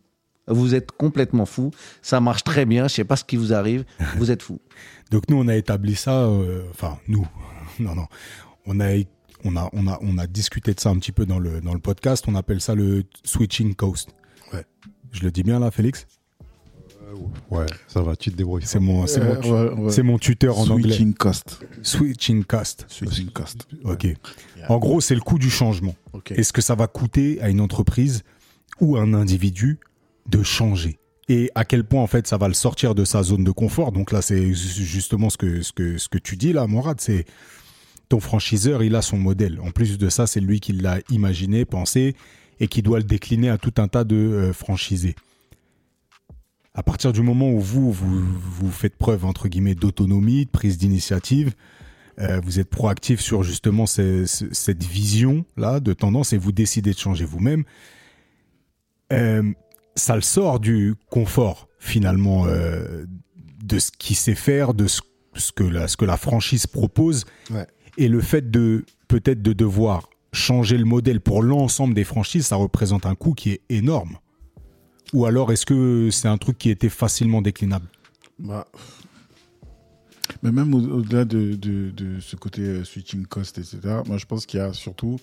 Vous 0.47 0.75
êtes 0.75 0.91
complètement 0.91 1.45
fou. 1.45 1.71
Ça 2.01 2.19
marche 2.19 2.43
très 2.43 2.65
bien. 2.65 2.89
Je 2.89 2.95
sais 2.95 3.03
pas 3.05 3.15
ce 3.15 3.23
qui 3.23 3.37
vous 3.37 3.53
arrive. 3.53 3.85
Vous 4.17 4.31
êtes 4.31 4.43
fou. 4.43 4.59
Donc 5.11 5.29
nous, 5.29 5.37
on 5.37 5.47
a 5.47 5.55
établi 5.55 5.95
ça, 5.95 6.25
euh, 6.25 6.63
enfin 6.71 6.99
nous, 7.07 7.25
non, 7.79 7.95
non, 7.95 8.07
on 8.65 8.79
a, 8.81 8.95
on, 9.45 9.55
a, 9.55 9.69
on, 9.71 9.87
a, 9.87 9.97
on 10.01 10.17
a 10.17 10.27
discuté 10.27 10.73
de 10.73 10.79
ça 10.79 10.89
un 10.89 10.97
petit 10.97 11.13
peu 11.13 11.25
dans 11.25 11.39
le, 11.39 11.61
dans 11.61 11.73
le 11.73 11.79
podcast. 11.79 12.25
On 12.27 12.35
appelle 12.35 12.59
ça 12.59 12.75
le 12.75 13.03
switching 13.23 13.73
coast. 13.75 14.09
Ouais. 14.51 14.65
Je 15.13 15.21
le 15.23 15.31
dis 15.31 15.43
bien 15.43 15.59
là, 15.59 15.71
Félix? 15.71 16.05
Ouais, 17.49 17.65
ça 17.87 18.01
va, 18.01 18.15
tu 18.17 18.29
te 18.31 18.35
débrouilles. 18.35 18.63
C'est 18.65 18.79
mon, 18.79 19.07
c'est 19.07 19.21
Euh, 19.21 19.39
mon, 19.41 19.51
ouais, 19.51 19.83
ouais. 19.85 19.91
c'est 19.91 20.03
mon 20.03 20.17
tuteur 20.17 20.57
en 20.59 20.67
anglais. 20.69 20.89
Switching 20.89 21.13
cost. 21.13 21.59
Switching 21.81 22.43
cost. 22.43 22.85
Switching 22.89 23.29
cost. 23.29 23.67
Ok. 23.85 24.07
En 24.67 24.79
gros, 24.79 24.99
c'est 24.99 25.15
le 25.15 25.21
coût 25.21 25.39
du 25.39 25.49
changement. 25.49 25.95
Ok. 26.11 26.31
Est-ce 26.31 26.51
que 26.51 26.61
ça 26.61 26.75
va 26.75 26.87
coûter 26.87 27.39
à 27.41 27.49
une 27.49 27.61
entreprise 27.61 28.23
ou 28.81 28.97
à 28.97 29.01
un 29.01 29.13
individu 29.13 29.79
de 30.29 30.43
changer? 30.43 30.99
Et 31.29 31.49
à 31.55 31.63
quel 31.65 31.83
point 31.85 32.03
en 32.03 32.07
fait 32.07 32.27
ça 32.27 32.37
va 32.37 32.47
le 32.47 32.53
sortir 32.53 32.93
de 32.93 33.05
sa 33.05 33.23
zone 33.23 33.43
de 33.43 33.51
confort? 33.51 33.91
Donc 33.91 34.11
là, 34.11 34.21
c'est 34.21 34.53
justement 34.53 35.29
ce 35.29 35.37
que, 35.37 35.61
ce 35.61 35.71
que, 35.71 35.97
ce 35.97 36.09
que 36.09 36.17
tu 36.17 36.35
dis 36.35 36.51
là, 36.53 36.67
Morad, 36.67 36.99
c'est 36.99 37.25
franchiseur, 38.19 38.83
il 38.83 38.95
a 38.95 39.01
son 39.01 39.17
modèle. 39.17 39.59
En 39.61 39.71
plus 39.71 39.97
de 39.97 40.09
ça, 40.09 40.27
c'est 40.27 40.39
lui 40.39 40.59
qui 40.59 40.73
l'a 40.73 40.99
imaginé, 41.09 41.65
pensé 41.65 42.15
et 42.59 42.67
qui 42.67 42.81
doit 42.81 42.99
le 42.99 43.03
décliner 43.03 43.49
à 43.49 43.57
tout 43.57 43.73
un 43.77 43.87
tas 43.87 44.03
de 44.03 44.15
euh, 44.15 44.53
franchisés. 44.53 45.15
À 46.73 46.83
partir 46.83 47.13
du 47.13 47.21
moment 47.21 47.49
où 47.51 47.59
vous, 47.59 47.91
vous, 47.91 48.71
faites 48.71 48.95
preuve, 48.97 49.25
entre 49.25 49.47
guillemets, 49.47 49.75
d'autonomie, 49.75 50.45
de 50.45 50.49
prise 50.51 50.77
d'initiative, 50.77 51.53
euh, 52.19 52.39
vous 52.43 52.59
êtes 52.59 52.69
proactif 52.69 53.19
sur 53.21 53.43
justement 53.43 53.85
ce- 53.85 54.25
ce- 54.25 54.53
cette 54.53 54.83
vision-là 54.83 55.79
de 55.79 55.93
tendance 55.93 56.33
et 56.33 56.37
vous 56.37 56.51
décidez 56.51 56.91
de 56.91 56.97
changer 56.97 57.25
vous-même, 57.25 57.63
euh, 59.13 59.43
ça 59.95 60.15
le 60.15 60.21
sort 60.21 60.59
du 60.59 60.95
confort, 61.09 61.69
finalement, 61.79 62.45
de 63.63 63.79
ce 63.79 63.91
qu'il 63.97 64.15
sait 64.15 64.35
faire, 64.35 64.73
de 64.73 64.87
ce, 64.87 65.01
que 65.55 65.63
la, 66.05 66.17
franchise 66.17 66.67
propose. 66.67 67.25
Et 67.97 68.07
le 68.07 68.21
fait 68.21 68.49
de 68.51 68.83
peut-être 69.07 69.41
de 69.41 69.53
devoir 69.53 70.09
changer 70.33 70.77
le 70.77 70.85
modèle 70.85 71.21
pour 71.21 71.41
l'ensemble 71.41 71.93
des 71.93 72.03
franchises, 72.03 72.47
ça 72.47 72.55
représente 72.57 73.05
un 73.05 73.15
coût 73.15 73.33
qui 73.33 73.51
est 73.51 73.61
énorme. 73.69 74.17
Ou 75.13 75.25
alors 75.25 75.51
est-ce 75.53 75.65
que 75.65 76.09
c'est 76.11 76.27
un 76.27 76.37
truc 76.37 76.57
qui 76.57 76.69
était 76.69 76.89
facilement 76.89 77.41
déclinable? 77.41 77.87
Bah, 78.39 78.67
Mais 80.43 80.51
même 80.51 80.73
au- 80.73 80.97
au-delà 80.97 81.23
de, 81.23 81.53
de, 81.55 81.91
de 81.91 82.19
ce 82.19 82.35
côté 82.35 82.61
euh, 82.63 82.83
switching 82.83 83.25
cost, 83.25 83.57
etc., 83.59 83.79
moi 84.07 84.17
je 84.17 84.25
pense 84.25 84.45
qu'il 84.45 84.59
y 84.59 84.63
a 84.63 84.73
surtout 84.73 85.17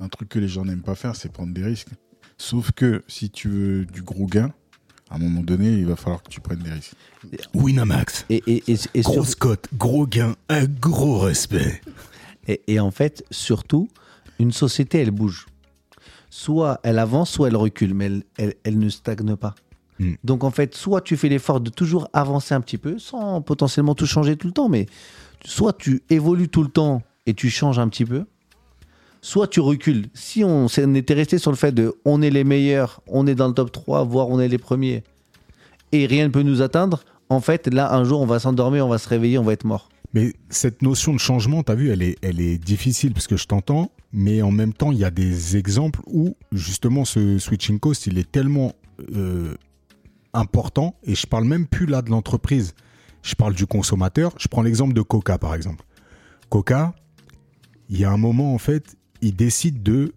un 0.00 0.08
truc 0.08 0.28
que 0.28 0.38
les 0.38 0.48
gens 0.48 0.64
n'aiment 0.64 0.82
pas 0.82 0.96
faire, 0.96 1.16
c'est 1.16 1.32
prendre 1.32 1.54
des 1.54 1.64
risques. 1.64 1.88
Sauf 2.36 2.72
que 2.72 3.02
si 3.06 3.30
tu 3.30 3.48
veux 3.48 3.86
du 3.86 4.02
gros 4.02 4.26
gain, 4.26 4.52
à 5.10 5.16
un 5.16 5.18
moment 5.18 5.42
donné, 5.42 5.68
il 5.68 5.86
va 5.86 5.96
falloir 5.96 6.22
que 6.22 6.28
tu 6.30 6.40
prennes 6.40 6.60
des 6.60 6.70
risques. 6.70 6.94
Winamax, 7.54 8.26
Et, 8.30 8.42
et, 8.46 8.62
et, 8.68 8.76
et 8.94 9.02
sur- 9.02 9.12
grosse 9.12 9.34
cote, 9.34 9.68
gros 9.74 10.06
gain, 10.06 10.34
un 10.48 10.64
gros 10.64 11.18
respect. 11.20 11.80
Et, 12.48 12.60
et 12.66 12.80
en 12.80 12.90
fait, 12.90 13.24
surtout, 13.30 13.88
une 14.38 14.52
société, 14.52 14.98
elle 15.00 15.10
bouge. 15.10 15.46
Soit 16.30 16.80
elle 16.82 16.98
avance, 16.98 17.30
soit 17.30 17.48
elle 17.48 17.56
recule, 17.56 17.94
mais 17.94 18.06
elle, 18.06 18.22
elle, 18.38 18.54
elle 18.64 18.78
ne 18.78 18.88
stagne 18.88 19.36
pas. 19.36 19.54
Hmm. 20.00 20.14
Donc 20.24 20.42
en 20.42 20.50
fait, 20.50 20.74
soit 20.74 21.00
tu 21.00 21.16
fais 21.16 21.28
l'effort 21.28 21.60
de 21.60 21.70
toujours 21.70 22.08
avancer 22.12 22.54
un 22.54 22.60
petit 22.60 22.78
peu, 22.78 22.98
sans 22.98 23.40
potentiellement 23.40 23.94
tout 23.94 24.06
changer 24.06 24.36
tout 24.36 24.48
le 24.48 24.52
temps, 24.52 24.68
mais 24.68 24.86
soit 25.44 25.72
tu 25.78 26.02
évolues 26.10 26.48
tout 26.48 26.64
le 26.64 26.68
temps 26.70 27.02
et 27.26 27.34
tu 27.34 27.48
changes 27.50 27.78
un 27.78 27.88
petit 27.88 28.04
peu, 28.04 28.24
soit 29.24 29.48
tu 29.48 29.60
recules. 29.60 30.08
Si 30.12 30.44
on, 30.44 30.66
était 30.68 31.14
resté 31.14 31.38
sur 31.38 31.50
le 31.50 31.56
fait 31.56 31.72
de 31.72 31.94
on 32.04 32.20
est 32.20 32.28
les 32.28 32.44
meilleurs, 32.44 33.00
on 33.06 33.26
est 33.26 33.34
dans 33.34 33.48
le 33.48 33.54
top 33.54 33.72
3, 33.72 34.04
voire 34.04 34.28
on 34.28 34.38
est 34.38 34.48
les 34.48 34.58
premiers, 34.58 35.02
et 35.92 36.04
rien 36.04 36.26
ne 36.26 36.32
peut 36.32 36.42
nous 36.42 36.60
atteindre, 36.60 37.04
en 37.30 37.40
fait, 37.40 37.72
là, 37.72 37.94
un 37.94 38.04
jour, 38.04 38.20
on 38.20 38.26
va 38.26 38.38
s'endormir, 38.38 38.86
on 38.86 38.90
va 38.90 38.98
se 38.98 39.08
réveiller, 39.08 39.38
on 39.38 39.42
va 39.42 39.54
être 39.54 39.64
mort. 39.64 39.88
Mais 40.12 40.34
cette 40.50 40.82
notion 40.82 41.14
de 41.14 41.18
changement, 41.18 41.62
tu 41.62 41.72
as 41.72 41.74
vu, 41.74 41.90
elle 41.90 42.02
est, 42.02 42.16
elle 42.20 42.38
est 42.38 42.58
difficile 42.58 43.14
parce 43.14 43.26
que 43.26 43.38
je 43.38 43.46
t'entends, 43.46 43.90
mais 44.12 44.42
en 44.42 44.50
même 44.50 44.74
temps, 44.74 44.92
il 44.92 44.98
y 44.98 45.04
a 45.04 45.10
des 45.10 45.56
exemples 45.56 46.00
où 46.06 46.36
justement 46.52 47.06
ce 47.06 47.38
switching 47.38 47.80
cost, 47.80 48.06
il 48.06 48.18
est 48.18 48.30
tellement 48.30 48.74
euh, 49.16 49.54
important, 50.34 50.96
et 51.02 51.14
je 51.14 51.26
parle 51.26 51.44
même 51.44 51.66
plus 51.66 51.86
là 51.86 52.02
de 52.02 52.10
l'entreprise, 52.10 52.74
je 53.22 53.34
parle 53.34 53.54
du 53.54 53.66
consommateur. 53.66 54.34
Je 54.38 54.48
prends 54.48 54.62
l'exemple 54.62 54.92
de 54.92 55.00
Coca 55.00 55.38
par 55.38 55.54
exemple. 55.54 55.82
Coca, 56.50 56.94
il 57.88 57.98
y 57.98 58.04
a 58.04 58.10
un 58.10 58.18
moment 58.18 58.54
en 58.54 58.58
fait, 58.58 58.96
ils 59.24 59.34
décident 59.34 59.80
de 59.82 60.12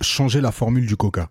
changer 0.00 0.40
la 0.40 0.52
formule 0.52 0.86
du 0.86 0.96
Coca. 0.96 1.30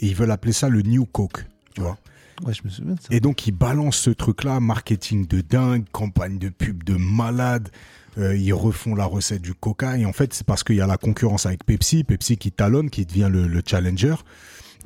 Et 0.00 0.06
ils 0.06 0.14
veulent 0.14 0.30
appeler 0.30 0.52
ça 0.52 0.68
le 0.68 0.80
New 0.82 1.04
Coke, 1.04 1.44
tu 1.74 1.82
vois. 1.82 1.98
Ouais, 2.44 2.54
je 2.54 2.62
me 2.64 2.70
souviens 2.70 2.94
de 2.94 3.00
ça. 3.00 3.08
Et 3.10 3.20
donc, 3.20 3.46
ils 3.46 3.52
balancent 3.52 3.98
ce 3.98 4.10
truc-là, 4.10 4.60
marketing 4.60 5.26
de 5.26 5.40
dingue, 5.40 5.84
campagne 5.92 6.38
de 6.38 6.48
pub 6.48 6.84
de 6.84 6.94
malade. 6.94 7.68
Euh, 8.16 8.36
ils 8.36 8.54
refont 8.54 8.94
la 8.94 9.04
recette 9.04 9.42
du 9.42 9.54
coca. 9.54 9.98
Et 9.98 10.06
en 10.06 10.12
fait, 10.12 10.32
c'est 10.32 10.46
parce 10.46 10.64
qu'il 10.64 10.76
y 10.76 10.80
a 10.80 10.86
la 10.86 10.96
concurrence 10.96 11.46
avec 11.46 11.64
Pepsi. 11.64 12.04
Pepsi 12.04 12.36
qui 12.38 12.52
talonne, 12.52 12.90
qui 12.90 13.04
devient 13.04 13.28
le, 13.30 13.46
le 13.46 13.62
challenger. 13.64 14.14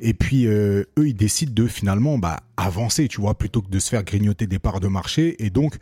Et 0.01 0.13
puis, 0.13 0.47
euh, 0.47 0.83
eux, 0.97 1.07
ils 1.07 1.15
décident 1.15 1.53
de 1.53 1.67
finalement 1.67 2.17
bah, 2.17 2.41
avancer, 2.57 3.07
tu 3.07 3.21
vois, 3.21 3.37
plutôt 3.37 3.61
que 3.61 3.69
de 3.69 3.79
se 3.79 3.89
faire 3.89 4.03
grignoter 4.03 4.47
des 4.47 4.59
parts 4.59 4.79
de 4.79 4.87
marché. 4.87 5.43
Et 5.43 5.49
donc, 5.49 5.77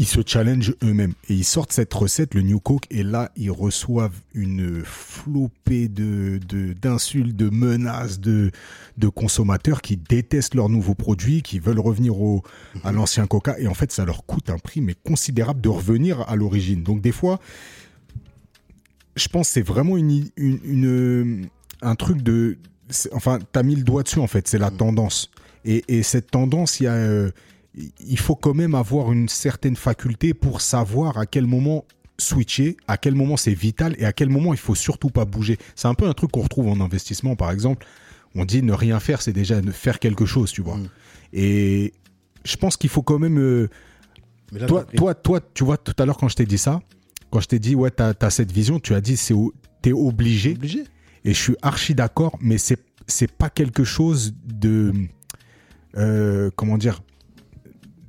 ils 0.00 0.06
se 0.06 0.22
challengent 0.24 0.74
eux-mêmes. 0.82 1.12
Et 1.28 1.34
ils 1.34 1.44
sortent 1.44 1.72
cette 1.72 1.92
recette, 1.92 2.32
le 2.32 2.40
New 2.40 2.58
Coke. 2.58 2.86
Et 2.90 3.02
là, 3.02 3.30
ils 3.36 3.50
reçoivent 3.50 4.16
une 4.32 4.82
flopée 4.82 5.88
de, 5.88 6.40
de, 6.48 6.72
d'insultes, 6.72 7.36
de 7.36 7.50
menaces, 7.50 8.18
de, 8.18 8.50
de 8.96 9.08
consommateurs 9.08 9.82
qui 9.82 9.98
détestent 9.98 10.54
leurs 10.54 10.70
nouveaux 10.70 10.94
produits, 10.94 11.42
qui 11.42 11.58
veulent 11.58 11.78
revenir 11.80 12.18
au, 12.18 12.42
à 12.82 12.92
l'ancien 12.92 13.26
Coca. 13.26 13.60
Et 13.60 13.68
en 13.68 13.74
fait, 13.74 13.92
ça 13.92 14.06
leur 14.06 14.24
coûte 14.24 14.48
un 14.48 14.56
prix 14.56 14.80
mais 14.80 14.94
considérable 14.94 15.60
de 15.60 15.68
revenir 15.68 16.22
à 16.30 16.34
l'origine. 16.34 16.82
Donc 16.82 17.02
des 17.02 17.12
fois, 17.12 17.38
je 19.16 19.28
pense 19.28 19.48
que 19.48 19.52
c'est 19.52 19.60
vraiment 19.60 19.98
une, 19.98 20.30
une, 20.38 20.60
une- 20.64 21.48
un 21.82 21.94
truc 21.94 22.22
de... 22.22 22.56
Enfin, 23.12 23.38
t'as 23.52 23.62
mis 23.62 23.76
le 23.76 23.82
doigt 23.82 24.02
dessus 24.02 24.20
en 24.20 24.26
fait, 24.26 24.48
c'est 24.48 24.56
la 24.58 24.70
tendance. 24.70 25.30
Et, 25.66 25.84
et 25.88 26.02
cette 26.02 26.30
tendance, 26.30 26.80
il 26.80 26.84
y 26.84 26.86
a... 26.86 26.94
euh, 26.94 27.30
il 27.74 28.18
faut 28.18 28.34
quand 28.34 28.54
même 28.54 28.74
avoir 28.74 29.12
une 29.12 29.28
certaine 29.28 29.76
faculté 29.76 30.34
pour 30.34 30.60
savoir 30.60 31.18
à 31.18 31.26
quel 31.26 31.46
moment 31.46 31.84
switcher, 32.18 32.76
à 32.86 32.96
quel 32.96 33.14
moment 33.14 33.36
c'est 33.36 33.54
vital 33.54 33.94
et 33.98 34.04
à 34.04 34.12
quel 34.12 34.28
moment 34.28 34.52
il 34.52 34.58
faut 34.58 34.74
surtout 34.74 35.10
pas 35.10 35.24
bouger. 35.24 35.58
C'est 35.74 35.88
un 35.88 35.94
peu 35.94 36.06
un 36.06 36.12
truc 36.12 36.30
qu'on 36.32 36.42
retrouve 36.42 36.68
en 36.68 36.80
investissement, 36.80 37.36
par 37.36 37.50
exemple. 37.50 37.86
On 38.34 38.44
dit 38.44 38.62
ne 38.62 38.72
rien 38.72 39.00
faire, 39.00 39.22
c'est 39.22 39.32
déjà 39.32 39.60
ne 39.60 39.72
faire 39.72 39.98
quelque 39.98 40.26
chose, 40.26 40.52
tu 40.52 40.62
vois. 40.62 40.76
Mm. 40.76 40.88
Et 41.32 41.92
je 42.44 42.56
pense 42.56 42.76
qu'il 42.76 42.90
faut 42.90 43.02
quand 43.02 43.18
même. 43.18 43.38
euh, 43.38 43.68
là, 44.52 44.66
toi, 44.66 44.84
toi, 44.84 45.14
toi, 45.14 45.40
tu 45.54 45.64
vois, 45.64 45.76
tout 45.76 45.94
à 45.98 46.04
l'heure 46.06 46.16
quand 46.16 46.28
je 46.28 46.36
t'ai 46.36 46.46
dit 46.46 46.58
ça, 46.58 46.80
quand 47.30 47.40
je 47.40 47.48
t'ai 47.48 47.58
dit 47.58 47.74
ouais, 47.74 47.90
t'as 47.90 48.12
as 48.20 48.30
cette 48.30 48.52
vision, 48.52 48.78
tu 48.78 48.94
as 48.94 49.00
dit 49.00 49.16
c'est 49.16 49.34
t'es 49.82 49.92
obligé. 49.92 50.52
obligé. 50.52 50.84
Et 51.24 51.34
je 51.34 51.40
suis 51.40 51.56
archi 51.62 51.94
d'accord, 51.94 52.36
mais 52.40 52.58
c'est 52.58 52.82
c'est 53.06 53.30
pas 53.30 53.50
quelque 53.50 53.84
chose 53.84 54.34
de 54.44 54.92
euh, 55.96 56.50
comment 56.54 56.78
dire. 56.78 57.02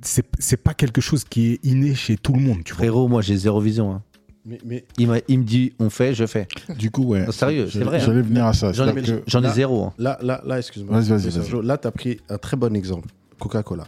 C'est 0.04 0.26
c'est 0.40 0.58
pas 0.58 0.74
quelque 0.74 1.00
chose 1.02 1.24
qui 1.24 1.54
est 1.54 1.66
inné 1.66 1.94
chez 1.96 2.18
tout 2.18 2.34
le 2.34 2.40
monde, 2.42 2.64
tu 2.64 2.74
vois. 2.74 2.80
Frérot, 2.80 3.08
moi 3.08 3.22
j'ai 3.22 3.38
zéro 3.38 3.60
vision. 3.62 3.92
hein. 3.94 4.04
Mais, 4.44 4.58
mais 4.66 4.86
Il, 4.98 5.08
m'a- 5.08 5.20
il 5.28 5.40
me 5.40 5.44
dit 5.44 5.74
on 5.78 5.92
fait, 5.92 6.16
je 6.16 6.26
fais. 6.26 6.48
Du 6.80 6.90
coup, 6.90 7.04
ouais. 7.04 7.26
Non, 7.28 7.32
sérieux, 7.32 7.66
c'est 7.68 7.74
J'allais- 7.74 7.86
vrai, 7.86 7.98
hein. 8.02 8.06
J'allais 8.08 8.22
venir 8.24 8.46
à 8.48 8.54
ça. 8.54 8.72
J'en 8.72 8.86
ai, 8.88 8.94
C'est-à-dire 8.94 9.24
que- 9.24 9.30
j'en 9.30 9.40
ai 9.40 9.44
là- 9.44 9.54
zéro. 9.54 9.84
hein. 9.86 9.94
là, 10.00 10.18
là, 10.24 10.42
là 10.44 10.58
excuse-moi. 10.58 10.96
Vas-y, 11.00 11.10
vas-y, 11.10 11.18
Mais 11.26 11.30
vas-y. 11.30 11.32
Sergio, 11.34 11.62
Là, 11.62 11.78
tu 11.78 11.88
as 11.88 11.92
pris 11.92 12.20
un 12.30 12.38
très 12.40 12.58
bon 12.58 12.76
exemple. 12.76 13.10
Coca-Cola. 13.40 13.88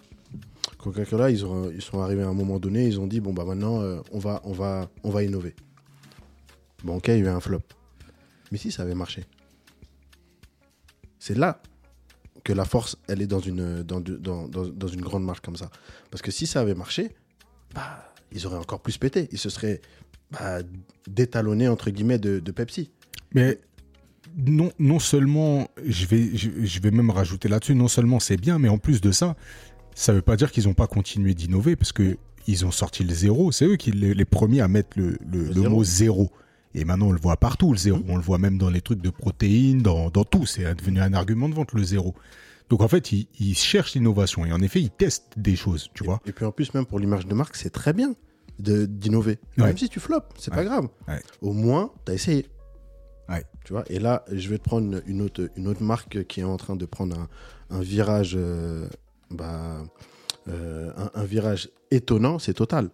Coca-Cola, 0.77 1.31
ils, 1.31 1.43
ont- 1.45 1.71
ils 1.73 1.81
sont 1.81 2.01
arrivés 2.01 2.21
à 2.21 2.27
un 2.27 2.33
moment 2.33 2.59
donné, 2.59 2.85
ils 2.85 2.99
ont 2.99 3.07
dit 3.07 3.19
bon, 3.19 3.33
bah 3.33 3.45
maintenant, 3.45 3.81
euh, 3.81 3.99
on, 4.11 4.19
va, 4.19 4.41
on, 4.43 4.51
va, 4.53 4.89
on 5.03 5.09
va 5.09 5.23
innover. 5.23 5.55
Bon, 6.83 6.97
ok, 6.97 7.07
il 7.07 7.13
y 7.13 7.17
a 7.17 7.19
eu 7.19 7.27
un 7.29 7.39
flop. 7.39 7.61
Mais 8.51 8.59
si 8.59 8.71
ça 8.71 8.83
avait 8.83 8.93
marché 8.93 9.23
C'est 11.17 11.37
là 11.37 11.61
que 12.43 12.53
la 12.53 12.65
force, 12.65 12.97
elle 13.07 13.21
est 13.21 13.27
dans 13.27 13.39
une, 13.39 13.83
dans, 13.83 14.01
de- 14.01 14.17
dans, 14.17 14.47
dans, 14.47 14.67
dans 14.67 14.87
une 14.87 15.01
grande 15.01 15.23
marque 15.23 15.43
comme 15.45 15.55
ça. 15.55 15.69
Parce 16.11 16.21
que 16.21 16.31
si 16.31 16.45
ça 16.47 16.59
avait 16.61 16.75
marché, 16.75 17.11
bah, 17.73 18.13
ils 18.31 18.45
auraient 18.45 18.57
encore 18.57 18.81
plus 18.81 18.97
pété. 18.97 19.29
Ils 19.31 19.37
se 19.37 19.49
seraient 19.49 19.81
bah, 20.31 20.59
détalonnés, 21.07 21.67
entre 21.67 21.89
guillemets, 21.89 22.17
de, 22.19 22.39
de 22.39 22.51
Pepsi. 22.51 22.91
Mais 23.33 23.59
non, 24.35 24.71
non 24.79 24.99
seulement, 24.99 25.67
je 25.85 26.05
vais, 26.05 26.35
je, 26.35 26.49
je 26.63 26.79
vais 26.81 26.91
même 26.91 27.11
rajouter 27.11 27.47
là-dessus, 27.47 27.75
non 27.75 27.87
seulement 27.87 28.19
c'est 28.19 28.37
bien, 28.37 28.59
mais 28.59 28.67
en 28.69 28.77
plus 28.77 28.99
de 29.01 29.11
ça, 29.11 29.35
ça 29.95 30.11
veut 30.11 30.21
pas 30.21 30.35
dire 30.35 30.51
qu'ils 30.51 30.65
n'ont 30.65 30.73
pas 30.73 30.87
continué 30.87 31.33
d'innover, 31.35 31.75
parce 31.75 31.91
que 31.91 32.17
ils 32.47 32.65
ont 32.65 32.71
sorti 32.71 33.03
le 33.03 33.13
zéro. 33.13 33.51
C'est 33.53 33.65
eux 33.65 33.75
qui 33.77 33.91
les, 33.91 34.13
les 34.13 34.25
premiers 34.25 34.59
à 34.61 34.67
mettre 34.67 34.97
le, 34.99 35.11
le- 35.11 35.17
Le 35.31 35.47
le 35.47 35.53
zéro. 35.53 35.69
mot 35.69 35.83
zéro. 35.83 36.31
Et 36.75 36.85
maintenant, 36.85 37.07
on 37.07 37.11
le 37.11 37.19
voit 37.19 37.37
partout, 37.37 37.71
le 37.71 37.77
zéro. 37.77 37.99
On 38.07 38.15
le 38.15 38.21
voit 38.23 38.37
même 38.39 38.57
dans 38.57 38.69
les 38.69 38.81
trucs 38.81 39.01
de 39.01 39.09
protéines, 39.09 39.81
dans, 39.81 40.09
dans 40.09 40.23
tout. 40.23 40.45
C'est 40.45 40.73
devenu 40.75 40.99
un 41.01 41.13
argument 41.13 41.49
de 41.49 41.55
vente, 41.55 41.71
le 41.73 41.83
zéro. 41.83 42.15
Donc 42.69 42.81
en 42.81 42.87
fait, 42.87 43.11
ils, 43.11 43.27
ils 43.39 43.55
cherchent 43.55 43.93
l'innovation. 43.93 44.45
Et 44.45 44.51
en 44.53 44.61
effet, 44.61 44.81
ils 44.81 44.89
testent 44.89 45.33
des 45.37 45.55
choses, 45.55 45.89
tu 45.93 46.03
vois. 46.03 46.19
Et 46.25 46.31
puis 46.31 46.45
en 46.45 46.51
plus, 46.51 46.73
même 46.73 46.85
pour 46.85 46.99
l'image 46.99 47.27
de 47.27 47.33
marque, 47.35 47.55
c'est 47.55 47.69
très 47.69 47.93
bien 47.93 48.15
d'innover. 48.59 49.39
Ouais. 49.57 49.65
Même 49.65 49.77
si 49.77 49.89
tu 49.89 49.99
floppes, 49.99 50.33
c'est 50.37 50.51
pas 50.51 50.57
Ouais. 50.59 50.65
grave. 50.65 50.87
Ouais. 51.07 51.21
Au 51.41 51.53
moins, 51.53 51.91
tu 52.05 52.11
as 52.11 52.15
essayé. 52.15 52.47
Tu 53.65 53.71
vois, 53.71 53.85
et 53.89 53.97
là, 53.99 54.25
je 54.29 54.49
vais 54.49 54.57
te 54.57 54.63
prendre 54.63 54.85
une, 54.87 55.01
une 55.07 55.21
autre, 55.21 55.49
une 55.55 55.69
autre 55.69 55.81
marque 55.81 56.25
qui 56.27 56.41
est 56.41 56.43
en 56.43 56.57
train 56.57 56.75
de 56.75 56.85
prendre 56.85 57.17
un, 57.17 57.29
un 57.77 57.79
virage, 57.81 58.33
euh, 58.35 58.89
bah, 59.31 59.85
euh, 60.49 60.91
un, 60.97 61.09
un 61.21 61.23
virage 61.23 61.69
étonnant, 61.89 62.39
c'est 62.39 62.53
Total. 62.53 62.89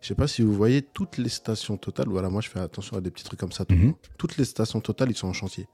Je 0.00 0.08
sais 0.08 0.14
pas 0.14 0.28
si 0.28 0.42
vous 0.42 0.52
voyez 0.52 0.82
toutes 0.82 1.16
les 1.18 1.28
stations 1.28 1.76
Total. 1.76 2.06
Voilà, 2.08 2.28
moi 2.28 2.40
je 2.40 2.48
fais 2.48 2.60
attention 2.60 2.96
à 2.96 3.00
des 3.00 3.10
petits 3.10 3.24
trucs 3.24 3.40
comme 3.40 3.52
ça. 3.52 3.64
tout 3.64 3.74
le 3.74 3.80
Mhm. 3.80 3.94
Toutes 4.18 4.36
les 4.36 4.44
stations 4.44 4.80
Total, 4.80 5.10
ils 5.10 5.16
sont 5.16 5.28
en 5.28 5.32
chantier. 5.32 5.66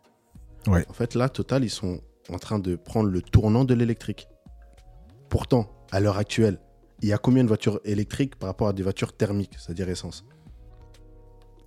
Ouais. 0.66 0.84
En 0.88 0.92
fait, 0.92 1.14
là, 1.14 1.28
Total, 1.28 1.64
ils 1.64 1.70
sont 1.70 2.00
en 2.30 2.38
train 2.38 2.58
de 2.58 2.76
prendre 2.76 3.08
le 3.10 3.20
tournant 3.20 3.64
de 3.64 3.74
l'électrique. 3.74 4.28
Pourtant, 5.28 5.70
à 5.90 6.00
l'heure 6.00 6.18
actuelle, 6.18 6.60
il 7.02 7.08
y 7.08 7.12
a 7.12 7.18
combien 7.18 7.42
de 7.42 7.48
voitures 7.48 7.80
électriques 7.84 8.36
par 8.36 8.48
rapport 8.48 8.68
à 8.68 8.72
des 8.72 8.82
voitures 8.84 9.12
thermiques, 9.12 9.54
c'est-à-dire 9.58 9.88
essence? 9.88 10.24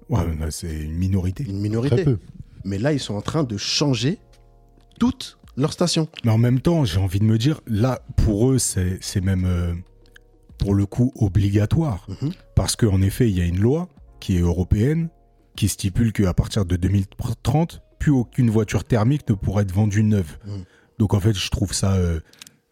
Ouais, 0.10 0.22
c'est 0.52 0.74
une 0.74 0.94
minorité. 0.96 1.44
Une 1.44 1.50
Très 1.50 1.62
minorité. 1.62 2.04
peu. 2.04 2.20
Mais 2.64 2.78
là, 2.78 2.94
ils 2.94 3.00
sont 3.00 3.16
en 3.16 3.22
train 3.22 3.44
de 3.44 3.58
changer 3.58 4.20
toutes 5.00 5.38
leurs 5.58 5.74
stations. 5.74 6.08
Mais 6.24 6.32
en 6.32 6.38
même 6.38 6.62
temps, 6.62 6.86
j'ai 6.86 7.00
envie 7.00 7.20
de 7.20 7.26
me 7.26 7.38
dire, 7.38 7.60
là, 7.68 8.02
pour 8.16 8.52
eux, 8.52 8.60
c'est 8.60 8.98
c'est 9.02 9.22
même, 9.22 9.46
euh, 9.46 9.74
pour 10.58 10.74
le 10.76 10.86
coup, 10.86 11.12
obligatoire. 11.16 12.08
Mhm. 12.22 12.32
Parce 12.56 12.76
qu'en 12.76 13.02
effet, 13.02 13.30
il 13.30 13.38
y 13.38 13.42
a 13.42 13.46
une 13.46 13.60
loi 13.60 13.90
qui 14.20 14.38
est 14.38 14.42
européenne 14.42 15.10
qui 15.56 15.68
stipule 15.70 16.12
qu'à 16.12 16.34
partir 16.34 16.66
de 16.66 16.76
2030, 16.76 17.82
plus 18.00 18.12
aucune 18.12 18.50
voiture 18.50 18.84
thermique 18.84 19.28
ne 19.30 19.36
pourra 19.36 19.62
être 19.62 19.72
vendue 19.74 20.04
neuve. 20.04 20.38
Mhm. 20.46 20.64
Donc 21.00 21.14
en 21.14 21.20
fait, 21.20 21.34
je 21.34 21.50
trouve 21.50 21.74
ça 21.74 21.94
euh, 21.94 22.20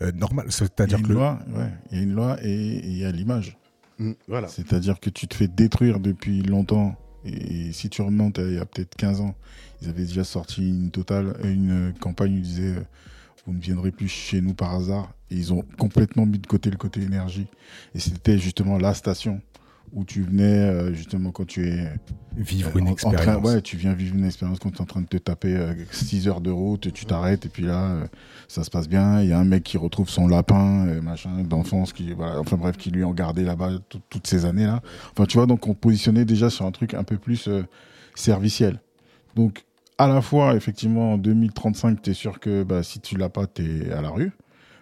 euh, 0.01 0.11
normal. 0.13 0.45
Il 0.47 0.51
y 0.51 0.53
a 0.53 0.57
C'est-à-dire 0.57 0.99
une 0.99 1.07
le- 1.07 1.13
loi, 1.15 1.39
ouais, 1.55 1.69
il 1.91 1.97
y 1.97 1.99
a 1.99 2.03
une 2.03 2.13
loi 2.13 2.37
et 2.43 2.53
il 2.83 2.97
y 2.97 3.05
a 3.05 3.11
l'image. 3.11 3.57
Mm, 3.99 4.11
Voilà. 4.27 4.47
C'est-à-dire 4.47 4.99
que 4.99 5.09
tu 5.09 5.27
te 5.27 5.35
fais 5.35 5.47
détruire 5.47 5.99
depuis 5.99 6.41
longtemps. 6.41 6.95
Et, 7.25 7.71
si 7.71 7.89
tu 7.89 8.01
remontes 8.01 8.37
à 8.39 8.41
il 8.43 8.55
y 8.55 8.57
a 8.57 8.65
peut-être 8.65 8.95
15 8.95 9.21
ans, 9.21 9.35
ils 9.81 9.87
avaient 9.89 10.05
déjà 10.05 10.23
sorti 10.25 10.67
une 10.67 10.91
totale, 10.91 11.35
une 11.43 11.93
campagne 12.01 12.33
où 12.33 12.37
ils 12.37 12.41
disaient 12.41 12.75
euh, 12.77 12.83
vous 13.45 13.53
ne 13.53 13.59
viendrez 13.59 13.91
plus 13.91 14.07
chez 14.07 14.41
nous 14.41 14.53
par 14.53 14.73
hasard. 14.73 15.13
Et 15.31 15.35
ils 15.35 15.53
ont 15.53 15.63
complètement 15.77 16.25
mis 16.25 16.39
de 16.39 16.47
côté 16.47 16.69
le 16.69 16.77
côté 16.77 17.01
énergie. 17.01 17.47
Et 17.95 17.99
c'était 17.99 18.37
justement 18.37 18.77
la 18.77 18.93
station 18.93 19.41
où 19.91 20.05
tu 20.05 20.23
venais 20.23 20.43
euh, 20.43 20.93
justement 20.93 21.31
quand 21.31 21.45
tu 21.45 21.67
es 21.67 21.87
vivre 22.35 22.71
euh, 22.75 22.79
une 22.79 22.87
en- 22.87 22.91
en 22.91 22.95
train- 22.95 23.11
expérience. 23.11 23.45
ouais, 23.45 23.61
tu 23.61 23.77
viens 23.77 23.93
vivre 23.93 24.15
une 24.15 24.25
expérience 24.25 24.57
quand 24.57 24.71
tu 24.71 24.77
es 24.77 24.81
en 24.81 24.85
train 24.85 25.01
de 25.01 25.05
te 25.07 25.17
taper 25.17 25.55
6 25.91 26.27
heures 26.27 26.41
de 26.41 26.49
route, 26.49 26.91
tu 26.93 27.05
t'arrêtes 27.05 27.45
et 27.45 27.49
puis 27.49 27.63
là, 27.63 27.91
euh, 27.91 28.07
ça 28.47 28.63
se 28.63 28.71
passe 28.71 28.89
bien. 28.89 29.21
Il 29.21 29.29
y 29.29 29.33
a 29.33 29.39
un 29.39 29.43
mec 29.43 29.61
qui 29.63 29.77
retrouve 29.77 30.09
son 30.09 30.27
lapin, 30.27 30.87
euh, 30.87 31.01
machin, 31.01 31.43
d'enfance, 31.43 31.93
qui, 31.93 32.11
voilà, 32.13 32.39
enfin 32.39 32.57
bref, 32.57 32.75
qui 32.77 32.89
lui 32.89 33.03
ont 33.03 33.13
gardé 33.13 33.43
là-bas 33.43 33.73
tout- 33.89 34.01
toutes 34.09 34.25
ces 34.25 34.45
années-là. 34.45 34.81
Enfin, 35.11 35.25
tu 35.25 35.37
vois, 35.37 35.45
donc 35.45 35.67
on 35.67 35.75
positionnait 35.75 36.25
déjà 36.25 36.49
sur 36.49 36.65
un 36.65 36.71
truc 36.71 36.95
un 36.95 37.03
peu 37.03 37.17
plus 37.17 37.47
euh, 37.47 37.61
serviciel. 38.15 38.79
Donc, 39.35 39.63
à 39.97 40.07
la 40.07 40.21
fois, 40.21 40.55
effectivement, 40.55 41.13
en 41.13 41.17
2035, 41.17 42.01
tu 42.01 42.09
es 42.11 42.13
sûr 42.13 42.39
que 42.39 42.63
bah, 42.63 42.83
si 42.83 42.99
tu 42.99 43.17
l'as 43.17 43.29
pas, 43.29 43.47
tu 43.47 43.83
es 43.87 43.91
à 43.91 44.01
la 44.01 44.09
rue. 44.09 44.31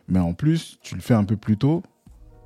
Mais 0.08 0.20
en 0.20 0.34
plus, 0.34 0.78
tu 0.82 0.96
le 0.96 1.02
fais 1.02 1.14
un 1.14 1.24
peu 1.24 1.38
plus 1.38 1.58
tôt 1.58 1.84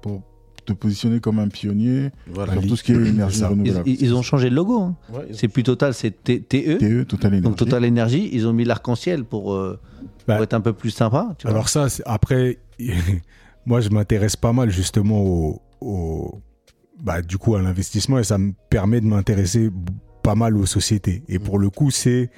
pour 0.02 0.24
te 0.66 0.74
positionner 0.74 1.20
comme 1.20 1.38
un 1.40 1.48
pionnier 1.48 2.10
Voilà. 2.28 2.54
sur 2.54 2.66
tout 2.68 2.76
ce 2.76 2.84
qui 2.84 2.92
est 2.92 2.96
énergie 2.96 3.44
renouvelable. 3.44 3.88
ils- 3.88 4.02
ils 4.02 4.16
ont 4.16 4.22
changé 4.24 4.50
le 4.50 4.56
logo. 4.56 4.80
hein. 4.82 4.96
Ouais, 5.14 5.28
C'est 5.32 5.48
plus 5.48 5.62
Total, 5.64 5.94
c'est 5.94 6.12
TE. 6.24 6.38
TE, 6.40 7.04
Total 7.04 7.28
Energy. 7.32 7.42
Donc 7.44 7.56
Total 7.56 7.86
Énergie, 7.86 8.30
ils 8.34 8.48
ont 8.48 8.54
mis 8.54 8.64
l'arc-en-ciel 8.66 9.26
pour, 9.26 9.54
euh, 9.54 9.80
Bah, 10.28 10.36
pour 10.36 10.44
être 10.44 10.54
un 10.56 10.62
peu 10.62 10.74
plus 10.74 10.90
sympa. 10.92 11.36
Tu 11.38 11.46
vois. 11.48 11.52
Alors 11.56 11.70
ça, 11.70 11.86
après, 12.06 12.58
moi, 13.66 13.80
je 13.82 13.90
m'intéresse 13.90 14.36
pas 14.36 14.54
mal 14.54 14.70
justement 14.72 15.22
au, 15.22 15.62
au- 15.82 16.42
bah, 17.00 17.22
du 17.22 17.38
coup, 17.38 17.56
à 17.56 17.62
l'investissement 17.62 18.18
et 18.20 18.24
ça 18.24 18.38
me 18.40 18.54
permet 18.70 19.02
de 19.02 19.06
m'intéresser 19.06 19.70
pas 20.24 20.34
mal 20.36 20.58
aux 20.58 20.66
sociétés. 20.66 21.24
Et 21.28 21.38
pour 21.40 21.60
le 21.60 21.70
coup, 21.70 21.92
c'est 21.92 22.32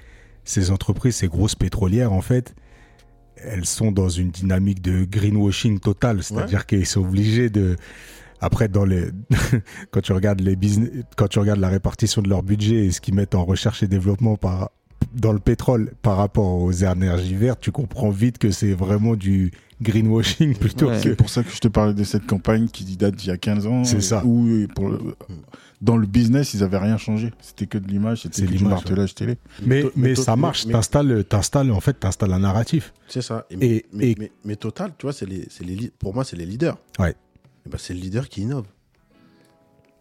ces 0.48 0.72
entreprises, 0.72 1.16
ces 1.18 1.28
grosses 1.28 1.56
pétrolières, 1.56 2.12
en 2.14 2.22
fait, 2.22 2.56
elles 3.36 3.66
sont 3.66 3.92
dans 3.92 4.10
une 4.10 4.32
dynamique 4.32 4.82
de 4.82 5.06
greenwashing 5.06 5.80
total, 5.80 6.24
c'est-à-dire 6.24 6.66
qu'elles 6.66 6.86
sont 6.88 7.02
obligées 7.02 7.50
de 7.50 7.76
après 8.40 8.68
dans 8.68 8.86
les 8.86 9.06
quand 9.92 10.02
tu 10.02 10.12
regardes 10.14 10.42
les 10.42 10.56
business 10.56 10.90
quand 11.16 11.28
tu 11.28 11.40
regardes 11.40 11.60
la 11.60 11.70
répartition 11.70 12.22
de 12.22 12.30
leur 12.30 12.44
budget 12.44 12.86
et 12.86 12.92
ce 12.92 13.02
qu'ils 13.02 13.16
mettent 13.16 13.34
en 13.34 13.44
recherche 13.46 13.82
et 13.82 13.88
développement 13.88 14.36
par 14.38 14.70
dans 15.14 15.34
le 15.34 15.40
pétrole 15.40 15.94
par 16.04 16.18
rapport 16.18 16.62
aux 16.62 16.72
énergies 16.72 17.36
vertes, 17.36 17.60
tu 17.62 17.72
comprends 17.72 18.10
vite 18.12 18.38
que 18.38 18.52
c'est 18.52 18.74
vraiment 18.74 19.16
du 19.16 19.52
greenwashing 19.82 20.56
plutôt 20.60 20.88
Ouais. 20.90 20.98
que 20.98 21.02
C'est 21.02 21.16
pour 21.16 21.30
ça 21.30 21.44
que 21.44 21.50
je 21.52 21.60
te 21.60 21.68
parlais 21.68 21.94
de 21.94 22.04
cette 22.04 22.26
campagne 22.28 22.68
qui 22.68 22.96
date 22.98 23.16
d'il 23.16 23.30
y 23.30 23.32
a 23.32 23.38
15 23.38 23.68
ans. 23.68 23.84
C'est 23.84 24.02
ça. 24.02 24.24
Où, 24.26 24.68
pour 24.76 24.90
le- 24.90 25.16
dans 25.82 25.98
le 25.98 26.08
business, 26.08 26.54
ils 26.54 26.64
avaient 26.64 26.78
rien 26.80 26.98
changé. 26.98 27.32
C'était 27.40 27.68
que 27.68 27.78
de 27.78 27.88
l'image, 27.88 28.22
C'est 28.24 28.34
c'était 28.34 28.48
que 28.48 28.52
du 28.54 28.58
l'image, 28.58 28.72
martelage 28.74 29.14
télé. 29.16 29.38
mais 29.64 29.84
To- 29.84 29.92
mais 29.96 30.16
ça 30.16 30.36
marche, 30.36 30.66
mais- 30.66 30.74
t'installes 30.74 31.24
t'installes 31.26 31.72
en 31.72 31.80
fait 31.80 31.94
t'installes 32.00 32.34
un 32.34 32.40
narratif. 32.40 32.94
C'est 33.08 33.22
ça. 33.22 33.46
Et, 33.52 33.54
Et- 33.78 33.86
mais, 33.94 34.12
et- 34.12 34.16
mais- 34.18 34.32
mais 34.44 34.56
Total, 34.56 34.92
tu 34.98 35.06
vois, 35.06 35.14
c'est 35.14 35.26
les, 35.28 35.46
c'est 35.50 35.64
les, 35.64 35.92
pour 36.00 36.14
moi, 36.16 36.24
c'est 36.24 36.36
les 36.36 36.46
leaders. 36.46 36.78
Ouais. 37.00 37.16
Ben, 37.70 37.78
c'est 37.78 37.94
le 37.94 38.00
leader 38.00 38.28
qui 38.30 38.42
innove. 38.42 38.66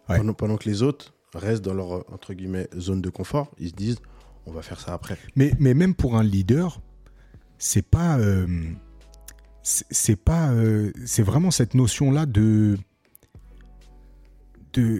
Ouais. 0.08 0.18
Pendant, 0.18 0.34
pendant 0.34 0.56
que 0.56 0.68
les 0.68 0.82
autres 0.82 1.12
restent 1.34 1.64
dans 1.64 1.74
leur, 1.74 2.10
entre 2.12 2.32
guillemets, 2.32 2.68
zone 2.78 3.02
de 3.02 3.10
confort, 3.10 3.50
ils 3.58 3.70
se 3.70 3.74
disent, 3.74 3.98
on 4.46 4.52
va 4.52 4.62
faire 4.62 4.80
ça 4.80 4.94
après. 4.94 5.18
Mais, 5.34 5.52
mais 5.58 5.74
même 5.74 5.94
pour 5.94 6.16
un 6.16 6.22
leader, 6.22 6.80
c'est 7.58 7.82
pas. 7.82 8.18
euh, 8.18 8.46
c'est 9.62 9.84
c'est 9.90 10.16
pas. 10.16 10.50
euh, 10.52 10.92
c'est 11.04 11.22
vraiment 11.22 11.50
cette 11.50 11.74
notion-là 11.74 12.24
de. 12.26 12.78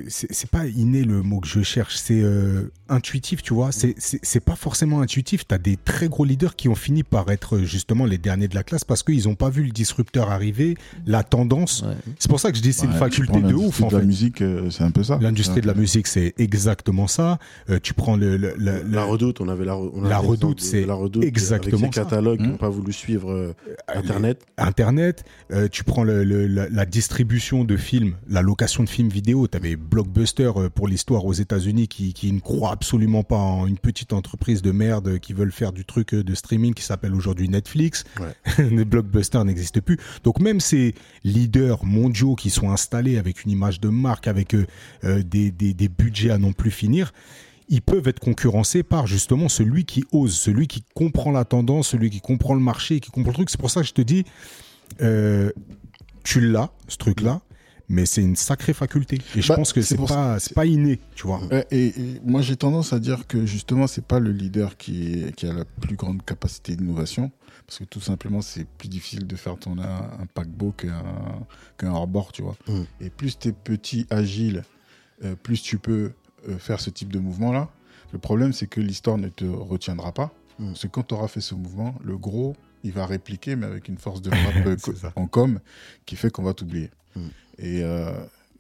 C'est 0.09 0.51
pas 0.51 0.67
inné 0.67 1.05
le 1.05 1.23
mot 1.23 1.41
que 1.41 1.49
je 1.49 1.63
cherche, 1.63 1.97
c'est 1.97 2.23
euh, 2.23 2.71
intuitif, 2.89 3.43
tu 3.43 3.55
vois. 3.55 3.73
C'est- 3.73 3.95
C'est 3.99 4.21
c'est 4.23 4.41
pas 4.41 4.57
forcément 4.57 5.01
intuitif. 5.01 5.47
Tu 5.47 5.55
as 5.55 5.59
des 5.59 5.77
très 5.77 6.09
gros 6.09 6.25
leaders 6.25 6.57
qui 6.57 6.69
ont 6.69 6.75
fini 6.75 7.03
par 7.03 7.31
être 7.31 7.59
justement 7.61 8.05
les 8.05 8.19
derniers 8.19 8.49
de 8.49 8.55
la 8.55 8.63
classe 8.63 8.85
parce 8.85 9.03
qu'ils 9.03 9.25
n'ont 9.25 9.35
pas 9.35 9.51
vu 9.51 9.63
le 9.65 9.71
disrupteur 9.71 10.31
arriver, 10.31 10.77
la 11.07 11.23
tendance. 11.23 11.83
Ouais. 11.83 11.95
C'est 12.19 12.29
pour 12.29 12.41
ça 12.41 12.51
que 12.51 12.57
je 12.59 12.63
dis 12.63 12.73
c'est 12.73 12.87
une 12.87 12.93
Ouais, 12.93 12.99
faculté 12.99 13.41
de 13.41 13.55
ouf 13.55 13.83
en 13.83 13.89
de 13.89 13.95
la 13.95 14.01
fait. 14.01 14.07
musique, 14.07 14.43
euh, 14.43 14.71
c'est 14.71 14.85
un 14.85 14.91
peu 14.91 15.03
ça. 15.03 15.19
L'industrie 15.21 15.61
de 15.61 15.67
la 15.67 15.75
musique, 15.75 16.07
c'est 16.07 16.35
exactement 16.39 17.07
ça. 17.07 17.39
Euh, 17.71 17.79
tu 17.83 17.95
prends 17.95 18.17
le, 18.17 18.37
le- 18.37 18.55
le- 18.57 18.83
La 18.83 18.83
le- 18.83 19.03
redoute, 19.05 19.41
on 19.41 19.49
avait 19.49 19.65
la, 19.65 19.77
on 19.77 19.89
avait 20.01 20.09
La 20.09 20.17
l'exemple 20.21 20.27
Redoute, 20.29 20.61
c'est 20.61 20.85
la 20.87 20.95
redoute 20.95 21.25
exactement 21.25 21.79
avec 21.83 21.95
ça. 21.95 22.03
catalogues 22.05 22.39
qui 22.39 22.47
Mmh. 22.47 22.51
n'ont 22.53 22.57
pas 22.57 22.69
voulu 22.69 22.93
suivre 22.93 23.31
euh, 23.33 23.55
les- 23.89 23.99
Internet. 23.99 24.43
Internet, 24.59 25.25
euh, 25.53 25.69
tu 25.71 25.85
prends 25.85 26.05
le- 26.05 26.25
le- 26.25 26.47
la, 26.47 26.69
la 26.69 26.87
distribution 26.87 27.65
de 27.65 27.77
films, 27.77 28.15
la 28.29 28.43
location 28.43 28.83
de 28.85 28.89
films 28.89 29.09
vidéo. 29.09 29.47
Tu 29.49 29.57
avais 29.57 29.77
Blockbuster 29.77 30.51
euh, 30.57 30.69
pour 30.69 30.89
l'histoire 30.89 31.25
aux 31.25 31.33
États-Unis 31.33 31.89
qui, 31.89 32.13
qui 32.13 32.33
ne 32.33 32.41
croit 32.41 32.76
absolument 32.77 33.23
pas 33.23 33.37
en 33.39 33.67
une 33.67 33.79
petite 33.79 34.13
entreprise 34.13 34.61
de 34.61 34.71
merde 34.71 35.19
qui 35.19 35.33
veulent 35.33 35.51
faire 35.53 35.73
du 35.73 35.85
truc 35.87 36.13
euh, 36.13 36.23
de 36.23 36.35
streaming 36.35 36.75
qui 36.75 36.83
s'appelle 36.83 37.15
aujourd'hui 37.15 37.49
Netflix. 37.49 38.05
Les 38.59 38.85
Blockbuster 38.85 39.43
n'existent 39.45 39.81
plus. 39.81 39.99
Donc 40.25 40.41
même 40.41 40.61
ces 40.61 40.95
leaders 41.25 41.85
mondiaux 41.87 42.35
qui 42.35 42.51
sont 42.51 42.71
installés 42.71 43.17
avec 43.17 43.45
une 43.45 43.51
image 43.51 43.81
de 43.81 43.89
marque, 43.89 44.29
avec 44.29 44.55
euh, 44.55 44.67
euh, 45.05 45.23
des, 45.23 45.51
des- 45.51 45.73
des 45.75 45.89
budgets 45.89 46.31
à 46.31 46.39
non 46.39 46.53
plus 46.53 46.71
finir, 46.71 47.13
ils 47.69 47.83
peuvent 47.83 48.07
être 48.07 48.21
concurrencés 48.21 48.83
par 48.83 49.07
justement 49.07 49.49
celui 49.49 49.85
qui 49.87 50.05
ose, 50.13 50.35
celui 50.37 50.69
qui 50.69 50.85
comprend 50.95 51.33
la 51.33 51.45
tendance, 51.45 51.89
celui 51.89 52.11
qui 52.11 52.21
comprend 52.21 52.55
le 52.55 52.61
marché, 52.61 53.01
qui 53.01 53.11
comprend 53.11 53.31
le 53.31 53.35
truc. 53.35 53.51
C'est 53.51 53.59
pour 53.61 53.71
ça 53.71 53.81
que 53.81 53.87
je 53.89 53.93
te 53.95 54.03
dis, 54.03 54.25
euh, 55.01 55.51
tu 56.25 56.41
l'as, 56.41 56.71
ce 56.89 56.97
truc-là, 56.99 57.41
mais 57.89 58.07
c'est 58.07 58.23
une 58.23 58.37
sacrée 58.37 58.73
faculté. 58.75 59.21
Et 59.37 59.43
je 59.43 59.49
Bah, 59.49 59.57
pense 59.57 59.73
que 59.73 59.83
c'est 59.83 59.97
pas, 59.97 60.39
c'est 60.41 60.55
pas 60.55 60.67
inné, 60.67 61.01
tu 61.15 61.27
vois. 61.27 61.41
Et, 61.71 61.87
et 61.89 62.21
moi, 62.25 62.43
j'ai 62.43 62.57
tendance 62.57 62.93
à 62.93 62.99
dire 62.99 63.27
que 63.27 63.47
justement, 63.47 63.87
c'est 63.87 64.05
pas 64.05 64.19
le 64.19 64.33
leader 64.33 64.77
qui, 64.77 65.13
est- 65.25 65.35
qui 65.37 65.47
a 65.47 65.53
la 65.53 65.65
plus 65.65 65.97
grande 65.97 66.25
capacité 66.25 66.75
d'innovation, 66.77 67.31
parce 67.67 67.79
que 67.79 67.85
tout 67.85 68.01
simplement, 68.01 68.41
c'est 68.43 68.67
plus 68.67 68.89
difficile 68.89 69.27
de 69.27 69.37
faire 69.37 69.57
tourner 69.59 69.83
un, 69.85 70.23
un 70.23 70.27
paquebot 70.27 70.73
qu'un 70.73 71.03
qu'un 71.79 71.93
hors-bord, 71.93 72.33
tu 72.33 72.43
vois. 72.43 72.57
Mm. 72.69 72.83
Et 73.01 73.11
plus 73.11 73.39
tu 73.39 73.49
es 73.49 73.53
petit, 73.53 74.07
agile, 74.11 74.65
euh, 75.25 75.35
plus 75.35 75.63
tu 75.63 75.79
peux 75.79 76.13
euh, 76.49 76.59
faire 76.59 76.81
ce 76.81 76.91
type 76.91 77.13
de 77.13 77.19
mouvement-là. 77.19 77.71
Le 78.13 78.19
problème, 78.19 78.53
c'est 78.53 78.67
que 78.67 78.81
l'histoire 78.81 79.19
ne 79.19 79.29
te 79.29 79.45
retiendra 79.45 80.13
pas. 80.13 80.33
Mm. 80.59 80.69
Parce 80.69 80.83
que 80.83 80.87
quand 80.89 81.03
tu 81.09 81.15
auras 81.15 81.29
fait 81.29 81.41
ce 81.41 81.55
mouvement, 81.55 81.95
le 82.05 82.17
gros, 82.17 82.57
il 82.85 82.93
va 82.93 83.05
répliquer, 83.07 83.57
mais 83.57 83.67
avec 83.67 83.89
une 83.89 83.99
force 83.99 84.23
de 84.23 84.31
frappe 84.35 84.67
euh, 84.67 84.77
ça. 84.95 85.13
en 85.17 85.27
com 85.27 85.59
qui 86.05 86.15
fait 86.17 86.31
qu'on 86.31 86.43
va 86.45 86.55
t'oublier. 86.55 86.91
Mm. 87.17 87.21
Et 87.59 87.83
euh, 87.83 88.13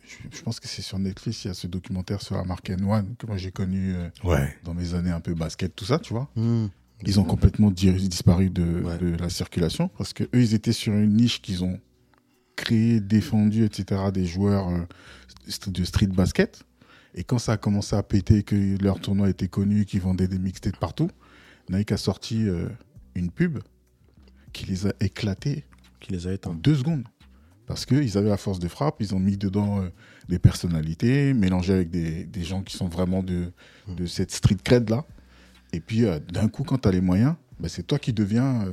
je, 0.07 0.37
je 0.39 0.43
pense 0.43 0.61
que 0.61 0.69
c'est 0.69 0.83
sur 0.83 0.99
Netflix, 0.99 1.45
il 1.45 1.49
y 1.49 1.51
a 1.51 1.55
ce 1.55 1.67
documentaire 1.67 2.23
sur 2.23 2.37
la 2.37 2.45
marque 2.45 2.71
N1 2.71 3.17
que 3.17 3.27
moi 3.27 3.37
j'ai 3.37 3.51
connu 3.53 3.95
euh, 3.95 4.09
Ouais. 4.25 4.57
dans 4.65 4.75
mes 4.75 4.95
années 4.95 5.11
un 5.11 5.21
peu 5.21 5.35
basket, 5.35 5.75
tout 5.75 5.85
ça, 5.85 5.99
tu 5.99 6.13
vois. 6.13 6.31
Mmh. 6.37 6.67
Ils 7.05 7.21
ont 7.21 7.25
complètement 7.25 7.71
di- 7.71 7.93
disparu 7.93 8.49
de, 8.49 8.65
Ouais. 8.83 8.97
de 8.99 9.17
la 9.17 9.29
circulation 9.29 9.89
parce 9.99 10.13
que 10.15 10.25
eux, 10.25 10.41
ils 10.43 10.55
étaient 10.55 10.73
sur 10.73 10.95
une 10.95 11.15
niche 11.15 11.43
qu'ils 11.43 11.63
ont 11.63 11.79
créée, 12.57 13.01
défendue, 13.01 13.65
etc., 13.67 14.01
des 14.13 14.25
joueurs 14.25 14.69
euh, 14.69 14.81
de 15.67 15.85
street 15.85 16.07
basket. 16.07 16.65
Et 17.15 17.23
quand 17.25 17.39
ça 17.39 17.53
a 17.53 17.57
commencé 17.59 17.95
à 17.97 18.03
péter, 18.03 18.43
que 18.43 18.83
leur 18.83 18.99
tournoi 19.01 19.29
était 19.29 19.49
connu, 19.49 19.85
qu'ils 19.85 20.01
vendaient 20.01 20.29
des 20.29 20.39
mixtapes 20.39 20.79
partout, 20.79 21.11
Nike 21.69 21.93
a 21.93 21.97
sorti 21.99 22.49
euh, 22.49 22.69
une 23.15 23.31
pub 23.31 23.59
qui 24.55 24.65
les 24.67 24.87
a 24.87 24.93
éclatés 25.01 25.65
Qui 26.01 26.13
les 26.13 26.27
a 26.27 26.31
en 26.31 26.33
éteints. 26.35 26.55
deux 26.55 26.77
secondes. 26.77 27.05
Parce 27.67 27.85
qu'ils 27.85 28.17
avaient 28.17 28.29
la 28.29 28.37
force 28.37 28.59
de 28.61 28.69
frappe, 28.69 28.97
ils 29.01 29.15
ont 29.15 29.19
mis 29.19 29.37
dedans 29.37 29.81
euh, 29.83 29.89
des 30.29 30.39
personnalités, 30.39 31.35
mélangées 31.35 31.73
avec 31.73 31.91
des, 31.91 32.25
des 32.25 32.43
gens 32.45 32.63
qui 32.63 32.77
sont 32.77 32.89
vraiment 32.89 33.23
de, 33.23 33.51
de 33.89 34.07
cette 34.07 34.31
street 34.31 34.59
cred 34.63 34.89
là. 34.89 35.05
Et 35.73 35.81
puis 35.81 36.05
euh, 36.05 36.19
d'un 36.33 36.49
coup, 36.49 36.63
quand 36.63 36.79
tu 36.79 36.89
as 36.89 36.93
les 36.93 37.01
moyens, 37.01 37.35
bah, 37.59 37.69
c'est 37.69 37.83
toi 37.87 37.99
qui 37.99 38.13
deviens 38.13 38.67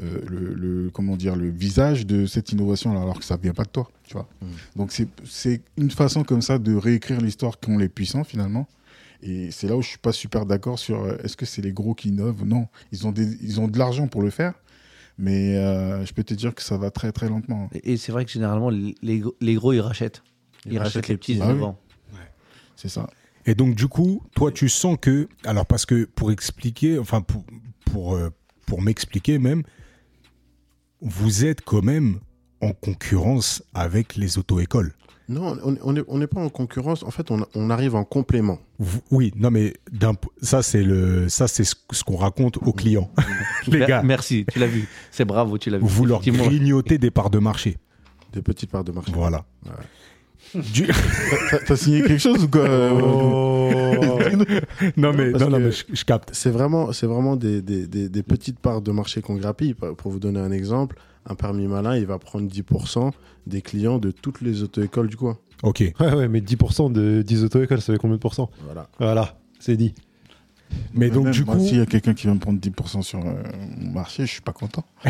euh, 0.00 0.20
le, 0.28 0.54
le- 0.54 0.90
comment 0.90 1.16
dire, 1.16 1.34
le 1.34 1.50
visage 1.50 2.06
de 2.06 2.26
cette 2.26 2.52
innovation 2.52 2.92
alors 3.00 3.18
que 3.18 3.24
ça 3.24 3.36
vient 3.36 3.52
pas 3.54 3.64
de 3.64 3.70
toi, 3.70 3.90
tu 4.04 4.12
vois. 4.14 4.28
Mm. 4.40 4.46
Donc 4.76 4.92
c'est- 4.92 5.60
une 5.76 5.90
façon 5.90 6.22
comme 6.22 6.42
ça 6.42 6.58
de 6.60 6.74
réécrire 6.76 7.20
l'histoire 7.20 7.58
qu'ont 7.58 7.76
les 7.78 7.88
puissants 7.88 8.22
finalement. 8.24 8.68
Et 9.20 9.50
c'est 9.50 9.66
là 9.66 9.76
où 9.76 9.82
je 9.82 9.88
suis 9.88 9.98
pas 9.98 10.12
super 10.12 10.46
d'accord 10.46 10.78
sur 10.78 11.08
est-ce 11.24 11.36
que 11.36 11.44
c'est 11.44 11.60
les 11.62 11.72
gros 11.72 11.92
qui 11.94 12.10
innovent 12.10 12.44
Non, 12.44 12.68
ils 12.92 13.04
ont, 13.04 13.10
des, 13.10 13.36
ils 13.42 13.60
ont 13.60 13.66
de 13.66 13.76
l'argent 13.76 14.06
pour 14.06 14.22
le 14.22 14.30
faire, 14.30 14.54
mais 15.18 15.56
euh, 15.56 16.04
je 16.06 16.12
peux 16.12 16.24
te 16.24 16.34
dire 16.34 16.54
que 16.54 16.62
ça 16.62 16.76
va 16.78 16.90
très 16.90 17.12
très 17.12 17.28
lentement. 17.28 17.68
Et, 17.74 17.92
et 17.92 17.96
c'est 17.96 18.12
vrai 18.12 18.24
que 18.24 18.30
généralement, 18.30 18.70
les, 18.70 18.94
les 19.02 19.54
gros- 19.54 19.72
ils 19.72 19.80
rachètent. 19.80 20.22
Ils, 20.66 20.78
rachètent 20.78 21.08
les 21.08 21.16
petits, 21.16 21.34
ils 21.34 21.42
Ah 21.42 21.52
oui. 21.52 21.58
vendent. 21.58 21.76
C'est 22.76 22.88
ça. 22.88 23.08
Et 23.46 23.54
donc, 23.54 23.74
du 23.74 23.88
coup, 23.88 24.22
toi, 24.34 24.52
tu 24.52 24.68
sens 24.68 24.96
que. 25.00 25.28
Alors, 25.44 25.66
parce 25.66 25.84
que 25.86 26.04
pour 26.04 26.30
expliquer, 26.30 26.98
enfin, 26.98 27.22
pour, 27.22 27.44
pour, 27.86 28.14
euh, 28.14 28.30
pour 28.66 28.82
m'expliquer 28.82 29.38
même, 29.38 29.62
vous 31.00 31.44
êtes 31.44 31.62
quand 31.62 31.82
même 31.82 32.20
en 32.60 32.72
concurrence 32.72 33.62
avec 33.74 34.16
les 34.16 34.38
auto-écoles. 34.38 34.92
Non, 35.28 35.56
on 35.82 35.92
n'est 35.92 36.00
on 36.08 36.26
pas 36.26 36.40
en 36.40 36.48
concurrence. 36.48 37.02
En 37.02 37.10
fait, 37.10 37.30
on, 37.30 37.44
on 37.54 37.68
arrive 37.70 37.94
en 37.94 38.04
complément. 38.04 38.58
Oui, 39.10 39.32
non, 39.36 39.50
mais 39.50 39.74
ça, 40.40 40.62
c'est 40.62 40.82
le, 40.82 41.28
ça, 41.28 41.48
c'est 41.48 41.64
ce, 41.64 41.74
ce 41.90 42.02
qu'on 42.02 42.16
raconte 42.16 42.56
aux 42.58 42.72
clients. 42.72 43.10
les 43.66 43.80
gars, 43.80 44.02
Merci, 44.02 44.46
tu 44.50 44.58
l'as 44.58 44.66
vu. 44.66 44.88
C'est 45.10 45.26
bravo, 45.26 45.58
tu 45.58 45.68
l'as 45.70 45.78
vu. 45.78 45.84
vous 45.86 46.04
leur 46.06 46.22
grignotez 46.22 46.96
des 46.98 47.10
parts 47.10 47.30
de 47.30 47.38
marché. 47.38 47.76
Des 48.32 48.40
petites 48.42 48.70
parts 48.70 48.84
de 48.84 48.92
marché. 48.92 49.12
Voilà. 49.14 49.44
Ouais. 49.66 50.62
Du- 50.72 50.86
T'as- 51.50 51.58
T'as 51.58 51.76
signé 51.76 52.00
quelque 52.02 52.18
chose 52.20 52.44
ou 52.44 52.48
quoi 52.48 52.60
euh, 52.62 54.17
non, 54.96 55.12
mais, 55.12 55.30
non, 55.30 55.50
non, 55.50 55.58
mais 55.58 55.72
je, 55.72 55.84
je 55.92 56.04
capte. 56.04 56.30
C'est 56.32 56.50
vraiment, 56.50 56.92
c'est 56.92 57.06
vraiment 57.06 57.36
des, 57.36 57.62
des, 57.62 57.86
des, 57.86 58.08
des 58.08 58.22
petites 58.22 58.58
parts 58.58 58.82
de 58.82 58.92
marché 58.92 59.20
qu'on 59.22 59.36
grappille. 59.36 59.74
Pour 59.74 60.10
vous 60.10 60.18
donner 60.20 60.40
un 60.40 60.50
exemple, 60.52 60.96
un 61.26 61.34
permis 61.34 61.66
malin, 61.66 61.96
il 61.96 62.06
va 62.06 62.18
prendre 62.18 62.50
10% 62.50 63.12
des 63.46 63.62
clients 63.62 63.98
de 63.98 64.10
toutes 64.10 64.40
les 64.40 64.62
auto-écoles 64.62 65.08
du 65.08 65.16
coin. 65.16 65.38
Ok. 65.62 65.80
Ouais, 66.00 66.14
ouais, 66.14 66.28
mais 66.28 66.40
10% 66.40 66.92
de 66.92 67.22
10 67.22 67.44
auto-écoles, 67.44 67.80
ça 67.80 67.92
fait 67.92 67.98
combien 67.98 68.16
de 68.16 68.20
pourcents? 68.20 68.50
Voilà. 68.64 68.88
Voilà, 68.98 69.38
c'est 69.58 69.76
dit. 69.76 69.94
Mais 70.92 71.08
donc, 71.10 71.24
Même 71.24 71.32
du 71.32 71.44
moi, 71.44 71.56
coup, 71.56 71.66
s'il 71.66 71.78
y 71.78 71.80
a 71.80 71.86
quelqu'un 71.86 72.14
qui 72.14 72.26
va 72.26 72.34
me 72.34 72.38
prendre 72.38 72.60
10% 72.60 73.02
sur 73.02 73.20
euh, 73.20 73.32
mon 73.78 73.90
marché, 73.92 74.26
je 74.26 74.32
suis 74.32 74.42
pas 74.42 74.52
content. 74.52 74.84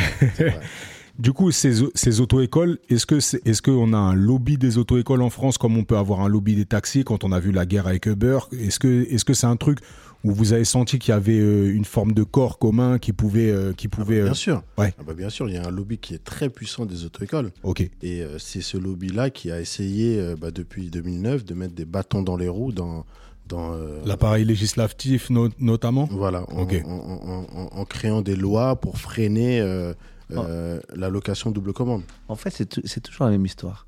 Du 1.18 1.32
coup, 1.32 1.50
ces, 1.50 1.82
ces 1.94 2.20
auto-écoles, 2.20 2.78
est-ce 2.88 3.04
que 3.04 3.16
est-ce 3.16 3.60
qu'on 3.60 3.92
a 3.92 3.96
un 3.96 4.14
lobby 4.14 4.56
des 4.56 4.78
auto-écoles 4.78 5.22
en 5.22 5.30
France 5.30 5.58
comme 5.58 5.76
on 5.76 5.82
peut 5.82 5.96
avoir 5.96 6.20
un 6.20 6.28
lobby 6.28 6.54
des 6.54 6.64
taxis 6.64 7.02
quand 7.02 7.24
on 7.24 7.32
a 7.32 7.40
vu 7.40 7.50
la 7.50 7.66
guerre 7.66 7.88
avec 7.88 8.06
Uber? 8.06 8.38
Est-ce 8.52 8.78
que, 8.78 9.04
est-ce 9.10 9.24
que 9.24 9.34
c'est 9.34 9.48
un 9.48 9.56
truc 9.56 9.80
où 10.22 10.30
vous 10.32 10.52
avez 10.52 10.64
senti 10.64 11.00
qu'il 11.00 11.10
y 11.10 11.16
avait 11.16 11.38
euh, 11.40 11.72
une 11.74 11.84
forme 11.84 12.12
de 12.12 12.22
corps 12.22 12.58
commun 12.60 12.98
qui 12.98 13.12
pouvait, 13.12 13.50
euh, 13.50 13.72
qui 13.72 13.86
Ah 13.86 13.90
bah, 13.90 13.96
pouvait, 14.04 14.20
euh, 14.20 14.24
bien 14.26 14.34
sûr. 14.34 14.62
ouais. 14.78 14.94
Ah 14.96 15.02
bah, 15.04 15.14
bien 15.14 15.28
sûr, 15.28 15.48
il 15.48 15.54
y 15.56 15.58
a 15.58 15.66
un 15.66 15.70
lobby 15.72 15.98
qui 15.98 16.14
est 16.14 16.22
très 16.22 16.50
puissant 16.50 16.86
des 16.86 17.04
auto-écoles. 17.04 17.50
ok, 17.64 17.88
Et 18.02 18.22
c'est 18.38 18.60
ce 18.60 18.76
lobby-là 18.78 19.30
qui 19.30 19.50
a 19.50 19.60
essayé, 19.60 20.34
bah, 20.40 20.52
depuis 20.52 20.88
2009, 20.88 21.44
de 21.44 21.54
mettre 21.54 21.74
des 21.74 21.84
bâtons 21.84 22.22
dans 22.22 22.36
les 22.36 22.48
roues 22.48 22.70
dans. 22.72 23.04
dans 23.48 23.72
euh, 23.72 23.98
l'appareil 24.06 24.44
législatif 24.44 25.30
no- 25.30 25.48
notamment? 25.58 26.08
Voilà, 26.12 26.44
en, 26.52 26.62
Ok. 26.62 26.80
en- 26.84 26.90
en- 26.90 27.46
en- 27.60 27.68
en 27.80 27.84
créant 27.84 28.22
des 28.22 28.36
lois 28.36 28.76
pour 28.76 28.98
freiner 28.98 29.60
euh, 29.60 29.94
euh, 30.36 30.80
la 30.94 31.08
location 31.08 31.50
double 31.50 31.72
commande. 31.72 32.02
En 32.28 32.34
fait, 32.36 32.50
c'est 32.50 32.66
tou- 32.66 32.82
c'est 32.84 33.00
toujours 33.00 33.26
la 33.26 33.32
même 33.32 33.46
histoire. 33.46 33.86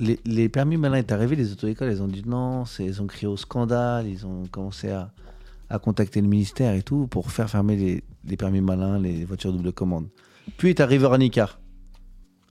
Les, 0.00 0.18
les 0.24 0.48
permis 0.48 0.76
malins 0.76 0.96
est 0.98 1.12
arrivé, 1.12 1.36
les 1.36 1.52
auto-écoles, 1.52 1.88
elles 1.90 2.02
ont 2.02 2.08
dit 2.08 2.22
non, 2.26 2.64
ils 2.80 3.00
ont 3.02 3.06
crié 3.06 3.26
au 3.28 3.36
scandale, 3.36 4.08
ils 4.08 4.26
ont 4.26 4.44
commencé 4.50 4.90
à, 4.90 5.10
à 5.70 5.78
contacter 5.78 6.20
le 6.20 6.26
ministère 6.28 6.74
et 6.74 6.82
tout 6.82 7.06
pour 7.06 7.30
faire 7.30 7.48
fermer 7.48 7.76
les, 7.76 8.02
les 8.26 8.36
permis 8.36 8.60
malins, 8.60 8.98
les 8.98 9.24
voitures 9.24 9.52
double 9.52 9.72
commande. 9.72 10.08
Puis 10.56 10.70
est 10.70 10.80
arrivé 10.80 11.04
Ornicar. 11.04 11.60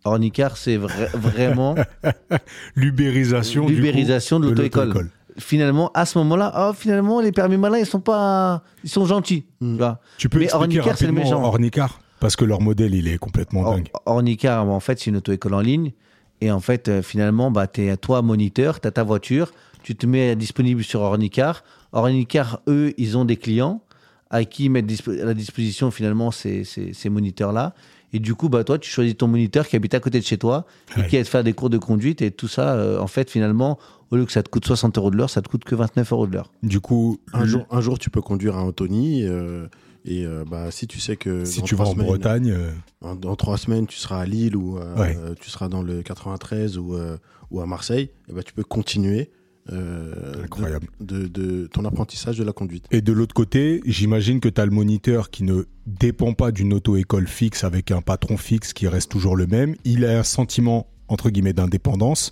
Ornicar, 0.05 0.55
c'est 0.57 0.77
vra- 0.77 1.15
vraiment 1.15 1.75
L'ubérisation, 2.75 3.67
de 3.67 4.49
l'auto-école. 4.49 5.09
Finalement, 5.37 5.91
à 5.93 6.05
ce 6.05 6.17
moment-là, 6.19 6.53
oh, 6.69 6.73
finalement, 6.73 7.21
les 7.21 7.31
permis 7.31 7.57
malins, 7.57 7.77
ils 7.79 7.85
sont 7.85 7.99
pas, 8.01 8.63
ils 8.83 8.89
sont 8.89 9.05
gentils. 9.05 9.45
Mm. 9.61 9.77
tu 10.17 10.27
peux 10.29 10.39
Mais 10.39 10.45
expliquer 10.45 10.79
Ornicar, 10.79 10.97
c'est 10.97 11.05
le 11.05 11.11
rapidement 11.13 11.23
méchant. 11.37 11.43
Ornicar? 11.43 11.99
Parce 12.21 12.37
que 12.37 12.45
leur 12.45 12.61
modèle, 12.61 12.95
il 12.95 13.07
est 13.09 13.17
complètement 13.17 13.63
Or- 13.63 13.75
dingue. 13.75 13.89
Ornicar, 14.05 14.65
en 14.69 14.79
fait, 14.79 14.99
c'est 14.99 15.09
une 15.09 15.17
auto-école 15.17 15.53
en 15.55 15.59
ligne. 15.59 15.91
Et 16.39 16.49
en 16.51 16.59
fait, 16.61 16.87
euh, 16.87 17.01
finalement, 17.01 17.51
bah, 17.51 17.67
tu 17.67 17.85
es 17.85 17.97
toi 17.97 18.21
moniteur, 18.21 18.79
tu 18.79 18.87
as 18.87 18.91
ta 18.91 19.03
voiture, 19.03 19.51
tu 19.83 19.95
te 19.95 20.05
mets 20.07 20.35
disponible 20.37 20.83
sur 20.83 21.01
Ornicar. 21.01 21.63
Ornicar, 21.91 22.61
eux, 22.67 22.93
ils 22.97 23.17
ont 23.17 23.25
des 23.25 23.35
clients 23.37 23.81
à 24.29 24.45
qui 24.45 24.65
ils 24.65 24.69
mettent 24.69 24.89
à 25.07 25.25
la 25.25 25.33
disposition 25.33 25.91
finalement 25.91 26.31
ces, 26.31 26.63
ces, 26.63 26.93
ces 26.93 27.09
moniteurs-là. 27.09 27.73
Et 28.13 28.19
du 28.19 28.33
coup, 28.35 28.49
bah, 28.49 28.63
toi, 28.63 28.77
tu 28.79 28.89
choisis 28.89 29.15
ton 29.15 29.27
moniteur 29.27 29.67
qui 29.67 29.75
habite 29.75 29.93
à 29.93 29.99
côté 29.99 30.19
de 30.19 30.25
chez 30.25 30.37
toi 30.37 30.65
et 30.95 31.01
Ouais. 31.01 31.07
qui 31.07 31.15
aide 31.17 31.25
à 31.25 31.29
faire 31.29 31.43
des 31.43 31.53
cours 31.53 31.69
de 31.69 31.77
conduite. 31.77 32.21
Et 32.21 32.31
tout 32.31 32.47
ça, 32.47 32.73
euh, 32.73 32.99
en 32.99 33.07
fait, 33.07 33.29
finalement, 33.29 33.77
au 34.09 34.15
lieu 34.17 34.25
que 34.25 34.31
ça 34.31 34.43
te 34.43 34.49
coûte 34.49 34.65
60 34.65 34.97
euros 34.97 35.11
de 35.11 35.17
l'heure, 35.17 35.29
ça 35.29 35.41
te 35.41 35.47
coûte 35.47 35.63
que 35.63 35.75
29 35.75 36.11
euros 36.11 36.27
de 36.27 36.33
l'heure. 36.33 36.51
Du 36.63 36.79
coup, 36.81 37.19
Un 37.33 37.41
le- 37.41 37.45
jour, 37.45 37.65
un 37.71 37.81
jour, 37.81 37.99
tu 37.99 38.09
peux 38.09 38.21
conduire 38.21 38.57
un 38.57 38.63
Anthony. 38.63 39.23
euh, 39.23 39.67
et 40.05 40.25
euh, 40.25 40.43
bah, 40.49 40.71
si 40.71 40.87
tu 40.87 40.99
sais 40.99 41.15
que 41.15 41.45
si 41.45 41.61
tu 41.61 41.75
vas 41.75 41.85
en 41.85 41.91
semaines- 41.91 42.07
Bretagne, 42.07 42.51
euh, 42.51 42.71
en- 43.01 43.15
dans 43.15 43.35
trois 43.35 43.57
semaines, 43.57 43.87
tu 43.87 43.97
seras 43.97 44.21
à 44.21 44.25
Lille 44.25 44.55
ou 44.55 44.77
euh, 44.77 44.95
Ouais. 44.97 45.17
euh, 45.19 45.33
tu 45.39 45.49
seras 45.49 45.67
dans 45.69 45.81
le 45.83 46.01
93 46.01 46.77
ou, 46.77 46.95
euh, 46.95 47.17
ou 47.51 47.61
à 47.61 47.65
Marseille, 47.65 48.09
et 48.29 48.33
bah, 48.33 48.41
tu 48.43 48.53
peux 48.53 48.63
continuer 48.63 49.29
euh, 49.71 50.43
incroyable. 50.43 50.87
de, 50.99 51.27
de- 51.27 51.27
de 51.27 51.67
ton 51.67 51.85
apprentissage 51.85 52.37
de 52.37 52.43
la 52.43 52.51
conduite. 52.51 52.85
Et 52.91 53.01
de 53.01 53.13
l'autre 53.13 53.33
côté, 53.35 53.81
j'imagine 53.85 54.39
que 54.39 54.49
tu 54.49 54.59
as 54.59 54.65
le 54.65 54.71
moniteur 54.71 55.29
qui 55.29 55.43
ne 55.43 55.63
dépend 55.85 56.33
pas 56.33 56.51
d'une 56.51 56.73
auto-école 56.73 57.27
fixe 57.27 57.63
avec 57.63 57.91
un 57.91 58.01
patron 58.01 58.37
fixe 58.37 58.73
qui 58.73 58.87
reste 58.87 59.11
toujours 59.11 59.35
le 59.35 59.45
même. 59.47 59.75
Il 59.85 60.03
a 60.05 60.17
un 60.19 60.23
sentiment, 60.23 60.87
entre 61.09 61.29
guillemets, 61.29 61.53
d'indépendance. 61.53 62.31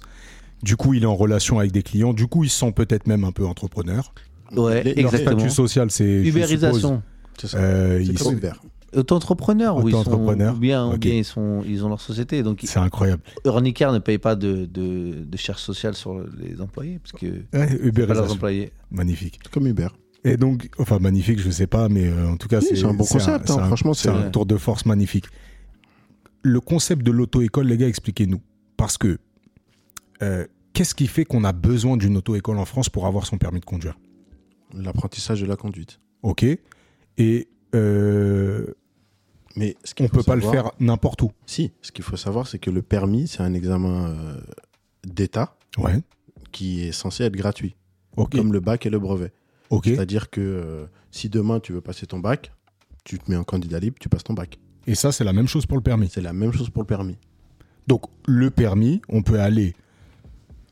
Du 0.63 0.75
coup, 0.75 0.93
il 0.95 1.03
est 1.03 1.05
en 1.07 1.15
relation 1.15 1.59
avec 1.59 1.71
des 1.71 1.83
clients. 1.83 2.13
Du 2.13 2.25
coup, 2.27 2.43
il 2.43 2.49
se 2.49 2.59
sent 2.59 2.71
peut-être 2.71 3.05
même 3.07 3.23
un 3.23 3.31
peu 3.31 3.45
entrepreneur. 3.45 4.11
Ouais, 4.51 4.83
Les- 4.83 4.95
Leur 4.95 5.13
exactement. 5.13 5.39
statut 5.39 5.53
social, 5.53 5.91
c'est. 5.91 6.23
je 6.23 6.25
suppose, 6.31 6.51
Ubérisation. 6.51 7.03
C'est 7.39 7.47
ça. 7.47 7.57
euh, 7.57 7.97
C'est 7.99 8.05
ils 8.11 8.19
sont- 8.19 8.31
Uber. 8.33 8.51
Auto-entrepreneurs, 8.95 9.77
ou 9.77 9.87
ils 9.87 9.91
sont, 9.91 9.99
Auto-entrepreneurs, 9.99 10.55
ou 10.55 10.59
bien, 10.59 10.87
ou 10.87 10.93
ok. 10.93 10.99
bien 10.99 11.13
ils, 11.13 11.23
sont, 11.23 11.61
ils 11.63 11.85
ont 11.85 11.89
leur 11.89 12.01
société. 12.01 12.41
Donc, 12.41 12.61
C'est 12.63 12.79
incroyable. 12.79 13.21
Ornicar 13.45 13.93
ne 13.93 13.99
paye 13.99 14.17
pas 14.17 14.35
de, 14.35 14.65
de, 14.65 15.23
de 15.25 15.37
charges 15.37 15.61
sociales 15.61 15.93
sur 15.93 16.19
les 16.39 16.59
employés, 16.59 16.97
parce 16.99 17.11
que 17.11 17.27
Ouais, 17.53 17.91
pas 18.07 18.13
leurs 18.15 18.31
employés. 18.31 18.71
Magnifique. 18.89 19.39
Comme 19.51 19.67
Uber. 19.67 19.89
Et 20.23 20.37
donc, 20.37 20.69
enfin, 20.79 20.97
magnifique, 20.99 21.39
je 21.39 21.51
sais 21.51 21.67
pas, 21.67 21.87
mais 21.87 22.07
euh, 22.07 22.29
en 22.29 22.35
tout 22.37 22.47
cas, 22.47 22.59
Oui, 22.61 22.67
c'est 22.71 22.83
un 22.83 22.93
bon 22.93 23.05
concept, 23.05 23.29
hein, 23.51 23.53
c'est 23.55 23.61
un- 23.61 23.65
franchement, 23.67 23.93
c'est 23.93 24.09
un 24.09 24.31
tour 24.31 24.45
de 24.47 24.57
force 24.57 24.85
magnifique. 24.87 25.25
Le 26.41 26.59
concept 26.59 27.03
de 27.05 27.11
l'auto-école, 27.11 27.67
les 27.67 27.77
gars, 27.77 27.87
expliquez-nous. 27.87 28.41
Parce 28.75 28.97
que, 28.97 29.19
euh, 30.23 30.45
qu'est-ce 30.73 30.95
qui 30.95 31.07
fait 31.07 31.25
qu'on 31.25 31.43
a 31.43 31.51
besoin 31.53 31.95
d'une 31.95 32.17
auto-école 32.17 32.57
en 32.57 32.65
France 32.65 32.89
pour 32.89 33.05
avoir 33.05 33.25
son 33.27 33.37
permis 33.37 33.59
de 33.59 33.65
conduire? 33.65 33.97
L'apprentissage 34.73 35.41
de 35.41 35.45
la 35.45 35.55
conduite. 35.55 35.99
Ok. 36.23 36.45
Et 37.19 37.47
euh, 37.75 38.65
Mais 39.55 39.77
ce 39.83 39.93
on 39.99 40.07
peut 40.07 40.23
pas 40.23 40.35
le 40.35 40.41
faire 40.41 40.71
n'importe 40.79 41.21
où. 41.21 41.31
Si, 41.45 41.71
ce 41.81 41.91
qu'il 41.91 42.03
faut 42.03 42.17
savoir, 42.17 42.47
c'est 42.47 42.57
que 42.59 42.71
le 42.71 42.81
permis, 42.81 43.27
c'est 43.27 43.41
un 43.41 43.53
examen 43.53 44.09
euh, 44.09 44.41
d'État 45.05 45.55
Ouais. 45.77 46.01
qui 46.51 46.81
est 46.83 46.91
censé 46.91 47.23
être 47.25 47.35
gratuit, 47.35 47.75
comme 48.31 48.51
le 48.51 48.59
bac 48.59 48.85
et 48.87 48.89
le 48.89 48.97
brevet. 48.97 49.31
C'est-à-dire 49.83 50.31
que 50.31 50.41
euh, 50.41 50.85
si 51.11 51.29
demain 51.29 51.59
tu 51.59 51.73
veux 51.73 51.81
passer 51.81 52.07
ton 52.07 52.17
bac, 52.19 52.51
tu 53.03 53.19
te 53.19 53.29
mets 53.29 53.37
en 53.37 53.43
candidat 53.43 53.79
libre, 53.79 53.97
tu 53.99 54.09
passes 54.09 54.23
ton 54.23 54.33
bac. 54.33 54.57
Et 54.87 54.95
ça, 54.95 55.11
c'est 55.11 55.23
la 55.23 55.33
même 55.33 55.47
chose 55.47 55.67
pour 55.67 55.77
le 55.77 55.83
permis. 55.83 56.09
C'est 56.09 56.21
la 56.21 56.33
même 56.33 56.51
chose 56.51 56.69
pour 56.71 56.81
le 56.81 56.87
permis. 56.87 57.17
Donc, 57.85 58.03
le 58.25 58.49
permis, 58.49 59.01
on 59.09 59.21
peut 59.21 59.39
aller. 59.39 59.75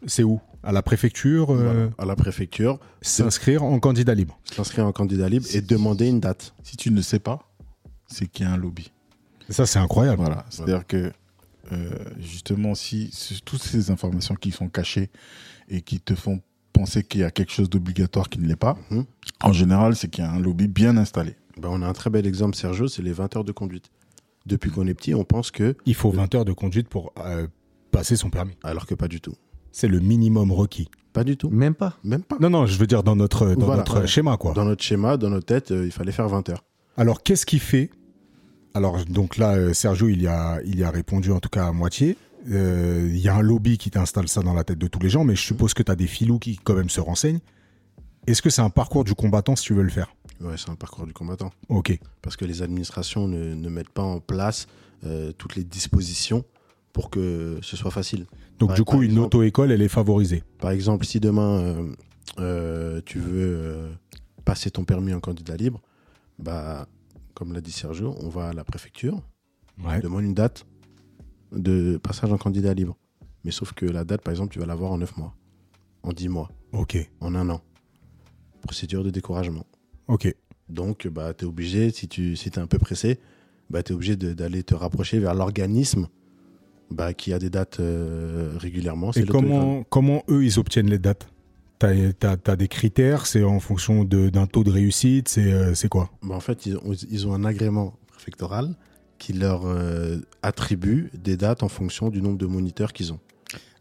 C'est 0.08 0.24
où? 0.24 0.40
À 0.68 0.74
la 0.74 0.82
préfecture, 0.82 1.52
euh, 1.52 1.56
Voilà. 1.64 1.90
À 1.98 2.06
la 2.06 2.16
préfecture, 2.18 2.78
s'inscrire 3.02 3.64
en 3.64 3.80
candidat 3.80 4.14
libre. 4.14 4.38
s'inscrire 4.52 4.86
en 4.86 4.92
candidat 4.92 5.30
libre 5.30 5.46
et 5.54 5.62
demander 5.62 6.08
une 6.08 6.20
date. 6.20 6.54
Si 6.64 6.76
tu 6.76 6.92
ne 6.92 7.02
sais 7.02 7.20
pas, 7.20 7.40
c'est 8.08 8.28
qu'il 8.28 8.46
y 8.46 8.50
a 8.50 8.52
un 8.52 8.58
lobby. 8.58 8.92
Ça, 9.50 9.66
c'est 9.66 9.80
incroyable. 9.80 10.18
Voilà. 10.20 10.46
C'est-à-dire 10.50 10.86
que, 10.86 11.12
euh, 11.72 11.90
justement, 12.20 12.76
si 12.76 13.10
si 13.14 13.42
toutes 13.46 13.64
ces 13.64 13.92
informations 13.92 14.36
qui 14.36 14.52
sont 14.52 14.68
cachées 14.68 15.10
et 15.70 15.82
qui 15.82 16.02
te 16.02 16.16
font 16.16 16.42
penser 16.74 17.02
qu'il 17.02 17.22
y 17.22 17.24
a 17.24 17.32
quelque 17.32 17.52
chose 17.54 17.70
d'obligatoire 17.70 18.28
qui 18.30 18.40
ne 18.40 18.46
l'est 18.48 18.56
pas, 18.58 18.78
Mhm. 18.92 19.06
en 19.42 19.54
général, 19.54 19.96
c'est 19.96 20.10
qu'il 20.10 20.24
y 20.24 20.28
a 20.28 20.32
un 20.32 20.40
lobby 20.40 20.68
bien 20.68 20.98
installé. 20.98 21.36
Ben, 21.58 21.70
on 21.72 21.82
a 21.82 21.88
un 21.88 21.94
très 21.94 22.10
bel 22.10 22.28
exemple, 22.28 22.56
Sergio, 22.58 22.88
c'est 22.90 23.02
les 23.02 23.14
20 23.14 23.36
heures 23.38 23.46
de 23.46 23.54
conduite. 23.54 23.90
Depuis 24.46 24.70
qu'on 24.70 24.86
est 24.86 24.94
petit, 24.94 25.16
on 25.16 25.24
pense 25.24 25.50
que, 25.50 25.76
Il 25.86 25.96
faut 25.96 26.12
20 26.12 26.36
heures 26.36 26.46
de 26.46 26.54
conduite 26.54 26.88
pour 26.90 27.14
euh, 27.20 27.48
passer 27.92 28.16
son 28.18 28.30
permis. 28.30 28.54
alors 28.64 28.86
que 28.86 28.96
pas 28.96 29.08
du 29.08 29.22
tout. 29.22 29.34
C'est 29.78 29.88
le 29.88 30.00
minimum 30.00 30.52
requis. 30.52 30.90
Pas 31.14 31.24
du 31.24 31.38
tout. 31.38 31.52
Même 31.52 31.76
pas. 31.76 32.00
Même 32.04 32.24
pas. 32.24 32.38
Non, 32.40 32.50
non, 32.50 32.66
je 32.66 32.80
veux 32.80 32.88
dire 32.88 33.04
dans 33.04 33.16
notre, 33.16 33.54
dans 33.54 33.68
Voilà, 33.68 33.84
notre 33.84 34.08
schéma, 34.08 34.36
quoi. 34.36 34.54
Dans 34.54 34.66
notre 34.66 34.84
schéma, 34.84 35.18
dans 35.18 35.30
notre 35.30 35.46
tête, 35.46 35.70
euh, 35.70 35.86
il 35.86 35.92
fallait 35.92 36.12
faire 36.12 36.28
20 36.28 36.50
heures. 36.50 36.64
Alors, 36.98 37.22
qu'est-ce 37.22 37.46
qui 37.46 37.60
fait? 37.60 37.92
Alors, 38.74 39.06
donc 39.06 39.38
là, 39.38 39.52
euh, 39.56 39.74
Sergio, 39.76 40.08
il 40.10 40.20
y 40.20 40.26
a, 40.26 40.60
il 40.66 40.80
y 40.80 40.84
a 40.84 40.90
répondu 40.90 41.32
en 41.32 41.40
tout 41.40 41.50
cas 41.50 41.68
à 41.68 41.72
moitié. 41.74 42.18
Euh, 42.50 43.08
Il 43.08 43.20
y 43.20 43.30
a 43.30 43.36
un 43.36 43.44
lobby 43.44 43.78
qui 43.78 43.92
t'installe 43.92 44.28
ça 44.28 44.42
dans 44.42 44.56
la 44.56 44.64
tête 44.64 44.80
de 44.80 44.88
tous 44.88 44.98
les 44.98 45.10
gens, 45.10 45.24
mais 45.24 45.36
je 45.36 45.44
suppose 45.44 45.76
que 45.76 45.84
tu 45.84 45.92
as 45.92 45.96
des 45.96 46.08
filous 46.08 46.40
qui, 46.40 46.58
quand 46.58 46.74
même, 46.74 46.90
se 46.90 47.00
renseignent. 47.00 47.42
Est-ce 48.26 48.42
que 48.42 48.50
c'est 48.50 48.64
un 48.64 48.72
parcours 48.72 49.04
du 49.04 49.14
combattant 49.14 49.56
si 49.56 49.66
tu 49.66 49.76
veux 49.76 49.84
le 49.84 49.90
faire? 49.92 50.16
Ouais, 50.42 50.56
c'est 50.58 50.72
un 50.72 50.76
parcours 50.76 51.06
du 51.06 51.14
combattant. 51.14 51.52
Ok. 51.70 52.00
Parce 52.24 52.36
que 52.36 52.46
les 52.46 52.64
administrations 52.64 53.28
ne, 53.28 53.54
ne 53.54 53.70
mettent 53.70 53.90
pas 53.90 54.02
en 54.02 54.22
place 54.22 54.66
euh, 55.06 55.32
toutes 55.34 55.56
les 55.56 55.64
dispositions 55.64 56.46
pour 56.98 57.12
que 57.12 57.60
ce 57.62 57.78
soit 57.78 57.92
facile. 57.92 58.26
Donc 58.58 58.74
du 58.74 58.84
coup, 58.84 59.04
une 59.04 59.20
auto-école, 59.20 59.72
elle 59.72 59.84
est 59.84 59.88
favorisée. 59.88 60.42
Par 60.58 60.72
exemple, 60.72 61.06
si 61.06 61.20
demain 61.20 61.60
euh, 61.60 61.94
euh, 62.40 63.02
tu 63.06 63.20
veux 63.20 63.56
euh, 63.56 63.92
passer 64.46 64.72
ton 64.72 64.84
permis 64.84 65.14
en 65.14 65.20
candidat 65.20 65.56
libre, 65.56 65.80
bah, 66.40 66.88
comme 67.36 67.54
l'a 67.54 67.62
dit 67.62 67.72
Sergio, 67.72 68.16
on 68.20 68.30
va 68.30 68.48
à 68.50 68.54
la 68.54 68.64
préfecture, 68.64 69.22
Ouais. 69.78 69.98
on 69.98 70.00
demande 70.00 70.24
une 70.24 70.34
date 70.34 70.66
de 71.52 71.98
passage 71.98 72.34
en 72.34 72.40
candidat 72.40 72.74
libre. 72.74 72.98
Mais 73.44 73.52
sauf 73.52 73.74
que 73.74 73.86
la 73.86 74.04
date, 74.04 74.24
par 74.24 74.32
exemple, 74.32 74.52
tu 74.52 74.58
vas 74.60 74.66
l'avoir 74.66 74.92
en 74.92 74.98
9 74.98 75.18
mois, 75.18 75.36
en 76.02 76.14
10 76.14 76.30
mois, 76.30 76.50
Ok. 76.72 76.98
en 77.20 77.36
un 77.36 77.48
an. 77.52 77.62
Procédure 78.64 79.04
de 79.04 79.12
découragement. 79.12 79.68
Ok. 80.08 80.36
Donc, 80.68 81.08
bah, 81.08 81.36
tu 81.36 81.46
es 81.46 81.48
obligé, 81.48 81.92
si 81.92 82.08
tu 82.08 82.36
si 82.36 82.50
es 82.50 82.58
un 82.58 82.66
peu 82.66 82.80
pressé, 82.80 83.20
bah, 83.70 83.84
tu 83.84 83.92
es 83.92 83.96
obligé 83.96 84.16
d'aller 84.16 84.64
te 84.64 84.74
rapprocher 84.74 85.20
vers 85.20 85.36
l'organisme 85.36 86.08
bah, 86.92 87.14
qui 87.14 87.34
a 87.34 87.40
des 87.40 87.50
dates 87.50 87.80
euh, 87.80 88.52
régulièrement. 88.58 89.12
Et 89.14 89.24
comment, 89.26 89.84
comment 89.90 90.24
eux, 90.30 90.44
ils 90.46 90.60
obtiennent 90.60 90.90
les 90.90 91.00
dates? 91.00 91.28
T'as 91.80 91.92
as, 92.46 92.56
des 92.56 92.68
critères, 92.68 93.28
c'est 93.28 93.44
en 93.44 93.60
fonction 93.60 94.04
de- 94.04 94.30
d'un 94.30 94.48
taux 94.48 94.64
de 94.64 94.72
réussite, 94.72 95.28
c'est 95.30 95.52
euh, 95.54 95.76
c'est 95.76 95.90
quoi? 95.90 96.10
Bah, 96.24 96.34
En 96.36 96.40
fait, 96.40 96.66
ils 96.66 96.76
ont, 96.78 96.94
ils 97.12 97.28
ont 97.28 97.34
un 97.34 97.46
agrément 97.46 97.94
préfectoral 98.08 98.76
qui 99.20 99.34
leur 99.34 99.62
euh, 99.66 100.18
attribue 100.42 101.12
des 101.14 101.38
dates 101.38 101.62
en 101.64 101.68
fonction 101.70 102.10
du 102.10 102.22
nombre 102.22 102.38
de 102.40 102.48
moniteurs 102.48 102.94
qu'ils 102.94 103.14
ont. 103.14 103.20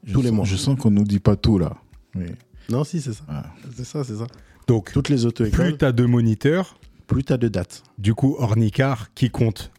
Je 0.04 0.12
Tous 0.12 0.20
les 0.20 0.28
sens- 0.28 0.36
mois. 0.36 0.44
Je 0.44 0.56
sens 0.56 0.78
qu'on 0.78 0.90
nous 0.90 1.04
dit 1.04 1.20
pas 1.20 1.36
tout 1.36 1.58
là. 1.58 1.76
Mais 2.14 2.34
Non, 2.70 2.84
si, 2.84 3.00
c'est 3.00 3.12
ça. 3.14 3.24
Ah. 3.28 3.44
C'est 3.74 3.84
ça, 3.84 4.04
c'est 4.04 4.16
ça. 4.16 4.26
Donc, 4.66 4.92
Toutes 4.92 5.08
les 5.08 5.16
plus 5.16 5.26
auto-écoles, 5.26 5.76
t'as 5.78 5.92
de 5.92 6.04
moniteurs, 6.04 6.78
plus 7.06 7.22
tu 7.24 7.32
as 7.32 7.36
de 7.38 7.48
dates. 7.48 7.82
du 7.98 8.12
coup, 8.14 8.36
Ornicar, 8.38 9.12
qui 9.14 9.30
compte? 9.30 9.70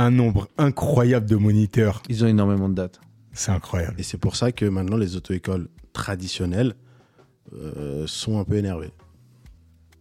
Un 0.00 0.10
nombre 0.10 0.48
incroyable 0.58 1.26
de 1.26 1.36
moniteurs, 1.36 2.02
Ils 2.08 2.24
ont 2.24 2.28
énormément 2.28 2.68
de 2.68 2.74
dates. 2.74 3.00
c'est 3.32 3.50
incroyable. 3.52 3.94
Et 3.98 4.02
c'est 4.02 4.18
pour 4.18 4.36
ça 4.36 4.52
que 4.52 4.64
maintenant, 4.64 4.96
les 4.96 5.16
auto-écoles 5.16 5.68
traditionnelles 5.92 6.74
euh, 7.54 8.06
sont 8.06 8.38
un 8.38 8.44
peu 8.44 8.56
énervées. 8.56 8.92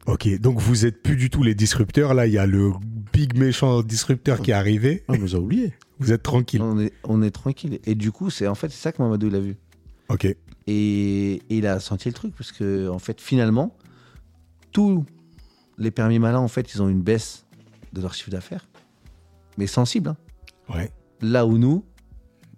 Ok, 0.05 0.27
donc 0.39 0.59
vous 0.59 0.85
êtes 0.85 1.03
plus 1.03 1.15
du 1.15 1.29
tout 1.29 1.43
les 1.43 1.53
disrupteurs. 1.55 2.13
Là, 2.13 2.25
il 2.27 2.33
y 2.33 2.37
a 2.37 2.45
le 2.45 2.71
big 3.13 3.37
méchant 3.37 3.81
disrupteur 3.83 4.41
qui 4.41 4.51
est 4.51 4.55
arrivé. 4.55 5.03
Ah, 5.07 5.13
on 5.13 5.17
nous 5.17 5.35
a 5.35 5.39
oubliés. 5.39 5.73
Vous 5.99 6.13
êtes 6.13 6.23
tranquille. 6.23 6.61
On 6.61 6.79
est, 6.79 6.93
on 7.03 7.21
est 7.21 7.29
tranquille. 7.31 7.79
Et 7.85 7.93
du 7.93 8.13
coup, 8.13 8.29
c'est 8.29 8.47
en 8.47 8.55
fait 8.55 8.69
c'est 8.69 8.81
ça 8.81 8.91
que 8.93 9.01
Mamadou 9.01 9.27
il 9.27 9.35
a 9.35 9.41
vu. 9.41 9.57
Ok. 10.07 10.23
Et, 10.23 10.35
et 10.67 11.41
il 11.49 11.67
a 11.67 11.81
senti 11.81 12.07
le 12.07 12.13
truc 12.13 12.33
parce 12.37 12.53
que 12.53 12.87
en 12.87 12.99
fait 12.99 13.19
finalement 13.19 13.75
tous 14.71 15.03
les 15.77 15.91
permis 15.91 16.17
malins 16.19 16.39
en 16.39 16.47
fait 16.47 16.73
ils 16.73 16.81
ont 16.81 16.87
une 16.87 17.01
baisse 17.01 17.45
de 17.91 17.99
leur 18.01 18.13
chiffre 18.13 18.29
d'affaires, 18.29 18.68
mais 19.60 19.68
sensible. 19.68 20.10
hein. 20.10 20.18
Ouais. 20.74 20.91
Là 21.22 21.45
où 21.45 21.57
nous, 21.57 21.84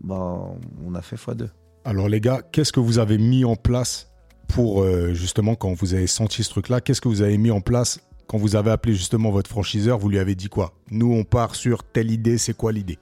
bah, 0.03 0.37
on 0.85 0.93
a 0.95 1.01
fait 1.01 1.15
x2. 1.15 1.49
Alors 1.83 2.07
les 2.07 2.21
gars, 2.21 2.41
qu'est-ce 2.51 2.71
que 2.71 2.79
vous 2.79 2.99
avez 2.99 3.17
mis 3.17 3.43
en 3.43 3.55
place 3.55 4.11
pour 4.47 4.83
euh, 4.83 5.13
justement 5.13 5.55
quand 5.55 5.73
vous 5.73 5.95
avez 5.95 6.05
senti 6.07 6.43
ce 6.43 6.49
truc-là 6.51 6.79
Qu'est-ce 6.79 7.01
que 7.01 7.07
vous 7.07 7.23
avez 7.23 7.37
mis 7.39 7.49
en 7.49 7.59
place 7.61 7.99
quand 8.27 8.37
vous 8.37 8.55
avez 8.55 8.69
appelé 8.69 8.93
justement 8.93 9.31
votre 9.31 9.49
franchiseur 9.49 9.97
Vous 9.97 10.09
lui 10.09 10.19
avez 10.19 10.35
dit 10.35 10.47
quoi? 10.47 10.73
Nous, 10.91 11.11
on 11.11 11.23
part 11.23 11.55
sur 11.55 11.83
telle 11.83 12.11
idée. 12.11 12.37
C'est 12.37 12.53
quoi 12.55 12.71
l'idée? 12.71 12.99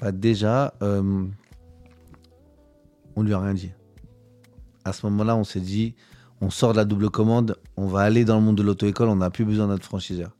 Bah, 0.00 0.12
déjà, 0.12 0.74
euh, 0.82 1.24
on 3.16 3.22
lui 3.22 3.32
a 3.32 3.38
rien 3.40 3.54
dit. 3.54 3.70
À 4.84 4.92
ce 4.92 5.06
moment-là, 5.06 5.34
on 5.34 5.44
s'est 5.44 5.60
dit, 5.60 5.94
on 6.42 6.50
sort 6.50 6.72
de 6.72 6.76
la 6.76 6.84
double 6.84 7.08
commande, 7.08 7.56
on 7.78 7.86
va 7.86 8.00
aller 8.00 8.26
dans 8.26 8.36
le 8.36 8.42
monde 8.42 8.56
de 8.58 8.62
l'auto-école, 8.62 9.08
on 9.08 9.16
n'a 9.16 9.30
plus 9.30 9.46
besoin 9.46 9.64
de 9.66 9.70
notre 9.72 9.86
franchiseur. 9.86 10.36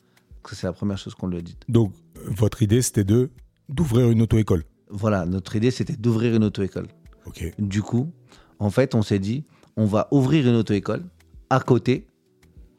C'est 0.52 0.66
la 0.66 0.72
première 0.72 0.98
chose 0.98 1.14
qu'on 1.14 1.28
lui 1.28 1.38
a 1.38 1.42
dit. 1.42 1.56
Donc, 1.68 1.92
votre 2.26 2.62
idée, 2.62 2.82
c'était 2.82 3.04
de 3.04 3.30
d'ouvrir 3.68 4.10
une 4.10 4.22
auto-école. 4.22 4.64
Voilà, 4.90 5.24
notre 5.26 5.56
idée, 5.56 5.70
c'était 5.70 5.96
d'ouvrir 5.96 6.34
une 6.34 6.44
auto-école. 6.44 6.86
Ok. 7.26 7.52
Du 7.58 7.80
coup, 7.82 8.12
en 8.58 8.70
fait, 8.70 8.94
on 8.94 9.02
s'est 9.02 9.18
dit, 9.18 9.44
on 9.76 9.86
va 9.86 10.08
ouvrir 10.10 10.46
une 10.46 10.54
auto-école 10.56 11.02
à 11.50 11.60
côté 11.60 12.06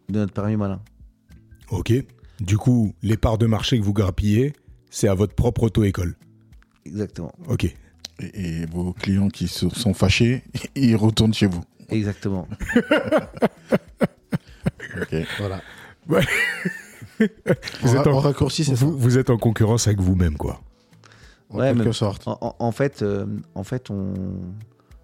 de 0.09 0.20
notre 0.20 0.34
permis 0.34 0.55
malin. 0.55 0.82
Ok. 1.72 1.91
Du 2.39 2.57
coup, 2.57 2.93
les 3.01 3.18
parts 3.18 3.38
de 3.39 3.47
marché 3.47 3.80
que 3.80 3.84
vous 3.84 3.93
grappillez, 3.93 4.53
c'est 4.91 5.07
à 5.07 5.16
votre 5.16 5.34
propre 5.34 5.63
auto-école. 5.63 6.16
Exactement. 6.86 7.34
Ok. 7.47 7.63
Et, 7.66 7.76
et 8.61 8.66
vos 8.68 8.93
clients 8.93 9.30
qui 9.30 9.47
se- 9.47 9.70
sont 9.70 9.93
fâchés, 9.93 10.43
ils 10.76 10.95
retournent 10.95 11.34
chez 11.34 11.47
vous. 11.47 11.63
Exactement. 11.89 12.47
Ok. 15.01 15.16
Voilà. 15.38 15.61
Ouais. 16.07 16.24
Vous 17.82 17.95
êtes 17.95 18.07
en- 18.07 18.13
en 18.13 18.20
raccourci, 18.20 18.63
c'est 18.63 18.76
ça. 18.76 18.86
Vous, 18.86 18.97
vous 18.97 19.18
êtes 19.18 19.30
en 19.30 19.38
concurrence 19.38 19.88
avec 19.88 19.99
vous-même, 19.99 20.38
quoi. 20.38 20.61
En 21.49 21.59
Ouais, 21.59 21.74
quelque 21.74 21.88
mais- 21.88 21.93
sorte. 21.93 22.28
En, 22.28 22.38
en- 22.41 22.55
en 22.59 22.72
fait, 22.72 23.01
euh, 23.01 23.26
en 23.53 23.63
fait, 23.63 23.89
on, 23.89 24.13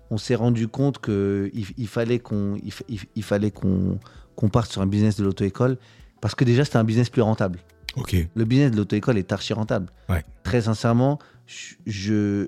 on 0.10 0.18
s'est 0.18 0.36
rendu 0.36 0.68
compte 0.68 1.00
que 1.00 1.50
il, 1.54 1.66
il 1.78 1.88
fallait 1.88 2.20
qu'on, 2.20 2.58
il, 2.64 2.72
fa- 2.72 2.84
il- 2.90 3.00
il 3.16 3.24
fallait 3.24 3.52
qu'on, 3.52 4.00
qu'on 4.36 4.50
parte 4.50 4.72
sur 4.72 4.82
un 4.82 4.88
business 4.88 5.16
de 5.18 5.24
l'auto-école 5.24 5.78
parce 6.20 6.36
que 6.36 6.44
déjà 6.44 6.66
c'était 6.66 6.78
un 6.78 6.84
business 6.84 7.10
plus 7.10 7.22
rentable. 7.22 7.60
Ok. 7.96 8.16
Le 8.36 8.46
business 8.46 8.72
de 8.72 8.78
l'auto-école 8.78 9.18
est 9.18 9.32
archi 9.32 9.54
rentable. 9.54 9.88
Ouais. 10.10 10.24
Très 10.44 10.62
sincèrement, 10.62 11.20
je, 11.46 11.76
je- 11.86 12.48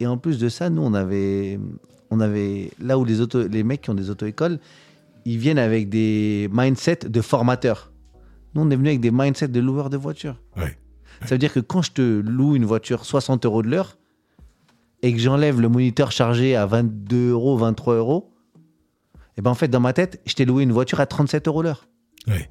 et 0.00 0.06
en 0.06 0.18
plus 0.18 0.38
de 0.38 0.48
ça, 0.48 0.70
nous 0.70 0.82
on 0.82 0.94
avait, 0.94 1.58
on 2.10 2.20
avait 2.20 2.70
là 2.80 2.98
où 2.98 3.04
les 3.04 3.20
auto, 3.20 3.46
les 3.48 3.62
mecs 3.62 3.82
qui 3.82 3.90
ont 3.90 3.94
des 3.94 4.10
auto-écoles, 4.10 4.58
ils 5.24 5.38
viennent 5.38 5.58
avec 5.58 5.88
des 5.88 6.48
mindsets 6.52 7.08
de 7.08 7.20
formateurs. 7.20 7.89
Nous 8.54 8.62
on 8.62 8.70
est 8.70 8.76
venu 8.76 8.88
avec 8.88 9.00
des 9.00 9.10
mindsets 9.10 9.48
de 9.48 9.60
loueurs 9.60 9.90
de 9.90 9.96
voitures. 9.96 10.40
Ouais. 10.56 10.76
Ça 11.22 11.34
veut 11.34 11.38
dire 11.38 11.52
que 11.52 11.60
quand 11.60 11.82
je 11.82 11.92
te 11.92 12.20
loue 12.20 12.56
une 12.56 12.64
voiture 12.64 13.04
60 13.04 13.44
euros 13.44 13.62
de 13.62 13.68
l'heure 13.68 13.98
et 15.02 15.12
que 15.12 15.18
j'enlève 15.18 15.60
le 15.60 15.68
moniteur 15.68 16.12
chargé 16.12 16.56
à 16.56 16.66
22 16.66 17.30
euros, 17.30 17.56
23 17.56 17.94
euros, 17.96 18.30
et 19.36 19.42
ben 19.42 19.50
en 19.50 19.54
fait, 19.54 19.68
dans 19.68 19.80
ma 19.80 19.92
tête, 19.94 20.20
je 20.26 20.34
t'ai 20.34 20.44
loué 20.44 20.64
une 20.64 20.72
voiture 20.72 21.00
à 21.00 21.06
37 21.06 21.48
euros 21.48 21.62
l'heure. 21.62 21.88
Ouais. 22.26 22.50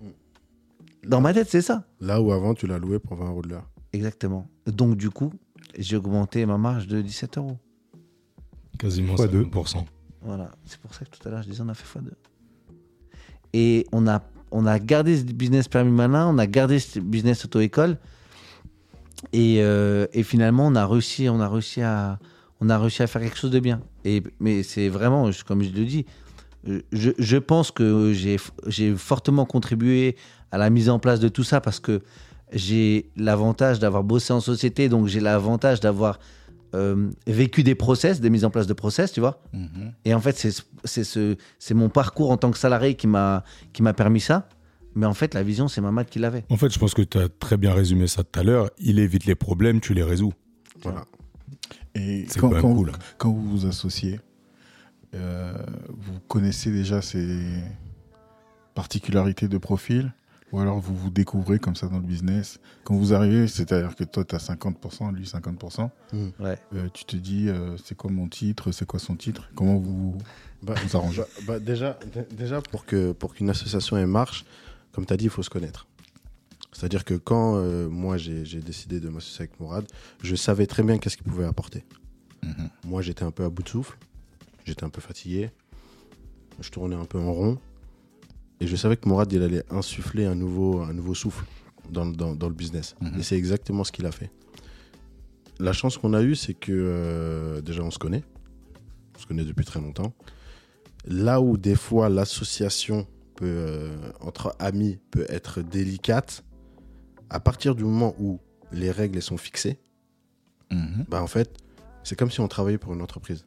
Dans 1.06 1.22
ma 1.22 1.34
tête, 1.34 1.48
c'est 1.50 1.62
ça. 1.62 1.86
Là 2.00 2.20
où 2.22 2.32
avant, 2.32 2.56
tu 2.56 2.66
l'as 2.66 2.80
loué 2.80 2.98
pour 2.98 3.16
20 3.16 3.30
euros 3.30 3.42
de 3.44 3.50
l'heure. 3.50 3.70
Exactement. 3.94 4.50
Donc, 4.66 4.96
du 4.98 5.12
coup, 5.12 5.32
j'ai 5.78 5.98
augmenté 5.98 6.46
ma 6.46 6.58
marge 6.58 6.88
de 6.88 7.02
17 7.02 7.38
euros. 7.38 7.58
Quasiment 8.78 9.16
Fois 9.16 9.28
deux. 9.28 9.44
50%. 9.44 9.86
Voilà. 10.22 10.52
C'est 10.66 10.80
pour 10.80 10.94
ça 10.94 11.06
que 11.06 11.16
tout 11.16 11.28
à 11.28 11.32
l'heure, 11.32 11.44
je 11.44 11.50
disais, 11.50 11.62
on 11.62 11.70
a 11.70 11.74
fait 11.74 12.00
x2. 12.00 12.10
Et 13.54 13.86
on 13.92 14.08
a, 14.08 14.24
on 14.52 14.66
a 14.66 14.80
gardé 14.80 15.18
ce 15.18 15.24
business 15.24 15.68
permis 15.68 15.92
malin, 15.92 16.28
on 16.28 16.38
a 16.38 16.48
gardé 16.48 16.80
ce 16.80 17.00
business 17.00 17.46
auto-école. 17.46 17.98
Et, 19.34 19.58
euh, 19.60 20.08
et 20.14 20.24
finalement, 20.24 20.68
on 20.68 20.76
a 20.76 20.86
réussi, 20.86 21.30
on 21.30 21.40
a 21.40 21.50
réussi 21.50 21.82
à, 21.82 22.20
on 22.62 22.70
a 22.70 22.78
réussi 22.78 23.04
à 23.04 23.08
faire 23.08 23.22
quelque 23.22 23.38
chose 23.38 23.52
de 23.52 23.60
bien. 23.60 23.82
Et, 24.06 24.24
mais 24.40 24.64
c'est 24.64 24.90
vraiment, 24.90 25.30
comme 25.46 25.64
je 25.64 25.72
le 25.72 25.86
dis, 25.86 26.06
je, 26.92 27.12
je 27.18 27.38
pense 27.38 27.72
que 27.72 28.14
j'ai 28.14 28.96
fortement 28.96 29.46
contribué 29.46 30.16
à 30.52 30.58
la 30.58 30.70
mise 30.70 30.90
en 30.90 31.00
place 31.00 31.20
de 31.20 31.30
tout 31.30 31.44
ça 31.44 31.62
parce 31.62 31.80
que 31.80 32.02
j'ai 32.52 33.10
l'avantage 33.16 33.80
d'avoir 33.80 34.04
bossé 34.04 34.34
en 34.34 34.40
société, 34.40 34.90
donc 34.90 35.08
j'ai 35.08 35.20
l'avantage 35.20 35.80
d'avoir 35.80 36.20
euh, 36.76 37.10
vécu 37.28 37.64
des 37.64 37.76
process, 37.76 38.22
des 38.22 38.30
mises 38.30 38.46
en 38.46 38.50
place 38.50 38.68
de 38.68 38.74
process, 38.74 39.12
tu 39.12 39.20
vois. 39.20 39.42
Mhm. 39.54 39.94
Et 40.06 40.14
en 40.14 40.20
fait, 40.20 40.38
c'est 40.38 40.52
c'est 40.84 41.04
ce, 41.04 41.36
c'est 41.58 41.74
mon 41.74 41.90
parcours 41.90 42.32
en 42.32 42.38
tant 42.38 42.52
que 42.52 42.58
salarié 42.58 42.96
qui 42.96 43.08
m'a 43.08 43.44
qui 43.74 43.82
m'a 43.84 43.94
permis 43.94 44.20
ça. 44.22 44.48
Mais 44.96 45.06
en 45.06 45.14
fait, 45.14 45.34
la 45.34 45.44
vision, 45.44 45.68
c'est 45.68 45.82
Mamad 45.82 46.08
qui 46.08 46.20
l'avait. 46.20 46.46
En 46.50 46.58
fait, 46.58 46.72
je 46.74 46.80
pense 46.80 46.94
que 46.94 47.04
tu 47.04 47.18
as 47.20 47.30
très 47.30 47.58
bien 47.58 47.74
résumé 47.74 48.08
ça 48.08 48.24
tout 48.24 48.40
à 48.40 48.44
l'heure. 48.44 48.70
Il 48.80 49.00
évite 49.00 49.26
les 49.26 49.36
problèmes, 49.36 49.80
tu 49.80 49.94
les 49.94 50.04
résous. 50.04 50.34
Voilà. 50.82 51.06
Et 51.96 52.26
C'est 52.28 52.40
quand, 52.40 52.50
quand 52.50 52.74
cool. 52.74 52.92
quand 53.18 53.32
vous 53.32 53.50
vous 53.50 53.66
associez, 53.66 54.20
euh, 55.16 55.54
vous 55.90 56.20
connaissez 56.28 56.72
déjà 56.72 57.02
ces 57.02 57.40
particularités 58.76 59.48
de 59.48 59.58
profil? 59.58 60.14
Ou 60.52 60.60
alors 60.60 60.80
vous 60.80 60.96
vous 60.96 61.10
découvrez 61.10 61.60
comme 61.60 61.76
ça 61.76 61.88
dans 61.88 61.98
le 61.98 62.04
business. 62.04 62.60
Quand 62.84 62.96
vous 62.96 63.14
arrivez, 63.14 63.48
c'est-à-dire 63.48 63.96
que 63.96 64.04
toi, 64.04 64.24
tu 64.26 64.36
as 64.36 64.40
50%, 64.40 65.14
lui 65.14 65.26
50%, 65.26 65.90
Ouais. 66.40 66.58
euh, 66.74 66.88
tu 66.94 67.06
te 67.06 67.16
dis, 67.16 67.50
euh, 67.50 67.78
c'est 67.84 67.96
quoi 67.96 68.10
mon 68.12 68.28
titre, 68.28 68.72
c'est 68.72 68.86
quoi 68.86 69.00
son 69.00 69.16
titre, 69.16 69.50
comment 69.56 69.78
vous 69.78 70.18
Bah, 70.64 70.74
vous 70.84 70.98
arrangez 70.98 71.22
bah, 71.22 71.28
bah, 71.48 71.60
déjà, 71.60 72.00
déjà, 72.36 72.62
pour 72.62 72.86
que 72.86 73.12
pour 73.12 73.34
qu'une 73.36 73.50
association 73.50 73.96
elle 73.98 74.08
marche, 74.08 74.46
comme 74.92 75.06
tu 75.06 75.14
as 75.14 75.18
dit, 75.18 75.26
il 75.26 75.30
faut 75.30 75.44
se 75.44 75.50
connaître. 75.50 75.86
C'est-à-dire 76.72 77.04
que 77.04 77.14
quand 77.16 77.56
euh, 77.58 77.90
moi 77.90 78.18
j'ai 78.18 78.46
j'ai 78.46 78.60
décidé 78.60 79.00
de 79.00 79.10
m'associer 79.10 79.44
avec 79.44 79.60
Mourad, 79.60 79.86
je 80.24 80.36
savais 80.36 80.66
très 80.68 80.84
bien 80.84 80.98
qu'est-ce 81.00 81.18
qu'il 81.18 81.26
pouvait 81.26 81.46
apporter. 81.46 81.84
Mhm. 82.44 82.70
Moi 82.86 83.02
j'étais 83.02 83.24
un 83.24 83.32
peu 83.32 83.44
à 83.44 83.50
bout 83.50 83.64
de 83.64 83.70
souffle, 83.70 83.98
j'étais 84.66 84.84
un 84.84 84.90
peu 84.90 85.02
fatigué, 85.02 85.50
je 86.62 86.70
tournais 86.70 86.96
un 86.96 87.06
peu 87.06 87.18
en 87.20 87.34
rond, 87.34 87.58
et 88.60 88.68
je 88.68 88.76
savais 88.76 88.98
que 88.98 89.08
Mourad 89.08 89.32
il 89.32 89.42
allait 89.44 89.64
insuffler 89.70 90.26
un 90.26 90.36
nouveau, 90.36 90.82
un 90.82 90.94
nouveau 90.94 91.14
souffle 91.16 91.46
dans, 91.90 92.06
le- 92.06 92.14
dans, 92.14 92.36
dans 92.36 92.48
le 92.50 92.54
business. 92.56 92.96
Mhm. 93.02 93.20
Et 93.20 93.24
c'est 93.24 93.38
exactement 93.38 93.84
ce 93.84 93.92
qu'il 93.92 94.06
a 94.06 94.12
fait. 94.12 94.32
La 95.60 95.74
chance 95.74 95.98
qu'on 95.98 96.14
a 96.14 96.22
eue, 96.22 96.36
c'est 96.36 96.54
que 96.54 96.72
euh, 96.72 97.62
déjà 97.62 97.82
on 97.84 97.92
se 97.92 98.00
connaît, 98.00 98.24
on 99.16 99.20
se 99.20 99.26
connaît 99.28 99.44
depuis 99.44 99.66
très 99.66 99.82
longtemps. 99.82 100.14
Là 101.06 101.42
où 101.42 101.58
des 101.58 101.76
fois 101.76 102.10
l'association 102.10 103.08
peut, 103.36 103.46
euh, 103.48 104.12
entre 104.22 104.56
amis 104.60 105.00
peut 105.12 105.26
être 105.30 105.62
délicate, 105.62 106.44
à 107.30 107.40
partir 107.40 107.76
du 107.76 107.84
moment 107.84 108.16
où 108.20 108.40
les 108.72 108.92
règles 108.92 109.22
sont 109.22 109.38
fixées, 109.38 109.80
bah 111.10 111.22
en 111.24 111.28
fait, 111.28 111.50
c'est 112.04 112.16
comme 112.18 112.30
si 112.30 112.40
on 112.42 112.48
travaillait 112.48 112.78
pour 112.78 112.94
une 112.94 113.02
entreprise. 113.02 113.44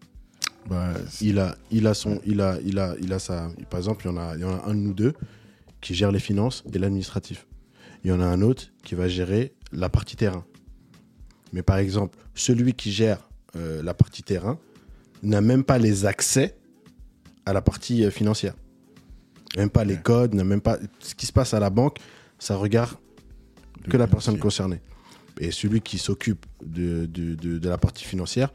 Bah, 0.69 0.93
Il 1.21 1.39
a, 1.39 1.57
il 1.71 1.87
a 1.87 1.95
son, 1.95 2.21
il 2.25 2.41
a, 2.41 2.59
il 2.65 2.79
a, 2.79 2.95
il 3.01 3.13
a 3.13 3.19
sa. 3.19 3.51
Par 3.69 3.79
exemple, 3.79 4.05
il 4.07 4.09
y 4.09 4.11
en 4.13 4.17
a, 4.17 4.35
il 4.37 4.41
y 4.41 4.45
en 4.45 4.55
a 4.57 4.65
un 4.67 4.75
de 4.75 4.81
nous 4.81 4.95
deux 4.95 5.13
qui 5.81 5.95
gère 5.95 6.13
les 6.13 6.21
finances 6.21 6.63
et 6.73 6.79
l'administratif. 6.79 7.47
Il 8.05 8.11
y 8.11 8.13
en 8.13 8.21
a 8.21 8.25
un 8.27 8.43
autre 8.43 8.65
qui 8.85 8.95
va 8.95 9.09
gérer 9.09 9.53
la 9.73 9.89
partie 9.89 10.17
terrain. 10.17 10.45
Mais 11.53 11.63
par 11.63 11.77
exemple, 11.79 12.19
celui 12.35 12.75
qui 12.75 12.93
gère 12.93 13.29
euh, 13.57 13.83
la 13.83 13.93
partie 13.95 14.23
terrain 14.23 14.59
n'a 15.23 15.41
même 15.41 15.65
pas 15.65 15.79
les 15.79 16.07
accès 16.07 16.57
à 17.45 17.53
la 17.53 17.61
partie 17.61 18.05
euh, 18.05 18.11
financière. 18.11 18.55
Même 19.57 19.69
pas 19.71 19.85
les 19.85 19.99
codes, 19.99 20.35
n'a 20.35 20.45
même 20.45 20.61
pas 20.63 20.79
ce 21.01 21.15
qui 21.15 21.27
se 21.27 21.33
passe 21.33 21.53
à 21.55 21.61
la 21.61 21.69
banque. 21.71 21.99
Ça 22.39 22.57
regarde 22.57 22.91
que 23.91 23.97
la 23.97 24.07
personne 24.07 24.39
concernée. 24.39 24.81
Et 25.41 25.51
celui 25.51 25.81
qui 25.81 25.99
s'occupe 25.99 26.47
de, 26.65 27.07
de, 27.07 27.35
de- 27.35 27.59
de 27.59 27.69
la 27.69 27.79
partie 27.79 28.05
financière 28.05 28.53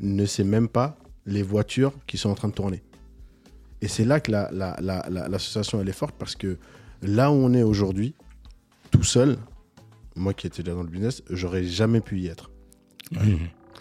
ne 0.00 0.24
sait 0.26 0.44
même 0.44 0.68
pas 0.68 0.98
les 1.26 1.42
voitures 1.42 1.92
qui 2.06 2.18
sont 2.18 2.30
en 2.30 2.34
train 2.34 2.48
de 2.48 2.54
tourner. 2.54 2.82
Et 3.82 3.88
c'est 3.88 4.04
là 4.04 4.20
que 4.20 4.30
la- 4.32 4.50
la- 4.52 4.76
la- 4.80 5.06
la- 5.10 5.28
l'association 5.28 5.80
elle 5.80 5.88
est 5.88 5.92
forte 5.92 6.14
parce 6.18 6.34
que 6.36 6.56
là 7.02 7.30
où 7.30 7.34
on 7.34 7.52
est 7.52 7.62
aujourd'hui, 7.62 8.14
tout 8.90 9.02
seul, 9.04 9.36
moi 10.14 10.32
qui 10.32 10.46
étais 10.46 10.62
déjà 10.62 10.74
dans 10.74 10.82
le 10.82 10.88
business, 10.88 11.22
j'aurais 11.30 11.64
jamais 11.64 12.00
pu 12.00 12.18
y 12.20 12.26
être. 12.28 12.50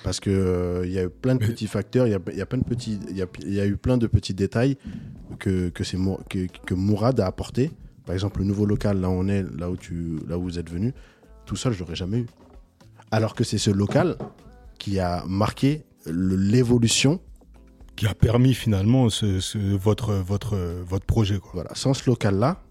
Parce 0.04 0.20
que 0.20 0.30
euh, 0.30 0.86
il 0.86 0.91
y 0.91 1.00
a 1.00 1.04
eu 1.04 1.10
plein 1.10 1.36
de 1.36 1.39
Mais- 1.41 1.48
petits 1.48 1.68
facteurs, 1.68 2.06
il 2.08 2.12
y 2.12 2.14
a, 2.16 2.20
il 2.32 2.38
y 2.38 2.41
a 2.41 2.46
plein 2.46 2.60
de 2.60 2.64
petits, 2.66 3.00
il 3.10 3.16
y 3.18 3.22
a, 3.22 3.28
il 3.41 3.54
y 3.54 3.60
a 3.60 3.66
eu 3.66 3.78
plein 3.78 3.98
de 3.98 4.06
petits 4.08 4.34
détails 4.34 4.78
que 5.39 5.70
que 5.70 5.84
que, 6.30 6.48
que 6.66 6.74
Mourad 6.74 7.20
a 7.20 7.26
apporté. 7.28 7.72
Par 8.06 8.14
exemple, 8.14 8.39
le 8.41 8.46
nouveau 8.46 8.66
local 8.68 9.00
là 9.02 9.10
où 9.10 9.14
on 9.14 9.28
est, 9.28 9.43
là 9.58 9.70
où 9.72 9.78
tu, 9.78 10.20
là 10.28 10.38
où 10.38 10.43
vous 10.43 10.60
êtes 10.60 10.70
venu, 10.70 10.93
tout 11.46 11.56
seul, 11.56 11.74
je 11.74 11.80
l'aurais 11.80 11.96
jamais 11.96 12.20
eu. 12.20 12.26
Alors 13.10 13.34
que 13.34 13.43
c'est 13.43 13.58
ce 13.58 13.72
local 13.72 14.18
qui 14.78 15.00
a 15.00 15.24
marqué 15.26 15.86
l'évolution. 16.06 17.20
Qui 17.96 18.08
a 18.08 18.14
permis 18.14 18.54
finalement 18.54 19.10
ce, 19.10 19.39
ce- 19.39 19.58
votre, 19.58 20.14
votre, 20.14 20.58
votre 20.86 21.06
projet. 21.06 21.38
Quoi. 21.39 21.52
Voilà, 21.54 21.72
sans 21.76 21.93
ce 21.93 22.10
local 22.10 22.36
là, 22.38 22.62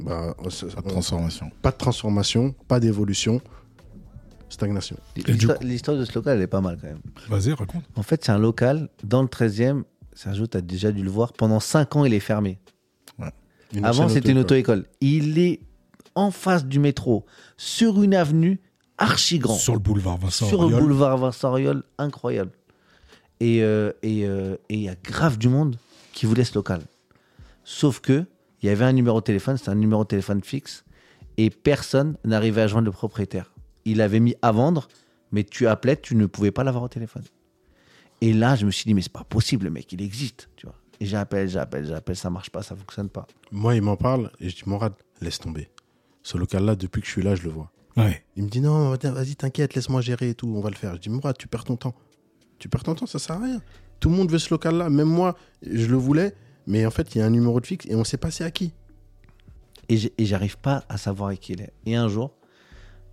bah, 0.00 0.34
Pas 0.36 0.48
de 0.48 0.86
on- 0.86 0.88
transformation. 0.90 1.50
pas 1.60 1.70
de 1.70 1.76
transformation, 1.76 2.54
pas 2.68 2.80
d'évolution, 2.80 3.40
stagnation. 4.48 4.96
L'histoire 5.62 5.96
de 5.96 6.04
ce 6.04 6.12
local, 6.14 6.36
elle 6.38 6.42
est 6.42 6.46
pas 6.46 6.60
mal 6.60 6.78
quand 6.80 6.88
même. 6.88 7.00
Vas-y, 7.28 7.52
raconte. 7.52 7.84
En 7.96 8.02
fait, 8.02 8.24
c'est 8.24 8.32
un 8.32 8.38
local 8.38 8.88
dans 9.04 9.22
le 9.22 9.28
13e. 9.28 9.82
Sergio, 10.14 10.46
tu 10.46 10.56
as 10.56 10.60
déjà 10.60 10.92
dû 10.92 11.02
le 11.02 11.10
voir. 11.10 11.32
Pendant 11.32 11.60
5 11.60 11.96
ans, 11.96 12.04
il 12.04 12.12
est 12.14 12.20
fermé. 12.20 12.58
Une 13.74 13.86
Avant, 13.86 14.06
c'était 14.10 14.32
une 14.32 14.38
auto-école. 14.38 14.84
Il 15.00 15.38
est 15.38 15.60
en 16.14 16.30
face 16.30 16.66
du 16.66 16.78
métro, 16.78 17.24
sur 17.56 18.02
une 18.02 18.14
avenue 18.14 18.60
archi 18.98 19.38
grand. 19.38 19.54
Sur 19.54 19.72
le 19.72 19.78
boulevard 19.78 20.18
Vincent 20.18 20.46
sur 20.46 20.68
le 20.68 20.76
boulevard 20.76 21.16
Vincent 21.16 21.48
Auriol, 21.48 21.82
incroyable. 21.96 22.50
Et 23.42 23.64
euh, 23.64 23.90
et 24.04 24.24
euh, 24.24 24.54
et 24.68 24.74
il 24.74 24.82
y 24.82 24.88
a 24.88 24.94
grave 24.94 25.36
du 25.36 25.48
monde 25.48 25.76
qui 26.12 26.26
voulait 26.26 26.44
ce 26.44 26.54
local. 26.54 26.80
Sauf 27.64 27.98
que 27.98 28.24
il 28.62 28.66
y 28.66 28.68
avait 28.68 28.84
un 28.84 28.92
numéro 28.92 29.18
de 29.18 29.24
téléphone, 29.24 29.56
c'était 29.56 29.70
un 29.70 29.74
numéro 29.74 30.04
de 30.04 30.08
téléphone 30.08 30.44
fixe, 30.44 30.84
et 31.36 31.50
personne 31.50 32.16
n'arrivait 32.24 32.62
à 32.62 32.68
joindre 32.68 32.86
le 32.86 32.92
propriétaire. 32.92 33.52
Il 33.84 34.00
avait 34.00 34.20
mis 34.20 34.36
à 34.42 34.52
vendre, 34.52 34.86
mais 35.32 35.42
tu 35.42 35.66
appelais, 35.66 35.96
tu 35.96 36.14
ne 36.14 36.26
pouvais 36.26 36.52
pas 36.52 36.62
l'avoir 36.62 36.84
au 36.84 36.88
téléphone. 36.88 37.24
Et 38.20 38.32
là, 38.32 38.54
je 38.54 38.64
me 38.64 38.70
suis 38.70 38.84
dit, 38.84 38.94
mais 38.94 39.02
c'est 39.02 39.10
pas 39.10 39.24
possible, 39.24 39.64
le 39.64 39.70
mec, 39.70 39.92
il 39.92 40.00
existe, 40.00 40.48
tu 40.54 40.66
vois. 40.66 40.76
Et 41.00 41.06
j'appelle, 41.06 41.48
j'appelle, 41.48 41.84
j'appelle, 41.84 42.14
ça 42.14 42.30
marche 42.30 42.50
pas, 42.50 42.62
ça 42.62 42.76
fonctionne 42.76 43.08
pas. 43.08 43.26
Moi, 43.50 43.74
il 43.74 43.82
m'en 43.82 43.96
parle 43.96 44.30
et 44.38 44.48
je 44.48 44.54
dis 44.54 44.62
Morad, 44.66 44.92
laisse 45.20 45.40
tomber. 45.40 45.68
Ce 46.22 46.38
local-là, 46.38 46.76
depuis 46.76 47.00
que 47.00 47.08
je 47.08 47.12
suis 47.12 47.22
là, 47.22 47.34
je 47.34 47.42
le 47.42 47.50
vois. 47.50 47.72
Ouais. 47.96 48.22
Il 48.36 48.44
me 48.44 48.48
dit 48.48 48.60
non, 48.60 48.90
vas-y, 48.94 49.34
t'inquiète, 49.34 49.74
laisse-moi 49.74 50.00
gérer 50.00 50.28
et 50.28 50.34
tout, 50.36 50.46
on 50.46 50.60
va 50.60 50.70
le 50.70 50.76
faire. 50.76 50.94
Je 50.94 51.00
dis 51.00 51.10
Morad, 51.10 51.36
tu 51.36 51.48
perds 51.48 51.64
ton 51.64 51.74
temps. 51.74 51.96
Tu 52.62 52.68
perds 52.68 52.84
ton 52.84 52.94
temps, 52.94 53.06
ça 53.06 53.18
sert 53.18 53.34
à 53.34 53.40
rien. 53.40 53.60
Tout 53.98 54.08
le 54.08 54.14
monde 54.14 54.30
veut 54.30 54.38
ce 54.38 54.50
local-là, 54.54 54.88
même 54.88 55.08
moi, 55.08 55.36
je 55.68 55.86
le 55.88 55.96
voulais, 55.96 56.32
mais 56.68 56.86
en 56.86 56.92
fait, 56.92 57.12
il 57.12 57.18
y 57.18 57.20
a 57.20 57.26
un 57.26 57.30
numéro 57.30 57.60
de 57.60 57.66
fixe 57.66 57.86
et 57.88 57.96
on 57.96 58.04
sait 58.04 58.18
pas 58.18 58.30
c'est 58.30 58.44
à 58.44 58.52
qui. 58.52 58.72
et 59.88 59.98
j'arrive 60.24 60.58
pas 60.58 60.84
à 60.88 60.96
savoir 60.96 61.30
à 61.30 61.34
qui 61.36 61.54
il 61.54 61.60
est. 61.60 61.72
Et 61.86 61.96
un 61.96 62.08
jour, 62.08 62.30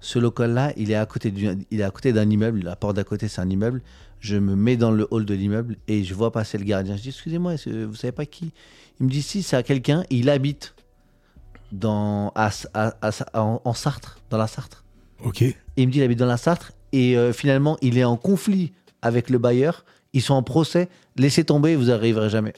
ce 0.02 0.20
local-là, 0.20 0.72
il 0.78 0.92
est 0.92 0.96
à 0.96 1.06
côté 1.08 1.32
du- 1.32 1.50
il 1.72 1.80
est 1.82 1.84
à 1.84 1.90
côté 1.90 2.14
d'un 2.14 2.30
immeuble. 2.30 2.60
La 2.62 2.76
porte 2.76 2.96
d'à 2.96 3.04
côté, 3.04 3.28
c'est 3.28 3.42
un 3.42 3.50
immeuble. 3.50 3.82
Je 4.20 4.36
me 4.38 4.56
mets 4.56 4.78
dans 4.78 4.92
le 4.92 5.08
hall 5.10 5.26
de 5.26 5.34
l'immeuble 5.34 5.78
et 5.88 6.04
je 6.04 6.14
vois 6.14 6.32
passer 6.32 6.60
le 6.60 6.64
gardien. 6.66 6.96
Je 6.96 7.02
dis 7.02 7.10
excusez-moi, 7.10 7.56
vous 7.66 7.96
savez 7.96 8.12
pas 8.12 8.28
qui? 8.28 8.52
Il 9.00 9.08
me 9.08 9.10
dit 9.12 9.24
si, 9.24 9.42
c'est 9.42 9.56
à 9.58 9.64
quelqu'un. 9.64 10.04
Il 10.12 10.30
habite 10.30 10.76
dans 11.72 12.32
à, 12.36 12.50
à- 12.76 12.94
à- 13.02 13.42
en, 13.42 13.62
en 13.66 13.74
Sarthe, 13.74 14.18
dans 14.30 14.38
la 14.38 14.48
Sarthe. 14.48 14.84
Ok. 15.24 15.42
Et 15.42 15.56
il 15.78 15.88
me 15.88 15.92
dit 15.92 15.98
il 16.00 16.04
habite 16.04 16.20
dans 16.20 16.26
la 16.28 16.38
Sarthe 16.38 16.72
et 16.94 17.18
euh, 17.18 17.34
finalement 17.34 17.78
il 17.82 17.98
est 17.98 18.04
en 18.04 18.16
conflit 18.18 18.74
avec 19.02 19.30
le 19.30 19.38
bailleur. 19.38 19.86
Ils 20.14 20.22
sont 20.22 20.34
en 20.34 20.44
procès. 20.44 20.90
Laissez 21.16 21.44
tomber, 21.44 21.76
vous 21.76 21.92
arriverez 21.92 22.30
jamais. 22.30 22.54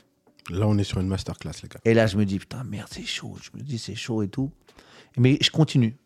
Là, 0.49 0.67
on 0.67 0.77
est 0.77 0.83
sur 0.83 0.99
une 0.99 1.07
masterclass, 1.07 1.51
les 1.63 1.69
gars. 1.69 1.79
Et 1.85 1.93
là, 1.93 2.07
je 2.07 2.17
me 2.17 2.25
dis, 2.25 2.39
putain, 2.39 2.63
merde, 2.63 2.87
c'est 2.89 3.05
chaud. 3.05 3.35
Je 3.41 3.49
me 3.57 3.63
dis, 3.63 3.77
c'est 3.77 3.95
chaud 3.95 4.23
et 4.23 4.27
tout. 4.27 4.51
Mais 5.17 5.37
je 5.41 5.51
continue. 5.51 5.97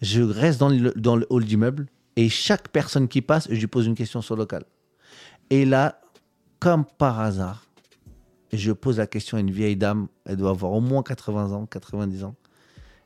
Je 0.00 0.22
reste 0.22 0.58
dans 0.58 0.68
le, 0.68 0.92
dans 0.96 1.16
le 1.16 1.26
hall 1.30 1.44
d'immeuble 1.44 1.86
et 2.16 2.28
chaque 2.28 2.68
personne 2.68 3.08
qui 3.08 3.22
passe, 3.22 3.48
je 3.50 3.58
lui 3.58 3.66
pose 3.66 3.86
une 3.86 3.94
question 3.94 4.20
sur 4.22 4.34
le 4.34 4.40
local. 4.40 4.64
Et 5.50 5.64
là, 5.64 6.00
comme 6.58 6.84
par 6.84 7.20
hasard, 7.20 7.64
je 8.52 8.72
pose 8.72 8.98
la 8.98 9.06
question 9.06 9.36
à 9.36 9.40
une 9.40 9.50
vieille 9.50 9.76
dame. 9.76 10.08
Elle 10.24 10.36
doit 10.36 10.50
avoir 10.50 10.72
au 10.72 10.80
moins 10.80 11.02
80 11.02 11.52
ans, 11.52 11.66
90 11.66 12.24
ans. 12.24 12.34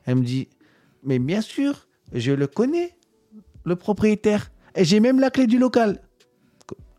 Elle 0.05 0.15
me 0.15 0.23
dit, 0.23 0.49
mais 1.03 1.19
bien 1.19 1.41
sûr, 1.41 1.87
je 2.11 2.31
le 2.31 2.47
connais, 2.47 2.95
le 3.65 3.75
propriétaire. 3.75 4.51
Et 4.75 4.85
j'ai 4.85 4.99
même 4.99 5.19
la 5.19 5.29
clé 5.29 5.45
du 5.45 5.59
local. 5.59 6.01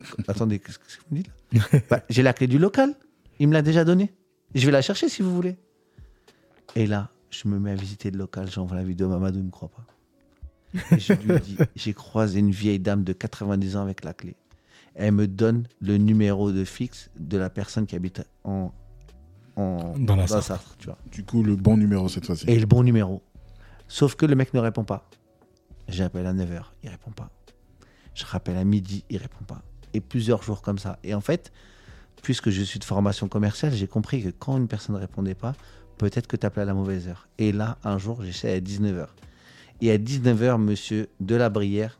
Attendez, 0.28 0.58
qu'est-ce 0.58 0.78
que 0.78 0.84
vous 1.08 1.16
me 1.16 1.22
dites 1.22 1.32
là 1.52 1.80
Bah, 1.90 2.02
J'ai 2.08 2.22
la 2.22 2.32
clé 2.32 2.46
du 2.46 2.58
local. 2.58 2.94
Il 3.38 3.48
me 3.48 3.52
l'a 3.52 3.62
déjà 3.62 3.84
donnée. 3.84 4.12
Je 4.54 4.64
vais 4.66 4.72
la 4.72 4.82
chercher 4.82 5.08
si 5.08 5.22
vous 5.22 5.34
voulez. 5.34 5.56
Et 6.76 6.86
là, 6.86 7.10
je 7.30 7.48
me 7.48 7.58
mets 7.58 7.72
à 7.72 7.74
visiter 7.74 8.10
le 8.10 8.18
local. 8.18 8.50
J'envoie 8.50 8.76
la 8.76 8.84
vidéo 8.84 9.06
à 9.06 9.10
Mamadou, 9.10 9.38
il 9.38 9.42
ne 9.42 9.46
me 9.46 9.50
croit 9.50 9.70
pas. 9.70 9.84
Et 10.94 10.98
je 10.98 11.12
lui 11.12 11.40
dis, 11.40 11.56
j'ai 11.76 11.94
croisé 11.94 12.40
une 12.40 12.50
vieille 12.50 12.80
dame 12.80 13.04
de 13.04 13.12
90 13.12 13.76
ans 13.76 13.82
avec 13.82 14.04
la 14.04 14.12
clé. 14.12 14.36
Elle 14.94 15.12
me 15.12 15.26
donne 15.26 15.66
le 15.80 15.98
numéro 15.98 16.52
de 16.52 16.64
fixe 16.64 17.10
de 17.18 17.36
la 17.36 17.50
personne 17.50 17.86
qui 17.86 17.96
habite 17.96 18.22
en, 18.44 18.72
en 19.56 19.98
Dans 19.98 20.14
la. 20.16 20.26
Sarthe, 20.26 20.76
tu 20.78 20.86
vois. 20.86 20.98
Du 21.10 21.24
coup, 21.24 21.42
le 21.42 21.56
bon 21.56 21.76
numéro 21.76 22.08
cette 22.08 22.26
fois-ci. 22.26 22.48
Et 22.48 22.58
le 22.58 22.66
bon 22.66 22.82
numéro. 22.82 23.22
Sauf 23.88 24.14
que 24.14 24.26
le 24.26 24.36
mec 24.36 24.54
ne 24.54 24.60
répond 24.60 24.84
pas. 24.84 25.08
J'appelle 25.88 26.26
à 26.26 26.32
9h, 26.32 26.62
il 26.82 26.88
répond 26.88 27.10
pas. 27.10 27.30
Je 28.14 28.24
rappelle 28.24 28.56
à 28.56 28.64
midi, 28.64 29.04
il 29.10 29.18
répond 29.18 29.44
pas. 29.44 29.62
Et 29.94 30.00
plusieurs 30.00 30.42
jours 30.42 30.60
comme 30.60 30.78
ça. 30.78 30.98
Et 31.04 31.14
en 31.14 31.20
fait, 31.20 31.52
puisque 32.22 32.50
je 32.50 32.62
suis 32.62 32.78
de 32.78 32.84
formation 32.84 33.28
commerciale, 33.28 33.72
j'ai 33.72 33.86
compris 33.86 34.22
que 34.22 34.28
quand 34.30 34.58
une 34.58 34.68
personne 34.68 34.96
ne 34.96 35.00
répondait 35.00 35.34
pas, 35.34 35.54
peut-être 35.98 36.26
que 36.26 36.36
tu 36.36 36.44
appelais 36.44 36.62
à 36.62 36.66
la 36.66 36.74
mauvaise 36.74 37.08
heure. 37.08 37.28
Et 37.38 37.52
là, 37.52 37.78
un 37.84 37.98
jour, 37.98 38.22
j'essaie 38.22 38.52
à 38.52 38.60
19h. 38.60 39.06
Et 39.80 39.90
à 39.90 39.98
19h, 39.98 40.58
monsieur 40.58 41.08
Delabrière, 41.20 41.98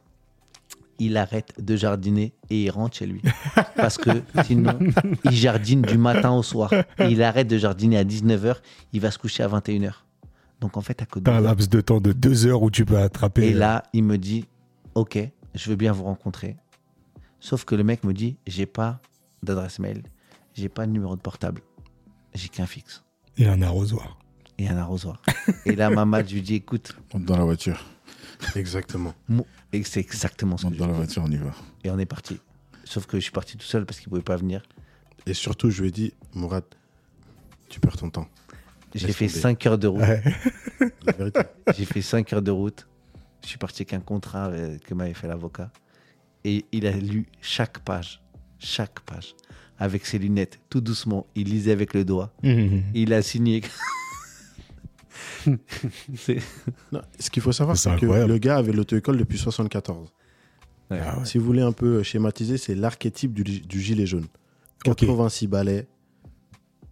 il 0.99 1.16
arrête 1.16 1.53
de 1.59 1.76
jardiner 1.76 2.32
et 2.51 2.64
il 2.64 2.70
rentre 2.70 2.97
chez 2.97 3.07
lui. 3.07 3.22
Parce 3.76 3.99
que 3.99 4.11
sinon, 4.45 4.78
il 5.24 5.32
jardine 5.32 5.82
du 5.82 5.99
matin 5.99 6.32
au 6.32 6.42
soir. 6.42 6.72
Et 6.72 7.07
il 7.11 7.22
arrête 7.22 7.49
de 7.49 7.59
jardiner 7.59 7.99
à 7.99 8.05
19h, 8.05 8.57
il 8.92 9.01
va 9.01 9.11
se 9.11 9.18
coucher 9.18 9.42
à 9.42 9.49
21h. 9.49 9.92
Donc 10.61 10.76
en 10.76 10.80
fait, 10.80 11.03
à 11.03 11.07
côté 11.07 11.24
T'as 11.24 11.36
un 11.36 11.40
laps 11.40 11.68
de 11.68 11.80
temps 11.80 12.01
de 12.01 12.12
deux 12.12 12.47
heures 12.47 12.62
où 12.62 12.70
tu 12.70 12.84
peux 12.84 12.99
attraper. 12.99 13.49
et 13.49 13.55
euh, 13.55 13.59
là, 13.59 13.82
il 13.92 14.05
me 14.05 14.16
dit 14.16 14.47
Ok, 14.95 15.18
je 15.55 15.70
veux 15.70 15.76
bien 15.76 15.92
vous 15.92 16.05
rencontrer. 16.05 16.57
Sauf 17.45 17.66
que 17.66 17.74
le 17.74 17.84
mec 17.84 18.05
me 18.05 18.14
dit 18.14 18.38
J'ai 18.47 18.64
pas 18.64 19.03
d'adresse 19.42 19.78
mail, 19.78 20.03
j'ai 20.55 20.70
pas 20.70 20.86
de 20.86 20.92
numéro 20.92 21.14
de 21.14 21.20
portable, 21.20 21.61
j'ai 22.32 22.49
qu'un 22.49 22.64
fixe 22.64 23.05
Et 23.36 23.47
un 23.47 23.61
arrosoir. 23.61 24.18
et 24.57 24.66
un 24.66 24.78
arrosoir. 24.78 25.20
et 25.66 25.76
là, 25.76 25.90
maman, 25.90 26.22
je 26.26 26.36
lui 26.36 26.40
dis 26.40 26.55
Écoute, 26.55 26.97
Monte 27.12 27.26
dans 27.26 27.36
la 27.36 27.45
voiture. 27.45 27.84
Exactement. 28.57 29.14
et 29.74 29.82
c'est 29.84 30.01
exactement 30.01 30.57
ce 30.57 30.62
que 30.62 30.68
Monte 30.68 30.74
je 30.76 30.78
dans 30.78 30.86
la 30.86 30.95
voiture, 30.95 31.22
on 31.22 31.30
y 31.30 31.36
va. 31.36 31.51
Et 31.84 31.90
on 31.90 31.99
est 31.99 32.07
parti. 32.07 32.40
Sauf 32.84 33.05
que 33.05 33.18
je 33.18 33.24
suis 33.24 33.30
parti 33.32 33.59
tout 33.59 33.66
seul 33.66 33.84
parce 33.84 34.01
qu'il 34.01 34.09
pouvait 34.09 34.22
pas 34.22 34.36
venir. 34.36 34.62
Et 35.26 35.34
surtout, 35.34 35.68
je 35.68 35.82
lui 35.82 35.88
ai 35.88 35.92
dit, 35.92 36.14
Mourad, 36.32 36.64
tu 37.68 37.78
perds 37.78 37.99
ton 37.99 38.09
temps. 38.09 38.28
J'ai 38.95 39.12
fait 39.12 39.26
tomber. 39.26 39.40
5 39.40 39.66
heures 39.66 39.78
de 39.78 39.86
route. 39.86 40.01
Ouais. 40.01 40.22
La 41.05 41.12
vérité. 41.12 41.40
J'ai 41.76 41.84
fait 41.84 42.01
5 42.01 42.32
heures 42.32 42.42
de 42.42 42.51
route. 42.51 42.86
Je 43.42 43.49
suis 43.49 43.59
parti 43.59 43.82
avec 43.82 43.92
un 43.92 44.01
contrat 44.01 44.47
euh, 44.47 44.78
que 44.78 44.95
m'avait 44.95 45.12
fait 45.12 45.28
l'avocat. 45.28 45.70
Et 46.45 46.64
il 46.72 46.86
a 46.86 46.92
lu 46.92 47.26
chaque 47.40 47.78
page. 47.80 48.20
Chaque 48.59 49.01
page. 49.01 49.34
Avec 49.78 50.07
ses 50.07 50.18
lunettes, 50.18 50.61
tout 50.70 50.80
doucement. 50.80 51.26
Il 51.34 51.49
lisait 51.49 51.72
avec 51.72 51.95
le 51.95 52.05
doigt. 52.05 52.32
Mhm. 52.42 52.82
Il 52.95 53.12
a 53.12 53.22
signé. 53.22 53.62
C'est- 56.14 56.38
Non, 56.92 57.03
ce 57.18 57.30
qu'il 57.30 57.42
faut 57.42 57.53
savoir, 57.53 57.76
C'est 57.76 57.90
c'est 57.90 58.01
que 58.01 58.07
le 58.07 58.38
gars 58.38 58.57
avait 58.57 58.72
l'auto-école 58.72 59.16
depuis 59.18 59.38
74. 59.38 60.12
Ouais. 60.90 61.01
Ah 61.03 61.18
ouais. 61.18 61.24
Si 61.24 61.38
vous 61.38 61.45
voulez 61.45 61.62
un 61.62 61.72
peu 61.72 62.03
schématiser, 62.03 62.57
c'est 62.59 62.74
l'archétype 62.74 63.32
du, 63.32 63.42
du 63.42 63.80
gilet 63.80 64.07
jaune. 64.07 64.26
Ok. 64.86 64.97
86 65.01 65.47
balais, 65.47 65.86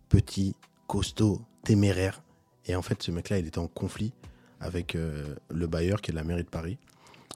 petit, 0.09 0.55
costaud, 0.87 1.41
téméraire. 1.65 2.23
Et 2.67 2.75
en 2.75 2.83
fait, 2.83 3.03
ce 3.03 3.11
mec-là, 3.11 3.39
il 3.39 3.47
était 3.47 3.59
en 3.59 3.67
conflit 3.69 4.13
avec 4.61 4.95
euh, 4.95 5.35
le 5.53 5.67
bailleur 5.67 6.01
qui 6.01 6.11
est 6.11 6.15
la 6.15 6.25
mairie 6.25 6.45
de 6.45 6.49
Paris. 6.49 6.79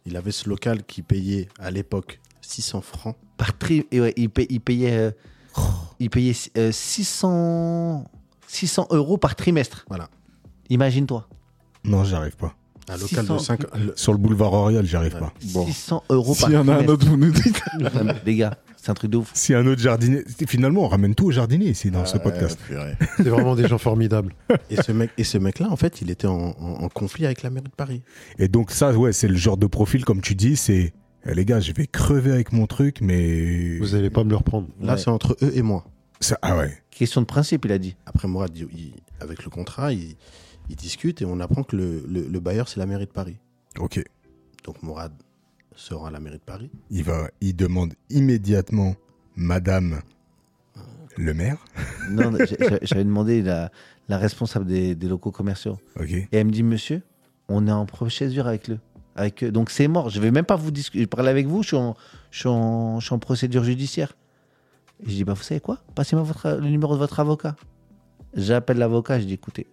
Il 0.07 0.17
avait 0.17 0.33
ce 0.33 0.49
local 0.49 0.85
qui 0.85 1.03
payait 1.03 1.49
à 1.59 1.71
l'époque 1.71 2.21
600 2.41 2.81
francs. 2.81 3.17
Par 3.37 3.57
tri... 3.59 3.87
et 3.91 4.01
ouais, 4.01 4.15
il, 4.17 4.31
paye- 4.31 4.47
il 4.51 4.61
payait, 4.61 4.97
euh, 4.97 5.11
il 5.99 6.11
payait 6.11 6.33
euh, 6.57 6.71
600... 6.73 8.05
600 8.49 8.87
euros 8.91 9.19
par 9.19 9.35
trimestre. 9.35 9.85
Voilà. 9.89 10.09
Imagine-toi. 10.71 11.29
Non, 11.85 12.05
j'y 12.05 12.15
arrive 12.15 12.37
pas. 12.37 12.55
Un 12.89 12.97
local 12.97 13.25
600. 13.27 13.35
de 13.35 13.39
5 13.41 13.61
Sur 13.97 14.13
le 14.13 14.19
boulevard 14.19 14.51
Royal, 14.51 14.87
j'y 14.87 14.95
arrive 14.97 15.15
Ouais. 15.15 15.21
pas. 15.21 15.33
600 15.67 16.05
euros 16.11 16.35
par 16.35 16.49
S'il 16.49 16.53
y 16.53 16.57
en 16.57 16.69
a 16.69 16.75
un 16.77 16.87
autre, 16.87 17.05
vous 17.07 17.17
nous 17.17 17.33
dites. 17.33 17.61
Les 18.25 18.37
gars, 18.37 18.57
c'est 18.87 18.93
un 18.93 18.95
truc 18.95 19.11
de 19.11 19.16
ouf. 19.16 19.30
Si 19.34 19.53
un 19.53 19.66
autre 19.66 19.80
jardinier. 19.80 20.22
Finalement, 20.47 20.84
on 20.84 20.89
ramène 20.89 21.16
tout 21.16 21.26
au 21.26 21.30
jardinier 21.32 21.70
ici 21.70 21.91
dans 21.91 22.05
ce 22.07 22.18
podcast. 22.18 22.57
C'est 23.16 23.28
vraiment 23.28 23.57
des 23.57 23.66
gens 23.66 23.78
formidables. 23.78 24.32
Et 24.70 24.76
ce 24.80 24.93
mec, 24.93 25.11
et 25.18 25.24
ce 25.24 25.39
mec-là, 25.39 25.68
en 25.70 25.76
fait, 25.76 26.01
il 26.03 26.11
était 26.11 26.28
en, 26.28 26.55
en- 26.59 26.84
en 26.84 26.89
conflit 26.89 27.26
avec 27.26 27.43
la 27.43 27.51
mairie 27.51 27.64
de 27.68 27.74
Paris. 27.74 28.03
Et 28.39 28.47
donc, 28.47 28.70
ça, 28.70 28.93
ouais, 28.93 29.12
c'est 29.12 29.26
le 29.28 29.34
genre 29.37 29.57
de 29.57 29.66
profil, 29.66 30.05
comme 30.05 30.20
tu 30.20 30.37
dis, 30.37 30.55
c'est. 30.55 30.93
eh, 31.26 31.34
les 31.34 31.45
gars, 31.45 31.59
je 31.59 31.72
vais 31.72 31.87
crever 31.89 32.30
avec 32.30 32.53
mon 32.53 32.66
truc, 32.68 33.01
mais. 33.01 33.78
Vous 33.78 33.97
allez 33.97 34.09
pas 34.11 34.22
me 34.22 34.30
le 34.30 34.37
reprendre. 34.37 34.68
Là, 34.80 34.93
Ouais. 34.93 34.99
c'est 34.99 35.11
entre 35.11 35.37
eux 35.43 35.51
et 35.53 35.62
moi. 35.62 35.84
Ça- 36.20 36.39
ah 36.43 36.57
ouais. 36.57 36.72
Question 36.91 37.20
de 37.22 37.26
principe, 37.26 37.64
il 37.64 37.72
a 37.72 37.78
dit. 37.78 37.97
Après, 38.07 38.28
il- 38.28 38.95
avec 39.20 39.43
le 39.45 39.51
contrat, 39.51 39.93
il, 39.93 40.14
il 40.70 40.76
discute 40.76 41.22
et 41.22 41.24
on 41.24 41.41
apprend 41.41 41.62
que 41.64 41.74
le, 41.76 42.05
le- 42.09 42.28
le 42.28 42.41
bailleur, 42.41 42.68
c'est 42.68 42.78
la 42.78 42.87
mairie 42.87 43.07
de 43.07 43.11
Paris. 43.11 43.37
Ok. 43.80 44.01
Donc, 44.64 44.82
Mourad 44.82 45.12
se 45.77 45.95
rend 45.95 46.07
à 46.07 46.11
la 46.11 46.20
mairie 46.20 46.39
de 46.39 46.43
Paris. 46.43 46.70
Il 46.91 47.05
va, 47.05 47.31
il 47.41 47.55
demande 47.55 47.95
immédiatement 48.11 48.97
Madame 49.37 50.01
le 51.16 51.33
maire. 51.33 51.59
Non, 52.11 52.33
j'avais 52.83 53.05
demandé 53.05 53.43
la, 53.43 53.70
la 54.09 54.18
responsable 54.18 54.66
des, 54.66 54.95
des 54.95 55.09
locaux 55.09 55.31
commerciaux. 55.31 55.79
Ok. 55.99 56.11
Et 56.11 56.29
elle 56.33 56.47
me 56.47 56.53
dit, 56.53 56.62
monsieur, 56.62 57.03
on 57.49 57.66
est 57.68 57.72
en 57.72 57.87
procédure 57.87 58.47
avec 58.47 58.68
le. 58.68 58.79
Avec 59.14 59.43
eux. 59.45 59.51
Donc 59.51 59.70
c'est 59.70 59.89
mort. 59.89 60.11
Je 60.11 60.20
vais 60.20 60.31
même 60.31 60.45
pas 60.45 60.57
vous 60.57 60.70
discuter. 60.70 61.05
Je 61.05 61.09
parle 61.09 61.29
avec 61.29 61.47
vous. 61.47 61.62
Je 61.62 61.68
suis 61.68 61.77
en, 61.77 61.97
je 62.31 62.41
suis 62.41 62.49
en, 62.49 63.01
je 63.01 63.07
suis 63.07 63.14
en 63.14 63.18
procédure 63.18 63.64
judiciaire. 63.64 64.14
Et 65.01 65.11
je 65.11 65.14
dis, 65.14 65.24
bah, 65.24 65.33
vous 65.33 65.43
savez 65.43 65.61
quoi? 65.61 65.79
Passez-moi 65.95 66.27
le 66.45 66.68
numéro 66.68 66.95
de 66.95 66.99
votre 66.99 67.18
avocat. 67.18 67.57
J'appelle 68.35 68.77
l'avocat. 68.77 69.18
Je 69.18 69.24
dis, 69.24 69.35
écoutez, 69.35 69.66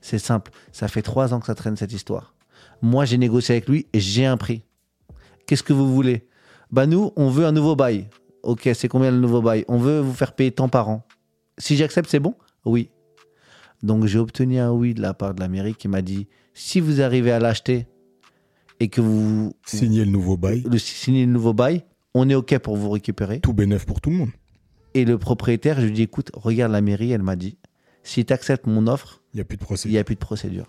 c'est 0.00 0.20
simple. 0.20 0.52
Ça 0.70 0.86
fait 0.86 1.02
trois 1.02 1.34
ans 1.34 1.40
que 1.40 1.46
ça 1.46 1.56
traîne 1.56 1.76
cette 1.76 1.92
histoire. 1.92 2.34
Moi, 2.82 3.04
j'ai 3.04 3.18
négocié 3.18 3.56
avec 3.56 3.68
lui 3.68 3.86
et 3.92 3.98
j'ai 3.98 4.26
un 4.26 4.36
prix. 4.36 4.62
Qu'est-ce 5.46 5.62
que 5.62 5.72
vous 5.72 5.92
voulez? 5.92 6.26
Bah, 6.70 6.86
nous, 6.86 7.12
on 7.16 7.28
veut 7.30 7.46
un 7.46 7.52
nouveau 7.52 7.76
bail. 7.76 8.08
Ok, 8.42 8.68
c'est 8.74 8.88
combien 8.88 9.10
le 9.10 9.18
nouveau 9.18 9.42
bail? 9.42 9.64
On 9.68 9.78
veut 9.78 10.00
vous 10.00 10.12
faire 10.14 10.32
payer 10.34 10.50
tant 10.52 10.68
par 10.68 10.88
an. 10.88 11.06
Si 11.58 11.76
j'accepte, 11.76 12.08
c'est 12.10 12.20
bon? 12.20 12.34
Oui. 12.64 12.90
Donc 13.82 14.06
j'ai 14.06 14.18
obtenu 14.18 14.58
un 14.58 14.72
oui 14.72 14.94
de 14.94 15.02
la 15.02 15.14
part 15.14 15.34
de 15.34 15.40
la 15.40 15.48
mairie 15.48 15.74
qui 15.74 15.86
m'a 15.88 16.02
dit 16.02 16.26
si 16.54 16.80
vous 16.80 17.00
arrivez 17.02 17.30
à 17.30 17.38
l'acheter 17.38 17.86
et 18.80 18.88
que 18.88 19.00
vous 19.00 19.52
Signer 19.66 20.04
le 20.04 20.10
nouveau 20.10 20.36
bail. 20.36 20.62
le, 20.68 20.78
signez 20.78 21.26
le 21.26 21.32
nouveau 21.32 21.52
bail, 21.52 21.84
on 22.14 22.28
est 22.28 22.34
OK 22.34 22.56
pour 22.58 22.76
vous 22.76 22.90
récupérer. 22.90 23.40
Tout 23.40 23.52
bénef 23.52 23.84
pour 23.84 24.00
tout 24.00 24.10
le 24.10 24.16
monde. 24.16 24.30
Et 24.94 25.04
le 25.04 25.18
propriétaire, 25.18 25.78
je 25.80 25.86
lui 25.86 25.92
dis 25.92 26.02
écoute, 26.02 26.30
regarde 26.34 26.72
la 26.72 26.80
mairie, 26.80 27.12
elle 27.12 27.22
m'a 27.22 27.36
dit 27.36 27.58
si 28.02 28.24
tu 28.24 28.32
acceptes 28.32 28.66
mon 28.66 28.86
offre, 28.86 29.22
Il 29.34 29.36
n'y 29.36 29.40
a 29.42 29.44
plus 29.44 29.56
de 29.56 29.62
il 29.62 29.66
procès. 29.66 29.88
n'y 29.90 29.98
a 29.98 30.04
plus 30.04 30.14
de 30.14 30.20
procédure. 30.20 30.66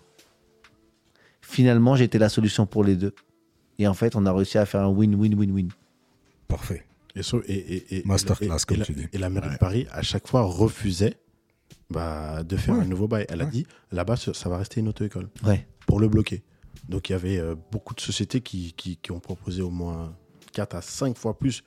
Finalement, 1.42 1.96
j'étais 1.96 2.20
la 2.20 2.30
solution 2.30 2.66
pour 2.66 2.84
les 2.84 2.96
deux. 2.96 3.14
Et 3.80 3.88
en 3.88 3.94
fait, 3.94 4.16
on 4.16 4.26
a 4.26 4.34
réussi 4.34 4.58
à 4.58 4.66
faire 4.66 4.82
un 4.82 4.90
win-win-win-win. 4.90 5.68
Parfait. 6.48 6.86
Et, 7.16 7.24
so- 7.24 7.42
et, 7.48 7.54
et- 7.54 7.98
et- 8.00 8.04
Masterclass, 8.06 8.46
et- 8.64 8.66
comme 8.66 8.76
et 8.78 8.80
la- 8.80 8.86
tu 8.86 8.94
dis. 8.94 9.08
Et 9.14 9.18
la 9.18 9.30
mairie 9.30 9.50
de 9.50 9.58
Paris, 9.58 9.88
à 9.92 10.02
chaque 10.02 10.28
fois, 10.28 10.42
refusait 10.44 11.18
bah, 11.90 12.44
de 12.44 12.58
faire 12.58 12.76
Ouais. 12.76 12.82
un 12.84 12.88
nouveau 12.88 13.08
bail. 13.08 13.26
Elle 13.30 13.42
a 13.42 13.46
dit 13.46 13.66
là-bas, 13.92 14.16
ça 14.18 14.50
va 14.50 14.58
rester 14.58 14.80
une 14.82 14.88
auto-école 14.90 15.30
Ouais. 15.46 15.68
pour 15.86 16.00
le 16.00 16.08
bloquer. 16.08 16.44
Donc 16.90 17.10
il 17.10 17.14
y 17.14 17.16
avait 17.16 17.38
euh, 17.38 17.56
beaucoup 17.72 17.94
de 17.96 18.00
sociétés 18.02 18.42
qui, 18.42 18.74
qui, 18.74 18.98
qui 18.98 19.12
ont 19.12 19.20
proposé 19.20 19.62
au 19.62 19.70
moins 19.70 20.16
4 20.54 20.76
à 20.76 20.82
5 20.82 21.18
fois 21.18 21.38
plus 21.38 21.64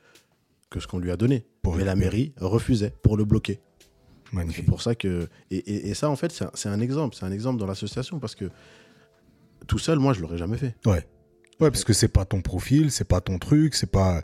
que 0.70 0.78
ce 0.80 0.86
qu'on 0.86 0.98
lui 0.98 1.11
a 1.11 1.16
donné. 1.16 1.44
Pour 1.62 1.76
Mais 1.76 1.84
la 1.84 1.96
mairie 1.96 2.32
refusait 2.38 2.94
pour 3.02 3.16
le 3.16 3.24
bloquer. 3.24 3.61
C'est 4.30 4.36
Magnifique. 4.36 4.66
pour 4.66 4.80
ça 4.82 4.94
que. 4.94 5.28
Et, 5.50 5.56
et- 5.56 5.88
et 5.90 5.94
ça, 5.94 6.08
en 6.08 6.16
fait, 6.16 6.30
c'est 6.32 6.44
un, 6.44 6.50
c'est 6.54 6.68
un 6.68 6.80
exemple. 6.80 7.16
C'est 7.16 7.24
un 7.24 7.32
exemple 7.32 7.58
dans 7.58 7.66
l'association 7.66 8.18
parce 8.20 8.34
que 8.34 8.50
tout 9.66 9.78
seul, 9.78 9.98
moi, 9.98 10.12
je 10.12 10.20
l'aurais 10.20 10.38
jamais 10.38 10.56
fait. 10.58 10.74
Ouais. 10.86 11.06
Ouais, 11.61 11.70
parce 11.70 11.84
que 11.84 11.92
c'est 11.92 12.08
pas 12.08 12.24
ton 12.24 12.40
profil, 12.40 12.90
c'est 12.90 13.04
pas 13.04 13.20
ton 13.20 13.38
truc, 13.38 13.74
c'est 13.74 13.90
pas. 13.90 14.22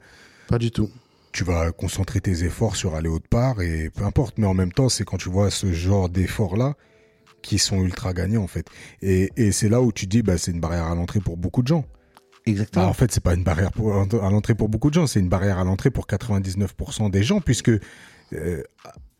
Pas 0.49 0.59
du 0.59 0.71
tout. 0.71 0.91
Tu 1.33 1.45
vas 1.45 1.71
concentrer 1.71 2.21
tes 2.21 2.45
efforts 2.45 2.77
sur 2.77 2.95
aller 2.95 3.09
autre 3.09 3.29
part 3.29 3.61
et 3.61 3.91
peu 3.91 4.05
importe. 4.05 4.39
Mais 4.39 4.47
en 4.47 4.55
même 4.55 4.73
temps, 4.73 4.89
c'est 4.89 5.05
quand 5.05 5.19
tu 5.19 5.29
vois 5.29 5.51
ce 5.51 5.73
genre 5.73 6.09
d'efforts-là 6.09 6.75
qui 7.43 7.59
sont 7.59 7.83
ultra 7.83 8.15
gagnants, 8.15 8.43
en 8.43 8.47
fait. 8.47 8.67
Et, 9.03 9.31
et 9.37 9.53
c'est 9.53 9.69
là 9.69 9.83
où 9.83 9.93
tu 9.93 10.07
dis, 10.07 10.23
bah, 10.23 10.39
c'est 10.39 10.51
une 10.51 10.61
barrière 10.61 10.87
à 10.87 10.95
l'entrée 10.95 11.21
pour 11.21 11.37
beaucoup 11.37 11.63
de 11.63 11.69
gens. 11.69 11.85
Exactement. 12.47 12.87
Bah, 12.87 12.91
en 12.91 12.95
fait, 12.95 13.13
c'est 13.13 13.23
pas 13.23 13.35
une 13.35 13.45
barrière 13.45 13.73
pour, 13.73 13.95
à 13.95 14.31
l'entrée 14.31 14.55
pour 14.55 14.69
beaucoup 14.69 14.89
de 14.89 14.95
gens, 14.95 15.07
c'est 15.07 15.21
une 15.21 15.29
barrière 15.29 15.59
à 15.59 15.65
l'entrée 15.65 15.91
pour 15.91 16.07
99% 16.07 17.11
des 17.11 17.23
gens, 17.23 17.41
puisque, 17.41 17.71
euh, 18.33 18.63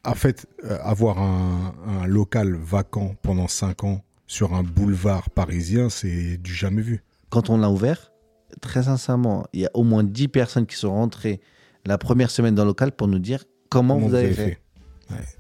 en 0.05 0.15
fait, 0.15 0.47
euh, 0.65 0.79
avoir 0.83 1.19
un, 1.19 1.75
un 1.87 2.07
local 2.07 2.55
vacant 2.55 3.15
pendant 3.23 3.49
5 3.49 3.85
ans 3.85 4.03
sur 4.27 4.55
un 4.55 4.63
boulevard 4.63 5.31
parisien, 5.31 5.91
c'est 5.91 6.37
du 6.39 6.55
jamais 6.55 6.83
vu. 6.83 7.03
Quand 7.31 7.51
on 7.51 7.59
l'a 7.59 7.71
ouvert, 7.71 8.13
très 8.61 8.85
sincèrement, 8.85 9.47
il 9.53 9.61
y 9.61 9.67
a 9.67 9.71
au 9.75 9.83
moins 9.83 10.05
10 10.05 10.29
personnes 10.29 10.67
qui 10.67 10.77
sont 10.77 10.91
rentrées 10.93 11.41
la 11.85 11.99
première 11.99 12.31
semaine 12.31 12.55
dans 12.55 12.65
le 12.65 12.69
local 12.71 12.93
pour 12.93 13.09
nous 13.09 13.19
dire 13.19 13.45
comment, 13.69 13.99
vous, 13.99 14.15
avez 14.15 14.33
fait. 14.33 14.59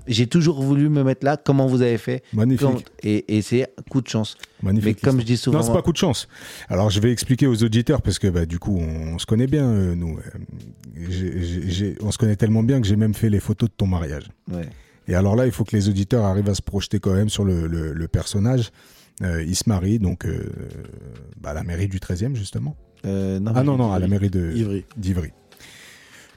J'ai 0.07 0.28
toujours 0.28 0.62
voulu 0.62 0.89
me 0.89 1.03
mettre 1.03 1.24
là, 1.24 1.37
comment 1.37 1.66
vous 1.66 1.82
avez 1.82 1.99
fait. 1.99 2.22
Magnifique. 2.32 2.66
Quand- 2.68 2.82
et, 3.03 3.37
et 3.37 3.43
c'est 3.43 3.68
coup 3.91 4.01
de 4.01 4.07
chance. 4.07 4.37
Magnifique. 4.62 4.99
Mais 5.03 5.11
comme 5.11 5.20
je 5.20 5.24
dis 5.26 5.37
souvent, 5.37 5.59
Non, 5.59 5.64
c'est 5.64 5.72
pas 5.72 5.82
coup 5.82 5.93
de 5.93 5.97
chance. 5.97 6.28
Alors, 6.68 6.89
je 6.91 7.01
vais 7.01 7.11
expliquer 7.11 7.49
aux 7.49 7.62
auditeurs 7.64 8.01
parce 8.01 8.20
que 8.20 8.28
bah, 8.28 8.47
du 8.47 8.61
coup, 8.61 8.78
on, 8.78 9.14
on 9.14 9.18
se 9.18 9.26
connaît 9.26 9.49
bien, 9.49 9.64
euh, 9.68 9.95
nous. 9.97 10.18
Euh, 10.99 11.95
on 12.01 12.11
se 12.12 12.18
connaît 12.18 12.37
tellement 12.37 12.62
bien 12.62 12.80
que 12.80 12.87
j'ai 12.87 12.97
même 12.97 13.14
fait 13.14 13.28
les 13.30 13.41
photos 13.41 13.68
de 13.68 13.74
ton 13.76 13.87
mariage. 13.87 14.30
Ouais. 14.51 14.68
Et 15.09 15.14
alors 15.14 15.37
là, 15.37 15.47
il 15.47 15.53
faut 15.53 15.64
que 15.64 15.74
les 15.76 15.89
auditeurs 15.89 16.24
arrivent 16.24 16.49
à 16.49 16.55
se 16.55 16.62
projeter 16.62 16.99
quand 17.01 17.12
même 17.14 17.28
sur 17.28 17.45
le, 17.45 17.66
le- 17.66 17.93
le 17.93 18.09
personnage. 18.09 18.70
Euh, 19.23 19.43
il 19.43 19.57
se 19.57 19.64
marie 19.67 19.99
donc 19.99 20.27
euh, 20.27 20.53
bah, 21.41 21.51
à 21.51 21.55
la 21.55 21.64
mairie 21.64 21.89
du 21.89 21.99
13e, 21.99 22.35
justement. 22.35 22.77
Euh, 23.05 23.39
non, 23.39 23.53
Ah 23.55 23.62
non, 23.62 23.77
non, 23.77 23.93
à 23.93 23.99
la 23.99 24.09
mairie 24.09 24.31
de 24.31 24.53
Ivry. 24.55 24.85
d'Ivry. 24.97 25.31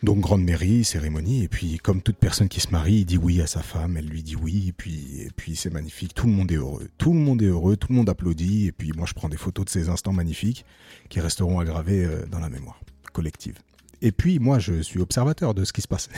Donc 0.01 0.19
grande 0.21 0.43
mairie, 0.43 0.85
cérémonie, 0.85 1.43
et 1.43 1.49
puis 1.49 1.77
comme 1.77 2.01
toute 2.01 2.15
personne 2.15 2.47
qui 2.47 2.61
se 2.61 2.69
marie, 2.69 2.99
il 2.99 3.05
dit 3.05 3.17
oui 3.17 3.41
à 3.41 3.47
sa 3.47 3.61
femme, 3.61 3.97
elle 3.97 4.05
lui 4.05 4.23
dit 4.23 4.37
oui, 4.37 4.69
et 4.69 4.71
puis, 4.71 5.19
et 5.19 5.29
puis 5.35 5.57
c'est 5.57 5.73
magnifique, 5.73 6.13
tout 6.13 6.25
le 6.25 6.31
monde 6.31 6.49
est 6.53 6.55
heureux, 6.55 6.87
tout 6.97 7.11
le 7.11 7.19
monde 7.19 7.41
est 7.41 7.47
heureux, 7.47 7.75
tout 7.75 7.89
le 7.89 7.95
monde 7.95 8.07
applaudit, 8.07 8.67
et 8.67 8.71
puis 8.71 8.93
moi 8.95 9.05
je 9.05 9.13
prends 9.13 9.27
des 9.27 9.35
photos 9.35 9.65
de 9.65 9.69
ces 9.69 9.89
instants 9.89 10.13
magnifiques 10.13 10.63
qui 11.09 11.19
resteront 11.19 11.59
aggravés 11.59 12.07
dans 12.31 12.39
la 12.39 12.47
mémoire 12.47 12.79
collective. 13.11 13.55
Et 14.01 14.11
puis 14.11 14.39
moi 14.39 14.59
je 14.59 14.81
suis 14.81 14.99
observateur 14.99 15.53
de 15.53 15.65
ce 15.65 15.73
qui 15.73 15.81
se 15.81 15.87
passe, 15.87 16.09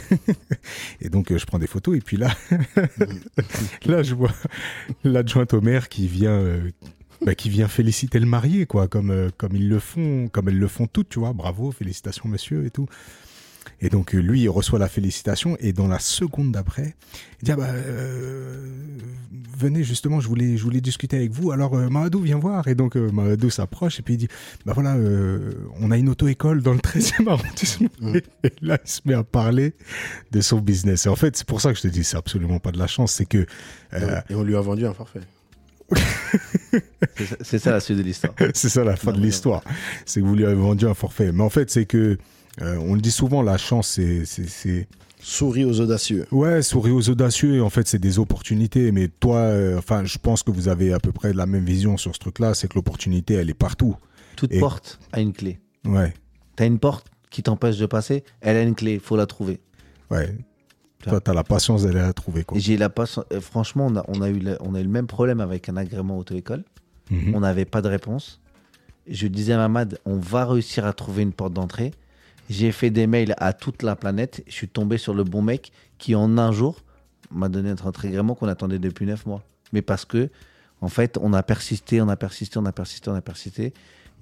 et 1.01 1.09
donc 1.09 1.32
euh, 1.32 1.38
je 1.38 1.45
prends 1.45 1.59
des 1.59 1.67
photos, 1.67 1.97
et 1.97 2.01
puis 2.01 2.17
là, 2.17 2.36
là 3.86 4.03
je 4.03 4.13
vois 4.13 4.32
l'adjointe 5.03 5.53
au 5.53 5.61
maire 5.61 5.89
qui 5.89 6.07
vient, 6.07 6.32
euh, 6.32 6.69
bah, 7.25 7.34
qui 7.34 7.49
vient 7.49 7.67
féliciter 7.67 8.19
le 8.19 8.27
marié, 8.27 8.65
quoi, 8.65 8.88
comme, 8.88 9.09
euh, 9.09 9.29
comme 9.36 9.55
ils 9.55 9.67
le 9.67 9.79
font, 9.79 10.27
comme 10.32 10.49
elles 10.49 10.59
le 10.59 10.67
font 10.67 10.86
toutes, 10.86 11.09
tu 11.09 11.19
vois, 11.19 11.34
bravo, 11.34 11.71
félicitations 11.71 12.29
monsieur, 12.29 12.65
et 12.65 12.69
tout. 12.69 12.88
Et 13.82 13.89
donc 13.89 14.13
euh, 14.13 14.19
lui, 14.19 14.41
il 14.41 14.49
reçoit 14.49 14.77
la 14.79 14.88
félicitation 14.88 15.57
et 15.59 15.73
dans 15.73 15.88
la 15.88 15.99
seconde 15.99 16.51
d'après, 16.51 16.95
il 17.41 17.45
dit 17.45 17.51
ah 17.51 17.55
bah 17.55 17.65
euh, 17.69 18.67
venez 19.57 19.84
justement, 19.84 20.19
je 20.19 20.27
voulais 20.27 20.55
je 20.57 20.63
voulais 20.63 20.82
discuter 20.82 21.17
avec 21.17 21.32
vous. 21.32 21.51
Alors 21.51 21.75
euh, 21.75 21.89
Mahadou 21.89 22.19
viens 22.21 22.38
voir 22.38 22.67
et 22.67 22.75
donc 22.75 22.95
euh, 22.95 23.09
Mahadou 23.11 23.49
s'approche 23.49 23.99
et 23.99 24.03
puis 24.03 24.13
il 24.13 24.17
dit 24.17 24.27
bah 24.65 24.73
voilà, 24.73 24.95
euh, 24.95 25.51
on 25.79 25.89
a 25.91 25.97
une 25.97 26.09
auto-école 26.09 26.61
dans 26.61 26.73
le 26.73 26.79
13e 26.79 27.27
arrondissement. 27.27 27.89
Mm. 27.99 28.15
Et 28.43 28.51
là, 28.61 28.77
il 28.84 28.89
se 28.89 29.01
met 29.05 29.13
à 29.15 29.23
parler 29.23 29.73
de 30.32 30.41
son 30.41 30.59
business. 30.59 31.05
Et 31.07 31.09
en 31.09 31.15
fait, 31.15 31.36
c'est 31.36 31.47
pour 31.47 31.59
ça 31.61 31.71
que 31.71 31.77
je 31.77 31.82
te 31.84 31.88
dis 31.88 32.03
c'est 32.03 32.17
absolument 32.17 32.59
pas 32.59 32.71
de 32.71 32.77
la 32.79 32.88
chance, 32.88 33.13
c'est 33.13 33.25
que 33.25 33.45
euh, 33.93 34.21
Et 34.29 34.36
on 34.36 34.43
lui 34.43 34.55
a 34.55 34.61
vendu 34.61 34.86
un 34.86 34.93
forfait. 34.93 35.21
C'est 37.41 37.59
ça- 37.59 37.71
la 37.71 37.79
suite 37.79 37.97
de 37.97 38.03
l'histoire. 38.03 38.34
c'est 38.53 38.69
ça 38.69 38.84
la 38.84 38.95
fin 38.95 39.11
Non, 39.11 39.17
de 39.17 39.23
l'histoire. 39.23 39.61
C'est 40.05 40.21
que 40.21 40.25
vous 40.25 40.36
lui 40.36 40.45
avez 40.45 40.55
vendu 40.55 40.86
un 40.88 40.93
forfait. 40.93 41.32
Mais 41.32 41.43
en 41.43 41.49
fait, 41.49 41.69
c'est 41.69 41.86
que 41.86 42.17
euh, 42.62 42.78
on 42.80 42.95
le 42.95 43.02
dit 43.02 43.12
souvent, 43.12 43.41
la 43.41 43.58
chance 43.58 43.88
c'est 43.89 44.26
c'est 44.26 44.47
c'est 44.47 44.88
Souris 45.24 45.66
aux 45.66 45.80
audacieux. 45.80 46.26
Ouais, 46.32 46.64
souris 46.64 46.89
aux 46.91 47.10
audacieux, 47.12 47.54
et 47.56 47.62
en 47.62 47.70
fait, 47.70 47.88
c'est 47.88 47.99
des 47.99 48.18
opportunités. 48.18 48.91
Mais 48.91 49.08
toi, 49.08 49.38
euh, 49.38 49.78
enfin, 49.78 50.04
je 50.04 50.18
pense 50.18 50.41
que 50.41 50.49
vous 50.49 50.68
avez 50.68 50.93
à 50.93 50.99
peu 50.99 51.12
près 51.12 51.32
la 51.32 51.45
même 51.45 51.64
vision 51.64 51.95
sur 51.95 52.16
ce 52.16 52.20
truc-là, 52.20 52.56
c'est 52.56 52.68
que 52.68 52.74
l'opportunité, 52.74 53.36
elle 53.36 53.49
est 53.52 53.54
partout. 53.54 53.95
Toute 54.36 54.52
Et- 54.52 54.60
porte 54.60 54.99
a 55.12 55.22
une 55.22 55.32
clé. 55.32 55.60
Ouais, 55.86 56.14
T'as 56.56 56.66
une 56.66 56.80
porte 56.80 57.06
qui 57.30 57.43
t'empêche 57.43 57.78
de 57.78 57.86
passer, 57.86 58.24
elle 58.41 58.58
a 58.58 58.62
une 58.64 58.74
clé, 58.76 58.97
faut 58.99 59.16
la 59.16 59.26
trouver. 59.28 59.60
ouais. 60.10 60.36
Toi, 61.04 61.20
t'as 61.20 61.34
la 61.34 61.43
patience 61.43 61.82
d'aller 61.84 61.99
la 61.99 62.14
trouver, 62.14 62.45
J'ai 62.56 62.78
la 62.78 62.89
patience- 62.89 63.26
euh, 63.34 63.41
Franchement, 63.41 63.88
on 63.89 63.95
a, 63.95 64.06
on, 64.08 64.22
a 64.22 64.30
eu 64.30 64.38
le, 64.39 64.58
on 64.62 64.76
a 64.76 64.80
eu 64.82 64.84
le 64.84 64.89
même 64.89 65.08
problème 65.08 65.39
avec 65.39 65.68
un 65.70 65.76
agrément 65.78 66.16
auto-école. 66.18 66.64
Mhm. 67.10 67.34
On 67.36 67.39
n'avait 67.39 67.66
pas 67.66 67.82
de 67.82 67.88
réponse. 67.89 68.39
Je 69.08 69.26
disais 69.26 69.54
à 69.54 69.58
Mamad, 69.58 69.97
on 70.06 70.18
va 70.18 70.45
réussir 70.45 70.86
à 70.86 70.93
trouver 70.93 71.24
une 71.24 71.34
porte 71.34 71.54
d'entrée. 71.54 71.91
J'ai 72.52 72.72
fait 72.72 72.89
des 72.89 73.08
mails 73.08 73.34
à 73.38 73.54
toute 73.54 73.82
la 73.82 73.95
planète. 73.95 74.43
Je 74.47 74.52
suis 74.54 74.68
tombé 74.68 74.97
sur 74.97 75.14
le 75.14 75.24
bon 75.24 75.41
mec 75.41 75.72
qui, 75.97 76.16
en 76.16 76.38
un 76.38 76.52
jour, 76.52 76.76
m'a 77.32 77.47
donné 77.49 77.70
notre 77.70 77.88
agrément 78.06 78.36
qu'on 78.36 78.47
attendait 78.49 78.80
depuis 78.80 79.06
neuf 79.06 79.26
mois. 79.26 79.41
Mais 79.74 79.82
parce 79.82 80.06
que 80.06 80.30
En 80.84 80.89
fait, 80.89 81.18
on 81.22 81.32
a 81.34 81.43
persisté, 81.43 82.02
on 82.02 82.10
a 82.10 82.16
persisté, 82.16 82.58
on 82.58 82.66
a 82.66 82.72
persisté, 82.72 83.10
on 83.12 83.16
a 83.16 83.22
persisté. 83.22 83.72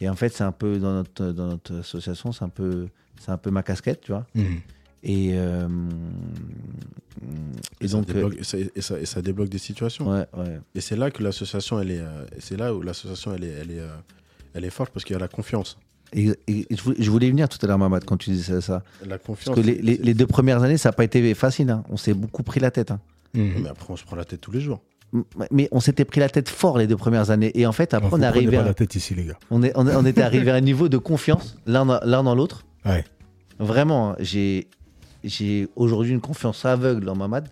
Et 0.02 0.10
en 0.10 0.16
fait, 0.16 0.28
c'est 0.36 0.44
un 0.44 0.52
peu 0.52 0.78
dans 0.78 0.92
notre, 0.94 1.32
dans 1.32 1.48
notre 1.48 1.80
association, 1.80 2.34
c'est 2.34 2.44
un 2.44 2.50
peu, 2.50 2.88
c'est 3.20 3.32
un 3.32 3.38
peu 3.38 3.50
ma 3.50 3.64
casquette, 3.64 4.02
tu 4.02 4.12
vois. 4.12 4.26
Et, 5.02 5.30
euh, 5.36 5.70
et 7.80 7.88
ça 7.88 7.94
donc, 7.98 8.06
débloque, 8.08 8.36
et 8.40 8.44
ça, 8.44 8.58
et 8.58 8.82
ça- 8.82 9.00
et 9.00 9.06
ça 9.06 9.22
débloque 9.22 9.50
des 9.50 9.58
situations. 9.58 10.10
ouais, 10.12 10.26
ouais. 10.38 10.60
Et 10.76 10.82
c'est 10.82 10.96
là 10.98 11.12
que 11.12 11.24
l'association, 11.24 11.80
elle 11.80 11.92
est, 11.92 12.00
euh, 12.02 12.26
c'est 12.40 12.58
là 12.58 12.74
où 12.76 12.82
l'association, 12.82 13.34
elle 13.34 13.44
est, 13.46 13.56
elle 13.62 13.72
est, 13.72 13.80
euh, 13.80 13.96
elle 14.54 14.66
est 14.66 14.70
forte 14.70 14.92
parce 14.92 15.06
qu'il 15.06 15.14
y 15.14 15.18
a 15.18 15.20
la 15.20 15.28
confiance. 15.30 15.78
Et, 16.14 16.30
et 16.47 16.68
je, 16.72 17.10
voulais, 17.12 17.30
venir 17.30 17.47
tout 17.49 17.57
à 17.62 17.68
l'heure, 17.68 17.78
Mamad, 17.78 18.03
quand 18.03 18.18
tu 18.18 18.30
disais 18.32 18.62
ça. 18.62 18.84
La 19.05 19.18
Parce 19.18 19.24
confiance. 19.28 19.55
que 19.55 19.62
les, 19.62 20.14
deux 20.14 20.28
premières 20.28 20.64
années, 20.64 20.78
ça 20.78 20.89
n'a 20.89 20.93
pas 20.93 21.03
été 21.03 21.34
facile. 21.36 21.70
hein. 21.70 21.84
On 21.89 21.97
s'est 21.97 22.14
beaucoup 22.14 22.43
pris 22.43 22.60
la 22.60 22.72
tête. 22.72 22.91
hein. 22.91 22.99
Mhm. 23.34 23.53
Mais 23.64 23.70
après, 23.70 23.86
on 23.93 23.95
se 23.95 24.03
prend 24.03 24.16
la 24.16 24.26
tête 24.26 24.41
tous 24.41 24.51
les 24.51 24.62
jours. 24.62 24.82
Mais 25.51 25.68
on 25.72 25.80
s'était 25.80 26.05
pris 26.05 26.20
la 26.20 26.30
tête 26.30 26.49
fort 26.49 26.78
les 26.78 26.86
deux 26.88 26.97
premières 26.97 27.32
années. 27.32 27.51
Et 27.60 27.66
en 27.66 27.72
fait, 27.72 27.93
après, 27.93 28.10
on 28.12 28.22
à- 28.22 28.32
la 28.32 28.74
tête 28.74 28.95
ici, 28.95 29.16
les 29.16 29.26
gars. 29.26 29.38
on, 29.49 29.64
est, 29.64 29.72
on, 29.76 29.88
est- 29.88 29.95
on 29.95 30.05
était 30.05 30.22
arrivé 30.22 30.51
à 30.51 30.55
un 30.55 30.62
niveau 30.62 30.88
de 30.89 30.97
confiance 30.97 31.57
l'un 31.66 31.86
dans, 31.86 32.36
l'autre. 32.36 32.66
Ouais. 32.86 33.03
Vraiment, 33.60 34.12
hein, 34.12 34.16
j'ai 34.20 35.68
aujourd'hui 35.76 36.12
une 36.12 36.22
confiance 36.22 36.66
aveugle 36.66 37.10
en 37.10 37.16
Mamad. 37.16 37.49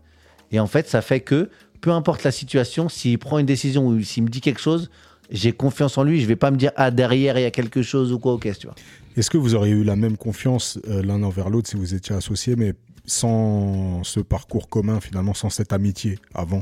Et 0.52 0.60
en 0.60 0.68
fait, 0.68 0.88
ça 0.88 1.02
fait 1.02 1.20
que 1.20 1.50
peu 1.82 1.92
importe 1.92 2.24
la 2.24 2.32
situation, 2.32 2.90
s'il 2.90 3.18
prend 3.20 3.40
une 3.40 3.46
décision 3.46 3.88
ou 3.88 4.02
s'il 4.02 4.24
me 4.24 4.30
dit 4.30 4.42
quelque 4.42 4.62
chose, 4.62 4.90
j'ai 5.30 5.52
confiance 5.52 5.98
en 5.98 6.04
lui. 6.04 6.22
Je 6.22 6.26
vais 6.26 6.36
pas 6.36 6.52
me 6.52 6.58
dire 6.58 6.72
ah 6.76 6.92
derrière 6.92 7.38
il 7.38 7.42
y 7.42 7.46
a 7.46 7.52
quelque 7.52 7.82
chose 7.82 8.12
ou 8.12 8.20
quoi 8.20 8.38
tu 8.42 8.68
vois. 8.68 8.76
Est-ce 9.16 9.30
que 9.30 9.38
vous 9.38 9.56
auriez 9.56 9.74
eu 9.74 9.84
la 9.84 9.96
même 9.96 10.18
confiance 10.18 10.80
euh, 10.88 11.02
l'un 11.02 11.24
envers 11.24 11.50
l'autre 11.50 11.70
si 11.70 11.76
vous 11.76 11.96
étiez 11.96 12.16
associés, 12.16 12.56
mais 12.56 12.74
sans 13.06 14.04
ce 14.04 14.20
parcours 14.20 14.70
commun, 14.70 15.00
finalement, 15.00 15.34
sans 15.34 15.50
cette 15.50 15.74
amitié 15.74 16.20
avant? 16.34 16.60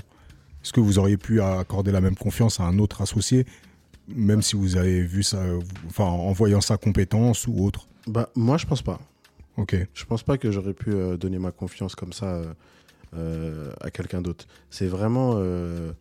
Est-ce 0.63 0.72
que 0.72 0.80
vous 0.80 0.97
auriez 0.97 1.18
pu 1.18 1.41
accorder 1.41 1.91
la 1.91 2.01
même 2.01 2.16
confiance 2.16 2.59
à 2.59 2.63
un 2.63 2.80
autre 2.80 3.01
associé, 3.01 3.45
même 4.07 4.41
si 4.41 4.55
vous 4.55 4.78
avez 4.78 5.01
vu 5.01 5.22
ça, 5.22 5.43
enfin, 5.88 6.05
en 6.05 6.32
voyant 6.32 6.61
sa 6.61 6.78
compétence 6.78 7.45
ou 7.47 7.66
autre? 7.66 7.88
Bah, 8.07 8.30
moi, 8.36 8.57
je 8.57 8.66
pense 8.66 8.82
pas. 8.82 8.99
Ok. 9.57 9.76
Je 9.93 10.05
pense 10.05 10.24
pas 10.24 10.38
que 10.38 10.51
j'aurais 10.51 10.74
pu 10.74 10.91
euh, 10.91 11.18
donner 11.18 11.39
ma 11.39 11.51
confiance 11.51 11.95
comme 11.95 12.13
ça 12.13 12.26
euh, 12.26 12.53
euh, 13.16 13.72
à 13.80 13.91
quelqu'un 13.91 14.22
d'autre. 14.22 14.45
C'est 14.70 14.88
vraiment 14.88 15.34
euh, 15.36 15.93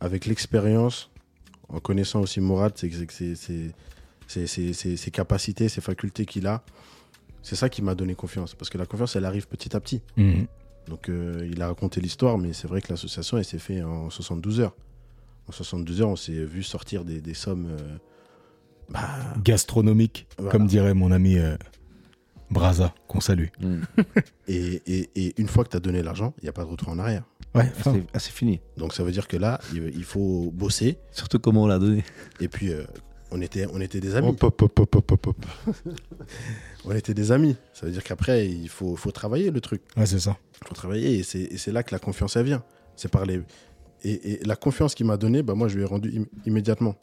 avec 0.00 0.26
l'expérience, 0.26 1.10
en 1.72 1.80
connaissant 1.80 2.20
aussi 2.20 2.40
Mourad, 2.40 2.72
c'est 2.76 2.90
ses 4.96 5.10
capacités, 5.10 5.68
ses 5.68 5.80
facultés 5.80 6.26
qu'il 6.26 6.46
a. 6.46 6.62
C'est 7.42 7.56
ça 7.56 7.68
qui 7.68 7.82
m'a 7.82 7.94
donné 7.94 8.14
confiance. 8.14 8.54
Parce 8.54 8.70
que 8.70 8.78
la 8.78 8.86
confiance, 8.86 9.16
elle 9.16 9.24
arrive 9.24 9.48
petit 9.48 9.74
à 9.76 9.80
petit. 9.80 10.00
Mhm. 10.16 10.46
Donc 10.88 11.08
euh, 11.08 11.48
il 11.50 11.60
a 11.62 11.68
raconté 11.68 12.00
l'histoire, 12.00 12.38
mais 12.38 12.52
c'est 12.52 12.68
vrai 12.68 12.80
que 12.80 12.88
l'association, 12.90 13.38
elle 13.38 13.44
s'est 13.44 13.58
faite 13.58 13.84
en 13.84 14.10
72 14.10 14.60
heures. 14.60 14.74
En 15.48 15.52
72 15.52 16.02
heures, 16.02 16.08
on 16.08 16.16
s'est 16.16 16.44
vu 16.44 16.62
sortir 16.62 17.04
des, 17.04 17.20
des 17.20 17.34
sommes. 17.34 17.66
euh, 17.70 17.96
bah, 18.90 19.08
Gastronomique, 19.42 20.26
Voilà. 20.38 20.50
comme 20.52 20.66
dirait 20.66 20.94
mon 20.94 21.10
ami 21.12 21.36
euh, 21.38 21.56
Braza, 22.50 22.94
qu'on 23.08 23.20
salue. 23.20 23.46
et, 24.48 24.82
et- 24.86 25.10
et 25.16 25.34
une 25.40 25.48
fois 25.48 25.64
que 25.64 25.70
tu 25.70 25.76
as 25.76 25.80
donné 25.80 26.02
l'argent, 26.02 26.34
il 26.38 26.44
n'y 26.44 26.48
a 26.48 26.52
pas 26.52 26.64
de 26.64 26.68
retour 26.70 26.88
en 26.90 26.98
arrière. 26.98 27.24
Ouais, 27.54 27.70
c'est 27.82 27.90
ah, 28.14 28.18
fini. 28.18 28.60
Donc 28.76 28.94
ça 28.94 29.02
veut 29.02 29.12
dire 29.12 29.28
que 29.28 29.36
là, 29.36 29.60
il, 29.74 30.04
faut 30.04 30.50
bosser. 30.52 30.98
Surtout 31.10 31.38
comment 31.38 31.64
on 31.64 31.66
l'a 31.66 31.78
donné. 31.78 32.02
Et 32.40 32.48
puis, 32.48 32.72
euh, 32.72 32.84
on, 33.30 33.40
était, 33.42 33.66
on 33.72 33.80
était 33.80 34.00
des 34.00 34.14
amis. 34.14 34.28
Hop, 34.28 34.42
hop, 34.42 34.62
hop, 34.62 34.78
hop, 34.80 34.94
hop, 34.96 35.12
hop, 35.12 35.26
hop. 35.26 35.46
On 36.84 36.92
était 36.92 37.14
des 37.14 37.30
amis. 37.30 37.56
Ça 37.74 37.86
veut 37.86 37.92
dire 37.92 38.02
qu'après, 38.02 38.48
il 38.48 38.68
faut, 38.68 38.96
faut 38.96 39.12
travailler 39.12 39.50
le 39.50 39.60
truc. 39.60 39.82
ouais 39.96 40.06
c'est 40.06 40.18
ça. 40.18 40.36
Il 40.62 40.68
faut 40.68 40.74
travailler. 40.74 41.18
Et 41.18 41.22
c'est 41.22 41.42
et 41.42 41.58
c'est 41.58 41.70
là 41.70 41.82
que 41.82 41.94
la 41.94 42.00
confiance, 42.00 42.36
elle 42.36 42.46
vient. 42.46 42.64
C'est 42.96 43.10
par 43.10 43.24
les... 43.24 43.40
Et, 44.02 44.32
et 44.32 44.44
la 44.44 44.56
confiance 44.56 44.94
qu'il 44.96 45.06
m'a 45.06 45.16
donnée, 45.16 45.42
bah, 45.42 45.54
moi, 45.54 45.68
je 45.68 45.76
lui 45.76 45.82
ai 45.82 45.86
rendu 45.86 46.12
im- 46.18 46.26
immédiatement. 46.44 46.96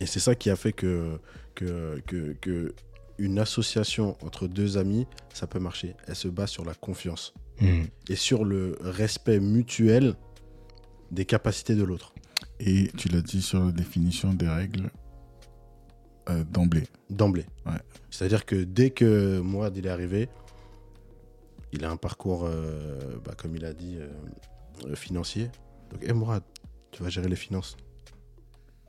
Et 0.00 0.06
c'est 0.06 0.20
ça 0.20 0.34
qui 0.34 0.48
a 0.50 0.56
fait 0.56 0.72
que, 0.72 1.18
que, 1.54 2.00
que, 2.06 2.36
que 2.40 2.74
une 3.18 3.38
association 3.38 4.16
entre 4.22 4.46
deux 4.48 4.76
amis, 4.78 5.06
ça 5.32 5.46
peut 5.46 5.58
marcher. 5.60 5.94
Elle 6.06 6.16
se 6.16 6.28
base 6.28 6.50
sur 6.50 6.64
la 6.64 6.74
confiance 6.74 7.32
Mhm. 7.60 7.86
et 8.08 8.16
sur 8.16 8.44
le 8.44 8.76
respect 8.80 9.38
mutuel 9.38 10.14
des 11.12 11.24
capacités 11.24 11.76
de 11.76 11.84
l'autre. 11.84 12.12
Et 12.58 12.90
tu 12.96 13.08
l'as 13.08 13.20
dit 13.20 13.42
sur 13.42 13.64
la 13.64 13.70
définition 13.72 14.32
des 14.34 14.48
règles 14.48 14.90
euh, 16.30 16.42
d'emblée. 16.44 16.84
d'emblée. 17.10 17.46
Ouais. 17.66 17.78
C'est-à-dire 18.10 18.44
que 18.46 18.56
dès 18.64 18.90
que 18.90 19.38
Mourad 19.40 19.76
il 19.76 19.86
est 19.86 19.90
arrivé, 19.90 20.28
il 21.72 21.84
a 21.84 21.90
un 21.90 21.96
parcours, 21.96 22.44
euh, 22.46 23.18
bah, 23.24 23.34
comme 23.36 23.54
il 23.54 23.64
a 23.64 23.72
dit, 23.72 23.96
euh, 23.98 24.08
euh, 24.86 24.94
financier. 24.96 25.50
Donc, 25.90 26.02
hé 26.02 26.12
Mourad, 26.12 26.42
tu 26.90 27.02
vas 27.02 27.10
gérer 27.10 27.28
les 27.28 27.36
finances. 27.36 27.76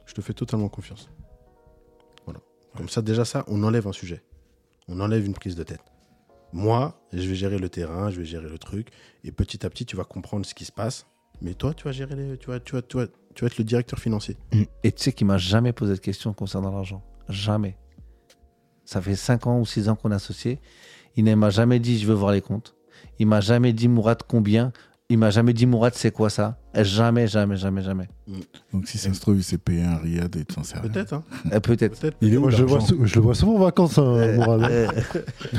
Je 0.06 0.14
te 0.14 0.22
fais 0.22 0.34
totalement 0.34 0.70
confiance. 0.70 1.10
Comme 2.76 2.90
ça, 2.90 3.02
déjà 3.02 3.26
ça, 3.26 3.44
on 3.48 3.64
enlève 3.64 3.88
un 3.88 3.94
sujet. 3.94 4.24
On 4.88 5.00
enlève 5.00 5.26
une 5.26 5.34
prise 5.34 5.56
de 5.56 5.64
tête. 5.64 5.82
Moi, 6.54 7.00
je 7.12 7.28
vais 7.28 7.36
gérer 7.36 7.58
le 7.58 7.70
terrain, 7.70 8.10
je 8.10 8.20
vais 8.20 8.26
gérer 8.26 8.48
le 8.48 8.58
truc, 8.58 8.90
et 9.24 9.32
petit 9.32 9.66
à 9.66 9.70
petit, 9.70 9.86
tu 9.86 9.96
vas 9.96 10.04
comprendre 10.04 10.46
ce 10.46 10.54
qui 10.54 10.66
se 10.66 10.72
passe. 10.72 11.06
Mais 11.42 11.54
toi, 11.54 11.74
tu 11.74 11.84
vas 11.84 11.92
gérer 11.92 12.16
les, 12.16 12.38
tu 12.38 12.48
vas, 12.48 12.60
tu 12.60 12.76
tu 12.88 12.98
vas, 12.98 13.48
être 13.48 13.58
le 13.58 13.64
directeur 13.64 14.00
financier. 14.00 14.38
Et 14.84 14.92
tu 14.92 15.04
sais 15.04 15.12
qu'il 15.12 15.28
m'a 15.28 15.38
jamais 15.38 15.74
posé 15.74 15.94
de 15.94 16.00
question 16.00 16.32
concernant 16.34 16.72
l'argent? 16.72 17.04
Jamais. 17.28 17.78
Ça 18.86 19.02
fait 19.02 19.16
5 19.16 19.48
ans 19.48 19.60
ou 19.60 19.66
6 19.66 19.90
ans 19.90 19.96
qu'on 19.96 20.12
est 20.12 20.16
associés. 20.16 20.60
Il 21.18 21.26
ne 21.26 21.36
m'a 21.36 21.50
jamais 21.50 21.80
dit 21.80 22.00
je 22.00 22.08
veux 22.08 22.14
voir 22.14 22.32
les 22.32 22.42
comptes. 22.42 22.76
Il 23.20 23.28
m'a 23.28 23.42
jamais 23.42 23.74
dit 23.74 23.88
Mourad 23.88 24.22
combien. 24.28 24.72
Il 25.10 25.20
m'a 25.20 25.30
jamais 25.30 25.54
dit 25.54 25.68
Mourad 25.68 25.94
c'est 25.94 26.10
quoi 26.10 26.32
ça? 26.32 26.58
Jamais, 26.74 27.28
jamais, 27.28 27.58
jamais, 27.58 27.84
jamais. 27.84 28.08
Donc 28.74 28.88
si 28.88 28.98
ça 28.98 29.14
se 29.14 29.20
trouve, 29.22 29.36
il 29.38 29.44
s'est 29.44 29.60
payé 29.60 29.84
un 29.84 29.98
riad 29.98 30.36
et 30.36 30.46
tu 30.46 30.58
n'en 30.58 30.64
sais 30.64 30.80
rien. 30.80 30.90
Peut-être, 30.90 31.14
hein 31.14 31.24
Euh, 31.54 31.60
Peut-être. 31.60 32.00
Peut-être. 32.00 32.18
Il 32.22 32.34
est 32.34 32.38
où 32.38 32.42
Moi, 32.42 32.50
je, 32.50 32.64
vois 32.64 32.80
je 33.04 33.14
le 33.16 33.22
vois 33.22 33.36
souvent 33.36 33.56
en 33.56 33.60
vacances, 33.60 34.00
hein, 34.00 34.34
Mourad. 34.34 34.64
Euh, 34.64 34.88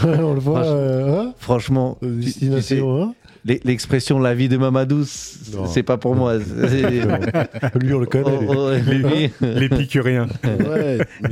on 0.05 0.35
le 0.35 0.41
voit. 0.41 0.65
Franchement- 0.65 0.75
euh, 0.75 1.21
hein 1.21 1.35
franchement, 1.39 1.99
Euh, 2.03 2.17
tu- 2.21 2.25
tu 2.25 2.33
sais, 2.33 2.47
Destination, 2.51 3.03
hein 3.05 3.15
l'e- 3.45 3.61
l'expression 3.63 4.19
la 4.19 4.35
vie 4.35 4.49
de 4.49 4.57
Mamadou, 4.57 5.05
c'est 5.05 5.85
pas 5.85 5.97
pour 5.97 6.17
moi. 6.17 6.39
Lui, 6.39 7.95
on 7.95 8.01
le 8.01 8.07
connaît. 8.07 8.39
Oh, 8.49 8.71
oh, 8.73 8.91
lui. 8.91 9.31
L'épicurien. 9.41 10.27
Ouais, 10.45 10.99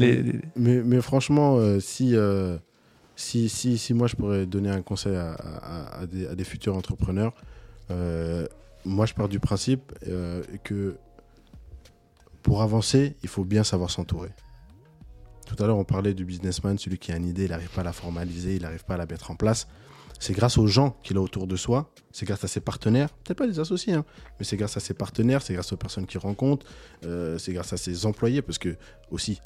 Mais, 0.56 0.82
mais 0.84 1.00
franchement, 1.00 1.56
euh, 1.58 1.80
si, 1.80 2.14
euh, 2.14 2.58
si, 3.16 3.48
si, 3.48 3.76
si 3.76 3.92
moi 3.92 4.06
je 4.06 4.14
pourrais 4.14 4.46
donner 4.46 4.70
un 4.70 4.82
conseil 4.82 5.16
à, 5.16 5.32
à- 5.32 6.02
à 6.02 6.06
des, 6.06 6.28
à 6.28 6.36
des 6.36 6.44
futurs 6.44 6.76
entrepreneurs, 6.76 7.32
euh, 7.36 7.40
moi 8.84 9.06
je 9.06 9.14
pars 9.14 9.28
du 9.28 9.40
principe 9.40 9.92
euh, 10.06 10.42
que 10.62 10.96
pour 12.42 12.62
avancer, 12.62 13.16
il 13.22 13.28
faut 13.28 13.44
bien 13.44 13.64
savoir 13.64 13.90
s'entourer. 13.90 14.30
Tout 15.46 15.62
à 15.62 15.66
l'heure, 15.66 15.78
on 15.78 15.84
parlait 15.84 16.14
du 16.14 16.24
businessman, 16.24 16.78
celui 16.78 16.98
qui 16.98 17.12
a 17.12 17.16
une 17.16 17.26
idée, 17.26 17.44
il 17.44 17.50
n'arrive 17.50 17.70
pas 17.70 17.80
à 17.80 17.84
la 17.84 17.92
formaliser, 17.92 18.56
il 18.56 18.62
n'arrive 18.62 18.84
pas 18.84 18.94
à 18.94 18.96
la 18.98 19.06
mettre 19.06 19.30
en 19.30 19.36
place. 19.36 19.66
C'est 20.20 20.32
grâce 20.32 20.58
aux 20.58 20.66
gens 20.66 20.96
qu'il 21.02 21.16
a 21.16 21.20
autour 21.20 21.46
de 21.46 21.56
soi, 21.56 21.90
c'est 22.12 22.24
grâce 22.24 22.44
à 22.44 22.48
ses 22.48 22.60
partenaires, 22.60 23.10
peut-être 23.10 23.38
pas 23.38 23.46
les 23.46 23.60
associés, 23.60 23.94
hein, 23.94 24.04
mais 24.38 24.44
c'est 24.44 24.56
grâce 24.56 24.76
à 24.76 24.80
ses 24.80 24.94
partenaires, 24.94 25.42
c'est 25.42 25.54
grâce 25.54 25.72
aux 25.72 25.76
personnes 25.76 26.06
qu'il 26.06 26.20
rencontre, 26.20 26.66
euh, 27.04 27.36
c'est 27.38 27.52
grâce 27.52 27.72
à 27.72 27.76
ses 27.76 28.06
employés, 28.06 28.40
parce 28.40 28.58
que 28.58 28.76
aussi, 29.10 29.40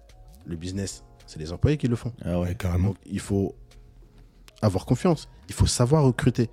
le 0.45 0.57
business, 0.57 1.05
c'est 1.27 1.39
les 1.39 1.53
employés 1.53 1.79
qui 1.79 1.89
le 1.89 1.97
font. 1.97 2.13
Ah. 2.25 2.39
Ouais, 2.39 2.55
carrément. 2.55 2.89
Donc 2.89 2.97
il 3.07 3.21
faut 3.21 3.55
avoir 4.61 4.87
confiance, 4.87 5.29
il 5.49 5.55
faut 5.55 5.67
savoir 5.67 6.05
recruter, 6.05 6.51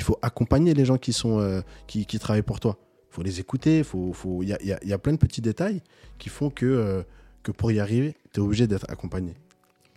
il 0.00 0.02
faut 0.02 0.18
accompagner 0.22 0.72
les 0.72 0.86
gens 0.86 0.96
qui, 0.96 1.12
sont, 1.12 1.40
euh, 1.40 1.60
qui, 1.86 2.06
travaillent 2.18 2.40
pour 2.40 2.58
toi. 2.58 2.78
Il 3.10 3.14
faut 3.14 3.22
les 3.22 3.38
écouter, 3.38 3.78
il 3.78 3.84
faut, 3.84 4.42
y, 4.42 4.52
a, 4.52 4.98
plein 4.98 5.12
de 5.12 5.18
petits 5.18 5.42
détails 5.42 5.82
qui 6.16 6.30
font 6.30 6.48
que, 6.48 6.64
euh, 6.64 7.02
que 7.42 7.52
pour 7.52 7.70
y 7.70 7.80
arriver, 7.80 8.16
tu 8.32 8.40
es 8.40 8.42
obligé 8.42 8.66
d'être 8.66 8.86
accompagné. 8.88 9.34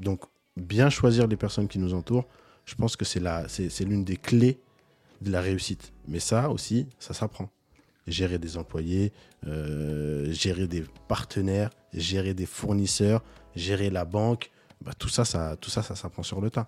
Donc 0.02 0.26
bien 0.58 0.90
choisir 0.90 1.26
les 1.28 1.38
personnes 1.38 1.70
qui 1.70 1.80
nous 1.80 1.94
entourent, 1.94 2.28
je 2.66 2.76
pense 2.76 2.98
que 2.98 3.06
c'est 3.06 3.86
l'une 3.86 4.04
des 4.04 4.18
clés 4.18 4.60
de 5.22 5.32
la 5.32 5.40
réussite. 5.40 5.94
Mais 6.10 6.20
ça 6.20 6.50
aussi, 6.50 6.86
ça 7.00 7.14
s'apprend. 7.14 7.50
Gérer 8.06 8.40
des 8.40 8.58
employés, 8.58 9.14
euh, 9.48 10.34
gérer 10.34 10.68
des 10.68 10.84
partenaires, 11.08 11.70
gérer 11.94 12.34
des 12.34 12.46
fournisseurs, 12.46 13.24
gérer 13.56 13.90
la 13.90 14.04
banque, 14.04 14.52
bah, 14.82 14.92
tout 15.00 15.08
ça, 15.08 15.24
ça, 15.24 15.56
tout 15.56 15.70
ça, 15.70 15.82
ça 15.82 15.96
s'apprend 15.96 16.24
sur 16.24 16.42
le 16.42 16.50
tas. 16.50 16.68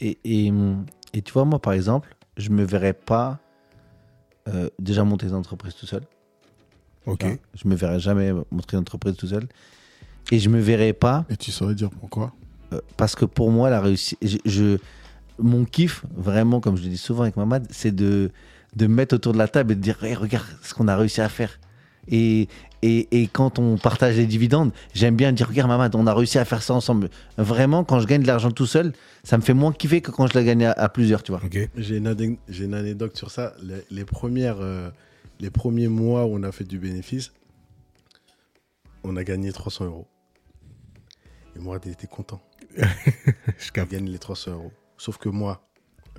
Et, 0.00 0.18
et, 0.24 0.52
et 1.12 1.22
tu 1.22 1.32
vois, 1.32 1.44
moi, 1.44 1.60
par 1.60 1.74
exemple, 1.74 2.16
je 2.36 2.50
me 2.50 2.64
verrais 2.64 2.92
pas 2.92 3.38
euh, 4.48 4.68
déjà 4.78 5.04
monter 5.04 5.26
une 5.26 5.34
entreprise 5.34 5.74
tout 5.74 5.86
seul. 5.86 6.02
Ok. 7.06 7.24
Hein, 7.24 7.36
Je 7.54 7.68
me 7.68 7.74
verrais 7.74 8.00
jamais 8.00 8.32
monter 8.50 8.74
une 8.76 8.80
entreprise 8.80 9.16
tout 9.16 9.26
seul. 9.26 9.46
Et 10.32 10.38
je 10.38 10.48
me 10.48 10.58
verrais 10.58 10.92
pas 10.94 11.24
Et 11.30 11.36
tu 11.36 11.52
saurais 11.52 11.74
dire 11.74 11.90
pourquoi? 11.90 12.32
Euh, 12.72 12.80
parce 12.96 13.14
que 13.14 13.24
pour 13.26 13.50
moi, 13.50 13.68
la 13.70 13.80
réussite, 13.80 14.18
je, 14.22 14.38
je- 14.46 14.78
mon 15.38 15.64
kiff, 15.64 16.04
vraiment, 16.14 16.60
comme 16.60 16.76
je 16.76 16.82
le 16.84 16.88
dis 16.88 16.96
souvent 16.96 17.22
avec 17.24 17.36
Mamad, 17.36 17.66
c'est 17.70 17.94
de, 17.94 18.30
de 18.76 18.86
me 18.86 18.94
mettre 18.94 19.14
autour 19.16 19.32
de 19.32 19.38
la 19.38 19.48
table 19.48 19.72
et 19.72 19.74
de 19.74 19.80
dire 19.80 20.02
Hey, 20.02 20.14
regarde 20.14 20.46
ce 20.62 20.72
qu'on 20.74 20.88
a 20.88 20.96
réussi 20.96 21.20
à 21.20 21.28
faire. 21.28 21.58
Et, 22.08 22.48
et, 22.82 23.22
et 23.22 23.26
quand 23.28 23.58
on 23.58 23.76
partage 23.76 24.16
les 24.16 24.26
dividendes, 24.26 24.72
j'aime 24.94 25.16
bien 25.16 25.32
dire 25.32 25.48
regarde 25.48 25.68
Mamad, 25.68 25.94
on 25.94 26.06
a 26.06 26.14
réussi 26.14 26.38
à 26.38 26.44
faire 26.44 26.62
ça 26.62 26.74
ensemble. 26.74 27.08
Vraiment, 27.38 27.84
quand 27.84 28.00
je 28.00 28.06
gagne 28.06 28.22
de 28.22 28.26
l'argent 28.26 28.50
tout 28.50 28.66
seul, 28.66 28.92
ça 29.22 29.38
me 29.38 29.42
fait 29.42 29.54
moins 29.54 29.72
kiffer 29.72 30.00
que 30.00 30.10
quand 30.10 30.26
je 30.26 30.34
la 30.34 30.44
gagne 30.44 30.66
à, 30.66 30.72
à 30.72 30.88
plusieurs, 30.88 31.22
tu 31.22 31.32
vois. 31.32 31.40
J'ai 31.76 31.96
une, 31.96 32.36
une 32.48 32.74
anecdote 32.74 33.16
sur 33.16 33.30
ça. 33.30 33.54
Les, 33.62 33.82
les 33.90 34.04
premières, 34.04 34.58
euh, 34.60 34.90
les 35.40 35.50
premiers 35.50 35.88
mois 35.88 36.26
où 36.26 36.34
on 36.34 36.42
a 36.42 36.52
fait 36.52 36.64
du 36.64 36.78
bénéfice, 36.78 37.32
on 39.02 39.16
a 39.16 39.24
gagné 39.24 39.52
300 39.52 39.86
euros. 39.86 40.06
Et 41.56 41.58
Mourad, 41.60 41.82
il 41.86 41.92
était 41.92 42.06
content. 42.06 42.40
Je 42.76 43.70
gagne 43.72 44.06
les 44.06 44.18
300 44.18 44.52
euros. 44.52 44.72
Sauf 44.96 45.18
que 45.18 45.28
moi, 45.28 45.66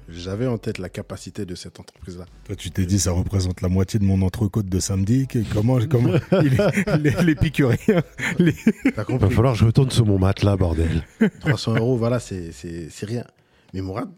j'avais 0.07 0.45
en 0.47 0.57
tête 0.57 0.77
la 0.77 0.89
capacité 0.89 1.45
de 1.45 1.55
cette 1.55 1.79
entreprise-là. 1.79 2.25
Toi, 2.43 2.55
tu 2.55 2.69
t'es 2.71 2.85
dit, 2.85 2.99
ça 2.99 3.11
représente 3.11 3.61
la 3.61 3.69
moitié 3.69 3.99
de 3.99 4.05
mon 4.05 4.21
entrecôte 4.21 4.67
de 4.67 4.79
samedi. 4.79 5.27
Comment, 5.51 5.79
comment 5.87 6.13
il 6.43 6.53
est- 6.59 6.97
les, 6.97 7.23
les 7.23 7.35
piqûriens, 7.35 8.03
les- 8.39 8.53
T'as 8.95 9.03
Il 9.09 9.17
va 9.17 9.29
falloir 9.29 9.53
que 9.53 9.59
je 9.59 9.65
retourne 9.65 9.89
sur 9.91 10.05
mon 10.05 10.19
matelas, 10.19 10.57
bordel. 10.57 11.03
300 11.41 11.75
euros, 11.77 11.97
voilà, 11.97 12.19
c'est 12.19 12.51
c'est- 12.51 12.89
c'est 12.89 13.05
rien. 13.05 13.25
Mais 13.73 13.81
Mourad, 13.81 14.09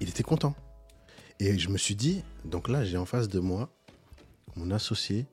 il 0.00 0.08
était 0.08 0.22
content. 0.22 0.54
Et 1.40 1.58
je 1.58 1.68
me 1.68 1.76
suis 1.78 1.94
dit, 1.96 2.22
donc 2.44 2.68
là, 2.68 2.84
j'ai 2.84 2.96
en 2.96 3.04
face 3.04 3.28
de 3.28 3.40
moi 3.40 3.68
mon 4.56 4.70
associé 4.70 5.26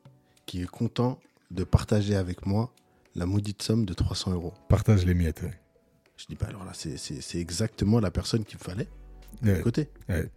qui 0.45 0.61
est 0.63 0.67
content 0.67 1.19
de 1.51 1.63
partager 1.63 2.15
avec 2.15 2.45
moi 2.45 2.73
la 3.15 3.25
maudite 3.25 3.61
somme 3.61 3.85
de 3.85 3.93
300 3.93 4.31
euros. 4.33 4.53
Partage 4.67 5.05
les 5.05 5.13
miettes. 5.13 5.41
ouais. 5.43 5.53
Je 6.17 6.25
dis, 6.27 6.35
bah 6.35 6.47
alors 6.49 6.65
là, 6.65 6.71
c'est- 6.73 6.97
c'est 6.97 7.21
c'est 7.21 7.39
exactement 7.39 7.99
la 7.99 8.11
personne 8.11 8.43
qu'il 8.45 8.57
me 8.57 8.63
fallait 8.63 8.87
Ouais. 9.43 9.59
côté. 9.61 9.87
Ouais. 10.09 10.29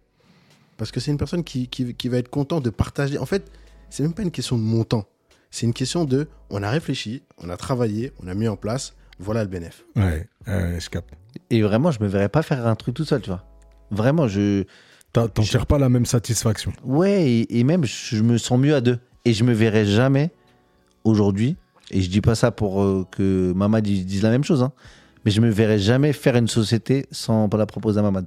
Parce 0.77 0.91
que 0.91 0.99
c'est 0.99 1.11
une 1.11 1.17
personne 1.17 1.43
qui, 1.43 1.67
qui- 1.67 1.93
qui 1.93 2.09
va 2.09 2.17
être 2.17 2.29
content 2.29 2.59
de 2.59 2.69
partager. 2.69 3.17
En 3.17 3.25
fait, 3.25 3.49
c'est 3.89 4.03
même 4.03 4.13
pas 4.13 4.23
une 4.23 4.31
question 4.31 4.57
de 4.57 4.63
montant. 4.63 5.05
C'est 5.51 5.65
une 5.65 5.73
question 5.73 6.03
de, 6.03 6.27
on 6.49 6.63
a 6.63 6.69
réfléchi, 6.69 7.23
on 7.37 7.49
a 7.49 7.55
travaillé, 7.57 8.11
on 8.21 8.27
a 8.27 8.33
mis 8.33 8.47
en 8.49 8.57
place, 8.57 8.93
voilà 9.19 9.43
le 9.43 9.49
bénéfice. 9.49 9.85
Ouais, 9.95 10.27
je 10.45 10.89
capte. 10.89 11.13
Et 11.49 11.61
vraiment, 11.61 11.91
je 11.91 12.01
me 12.01 12.07
verrais 12.07 12.27
pas 12.29 12.41
faire 12.41 12.67
un 12.67 12.75
truc 12.75 12.95
tout 12.95 13.05
seul, 13.05 13.21
tu 13.21 13.29
vois. 13.29 13.43
Vraiment, 13.91 14.27
je. 14.27 14.63
T'en 15.13 15.29
tires 15.29 15.65
pas 15.65 15.79
la 15.79 15.87
même 15.87 16.05
satisfaction. 16.05 16.73
Ouais, 16.83 17.23
et, 17.25 17.59
et 17.59 17.63
même, 17.63 17.85
je 17.85 18.21
me 18.21 18.37
sens 18.37 18.59
mieux 18.59 18.75
à 18.75 18.81
deux. 18.81 18.99
Et 19.23 19.31
je 19.33 19.45
me 19.45 19.53
verrais 19.53 19.85
jamais 19.85 20.31
aujourd'hui, 21.05 21.55
et 21.91 22.01
je 22.01 22.09
dis 22.09 22.19
pas 22.21 22.35
ça 22.35 22.51
pour 22.51 22.83
euh, 22.83 23.05
que 23.11 23.53
Mamad 23.55 23.83
dise 23.83 24.05
dise 24.05 24.23
la 24.23 24.29
même 24.31 24.43
chose, 24.43 24.61
hein, 24.61 24.73
mais 25.23 25.31
je 25.31 25.39
me 25.41 25.49
verrais 25.49 25.79
jamais 25.79 26.11
faire 26.13 26.35
une 26.35 26.47
société 26.47 27.05
sans 27.11 27.47
pas 27.47 27.57
la 27.57 27.65
proposer 27.65 27.99
à 27.99 28.03
Mamad. 28.03 28.25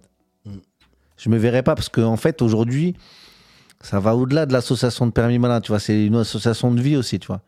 Je 1.18 1.28
me 1.28 1.36
verrais 1.36 1.62
pas 1.62 1.74
parce 1.74 1.88
qu'en 1.88 2.12
en 2.12 2.16
fait, 2.16 2.40
aujourd'hui, 2.42 2.94
ça 3.80 4.00
va 4.00 4.16
au-delà 4.16 4.46
de 4.46 4.52
l'association 4.52 5.06
de 5.06 5.12
permis 5.12 5.38
malin, 5.38 5.60
tu 5.60 5.72
vois. 5.72 5.80
C'est 5.80 6.06
une 6.06 6.16
association 6.16 6.72
de 6.72 6.80
vie 6.80 6.96
aussi, 6.96 7.18
tu 7.18 7.26
vois. 7.26 7.42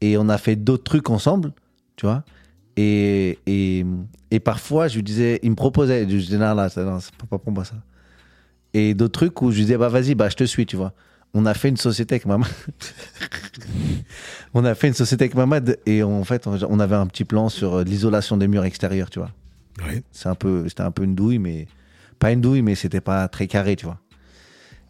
Et 0.00 0.16
on 0.16 0.28
a 0.28 0.38
fait 0.38 0.56
d'autres 0.56 0.84
trucs 0.84 1.10
ensemble, 1.10 1.52
tu 1.96 2.06
vois. 2.06 2.24
Et, 2.76 3.38
et, 3.46 3.84
et 4.30 4.40
parfois, 4.40 4.88
je 4.88 4.96
lui 4.96 5.02
disais, 5.02 5.40
il 5.42 5.50
me 5.50 5.56
proposait, 5.56 6.04
je 6.08 6.14
lui 6.14 6.22
disais, 6.22 6.38
non, 6.38 6.54
là, 6.54 6.68
c'est 6.68 6.82
pas 7.28 7.38
pour 7.38 7.52
moi 7.52 7.64
ça. 7.64 7.76
Et 8.72 8.94
d'autres 8.94 9.12
trucs 9.12 9.40
où 9.42 9.50
je 9.50 9.56
lui 9.56 9.64
disais, 9.64 9.76
bah 9.76 9.88
vas-y, 9.88 10.14
bah 10.14 10.28
je 10.28 10.36
te 10.36 10.44
suis, 10.44 10.66
tu 10.66 10.76
vois. 10.76 10.92
On 11.32 11.46
a 11.46 11.54
fait 11.54 11.68
une 11.68 11.76
société 11.76 12.14
avec 12.14 12.26
Mamad. 12.26 12.48
on 14.54 14.64
a 14.64 14.74
fait 14.74 14.88
une 14.88 14.94
société 14.94 15.24
avec 15.24 15.34
Mamad 15.34 15.78
et 15.86 16.02
en 16.02 16.24
fait, 16.24 16.46
on 16.46 16.58
on 16.68 16.80
avait 16.80 16.94
un 16.96 17.06
petit 17.06 17.24
plan 17.24 17.48
sur 17.48 17.80
l'isolation 17.80 18.36
des 18.36 18.48
murs 18.48 18.64
extérieurs, 18.64 19.10
tu 19.10 19.18
vois. 19.20 19.30
C'est 20.12 20.28
un 20.28 20.34
peu, 20.34 20.68
c'était 20.68 20.82
un 20.82 20.90
peu 20.90 21.02
une 21.02 21.14
douille, 21.14 21.38
mais 21.38 21.66
pas 22.18 22.32
une 22.32 22.40
douille, 22.40 22.62
mais 22.62 22.74
c'était 22.74 23.00
pas 23.00 23.28
très 23.28 23.46
carré, 23.46 23.76
tu 23.76 23.86
vois. 23.86 23.98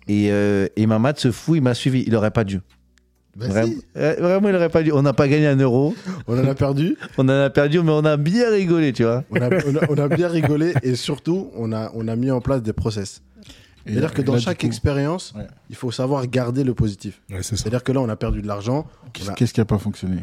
Et, 0.08 0.30
euh, 0.30 0.66
et 0.76 0.86
Mamad 0.86 1.18
se 1.18 1.30
fout, 1.32 1.56
il 1.56 1.62
m'a 1.62 1.74
suivi. 1.74 2.04
Il 2.06 2.14
aurait 2.14 2.30
pas 2.30 2.44
dû. 2.44 2.60
Vas-y, 3.36 3.48
Vraiment, 3.50 3.72
euh, 3.96 4.16
vraiment, 4.20 4.48
il 4.50 4.54
aurait 4.54 4.68
pas 4.68 4.82
dû. 4.82 4.92
On 4.92 5.02
n'a 5.02 5.12
pas 5.12 5.26
gagné 5.26 5.46
un 5.48 5.56
euro. 5.56 5.94
on 6.28 6.38
en 6.38 6.46
a 6.46 6.54
perdu, 6.54 6.96
On 7.18 7.24
en 7.24 7.28
a 7.30 7.50
perdu, 7.50 7.80
mais 7.80 7.90
on 7.90 8.04
a 8.04 8.16
bien 8.16 8.50
rigolé, 8.50 8.92
tu 8.92 9.02
vois. 9.04 9.24
on 9.30 9.36
a, 9.36 9.48
on 9.66 9.76
a- 9.76 9.86
on 9.90 9.98
a 9.98 10.08
bien 10.08 10.28
rigolé 10.28 10.72
et 10.82 10.94
surtout, 10.94 11.50
on 11.56 11.72
a, 11.72 11.90
on 11.94 12.06
a 12.06 12.14
mis 12.16 12.30
en 12.30 12.40
place 12.40 12.62
des 12.62 12.72
process. 12.72 13.22
Et 13.86 13.90
C'est-à-dire 13.90 14.14
que 14.14 14.22
dans 14.22 14.38
chaque 14.38 14.60
coup, 14.60 14.66
expérience, 14.66 15.34
Ouais. 15.36 15.46
il 15.68 15.76
faut 15.76 15.90
savoir 15.90 16.26
garder 16.26 16.64
le 16.64 16.74
positif. 16.74 17.20
Ouais. 17.30 17.42
C'est-à-dire 17.42 17.82
que 17.82 17.92
là, 17.92 18.00
on 18.00 18.08
a 18.08 18.16
perdu 18.16 18.40
de 18.40 18.46
l'argent. 18.46 18.86
Qu'est-ce 19.12 19.28
on 19.28 19.32
a- 19.32 19.34
qu'est-ce 19.34 19.52
qui 19.52 19.60
n'a 19.60 19.64
pas 19.66 19.78
fonctionné? 19.78 20.18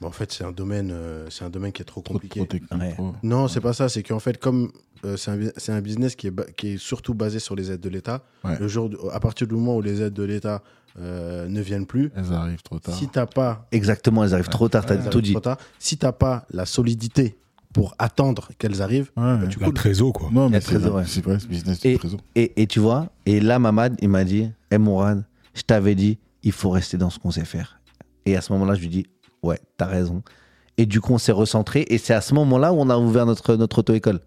Bah, 0.00 0.08
en 0.08 0.12
fait, 0.12 0.32
c'est 0.32 0.44
un 0.44 0.52
domaine, 0.52 0.90
euh, 0.92 1.26
c'est 1.30 1.44
un 1.44 1.50
domaine 1.50 1.72
qui 1.72 1.82
est 1.82 1.84
trop 1.84 2.00
Trop, 2.00 2.14
compliqué. 2.14 2.40
trop 2.40 2.46
technique. 2.46 2.72
Ouais. 2.80 2.92
trop- 2.94 3.14
Non, 3.22 3.48
c'est 3.48 3.60
pas 3.60 3.72
ça. 3.74 3.88
C'est 3.88 4.02
qu'en 4.02 4.18
fait, 4.18 4.38
comme 4.38 4.70
euh, 5.04 5.16
c'est 5.16 5.30
un, 5.30 5.74
un 5.76 5.80
business 5.80 6.14
qui 6.16 6.28
est, 6.28 6.54
qui 6.56 6.68
est 6.68 6.78
surtout 6.78 7.12
basé 7.14 7.38
sur 7.38 7.54
les 7.54 7.70
aides 7.70 7.80
de 7.80 7.88
l'État, 7.88 8.22
Ouais. 8.44 8.58
le 8.58 8.66
jour, 8.68 8.88
de- 8.88 8.98
à 9.12 9.20
partir 9.20 9.46
du 9.46 9.54
moment 9.54 9.76
où 9.76 9.82
les 9.82 10.00
aides 10.02 10.14
de 10.14 10.22
l'État 10.22 10.62
euh, 10.98 11.46
ne 11.48 11.60
viennent 11.60 11.86
plus, 11.86 12.10
Elles 12.16 12.32
arrivent 12.32 12.62
trop 12.62 12.78
tard. 12.80 12.94
si 12.94 13.08
t'as 13.08 13.24
pas, 13.26 13.68
Exactement, 13.70 14.24
elles 14.24 14.34
arrivent 14.34 14.48
trop 14.48 14.68
tard, 14.68 14.84
t'as 14.86 14.96
tout 14.96 15.20
dit. 15.20 15.30
trop 15.32 15.40
tard, 15.40 15.56
si 15.78 15.96
t'as 15.96 16.10
pas 16.12 16.46
la 16.50 16.66
solidité 16.66 17.38
pour 17.72 17.94
attendre 18.00 18.48
qu'elles 18.58 18.82
arrivent, 18.82 19.10
ouais. 19.16 19.46
du 19.46 19.58
La 19.60 19.66
coup, 19.66 19.72
trésor, 19.72 20.12
quoi. 20.12 20.30
Non, 20.32 20.48
mais 20.50 20.60
c'est 20.60 20.74
vrai, 20.78 20.90
ouais. 20.90 21.04
c'est 21.06 21.22
vrai, 21.24 21.38
ce 21.38 21.46
business 21.46 21.84
Et- 21.84 21.92
de 21.92 21.98
trésor. 21.98 22.20
Et, 22.34 22.60
et 22.60 22.66
tu 22.66 22.80
vois, 22.80 23.08
et 23.24 23.38
là, 23.38 23.58
Mamad, 23.60 23.96
il 24.02 24.08
m'a 24.08 24.24
dit 24.24 24.50
Hé 24.72 24.78
Mourad, 24.78 25.24
je 25.54 25.62
t'avais 25.62 25.94
dit, 25.94 26.18
il 26.42 26.50
faut 26.52 26.70
rester 26.70 26.96
dans 26.96 27.08
ce 27.10 27.18
qu'on 27.20 27.30
sait 27.30 27.44
faire. 27.44 27.78
Et 28.26 28.36
à 28.36 28.40
ce 28.40 28.52
moment-là, 28.54 28.74
je 28.74 28.80
lui 28.80 28.88
dis 28.88 29.06
Ouais, 29.42 29.58
t'as 29.76 29.86
raison. 29.86 30.22
Et 30.78 30.86
du 30.86 31.00
coup, 31.00 31.12
on 31.12 31.18
s'est 31.18 31.32
recentré. 31.32 31.84
Et 31.88 31.98
c'est 31.98 32.14
à 32.14 32.20
ce 32.20 32.34
moment-là 32.34 32.72
où 32.72 32.76
on 32.80 32.88
a 32.90 32.96
ouvert 32.96 33.26
notre, 33.26 33.56
notre 33.56 33.78
auto-école. 33.78 34.20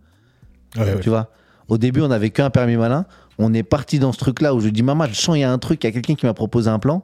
Ouais, 0.75 0.83
ouais. 0.83 0.99
Tu 0.99 1.09
vois? 1.09 1.31
Au 1.67 1.77
début, 1.77 2.01
on 2.01 2.09
n'avait 2.09 2.29
qu'un 2.29 2.49
permis 2.49 2.77
malin. 2.77 3.05
On 3.39 3.53
est 3.53 3.63
parti 3.63 3.99
dans 3.99 4.11
ce 4.11 4.19
truc-là 4.19 4.53
où 4.53 4.59
je 4.59 4.69
dis 4.69 4.83
Maman, 4.83 5.05
je 5.07 5.13
sens, 5.13 5.35
il 5.35 5.39
y 5.39 5.43
a 5.43 5.51
un 5.51 5.57
truc, 5.57 5.83
il 5.83 5.87
y 5.87 5.89
a 5.89 5.91
quelqu'un 5.91 6.15
qui 6.15 6.25
m'a 6.25 6.33
proposé 6.33 6.69
un 6.69 6.79
plan. 6.79 7.03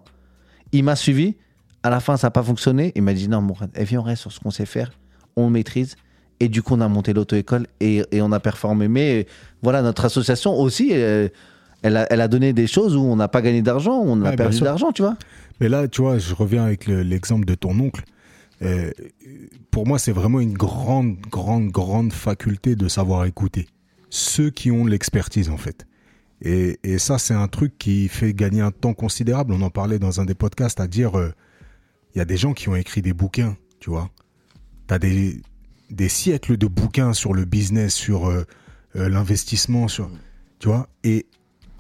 Il 0.71 0.83
m'a 0.83 0.95
suivi. 0.95 1.35
À 1.81 1.89
la 1.89 1.99
fin, 1.99 2.17
ça 2.17 2.27
n'a 2.27 2.31
pas 2.31 2.43
fonctionné. 2.43 2.91
Il 2.95 3.03
m'a 3.03 3.13
dit 3.13 3.27
Non, 3.27 3.41
Mourad, 3.41 3.71
eh, 3.75 3.83
viens, 3.85 4.01
on 4.01 4.03
reste 4.03 4.23
sur 4.23 4.31
ce 4.31 4.39
qu'on 4.39 4.51
sait 4.51 4.65
faire. 4.65 4.91
On 5.35 5.45
le 5.45 5.51
maîtrise. 5.51 5.95
Et 6.39 6.47
du 6.47 6.61
coup, 6.61 6.75
on 6.75 6.81
a 6.81 6.87
monté 6.87 7.13
l'auto-école 7.13 7.67
et, 7.79 8.03
et 8.11 8.21
on 8.21 8.31
a 8.31 8.39
performé. 8.39 8.87
Mais 8.87 9.27
voilà, 9.61 9.81
notre 9.81 10.05
association 10.05 10.57
aussi, 10.57 10.89
euh, 10.93 11.27
elle, 11.81 11.97
a, 11.97 12.07
elle 12.11 12.21
a 12.21 12.27
donné 12.27 12.53
des 12.53 12.67
choses 12.67 12.95
où 12.95 13.01
on 13.01 13.15
n'a 13.15 13.27
pas 13.27 13.41
gagné 13.41 13.61
d'argent, 13.61 13.97
on 14.03 14.21
a 14.23 14.31
Ouais, 14.31 14.35
perdu 14.35 14.59
d'argent, 14.61 14.91
tu 14.91 15.01
vois. 15.01 15.15
Mais 15.59 15.69
là, 15.69 15.87
tu 15.87 16.01
vois, 16.01 16.17
je 16.17 16.33
reviens 16.33 16.63
avec 16.65 16.87
le- 16.87 17.01
l'exemple 17.03 17.45
de 17.45 17.55
ton 17.55 17.77
oncle. 17.79 18.03
Euh, 18.61 18.91
pour 19.71 19.87
moi, 19.87 19.99
c'est 19.99 20.11
vraiment 20.11 20.39
une 20.39 20.53
grande, 20.53 21.17
grande, 21.29 21.69
grande 21.69 22.11
faculté 22.13 22.75
de 22.75 22.87
savoir 22.87 23.25
écouter. 23.25 23.67
Ceux 24.09 24.49
qui 24.49 24.71
ont 24.71 24.85
l'expertise, 24.85 25.49
en 25.49 25.57
fait. 25.57 25.85
Et, 26.41 26.79
et 26.83 26.97
ça, 26.97 27.17
c'est 27.17 27.33
un 27.33 27.47
truc 27.47 27.77
qui 27.77 28.07
fait 28.07 28.33
gagner 28.33 28.61
un 28.61 28.71
temps 28.71 28.93
considérable. 28.93 29.53
On 29.53 29.61
en 29.61 29.69
parlait 29.69 29.99
dans 29.99 30.19
un 30.21 30.25
des 30.25 30.33
podcasts, 30.35 30.79
à 30.79 30.87
dire, 30.87 31.17
euh, 31.17 31.31
il 32.15 32.17
y 32.17 32.21
a 32.21 32.25
des 32.25 32.37
gens 32.37 32.53
qui 32.53 32.69
ont 32.69 32.75
écrit 32.75 33.01
des 33.01 33.13
bouquins, 33.13 33.55
tu 33.79 33.89
vois. 33.89 34.09
Tu 34.87 34.93
as 34.93 34.99
des, 34.99 35.41
des 35.91 36.09
siècles 36.09 36.57
de 36.57 36.67
bouquins 36.67 37.13
sur 37.13 37.33
le 37.33 37.45
business, 37.45 37.93
sur 37.93 38.27
euh, 38.27 38.43
l'investissement, 38.95 39.87
sur, 39.87 40.09
tu 40.59 40.67
vois. 40.69 40.87
Et 41.03 41.25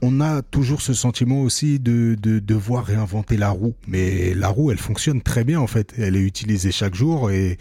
on 0.01 0.21
a 0.21 0.41
toujours 0.41 0.81
ce 0.81 0.93
sentiment 0.93 1.41
aussi 1.41 1.79
de, 1.79 2.15
de 2.21 2.39
devoir 2.39 2.85
réinventer 2.85 3.37
la 3.37 3.49
roue. 3.49 3.73
Mais 3.87 4.33
la 4.33 4.47
roue, 4.47 4.71
elle 4.71 4.77
fonctionne 4.77 5.21
très 5.21 5.43
bien 5.43 5.59
en 5.59 5.67
fait. 5.67 5.93
Elle 5.97 6.15
est 6.15 6.23
utilisée 6.23 6.71
chaque 6.71 6.95
jour 6.95 7.31
et 7.31 7.57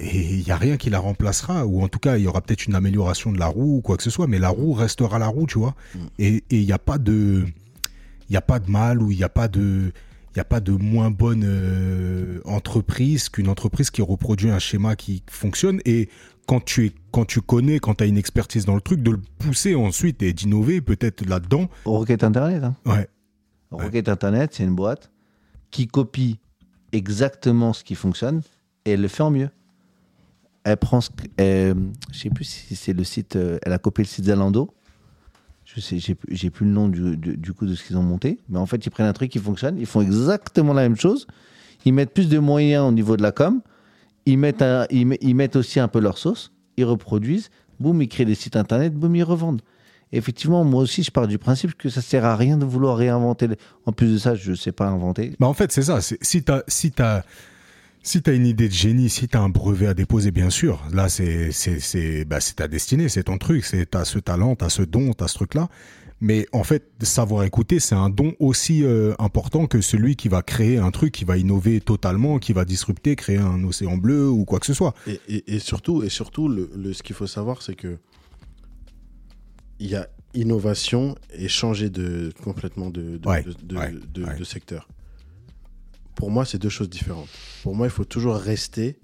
il 0.00 0.42
n'y 0.44 0.50
a 0.50 0.56
rien 0.56 0.76
qui 0.76 0.90
la 0.90 0.98
remplacera. 0.98 1.66
Ou 1.66 1.82
en 1.82 1.88
tout 1.88 1.98
cas, 1.98 2.16
il 2.16 2.24
y 2.24 2.26
aura 2.26 2.40
peut-être 2.40 2.66
une 2.66 2.74
amélioration 2.74 3.32
de 3.32 3.38
la 3.38 3.46
roue 3.46 3.76
ou 3.76 3.80
quoi 3.80 3.96
que 3.96 4.02
ce 4.02 4.10
soit. 4.10 4.26
Mais 4.26 4.38
la 4.38 4.48
roue 4.48 4.72
restera 4.72 5.18
la 5.18 5.28
roue, 5.28 5.46
tu 5.46 5.58
vois. 5.58 5.74
Mm. 5.94 5.98
Et 6.18 6.34
et 6.50 6.60
il 6.60 6.66
n'y 6.66 6.72
a 6.72 6.78
pas 6.78 6.98
de 6.98 7.44
il 8.28 8.32
n'y 8.32 8.36
a 8.36 8.42
pas 8.42 8.58
de 8.58 8.70
mal 8.70 9.02
ou 9.02 9.10
il 9.10 9.18
n'y 9.18 9.24
a 9.24 9.28
pas 9.28 9.48
de 9.48 9.92
il 10.34 10.38
y 10.38 10.40
a 10.40 10.44
pas 10.44 10.60
de 10.60 10.72
moins 10.72 11.10
bonne 11.10 11.44
euh, 11.44 12.40
entreprise 12.44 13.28
qu'une 13.28 13.48
entreprise 13.48 13.90
qui 13.90 14.02
reproduit 14.02 14.50
un 14.50 14.58
schéma 14.58 14.96
qui 14.96 15.22
fonctionne 15.30 15.80
et 15.84 16.08
quand 16.46 16.64
tu 16.64 16.86
es 16.86 16.92
quand 17.10 17.24
tu 17.24 17.40
connais 17.40 17.78
quand 17.78 17.94
tu 17.94 18.04
as 18.04 18.06
une 18.06 18.18
expertise 18.18 18.64
dans 18.64 18.74
le 18.74 18.80
truc 18.80 19.02
de 19.02 19.12
le 19.12 19.20
pousser 19.38 19.74
ensuite 19.74 20.22
et 20.22 20.32
d'innover 20.32 20.80
peut-être 20.80 21.24
là-dedans 21.26 21.68
Rocket 21.84 22.24
Internet. 22.24 22.64
Hein. 22.64 22.74
ouais 22.86 23.08
Rocket 23.70 24.08
Internet, 24.08 24.50
c'est 24.54 24.64
une 24.64 24.74
boîte 24.74 25.10
qui 25.70 25.86
copie 25.86 26.38
exactement 26.92 27.72
ce 27.72 27.82
qui 27.84 27.94
fonctionne 27.94 28.42
et 28.84 28.92
elle 28.92 29.00
le 29.00 29.08
fait 29.08 29.22
en 29.22 29.30
mieux. 29.30 29.50
Elle 30.64 30.76
prend 30.76 31.00
ce 31.00 31.10
euh, 31.40 31.74
je 32.12 32.18
sais 32.18 32.30
plus 32.30 32.44
si 32.44 32.76
c'est 32.76 32.92
le 32.92 33.04
site, 33.04 33.36
euh, 33.36 33.58
elle 33.62 33.72
a 33.72 33.78
copié 33.78 34.04
le 34.04 34.08
site 34.08 34.24
Zalando. 34.26 34.72
Je 35.64 35.80
sais, 35.80 35.98
j'ai 35.98 36.14
plus- 36.14 36.34
j'ai 36.34 36.50
plus 36.50 36.66
le 36.66 36.72
nom 36.72 36.88
du, 36.88 37.16
du, 37.16 37.36
du 37.36 37.52
coup 37.52 37.66
de 37.66 37.74
ce 37.74 37.82
qu'ils 37.84 37.96
ont 37.96 38.02
monté, 38.02 38.38
mais 38.48 38.58
en 38.58 38.66
fait 38.66 38.84
ils 38.86 38.90
prennent 38.90 39.06
un 39.06 39.12
truc 39.12 39.30
qui 39.30 39.38
fonctionne, 39.38 39.78
ils 39.78 39.86
font 39.86 40.00
exactement 40.02 40.72
la 40.72 40.82
même 40.82 40.96
chose, 40.96 41.26
ils 41.84 41.92
mettent 41.92 42.12
plus 42.14 42.28
de 42.28 42.38
moyens 42.38 42.86
au 42.86 42.92
niveau 42.92 43.16
de 43.16 43.22
la 43.22 43.32
com, 43.32 43.60
ils 44.26 44.38
mettent, 44.38 45.56
aussi 45.56 45.80
un 45.80 45.88
peu 45.88 46.00
leur 46.00 46.18
sauce, 46.18 46.52
ils 46.76 46.84
reproduisent, 46.84 47.50
boum, 47.80 48.00
ils 48.02 48.08
créent 48.08 48.24
des 48.24 48.34
sites 48.34 48.56
internet, 48.56 48.94
boum, 48.94 49.14
ils 49.16 49.22
revendent. 49.22 49.62
Effectivement, 50.12 50.64
moi 50.64 50.82
aussi, 50.82 51.02
je 51.02 51.10
pars 51.10 51.26
du 51.26 51.38
principe 51.38 51.74
que 51.74 51.88
ça 51.88 52.00
sert 52.00 52.24
à 52.24 52.36
rien 52.36 52.56
de 52.56 52.64
vouloir 52.64 52.96
réinventer. 52.96 53.48
En 53.84 53.92
plus 53.92 54.12
de 54.12 54.18
ça, 54.18 54.34
je 54.34 54.54
sais 54.54 54.70
pas 54.70 54.86
inventer. 54.86 55.34
Bah 55.40 55.48
en 55.48 55.54
fait, 55.54 55.72
c'est 55.72 55.82
ça. 55.82 56.00
Si 56.00 56.42
tu 56.44 56.52
as, 57.02 57.24
une 58.28 58.46
idée 58.46 58.68
de 58.68 58.72
génie, 58.72 59.10
si 59.10 59.26
tu 59.26 59.36
as 59.36 59.40
un 59.40 59.48
brevet 59.48 59.88
à 59.88 59.94
déposer, 59.94 60.30
bien 60.30 60.50
sûr, 60.50 60.80
là, 60.92 61.08
c'est 61.08 62.24
bah, 62.26 62.38
ta 62.54 62.68
destinée, 62.68 63.08
c'est 63.08 63.24
ton 63.24 63.38
truc. 63.38 63.64
Tu 63.64 63.86
as 63.92 64.04
ce 64.04 64.20
talent, 64.20 64.54
tu 64.54 64.64
as 64.64 64.68
ce 64.68 64.82
don, 64.82 65.12
tu 65.14 65.24
as 65.24 65.28
ce 65.28 65.34
truc-là. 65.34 65.68
Mais 66.26 66.46
en 66.52 66.64
fait, 66.64 66.90
savoir 67.02 67.44
écouter, 67.44 67.80
c'est 67.80 67.94
un 67.94 68.08
don 68.08 68.32
aussi 68.38 68.82
euh, 68.82 69.12
important 69.18 69.66
que 69.66 69.82
celui 69.82 70.16
qui 70.16 70.28
va 70.30 70.40
créer 70.40 70.78
un 70.78 70.90
truc, 70.90 71.12
qui 71.12 71.26
va 71.26 71.36
innover 71.36 71.82
totalement, 71.82 72.38
qui 72.38 72.54
va 72.54 72.64
disrupter, 72.64 73.14
créer 73.14 73.36
un 73.36 73.62
océan 73.64 73.98
bleu 73.98 74.26
ou 74.30 74.46
quoi 74.46 74.58
que 74.58 74.64
ce 74.64 74.72
soit. 74.72 74.94
Et, 75.06 75.20
et- 75.28 75.54
et 75.56 75.58
surtout, 75.58 76.02
et 76.02 76.08
surtout 76.08 76.48
le, 76.48 76.70
le- 76.74 76.94
ce 76.94 77.02
qu'il 77.02 77.14
faut 77.14 77.26
savoir, 77.26 77.60
c'est 77.60 77.74
que 77.74 77.98
il 79.78 79.88
y 79.90 79.96
a 79.96 80.08
innovation 80.32 81.14
et 81.34 81.48
changer 81.48 81.90
de, 81.90 82.32
complètement 82.42 82.88
de, 82.88 83.18
de, 83.18 83.28
Ouais, 83.28 83.42
de, 83.42 83.52
de- 83.62 83.76
ouais, 83.76 83.92
de- 84.14 84.24
ouais. 84.24 84.36
de 84.38 84.44
secteur. 84.44 84.88
pour 86.14 86.30
moi, 86.30 86.44
c'est 86.46 86.58
deux 86.58 86.68
choses 86.70 86.88
différentes. 86.88 87.28
Pour 87.64 87.74
moi, 87.74 87.86
il 87.86 87.90
faut 87.90 88.04
toujours 88.04 88.36
rester 88.36 88.98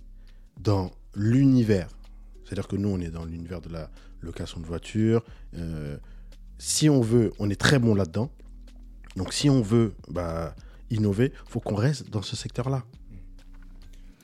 dans 0.61 0.91
l'univers. 1.15 1.89
C'est-à-dire 2.45 2.67
que 2.69 2.77
nous, 2.77 2.89
on 2.89 3.01
est 3.01 3.11
dans 3.11 3.25
l'univers 3.27 3.61
de 3.61 3.69
la 3.69 3.91
location 4.23 4.61
de 4.61 4.67
voitures. 4.67 5.23
Euh, 5.57 5.99
si 6.61 6.91
on 6.91 7.01
veut, 7.01 7.32
on 7.39 7.49
est 7.49 7.61
très 7.61 7.78
bon 7.78 7.95
là-dedans. 7.95 8.31
Donc, 9.16 9.32
si 9.32 9.49
on 9.49 9.62
veut 9.62 9.95
bah, 10.09 10.55
innover, 10.91 11.32
faut 11.49 11.59
qu'on 11.59 11.74
reste 11.74 12.11
dans 12.11 12.23
ce 12.23 12.37
secteur-là. 12.37 12.85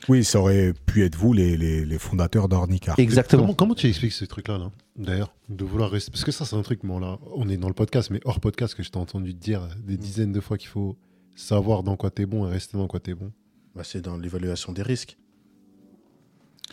Oui, 0.09 0.23
ça 0.23 0.39
aurait 0.39 0.73
pu 0.73 1.03
être 1.05 1.17
vous, 1.17 1.33
les, 1.33 1.57
les, 1.57 1.85
les 1.85 1.99
fondateurs 1.99 2.49
d'Ornicar. 2.49 2.97
Exactement. 2.99 3.43
Comment, 3.43 3.55
comment 3.55 3.75
tu 3.75 3.89
expliques 3.89 4.13
ce 4.13 4.27
truc-là, 4.27 4.59
là, 4.59 4.71
d'ailleurs, 4.97 5.35
de 5.49 5.65
vouloir 5.65 5.91
rester? 5.91 6.11
Parce 6.13 6.25
que 6.25 6.31
ça, 6.31 6.45
c'est 6.45 6.55
un 6.55 6.63
truc, 6.63 6.85
bon, 6.85 7.01
là, 7.01 7.19
on 7.35 7.49
est 7.49 7.57
dans 7.57 7.69
le 7.69 7.75
podcast, 7.75 8.11
mais 8.11 8.21
hors 8.25 8.39
podcast, 8.39 8.75
que 8.75 8.83
je 8.83 8.91
t'ai 8.91 8.99
entendu 8.99 9.35
te 9.35 9.41
dire 9.41 9.67
des 9.83 9.97
dizaines 9.97 10.33
de 10.33 10.41
fois 10.41 10.59
qu'il 10.59 10.69
faut 10.69 10.97
savoir 11.35 11.83
dans 11.83 11.97
quoi 11.97 12.11
t'es 12.11 12.27
bon 12.27 12.47
et 12.47 12.51
rester 12.51 12.77
dans 12.77 12.87
quoi 12.87 13.01
t'es 13.01 13.15
bon. 13.15 13.33
Bah, 13.75 13.83
c'est 13.83 14.03
dans 14.03 14.19
l'évaluation 14.19 14.73
des 14.73 14.83
risques. 14.83 15.17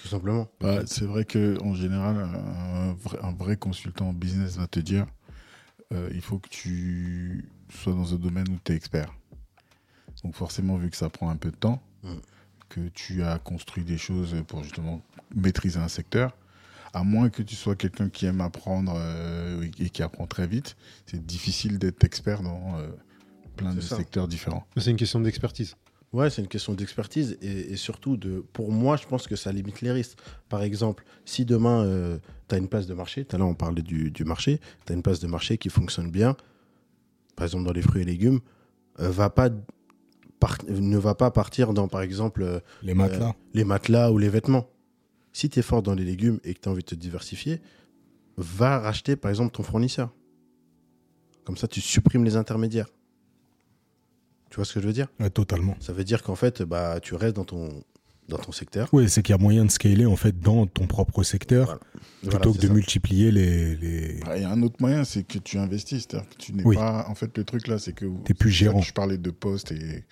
Tout 0.01 0.09
simplement. 0.09 0.47
Bah, 0.59 0.81
c'est 0.85 1.05
vrai 1.05 1.23
qu'en 1.23 1.73
général, 1.73 2.17
un 2.17 2.93
vrai, 2.93 3.17
un 3.23 3.31
vrai 3.31 3.55
consultant 3.55 4.09
en 4.09 4.13
business 4.13 4.57
va 4.57 4.67
te 4.67 4.81
dire 4.81 5.07
euh, 5.93 6.09
il 6.13 6.21
faut 6.21 6.39
que 6.39 6.49
tu 6.49 7.45
sois 7.69 7.93
dans 7.93 8.13
un 8.13 8.17
domaine 8.17 8.49
où 8.49 8.57
tu 8.63 8.71
es 8.71 8.75
expert. 8.75 9.13
Donc, 10.23 10.35
forcément, 10.35 10.77
vu 10.77 10.89
que 10.89 10.97
ça 10.97 11.09
prend 11.09 11.29
un 11.29 11.37
peu 11.37 11.51
de 11.51 11.55
temps, 11.55 11.81
Mm. 12.03 12.15
que 12.67 12.87
tu 12.89 13.23
as 13.23 13.39
construit 13.39 13.85
des 13.85 13.97
choses 13.97 14.35
pour 14.47 14.61
justement 14.63 15.01
maîtriser 15.33 15.79
un 15.79 15.87
secteur, 15.87 16.35
à 16.93 17.03
moins 17.03 17.29
que 17.29 17.41
tu 17.41 17.55
sois 17.55 17.75
quelqu'un 17.77 18.09
qui 18.09 18.25
aime 18.25 18.41
apprendre 18.41 18.93
euh, 18.97 19.65
et 19.79 19.89
qui 19.89 20.03
apprend 20.03 20.27
très 20.27 20.47
vite, 20.47 20.75
c'est 21.05 21.25
difficile 21.25 21.79
d'être 21.79 22.03
expert 22.03 22.41
dans 22.41 22.77
euh, 22.77 22.89
plein 23.55 23.73
de 23.73 23.79
ça. 23.79 23.95
secteurs 23.95 24.27
différents. 24.27 24.65
Mais 24.75 24.81
C'est 24.81 24.91
une 24.91 24.97
question 24.97 25.21
d'expertise. 25.21 25.75
Ouais, 26.11 26.29
c'est 26.29 26.41
une 26.41 26.47
question 26.49 26.73
d'expertise 26.73 27.37
et, 27.41 27.71
et 27.71 27.77
surtout 27.77 28.17
de. 28.17 28.43
Pour 28.53 28.71
moi, 28.71 28.97
je 28.97 29.07
pense 29.07 29.27
que 29.27 29.35
ça 29.37 29.51
limite 29.53 29.79
les 29.81 29.91
risques. 29.91 30.17
Par 30.49 30.61
exemple, 30.61 31.05
si 31.25 31.45
demain 31.45 32.19
tu 32.53 32.59
as 32.59 32.59
une 32.59 32.67
place 32.69 32.87
de 32.87 32.93
marché, 32.93 33.25
tout 33.25 33.35
à 33.35 33.39
l'heure 33.39 33.47
on 33.47 33.55
parlait 33.55 33.81
du, 33.81 34.11
du 34.11 34.23
marché, 34.25 34.59
tu 34.85 34.93
as 34.93 34.95
une 34.95 35.01
place 35.01 35.19
de 35.19 35.27
marché 35.27 35.57
qui 35.57 35.69
fonctionne 35.69 36.09
bien, 36.11 36.35
par 37.35 37.45
exemple 37.45 37.65
dans 37.65 37.73
les 37.73 37.81
fruits 37.81 38.03
et 38.03 38.05
légumes, 38.05 38.39
euh, 38.99 39.09
va 39.09 39.29
pas 39.29 39.49
par- 40.39 40.57
ne 40.67 40.97
va 40.97 41.15
pas 41.15 41.31
partir 41.31 41.73
dans, 41.73 41.87
par 41.87 42.01
exemple, 42.01 42.43
euh, 42.43 42.59
Les 42.81 42.93
matelas. 42.93 43.33
les 43.53 43.63
matelas 43.63 44.11
ou 44.11 44.17
les 44.17 44.29
vêtements. 44.29 44.67
Si 45.31 45.49
tu 45.49 45.59
es 45.59 45.61
fort 45.61 45.81
dans 45.81 45.93
les 45.95 46.03
légumes 46.03 46.39
et 46.43 46.53
que 46.53 46.59
tu 46.59 46.67
as 46.69 46.71
envie 46.71 46.81
de 46.83 46.87
te 46.87 46.95
diversifier, 46.95 47.61
va 48.37 48.79
racheter 48.79 49.15
par 49.15 49.29
exemple 49.31 49.51
ton 49.55 49.63
fournisseur. 49.63 50.13
Comme 51.45 51.57
ça, 51.57 51.67
tu 51.67 51.81
supprimes 51.81 52.23
les 52.25 52.35
intermédiaires. 52.35 52.87
Tu 54.49 54.57
vois 54.57 54.65
ce 54.65 54.73
que 54.73 54.81
je 54.81 54.85
veux 54.87 54.93
dire? 54.93 55.07
Ouais, 55.19 55.29
totalement. 55.29 55.75
Ça 55.79 55.93
veut 55.93 56.03
dire 56.03 56.21
qu'en 56.23 56.35
fait, 56.35 56.61
bah, 56.61 56.99
tu 57.01 57.15
restes 57.15 57.35
dans 57.35 57.45
ton, 57.45 57.69
dans 58.29 58.37
ton 58.37 58.51
secteur. 58.51 58.87
Oui, 58.93 59.09
c'est 59.09 59.21
qu'il 59.21 59.33
y 59.33 59.37
a 59.37 59.41
moyen 59.41 59.65
de 59.65 59.71
scaler 59.71 60.05
en 60.05 60.15
fait 60.15 60.39
dans 60.39 60.65
ton 60.65 60.87
propre 60.87 61.23
secteur 61.23 61.65
Voilà. 61.65 61.79
plutôt 62.21 62.37
Voilà, 62.37 62.57
que 62.57 62.61
de 62.61 62.67
ça. 62.67 62.73
multiplier 62.73 63.31
les. 63.31 63.75
les... 63.75 64.19
Ah, 64.25 64.37
Il 64.37 64.41
y 64.43 64.45
a 64.45 64.49
un 64.51 64.61
autre 64.63 64.77
moyen, 64.79 65.03
c'est 65.03 65.23
que 65.23 65.37
tu 65.39 65.57
investis. 65.57 66.07
C'est-à-dire 66.09 66.29
que 66.29 66.35
tu 66.37 66.53
n'es 66.53 66.63
Oui. 66.65 66.75
pas. 66.75 67.05
En 67.09 67.15
fait, 67.15 67.37
le 67.37 67.43
truc 67.43 67.67
là, 67.67 67.79
c'est 67.79 67.93
que. 67.93 68.05
T'es 68.25 68.33
plus 68.33 68.49
gérant. 68.51 68.79
que 68.79 68.85
Je 68.85 68.93
parlais 68.93 69.17
de 69.17 69.29
poste 69.31 69.71
et 69.71 70.03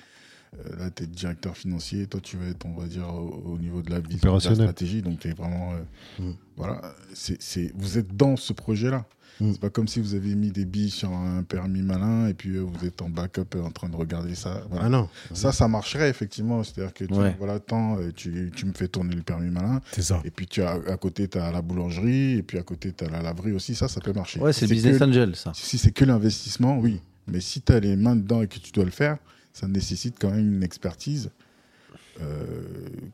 euh, 0.54 0.78
là, 0.78 0.90
tu 0.92 1.04
es 1.04 1.08
directeur 1.08 1.56
financier. 1.56 2.08
Toi, 2.08 2.20
tu 2.22 2.36
vas 2.38 2.48
être, 2.48 2.66
on 2.66 2.74
va 2.80 2.88
dire, 2.88 3.08
au, 3.08 3.54
au 3.54 3.58
niveau 3.58 3.82
de 3.82 3.90
la 3.90 4.00
vision, 4.02 4.38
de 4.38 4.44
la 4.46 4.54
stratégie. 4.56 5.02
Donc, 5.02 5.20
tu 5.20 5.30
es 5.30 5.34
vraiment. 5.34 5.74
euh, 5.74 5.78
Mm. 6.24 6.34
Voilà. 6.58 6.82
C'est, 7.14 7.42
c'est- 7.42 7.72
vous 7.76 7.98
êtes 7.98 8.16
dans 8.16 8.36
ce 8.36 8.52
projet-là. 8.54 9.06
Mm. 9.42 9.52
C'est 9.54 9.60
pas 9.62 9.70
comme 9.70 9.88
si 9.88 10.00
vous 10.00 10.14
avez 10.16 10.36
mis 10.36 10.52
des 10.52 10.66
billes 10.66 10.90
sur 10.92 11.12
un 11.12 11.44
permis 11.44 11.82
malin 11.82 12.28
et 12.28 12.34
puis 12.34 12.56
euh, 12.56 12.62
vous 12.62 12.86
êtes 12.86 13.02
en 13.02 13.10
backup 13.10 13.56
euh, 13.56 13.64
en 13.64 13.72
train 13.72 13.90
de 13.90 13.96
regarder 13.96 14.36
ça. 14.36 14.62
Voilà. 14.70 14.86
Ah 14.86 14.90
non. 14.90 15.10
Ça, 15.34 15.52
ça 15.52 15.68
marcherait 15.68 16.10
effectivement. 16.10 16.64
C'est-à-dire 16.64 16.94
que 16.94 17.06
tu, 17.06 17.14
Ouais. 17.14 17.36
voilà, 17.40 17.60
tant, 17.60 17.98
euh, 17.98 18.12
tu, 18.16 18.52
tu 18.56 18.66
me 18.66 18.74
fais 18.74 18.88
tourner 18.88 19.16
le 19.16 19.24
permis 19.24 19.50
malin. 19.50 19.82
C'est 19.92 20.04
ça. 20.04 20.22
Et 20.24 20.32
puis 20.32 20.48
tu 20.48 20.62
as, 20.62 20.72
à 20.88 20.98
côté, 20.98 21.28
tu 21.28 21.38
as 21.40 21.52
la 21.52 21.62
boulangerie. 21.62 22.38
Et 22.38 22.44
puis 22.44 22.58
à 22.58 22.64
côté, 22.64 22.94
tu 22.94 23.04
as 23.04 23.10
la 23.10 23.22
laverie 23.22 23.52
aussi. 23.52 23.76
Ça, 23.76 23.88
ça 23.88 24.00
peut 24.00 24.14
marcher. 24.14 24.40
Ouais, 24.40 24.54
c'est 24.54 24.68
que- 24.68 24.72
business 24.72 25.02
angel, 25.02 25.36
ça. 25.36 25.52
si 25.56 25.78
c'est 25.78 25.92
que 25.92 26.06
l'investissement, 26.06 26.78
oui. 26.80 27.02
Mais 27.28 27.42
si 27.42 27.62
tu 27.62 27.72
as 27.74 27.80
les 27.80 27.96
mains 27.96 28.16
dedans 28.16 28.42
et 28.42 28.48
que 28.48 28.60
tu 28.60 28.72
dois 28.72 28.86
le 28.86 28.92
faire, 28.92 29.18
ça 29.54 29.68
nécessite 29.68 30.16
quand 30.20 30.32
même 30.32 30.54
une 30.56 30.64
expertise 30.64 31.30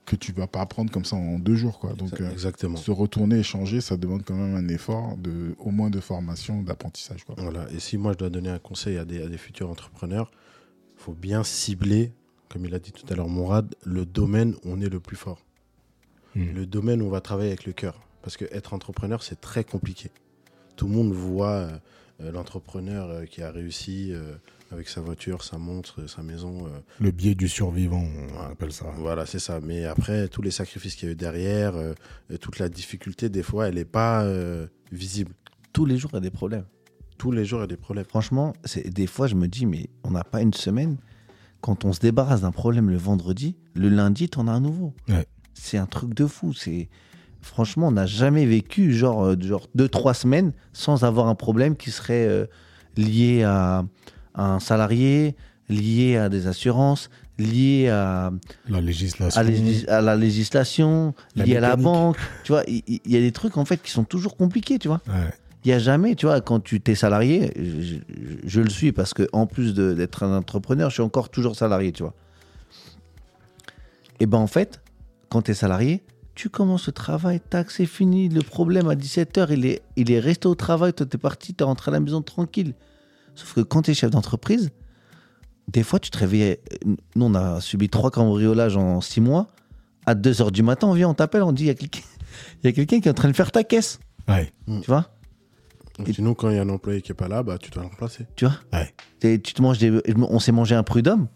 que 0.07 0.15
tu 0.15 0.31
vas 0.31 0.47
pas 0.47 0.61
apprendre 0.61 0.91
comme 0.91 1.05
ça 1.05 1.15
en 1.15 1.37
deux 1.37 1.55
jours. 1.55 1.79
Quoi. 1.79 1.93
Donc, 1.93 2.19
euh, 2.19 2.31
Exactement. 2.31 2.77
se 2.77 2.91
retourner, 2.91 3.39
échanger, 3.39 3.81
ça 3.81 3.97
demande 3.97 4.23
quand 4.23 4.35
même 4.35 4.55
un 4.55 4.67
effort, 4.69 5.17
de, 5.17 5.53
au 5.59 5.69
moins 5.69 5.89
de 5.89 5.99
formation, 5.99 6.61
d'apprentissage. 6.61 7.25
Voilà. 7.37 7.67
Et 7.71 7.79
si 7.79 7.97
moi 7.97 8.13
je 8.13 8.17
dois 8.17 8.29
donner 8.29 8.49
un 8.49 8.59
conseil 8.59 8.97
à 8.97 9.05
des, 9.05 9.21
à 9.21 9.27
des 9.27 9.37
futurs 9.37 9.69
entrepreneurs, 9.69 10.31
il 10.95 11.03
faut 11.03 11.13
bien 11.13 11.43
cibler, 11.43 12.11
comme 12.49 12.65
il 12.65 12.73
a 12.73 12.79
dit 12.79 12.91
tout 12.91 13.05
à 13.11 13.15
l'heure 13.15 13.27
Mourad, 13.27 13.75
le 13.83 14.05
domaine 14.05 14.55
où 14.63 14.71
on 14.71 14.81
est 14.81 14.89
le 14.89 14.99
plus 14.99 15.17
fort. 15.17 15.41
Mm. 16.35 16.53
Le 16.53 16.65
domaine 16.65 17.01
où 17.01 17.05
on 17.05 17.09
va 17.09 17.21
travailler 17.21 17.49
avec 17.49 17.65
le 17.65 17.73
cœur. 17.73 17.99
Parce 18.21 18.37
que 18.37 18.45
être 18.51 18.73
entrepreneur, 18.73 19.21
c'est 19.23 19.39
très 19.39 19.63
compliqué. 19.63 20.09
Tout 20.75 20.87
le 20.87 20.93
monde 20.93 21.11
voit 21.11 21.49
euh, 21.49 21.71
euh, 21.71 21.77
l'entrepreneur 22.19 23.09
euh, 23.09 23.25
qui 23.25 23.41
a 23.41 23.51
réussi 23.51 24.11
euh, 24.11 24.35
avec 24.71 24.89
sa 24.89 25.01
voiture, 25.01 25.43
sa 25.43 25.57
montre, 25.57 26.07
sa 26.09 26.23
maison. 26.23 26.65
euh, 26.65 26.79
Le 26.99 27.11
biais 27.11 27.35
du 27.35 27.47
survivant, 27.47 28.03
on 28.03 28.51
appelle 28.51 28.73
ça. 28.73 28.85
Voilà, 28.97 29.25
c'est 29.25 29.39
ça. 29.39 29.59
Mais 29.61 29.85
après, 29.85 30.27
tous 30.27 30.41
les 30.41 30.51
sacrifices 30.51 30.95
qu'il 30.95 31.07
y 31.07 31.09
a 31.09 31.13
eu 31.13 31.15
derrière, 31.15 31.75
euh, 31.75 31.93
euh, 32.31 32.37
toute 32.37 32.59
la 32.59 32.69
difficulté, 32.69 33.29
des 33.29 33.43
fois, 33.43 33.67
elle 33.67 33.75
n'est 33.75 33.85
pas 33.85 34.23
euh, 34.23 34.67
visible. 34.91 35.33
Tous 35.73 35.85
les 35.85 35.97
jours, 35.97 36.11
il 36.13 36.15
y 36.15 36.17
a 36.17 36.21
des 36.21 36.31
problèmes. 36.31 36.65
Tous 37.17 37.31
les 37.31 37.45
jours, 37.45 37.59
il 37.59 37.63
y 37.63 37.65
a 37.65 37.67
des 37.67 37.77
problèmes. 37.77 38.05
Franchement, 38.05 38.53
c'est 38.65 38.89
des 38.89 39.07
fois, 39.07 39.27
je 39.27 39.35
me 39.35 39.47
dis, 39.47 39.65
mais 39.65 39.89
on 40.03 40.11
n'a 40.11 40.23
pas 40.23 40.41
une 40.41 40.53
semaine. 40.53 40.97
Quand 41.61 41.85
on 41.85 41.93
se 41.93 41.99
débarrasse 41.99 42.41
d'un 42.41 42.51
problème 42.51 42.89
le 42.89 42.97
vendredi, 42.97 43.55
le 43.73 43.89
lundi, 43.89 44.29
t'en 44.29 44.47
as 44.47 44.51
un 44.51 44.59
nouveau. 44.59 44.93
Ouais. 45.09 45.25
C'est 45.53 45.77
un 45.77 45.87
truc 45.87 46.13
de 46.13 46.27
fou. 46.27 46.53
C'est 46.53 46.89
franchement, 47.47 47.87
on 47.87 47.91
n'a 47.91 48.05
jamais 48.05 48.45
vécu 48.45 48.93
genre 48.93 49.23
euh, 49.25 49.35
genre 49.39 49.67
deux 49.75 49.89
trois 49.89 50.13
semaines 50.13 50.51
sans 50.73 51.03
avoir 51.03 51.27
un 51.27 51.35
problème 51.35 51.75
qui 51.75 51.91
serait 51.91 52.27
euh, 52.27 52.45
lié 52.95 53.43
à, 53.43 53.83
à 54.35 54.45
un 54.53 54.59
salarié, 54.59 55.35
lié 55.69 56.17
à 56.17 56.29
des 56.29 56.47
assurances, 56.47 57.09
lié 57.39 57.89
à, 57.89 58.31
La 58.69 58.81
législation. 58.81 59.39
à, 59.39 59.43
légis- 59.43 59.87
à 59.89 60.01
la 60.01 60.15
législation, 60.15 61.13
La 61.35 61.45
lié 61.45 61.57
à 61.57 61.61
la 61.61 61.75
banque. 61.75 62.17
Tu 62.43 62.51
vois, 62.51 62.63
il 62.67 62.83
y, 63.05 63.17
a 63.17 63.19
des 63.19 63.31
trucs 63.31 63.57
en 63.57 63.65
fait 63.65 63.81
qui 63.81 63.91
sont 63.91 64.03
toujours 64.03 64.37
compliqués. 64.37 64.79
Tu 64.79 64.87
vois. 64.87 65.01
Ouais. 65.07 65.31
Il 65.65 65.69
n'y 65.69 65.73
a 65.73 65.79
jamais, 65.79 66.15
tu 66.15 66.25
vois, 66.27 66.39
quand 66.39 66.59
tu 66.61 66.79
t'es 66.79 66.95
salarié, 66.95 67.51
je, 67.57 67.81
je- 67.81 67.97
je 68.45 68.61
le 68.61 68.69
suis 68.69 68.91
parce 68.91 69.13
que 69.13 69.27
en 69.33 69.47
plus 69.47 69.73
d'être 69.73 70.23
un 70.23 70.37
entrepreneur, 70.37 70.89
je 70.89 70.95
suis 70.95 71.03
encore 71.03 71.29
toujours 71.29 71.55
salarié, 71.55 71.91
tu 71.91 72.03
vois. 72.03 72.13
Et 74.19 74.25
ben 74.25 74.37
en 74.37 74.47
fait, 74.47 74.81
quand 75.29 75.43
tu 75.43 75.51
es 75.51 75.53
salarié, 75.53 76.03
tu 76.37 76.49
commences 76.49 76.85
le 76.85 76.93
travail, 76.93 77.39
tac, 77.49 77.71
c'est 77.71 77.87
fini. 77.87 78.29
Le 78.29 78.41
problème 78.41 78.87
à 78.89 78.95
17h, 78.95 79.47
il 79.51 79.65
est, 79.65 79.81
il 79.95 80.11
est 80.11 80.19
resté 80.19 80.47
au 80.47 80.53
travail, 80.55 80.93
toi 80.93 81.05
t'es 81.07 81.17
parti, 81.17 81.53
t'es 81.55 81.63
rentré 81.63 81.89
à 81.89 81.93
la 81.93 81.99
maison 81.99 82.21
tranquille. 82.21 82.75
Sauf 83.33 83.53
que 83.55 83.61
quand 83.61 83.81
tu 83.81 83.91
es 83.91 83.93
chef 83.95 84.11
d'entreprise, 84.11 84.69
des 85.67 85.81
fois 85.83 85.99
tu 85.99 86.11
te 86.11 86.17
réveillais. 86.19 86.61
Nous, 86.85 87.25
on 87.25 87.33
a 87.35 87.59
subi 87.59 87.89
trois 87.89 88.11
cambriolages 88.11 88.77
en 88.77 89.01
six 89.01 89.19
mois. 89.19 89.47
À 90.05 90.13
2h 90.15 90.51
du 90.51 90.61
matin, 90.63 90.87
on 90.87 90.93
vient, 90.93 91.09
on 91.09 91.13
t'appelle, 91.15 91.41
on 91.43 91.51
dit 91.51 91.63
il 91.63 91.67
y 91.67 91.71
a 91.71 91.73
quelqu'un 91.75 92.01
il 92.63 92.67
y 92.67 92.69
a 92.69 92.71
quelqu'un 92.71 92.99
qui 93.01 93.07
est 93.07 93.11
en 93.11 93.15
train 93.15 93.29
de 93.29 93.35
faire 93.35 93.51
ta 93.51 93.63
caisse, 93.63 93.99
Ouais. 94.29 94.51
tu 94.67 94.85
vois? 94.87 95.09
Et- 96.05 96.13
Sinon, 96.13 96.35
quand 96.35 96.51
il 96.51 96.55
y 96.57 96.59
a 96.59 96.61
un 96.61 96.69
employé 96.69 97.01
qui 97.01 97.11
n'est 97.11 97.15
pas 97.15 97.27
là, 97.27 97.41
bah, 97.41 97.57
tu 97.57 97.71
dois 97.71 97.81
le 97.81 97.89
remplacer. 97.89 98.27
Tu 98.35 98.45
vois? 98.45 98.53
Ouais. 98.71 98.93
Et 99.23 99.41
tu 99.41 99.53
te 99.55 99.61
manges 99.63 99.79
des... 99.79 99.99
On 100.29 100.37
s'est 100.39 100.51
mangé 100.51 100.75
un 100.75 100.83
prud'homme 100.83 101.27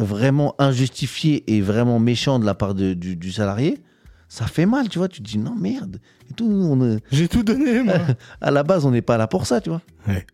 vraiment 0.00 0.54
injustifié 0.58 1.44
et 1.54 1.60
vraiment 1.60 1.98
méchant 1.98 2.38
de 2.38 2.46
la 2.46 2.54
part 2.54 2.74
de- 2.74 2.94
du, 2.94 3.16
du 3.16 3.30
salarié. 3.32 3.82
Ça 4.28 4.46
fait 4.46 4.66
mal, 4.66 4.88
tu 4.88 4.98
vois. 4.98 5.08
Tu 5.08 5.22
te 5.22 5.28
dis 5.28 5.38
non, 5.38 5.54
merde. 5.54 6.00
Et 6.30 6.34
tout, 6.34 6.46
on 6.46 6.80
est- 6.96 7.00
J'ai 7.12 7.28
tout 7.28 7.42
donné, 7.42 7.82
moi. 7.82 7.94
à 8.40 8.50
la 8.50 8.62
base, 8.62 8.84
on 8.84 8.90
n'est 8.90 9.02
pas 9.02 9.16
là 9.16 9.26
pour 9.28 9.46
ça, 9.46 9.60
tu 9.60 9.70
vois. 9.70 9.82
Ouais. 10.08 10.26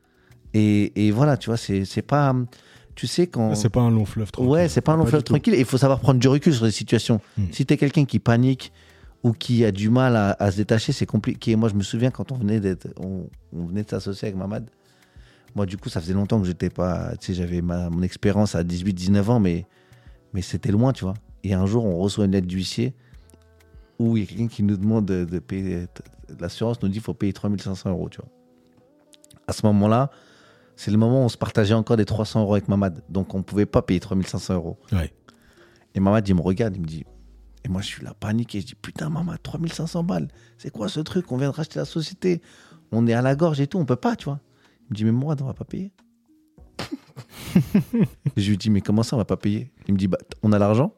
Et, 0.55 1.07
et 1.07 1.11
voilà, 1.11 1.37
tu 1.37 1.51
vois, 1.51 1.57
c'est 1.57 1.85
c'est 1.85 2.03
pas. 2.03 2.35
Tu 2.95 3.07
sais, 3.07 3.27
quand. 3.27 3.55
C'est 3.55 3.69
pas 3.71 3.81
un 3.81 3.91
long 3.91 4.05
fleuve 4.05 4.31
tranquille. 4.33 4.51
Ouais, 4.51 4.69
c'est 4.69 4.81
pas 4.83 4.93
un 4.93 4.97
long 4.97 5.05
Pas 5.05 5.11
fleuve 5.11 5.23
tranquille. 5.25 5.55
Et 5.55 5.59
il 5.61 5.65
faut 5.65 5.79
savoir 5.79 6.01
prendre 6.01 6.21
du 6.21 6.29
recul 6.29 6.53
sur 6.55 6.65
les 6.65 6.71
situations. 6.71 7.21
Hmm. 7.39 7.45
Si 7.53 7.65
t'es 7.67 7.77
quelqu'un 7.77 8.05
qui 8.05 8.19
panique 8.19 8.73
ou 9.23 9.33
qui 9.33 9.65
a 9.65 9.71
du 9.73 9.89
mal 9.89 10.17
à, 10.17 10.37
à 10.39 10.51
se 10.51 10.57
détacher, 10.59 10.93
c'est 10.93 11.07
compliqué. 11.07 11.55
Moi, 11.57 11.69
je 11.69 11.75
me 11.75 11.83
souviens 11.83 12.11
quand 12.11 12.33
on 12.33 12.37
venait 12.37 12.61
d'être, 12.61 12.89
on, 12.99 13.29
on 13.55 13.67
venait 13.67 13.83
de 13.85 13.89
s'associer 13.91 14.29
avec 14.29 14.39
Mamad. 14.39 14.69
Moi, 15.55 15.65
du 15.67 15.77
coup, 15.77 15.89
ça 15.91 16.01
faisait 16.01 16.15
longtemps 16.15 16.41
que 16.41 16.47
j'étais 16.47 16.71
pas. 16.71 17.13
Tu 17.21 17.29
sais, 17.29 17.35
j'avais 17.35 17.61
ma- 17.63 17.89
mon 17.91 18.03
expérience 18.03 18.55
à 18.55 18.63
18-19 18.65 19.23
ans, 19.31 19.41
mais, 19.41 19.67
mais 20.35 20.43
c'était 20.43 20.73
loin, 20.73 20.93
tu 20.93 21.05
vois. 21.05 21.15
Et 21.45 21.55
un 21.55 21.67
jour, 21.67 21.85
on 21.85 21.99
reçoit 21.99 22.25
une 22.25 22.33
lettre 22.33 22.47
d'huissier 22.47 22.95
où 23.99 24.17
il 24.17 24.23
y 24.23 24.27
a 24.27 24.29
quelqu'un 24.29 24.49
qui 24.49 24.63
nous 24.63 24.77
demande 24.77 25.07
de, 25.07 25.25
de 25.25 25.39
payer. 25.39 25.87
L'assurance 26.41 26.83
nous 26.83 26.89
dit 26.89 26.95
qu'il 26.95 27.03
faut 27.03 27.15
payer 27.15 27.33
3500 27.33 27.91
euros, 27.91 28.09
tu 28.09 28.19
vois. 28.19 28.31
À 29.47 29.53
ce 29.53 29.67
moment-là, 29.67 30.11
c'est 30.77 30.91
le 30.91 30.97
moment 30.97 31.23
où 31.23 31.25
on 31.25 31.29
se 31.29 31.37
partageait 31.37 31.75
encore 31.75 31.97
des 31.97 32.05
300 32.05 32.43
euros 32.43 32.55
avec 32.55 32.69
Mamad. 32.69 33.03
Donc, 33.09 33.35
on 33.35 33.39
ne 33.39 33.43
pouvait 33.43 33.67
pas 33.67 33.83
payer 33.83 34.01
3500 34.01 34.55
euros. 34.55 34.79
Ouais. 34.93 35.13
Et 35.95 36.01
Mamad, 36.01 36.27
il 36.27 36.35
me 36.35 36.41
regarde, 36.41 36.77
il 36.77 36.83
me 36.83 36.87
dit. 36.87 37.05
Et 37.65 37.69
moi, 37.69 37.81
je 37.83 37.87
suis 37.87 38.05
là, 38.05 38.15
paniqué. 38.15 38.61
Je 38.61 38.67
dis 38.67 38.75
Putain, 38.75 39.11
Mamad, 39.11 39.43
3500 39.43 40.05
balles. 40.05 40.29
C'est 40.59 40.71
quoi 40.71 40.89
ce 40.89 41.01
truc? 41.01 41.31
On 41.31 41.37
vient 41.37 41.51
de 41.51 41.55
racheter 41.55 41.79
la 41.79 41.85
société. 41.85 42.41
On 42.91 43.07
est 43.07 43.13
à 43.13 43.23
la 43.23 43.37
gorge 43.37 43.61
et 43.61 43.67
tout. 43.67 43.79
On 43.79 43.85
peut 43.85 43.97
pas, 43.97 44.17
tu 44.17 44.25
vois. 44.25 44.41
Il 44.83 44.93
me 44.93 44.97
dit 44.97 45.05
Mais 45.05 45.13
moi, 45.13 45.37
on 45.41 45.45
va 45.45 45.55
pas 45.55 45.65
payer. 45.65 45.93
je 48.37 48.51
lui 48.51 48.57
dis, 48.57 48.71
mais 48.71 48.81
comment 48.81 49.03
ça, 49.03 49.17
on 49.17 49.19
va 49.19 49.25
pas 49.25 49.37
payer? 49.37 49.71
Il 49.87 49.95
me 49.95 49.99
dit, 49.99 50.09
bah, 50.09 50.19
on 50.43 50.53
a 50.53 50.59
l'argent 50.59 50.95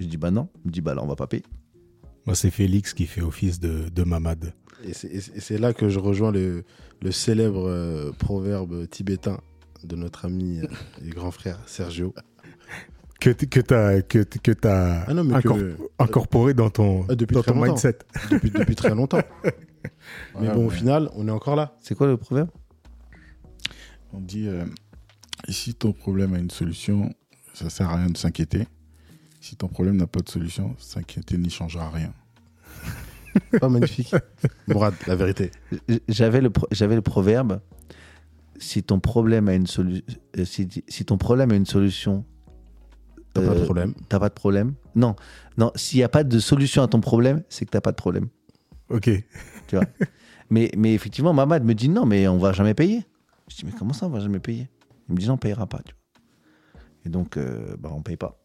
Je 0.00 0.06
dis, 0.06 0.16
bah 0.16 0.30
non. 0.30 0.48
Il 0.64 0.68
me 0.68 0.72
dit, 0.72 0.80
bah 0.80 0.94
là, 0.94 1.02
on 1.02 1.06
va 1.06 1.16
pas 1.16 1.26
payer. 1.26 1.44
Moi, 2.26 2.34
c'est 2.34 2.50
Félix 2.50 2.94
qui 2.94 3.06
fait 3.06 3.20
office 3.22 3.60
de, 3.60 3.88
de 3.88 4.02
mamad. 4.02 4.52
Et 4.86 4.92
c'est- 4.92 5.58
là 5.58 5.72
que 5.72 5.88
je 5.88 5.98
rejoins 5.98 6.32
le, 6.32 6.64
le 7.02 7.12
célèbre 7.12 7.66
euh, 7.68 8.12
proverbe 8.12 8.88
tibétain 8.88 9.40
de 9.82 9.96
notre 9.96 10.24
ami 10.26 10.60
euh, 10.60 10.66
et 11.06 11.10
grand 11.10 11.30
frère 11.30 11.58
Sergio. 11.66 12.14
Que, 13.20 13.30
que 13.30 13.60
tu 13.60 13.74
as, 13.74 14.02
que, 14.02 14.18
que 14.18 14.52
t'as 14.52 15.04
Ah 15.06 15.14
non, 15.14 15.24
mais 15.24 15.40
que- 15.40 15.48
incor- 15.48 15.76
incorporé 15.98 16.52
dans 16.54 16.68
ton, 16.70 17.06
Ah, 17.08 17.14
depuis 17.14 17.34
dans 17.34 17.42
ton 17.42 17.54
mindset. 17.62 17.98
depuis, 18.30 18.50
depuis 18.50 18.74
très 18.74 18.94
longtemps. 18.94 19.22
Mais 20.40 20.48
Ouais, 20.48 20.54
bon, 20.54 20.66
au 20.66 20.70
final, 20.70 21.10
on 21.14 21.28
est 21.28 21.30
encore 21.30 21.56
là. 21.56 21.76
C'est 21.80 21.94
quoi 21.94 22.06
le 22.06 22.16
proverbe? 22.16 22.48
On 24.12 24.20
dit 24.20 24.48
euh, 24.48 24.64
si 25.48 25.74
ton 25.74 25.92
problème 25.92 26.34
a 26.34 26.38
une 26.38 26.50
solution, 26.50 27.12
ça 27.54 27.70
sert 27.70 27.88
à 27.90 27.96
rien 27.96 28.08
de 28.10 28.16
s'inquiéter. 28.16 28.66
Si 29.44 29.56
ton 29.56 29.68
problème 29.68 29.98
n'a 29.98 30.06
pas 30.06 30.20
de 30.20 30.28
solution, 30.30 30.74
s'inquiéter 30.78 31.36
n'y 31.36 31.50
changera 31.50 31.90
rien. 31.90 32.14
Pas 33.60 33.68
magnifique. 33.68 34.14
Mourad, 34.68 34.94
la 35.06 35.16
vérité. 35.16 35.50
J'avais 36.08 36.40
le, 36.40 36.48
pro- 36.48 36.66
j'avais 36.72 36.94
le 36.94 37.02
proverbe 37.02 37.60
si 38.56 38.82
ton 38.82 39.00
problème 39.00 39.50
a 39.50 39.54
une 39.54 39.66
solution, 39.66 40.02
si, 40.44 40.66
si 40.88 41.04
ton 41.04 41.18
problème 41.18 41.52
a 41.52 41.56
une 41.56 41.66
solution, 41.66 42.24
T'as 43.34 43.42
pas 43.46 43.54
de 43.54 43.60
euh, 43.60 43.64
problème. 43.64 43.92
T'as 44.08 44.18
pas 44.18 44.30
de 44.30 44.34
problème. 44.34 44.76
Non, 44.94 45.14
non. 45.58 45.72
S'il 45.74 45.98
n'y 45.98 46.04
a 46.04 46.08
pas 46.08 46.24
de 46.24 46.38
solution 46.38 46.82
à 46.82 46.88
ton 46.88 47.00
problème, 47.02 47.42
c'est 47.50 47.66
que 47.66 47.70
t'as 47.70 47.82
pas 47.82 47.90
de 47.92 47.96
problème. 47.96 48.28
Ok. 48.88 49.10
Mais, 50.48 50.70
mais 50.74 50.94
effectivement, 50.94 51.34
Mamad 51.34 51.64
me 51.64 51.74
dit 51.74 51.90
non, 51.90 52.06
mais 52.06 52.28
on 52.28 52.38
va 52.38 52.52
jamais 52.52 52.74
payer. 52.74 53.04
Je 53.48 53.56
dis 53.56 53.66
mais 53.66 53.72
comment 53.78 53.92
ça, 53.92 54.06
on 54.06 54.10
va 54.10 54.20
jamais 54.20 54.40
payer? 54.40 54.70
Il 55.08 55.14
me 55.16 55.20
dit 55.20 55.26
non, 55.26 55.34
on 55.34 55.38
payera 55.38 55.66
pas. 55.66 55.82
Tu 55.84 55.92
vois. 55.92 56.80
Et 57.04 57.08
donc, 57.10 57.36
euh, 57.36 57.76
bah, 57.78 57.90
on 57.92 58.00
paye 58.02 58.16
pas. 58.16 58.43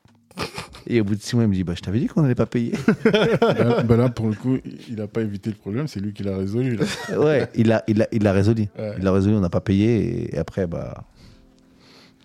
Et 0.91 0.99
au 1.02 1.03
bout 1.03 1.16
de 1.16 1.22
six 1.22 1.36
mois, 1.36 1.45
il 1.45 1.49
me 1.49 1.53
dit 1.53 1.64
bah, 1.64 1.74
je 1.76 1.82
t'avais 1.82 1.99
dit 1.99 2.07
qu'on 2.07 2.24
n'allait 2.24 2.34
pas 2.36 2.48
payer. 2.48 2.74
là, 3.06 3.84
bah 3.84 3.95
là, 3.95 4.10
pour 4.10 4.28
le 4.28 4.34
coup, 4.34 4.57
il 4.90 4.95
n'a 4.95 5.07
pas 5.07 5.22
évité 5.22 5.52
le 5.52 5.56
problème, 5.56 5.88
c'est 5.88 5.99
lui 5.99 6.14
qui 6.14 6.24
l'a 6.24 6.36
résolu. 6.36 6.78
Là. 6.78 6.86
ouais, 7.20 7.48
il 7.56 7.68
l'a 7.68 7.84
il 7.88 8.02
a, 8.02 8.07
il 8.11 8.24
l'a 8.24 8.32
résolu. 8.34 8.66
Ouais. 8.78 8.95
Il 8.98 9.03
l'a 9.03 9.11
résolu, 9.11 9.36
on 9.36 9.40
n'a 9.40 9.49
pas 9.49 9.61
payé. 9.61 10.34
Et 10.36 10.38
après, 10.40 10.66
bah, 10.66 11.03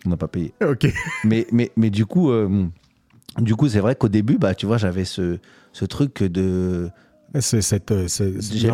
on 0.06 0.08
n'a 0.08 0.16
pas 0.16 0.28
payé. 0.28 0.54
Ok. 0.66 0.90
mais, 1.24 1.46
mais, 1.52 1.70
mais 1.76 1.90
du 1.90 2.06
coup, 2.06 2.30
euh, 2.30 2.64
du 3.38 3.54
coup, 3.54 3.68
c'est 3.68 3.80
vrai 3.80 3.94
qu'au 3.96 4.08
début, 4.08 4.38
bah, 4.38 4.54
tu 4.54 4.64
vois, 4.64 4.78
j'avais 4.78 5.04
ce, 5.04 5.38
ce 5.72 5.84
truc 5.84 6.22
de. 6.22 6.88
C'est 7.40 7.62
cette, 7.62 7.90
euh, 7.90 8.04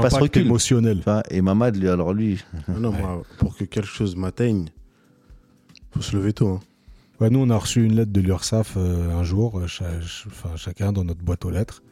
pas 0.03 0.11
ce 0.11 0.21
recul. 0.21 0.43
émotionnel. 0.43 1.03
et 1.31 1.41
Mamad, 1.41 1.75
lui, 1.77 1.89
alors 1.89 2.13
lui, 2.13 2.45
non, 2.69 2.93
moi, 2.93 3.23
pour 3.39 3.57
que 3.57 3.65
quelque 3.65 3.89
chose 3.89 4.15
m'atteigne, 4.17 4.67
faut 5.93 6.03
se 6.03 6.15
lever 6.15 6.35
tôt. 6.35 6.49
hein. 6.49 6.61
Ouais, 7.21 7.29
nous, 7.31 7.41
on 7.41 7.51
a 7.51 7.57
reçu 7.57 7.85
une 7.85 7.95
lettre 7.97 8.13
de 8.13 8.21
l'URSSAF 8.21 8.75
euh, 8.79 9.13
un 9.15 9.23
jour, 9.25 9.59
euh, 9.59 9.67
cha- 9.67 9.91
ch- 10.01 10.25
enfin, 10.29 10.57
chacun 10.57 10.93
dans 10.93 11.05
notre 11.05 11.23
boîte 11.23 11.45
aux 11.45 11.51
lettres. 11.51 11.83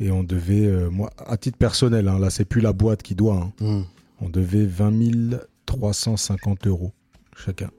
Et 0.00 0.10
on 0.10 0.22
devait, 0.24 0.66
euh, 0.66 0.88
moi, 0.90 1.10
à 1.18 1.36
titre 1.36 1.58
personnel, 1.58 2.08
hein, 2.08 2.18
là, 2.18 2.30
c'est 2.30 2.44
plus 2.46 2.60
la 2.62 2.72
boîte 2.72 3.02
qui 3.02 3.14
doit, 3.14 3.36
hein, 3.36 3.52
Hum. 3.60 3.84
on 4.20 4.28
devait 4.30 4.64
20 4.66 5.38
350 5.66 6.66
euros 6.66 6.92
chacun. 7.36 7.70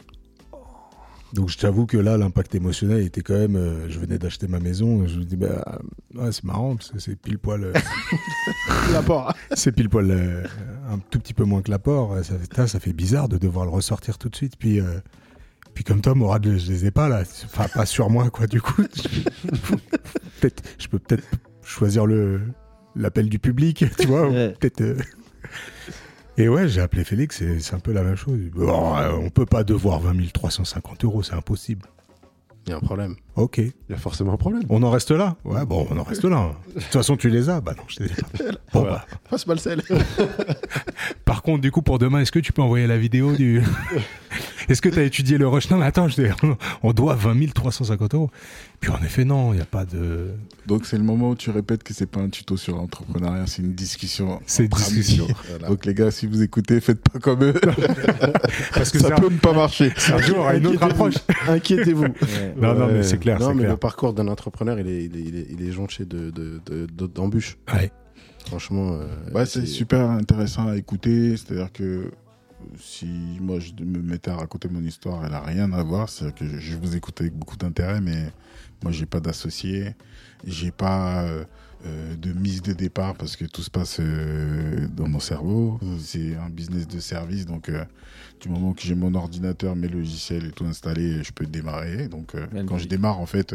Donc, 1.33 1.49
je 1.49 1.57
t'avoue 1.57 1.85
que 1.87 1.97
là, 1.97 2.15
l'impact 2.17 2.55
émotionnel 2.55 3.01
était 3.01 3.21
quand 3.21 3.33
même. 3.37 3.55
euh, 3.55 3.89
je 3.89 3.99
venais 3.99 4.17
d'acheter 4.17 4.47
ma 4.47 4.59
maison, 4.59 5.05
je 5.07 5.19
me 5.19 5.25
dis, 5.25 5.35
bah, 5.35 5.79
ouais, 6.15 6.31
c'est 6.31 6.43
marrant, 6.45 6.75
parce 6.75 6.91
que 6.91 6.99
c'est 6.99 7.15
pile 7.15 7.37
poil. 7.39 7.63
euh, 7.65 7.73
L'apport. 8.93 9.33
c'est 9.53 9.71
pile 9.71 9.89
poil 9.89 10.09
euh, 10.11 10.43
un 10.89 10.99
tout 10.99 11.19
petit 11.19 11.33
peu 11.33 11.43
moins 11.43 11.61
que 11.61 11.69
l'apport. 11.71 12.15
Ça, 12.55 12.67
ça 12.67 12.79
fait 12.79 12.93
bizarre 12.93 13.27
de 13.29 13.37
devoir 13.37 13.65
le 13.65 13.71
ressortir 13.71 14.17
tout 14.17 14.29
de 14.29 14.35
suite. 14.35 14.55
Puis, 14.57 14.79
puis 15.77 15.83
comme 15.83 16.01
toi, 16.01 16.15
Morad, 16.15 16.43
je 16.43 16.71
les 16.71 16.85
ai 16.87 16.91
pas 16.91 17.07
là. 17.07 17.21
Enfin, 17.45 17.67
pas 17.71 17.85
sur 17.85 18.09
moi, 18.09 18.31
quoi. 18.31 18.47
Du 18.47 18.59
coup, 18.59 18.81
peut-être, 20.41 20.63
je 20.79 20.87
peux 20.87 20.97
peut-être 20.97 21.23
choisir 21.61 22.07
le 22.07 22.41
l'appel 22.95 23.29
du 23.29 23.37
public, 23.37 23.85
tu 23.99 24.07
vois. 24.07 24.27
Ouais. 24.27 24.55
Peut-être. 24.59 24.81
euh. 24.81 24.97
Et 26.39 26.49
ouais, 26.49 26.67
j'ai 26.67 26.81
appelé 26.81 27.03
Félix. 27.03 27.43
et 27.43 27.59
C'est 27.59 27.75
un 27.75 27.79
peu 27.79 27.91
la 27.91 28.01
même 28.01 28.15
chose. 28.15 28.39
Bon, 28.55 28.97
euh, 28.97 29.11
on 29.11 29.29
peut 29.29 29.45
pas 29.45 29.63
devoir 29.63 29.99
20 29.99 30.33
350 30.33 31.03
euros, 31.03 31.21
c'est 31.21 31.35
impossible. 31.35 31.85
Il 32.67 32.71
y 32.71 32.73
a 32.73 32.77
un 32.77 32.81
problème. 32.81 33.15
Ok, 33.37 33.59
Il 33.59 33.71
y 33.89 33.93
a 33.93 33.97
forcément 33.97 34.33
un 34.33 34.37
problème. 34.37 34.63
on 34.67 34.83
en 34.83 34.89
reste 34.91 35.11
là. 35.11 35.37
Ouais, 35.45 35.65
bon, 35.65 35.87
on 35.89 35.97
en 35.97 36.03
reste 36.03 36.25
là. 36.25 36.51
De 36.75 36.81
toute 36.81 36.83
façon, 36.91 37.15
tu 37.15 37.29
les 37.29 37.49
as. 37.49 37.61
Bah 37.61 37.73
non, 37.77 37.83
je 37.87 38.03
les 38.03 38.11
ai 38.11 38.15
pas. 38.15 38.27
Bon, 38.73 38.81
bah, 38.83 39.05
Passe-moi 39.29 39.55
le 39.55 39.61
sel. 39.61 39.81
Par 41.23 41.41
contre, 41.43 41.61
du 41.61 41.71
coup, 41.71 41.81
pour 41.81 41.97
demain, 41.97 42.19
est-ce 42.19 42.31
que 42.33 42.39
tu 42.39 42.51
peux 42.51 42.61
envoyer 42.61 42.85
la 42.85 42.97
vidéo 42.97 43.33
du. 43.33 43.61
est-ce 44.69 44.81
que 44.81 44.89
tu 44.89 44.99
as 44.99 45.03
étudié 45.03 45.37
le 45.37 45.47
rush? 45.47 45.69
Non, 45.69 45.77
mais 45.77 45.85
attends, 45.85 46.09
je 46.09 46.21
dis, 46.21 46.27
on 46.83 46.91
doit 46.91 47.15
20 47.15 47.53
350 47.53 48.13
euros. 48.15 48.29
Puis 48.79 48.91
en 48.91 49.01
effet, 49.03 49.25
non, 49.25 49.53
il 49.53 49.55
n'y 49.55 49.61
a 49.61 49.65
pas 49.65 49.85
de. 49.85 50.27
Donc 50.67 50.85
c'est 50.85 50.97
le 50.97 51.03
moment 51.03 51.31
où 51.31 51.35
tu 51.35 51.49
répètes 51.49 51.81
que 51.83 51.93
c'est 51.95 52.05
pas 52.05 52.19
un 52.19 52.29
tuto 52.29 52.57
sur 52.57 52.75
l'entrepreneuriat, 52.75 53.47
c'est 53.47 53.63
une 53.63 53.73
discussion. 53.73 54.39
C'est 54.45 54.63
une 54.65 54.69
discussion. 54.69 55.27
Voilà. 55.49 55.67
Donc 55.69 55.83
les 55.85 55.93
gars, 55.95 56.11
si 56.11 56.27
vous 56.27 56.43
écoutez, 56.43 56.79
faites 56.79 57.01
pas 57.01 57.17
comme 57.19 57.43
eux. 57.43 57.53
Parce 58.73 58.91
que 58.91 58.99
ça 58.99 59.07
Sergio 59.09 59.27
peut 59.29 59.33
ne 59.33 59.39
pas 59.39 59.53
marcher. 59.53 59.91
aura 60.35 60.55
une 60.55 60.67
autre 60.67 60.83
approche. 60.83 61.15
Inquiétez-vous. 61.47 62.05
Non, 62.57 62.73
non, 62.75 62.87
mais 62.87 63.03
c'est 63.03 63.17
clair. 63.17 63.39
Non, 63.39 63.49
mais 63.53 63.59
clair. 63.61 63.71
le 63.71 63.77
parcours 63.77 64.13
d'un 64.13 64.27
entrepreneur, 64.27 64.79
il 64.79 64.87
est, 64.87 65.05
il 65.05 65.15
est, 65.17 65.21
il 65.21 65.35
est, 65.35 65.47
il 65.51 65.67
est 65.67 65.71
jonché 65.71 66.05
de, 66.05 66.29
de, 66.31 66.59
de- 66.65 66.85
de- 66.85 67.07
d'embûches. 67.07 67.57
Ouais. 67.73 67.91
Franchement. 68.45 68.93
euh, 68.93 69.07
Ouais, 69.33 69.45
c'est 69.45 69.65
super 69.65 70.09
intéressant 70.09 70.67
à 70.67 70.75
écouter. 70.77 71.35
C'est-à-dire 71.37 71.71
que 71.71 72.11
si 72.79 73.07
moi 73.41 73.59
je 73.59 73.71
me 73.83 73.99
mettais 74.01 74.31
à 74.31 74.35
raconter 74.37 74.67
mon 74.69 74.81
histoire, 74.83 75.23
elle 75.25 75.33
a 75.33 75.41
rien 75.41 75.71
à 75.73 75.83
voir. 75.83 76.09
C'est-à-dire 76.09 76.35
que 76.35 76.45
je, 76.47 76.57
je 76.59 76.77
vous 76.77 76.95
écoute 76.95 77.19
avec 77.21 77.33
beaucoup 77.33 77.57
d'intérêt, 77.57 78.01
mais 78.01 78.31
moi 78.83 78.91
j'ai 78.91 79.05
pas 79.05 79.19
d'associé, 79.19 79.95
j'ai 80.45 80.71
pas 80.71 81.23
euh, 81.23 81.43
euh, 81.85 82.15
de 82.15 82.33
mise 82.33 82.63
de 82.63 82.73
départ 82.73 83.13
parce 83.13 83.35
que 83.35 83.45
tout 83.45 83.61
se 83.61 83.69
passe 83.69 83.97
euh, 83.99 84.87
dans 84.95 85.07
mon 85.07 85.19
cerveau. 85.19 85.79
C'est 85.99 86.35
un 86.35 86.49
business 86.49 86.87
de 86.87 86.99
service, 86.99 87.45
donc 87.45 87.69
euh, 87.69 87.85
du 88.41 88.49
moment 88.49 88.73
que 88.73 88.81
j'ai 88.81 88.95
mon 88.95 89.13
ordinateur, 89.13 89.75
mes 89.75 89.87
logiciels 89.87 90.45
et 90.47 90.51
tout 90.51 90.65
installé, 90.65 91.23
je 91.23 91.31
peux 91.31 91.45
démarrer. 91.45 92.07
Donc 92.07 92.33
quand 92.67 92.79
je 92.79 92.87
démarre, 92.87 93.19
en 93.19 93.27
fait, 93.27 93.53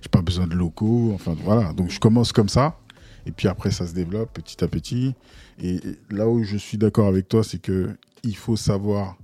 j'ai 0.00 0.08
pas 0.08 0.22
besoin 0.22 0.46
de 0.46 0.54
locaux. 0.54 1.10
Enfin 1.12 1.36
voilà, 1.42 1.72
donc 1.72 1.90
je 1.90 1.98
commence 1.98 2.32
comme 2.32 2.48
ça. 2.48 2.78
Et 3.26 3.32
puis 3.32 3.48
après, 3.48 3.72
ça 3.72 3.86
se 3.86 3.94
développe 3.94 4.32
petit 4.32 4.62
à 4.62 4.68
petit. 4.68 5.14
Et 5.60 5.80
là 6.10 6.28
où 6.28 6.44
je 6.44 6.56
suis 6.56 6.78
d'accord 6.78 7.08
avec 7.08 7.28
toi, 7.28 7.42
c'est 7.42 7.60
que 7.60 7.90
il 8.22 8.36
faut 8.36 8.56
savoir 8.56 9.16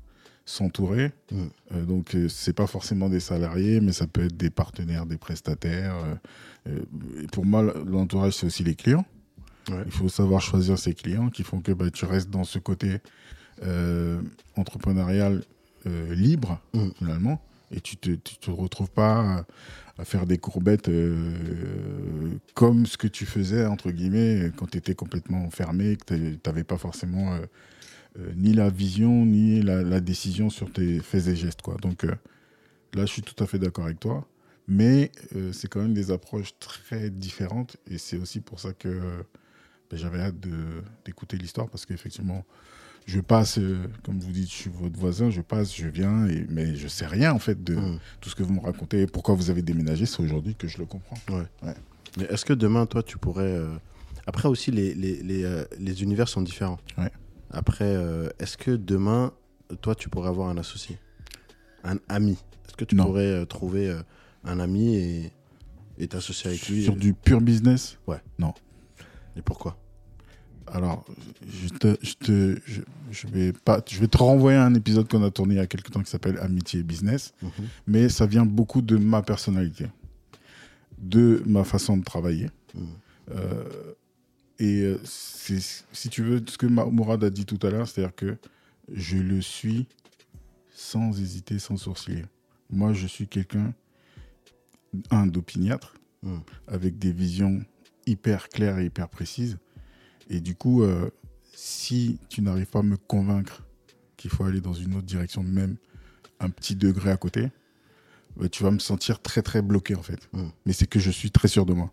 s'entourer. 0.46 1.12
Mm. 1.30 1.42
Euh, 1.72 1.84
donc, 1.84 2.14
euh, 2.14 2.28
c'est 2.28 2.54
pas 2.54 2.66
forcément 2.66 3.10
des 3.10 3.20
salariés, 3.20 3.80
mais 3.80 3.92
ça 3.92 4.06
peut 4.06 4.24
être 4.24 4.36
des 4.36 4.48
partenaires, 4.50 5.04
des 5.04 5.18
prestataires. 5.18 5.96
euh, 5.96 6.14
euh, 6.68 7.22
et 7.22 7.26
pour 7.26 7.44
moi, 7.44 7.62
l'entourage, 7.86 8.34
c'est 8.34 8.46
aussi 8.46 8.64
les 8.64 8.74
clients. 8.76 9.04
Ouais. 9.68 9.82
Il 9.84 9.92
faut 9.92 10.08
savoir 10.08 10.40
choisir 10.40 10.78
ses 10.78 10.94
clients 10.94 11.28
qui 11.28 11.42
font 11.42 11.60
que 11.60 11.72
bah, 11.72 11.90
tu 11.90 12.04
restes 12.06 12.30
dans 12.30 12.44
ce 12.44 12.58
côté 12.58 12.98
entrepreneurial 14.56 15.42
libre, 16.10 16.60
Mm. 16.72 16.88
finalement. 16.98 17.42
Et 17.72 17.80
tu 17.80 17.96
te, 17.96 18.10
tu 18.10 18.36
te 18.36 18.50
retrouves 18.50 18.90
pas 18.90 19.20
à, 19.20 19.44
à 19.98 20.04
faire 20.04 20.26
des 20.26 20.38
courbettes 20.38 20.88
comme 22.54 22.86
ce 22.86 22.96
que 22.96 23.08
tu 23.08 23.26
faisais, 23.26 23.66
entre 23.66 23.90
guillemets, 23.90 24.52
quand 24.56 24.70
tu 24.70 24.78
étais 24.78 24.94
complètement 24.94 25.50
fermé, 25.50 25.96
que 25.96 26.14
tu 26.14 26.38
n'avais 26.46 26.64
pas 26.64 26.76
forcément 26.78 27.36
euh, 28.18 28.32
ni 28.36 28.52
la 28.52 28.70
vision, 28.70 29.24
ni 29.26 29.62
la, 29.62 29.82
la 29.82 30.00
décision 30.00 30.50
sur 30.50 30.72
tes 30.72 31.00
faits 31.00 31.26
et 31.28 31.36
gestes. 31.36 31.62
Quoi. 31.62 31.76
Donc 31.82 32.04
euh, 32.04 32.14
là, 32.94 33.06
je 33.06 33.12
suis 33.12 33.22
tout 33.22 33.42
à 33.42 33.46
fait 33.46 33.58
d'accord 33.58 33.84
avec 33.84 34.00
toi. 34.00 34.26
Mais 34.68 35.12
euh, 35.34 35.52
c'est 35.52 35.68
quand 35.68 35.80
même 35.80 35.94
des 35.94 36.10
approches 36.10 36.58
très 36.58 37.10
différentes. 37.10 37.76
Et 37.90 37.98
c'est 37.98 38.16
aussi 38.16 38.40
pour 38.40 38.58
ça 38.58 38.72
que 38.72 38.88
ben, 39.90 39.96
j'avais 39.96 40.20
hâte 40.20 40.34
d'écouter 41.04 41.36
l'histoire, 41.36 41.68
parce 41.68 41.86
qu'effectivement, 41.86 42.44
je 43.06 43.20
passe, 43.20 43.60
comme 44.02 44.18
vous 44.18 44.32
dites, 44.32 44.50
je 44.50 44.54
suis 44.56 44.70
votre 44.70 44.98
voisin, 44.98 45.30
je 45.30 45.40
passe, 45.40 45.72
je 45.76 45.86
viens, 45.86 46.26
et, 46.26 46.44
mais 46.50 46.74
je 46.74 46.88
sais 46.88 47.06
rien 47.06 47.32
en 47.32 47.38
fait 47.38 47.62
de 47.62 47.76
Mm. 47.76 47.98
tout 48.20 48.28
ce 48.28 48.34
que 48.34 48.42
vous 48.42 48.54
me 48.54 48.60
racontez. 48.60 49.06
Pourquoi 49.06 49.36
vous 49.36 49.50
avez 49.50 49.62
déménagé, 49.62 50.06
c'est 50.06 50.20
aujourd'hui 50.20 50.56
que 50.56 50.66
je 50.66 50.78
le 50.78 50.86
comprends. 50.86 51.18
Mais 52.18 52.24
est-ce 52.24 52.44
que 52.44 52.52
demain, 52.52 52.86
toi, 52.86 53.04
tu 53.04 53.18
pourrais. 53.18 53.60
Après 54.26 54.48
aussi, 54.48 54.72
les, 54.72 54.92
les, 54.94 55.22
les, 55.22 55.64
les 55.78 56.02
univers 56.02 56.28
sont 56.28 56.42
différents. 56.42 56.80
Ouais. 56.98 57.12
Après, 57.56 57.86
euh, 57.86 58.28
est-ce 58.38 58.58
que 58.58 58.70
demain, 58.70 59.32
toi, 59.80 59.94
tu 59.94 60.10
pourrais 60.10 60.28
avoir 60.28 60.50
un 60.50 60.58
associé? 60.58 60.98
Un 61.84 61.96
ami? 62.08 62.32
Est-ce 62.66 62.76
que 62.76 62.84
tu 62.84 62.94
Non. 62.94 63.06
pourrais 63.06 63.24
euh, 63.24 63.44
trouver 63.46 63.88
euh, 63.88 64.02
un 64.44 64.60
ami 64.60 64.94
et 64.96 65.32
et 65.98 66.08
t'associer 66.08 66.50
avec 66.50 66.68
lui 66.68 66.84
Sur 66.84 66.94
du 66.94 67.14
pur 67.14 67.40
business, 67.40 67.98
Et 69.36 69.40
pourquoi? 69.42 69.78
Alors 70.66 71.06
je, 71.48 71.68
te, 71.68 71.96
je, 72.02 72.14
te, 72.14 72.60
je, 72.66 72.82
je 73.10 73.26
vais 73.28 73.52
pas, 73.54 73.80
je 73.88 73.98
vais 74.00 74.08
te 74.08 74.18
renvoyer 74.18 74.58
à 74.58 74.64
un 74.66 74.74
épisode 74.74 75.08
qu'on 75.08 75.22
a 75.22 75.30
tourné 75.30 75.54
il 75.54 75.58
y 75.58 75.60
a 75.60 75.66
quelques 75.66 75.90
temps 75.90 76.02
qui 76.02 76.10
s'appelle 76.10 76.38
Amitié 76.40 76.80
et 76.80 76.82
Business. 76.82 77.32
Mhm. 77.40 77.50
mais 77.86 78.08
ça 78.10 78.26
vient 78.26 78.44
beaucoup 78.44 78.82
de 78.82 78.96
ma 78.98 79.22
personnalité, 79.22 79.86
de 80.98 81.42
ma 81.46 81.64
façon 81.64 81.96
de 81.96 82.04
travailler. 82.04 82.50
Mhm. 82.74 82.86
Euh, 83.30 83.64
et 84.58 84.82
euh, 84.82 84.98
c'est, 85.04 85.60
si 85.92 86.08
tu 86.08 86.22
veux, 86.22 86.42
ce 86.46 86.58
que 86.58 86.66
Mourad 86.66 87.22
a 87.24 87.30
dit 87.30 87.46
tout 87.46 87.58
à 87.66 87.70
l'heure, 87.70 87.88
c'est-à-dire 87.88 88.14
que 88.14 88.36
je 88.92 89.16
le 89.18 89.40
suis 89.42 89.86
sans 90.70 91.18
hésiter, 91.20 91.58
sans 91.58 91.76
sourciller. 91.76 92.24
moi, 92.70 92.92
je 92.92 93.06
suis 93.06 93.26
quelqu'un, 93.28 93.74
un 95.10 95.26
d'opiniâtre, 95.26 95.94
Mm. 96.26 96.38
avec 96.66 96.98
des 96.98 97.12
visions 97.12 97.64
hyper 98.06 98.48
claires 98.48 98.78
et 98.78 98.86
hyper 98.86 99.08
précises. 99.08 99.58
Et 100.28 100.40
du 100.40 100.54
coup, 100.54 100.82
euh, 100.82 101.10
si 101.54 102.18
tu 102.28 102.42
n'arrives 102.42 102.66
pas 102.66 102.80
à 102.80 102.82
me 102.82 102.96
convaincre 102.96 103.62
qu'il 104.16 104.30
faut 104.30 104.44
aller 104.44 104.60
dans 104.60 104.72
une 104.72 104.94
autre 104.94 105.06
direction, 105.06 105.42
même 105.42 105.76
un 106.40 106.50
petit 106.50 106.74
degré 106.74 107.10
à 107.10 107.16
côté, 107.16 107.50
bah, 108.36 108.48
tu 108.48 108.62
vas 108.62 108.70
me 108.70 108.78
sentir 108.78 109.20
très 109.20 109.42
très 109.42 109.62
bloqué 109.62 109.94
en 109.94 110.02
fait. 110.02 110.28
Mm. 110.32 110.48
Mais 110.66 110.72
c'est 110.72 110.86
que 110.86 110.98
je 110.98 111.10
suis 111.10 111.30
très 111.30 111.48
sûr 111.48 111.64
de 111.64 111.74
moi. 111.74 111.92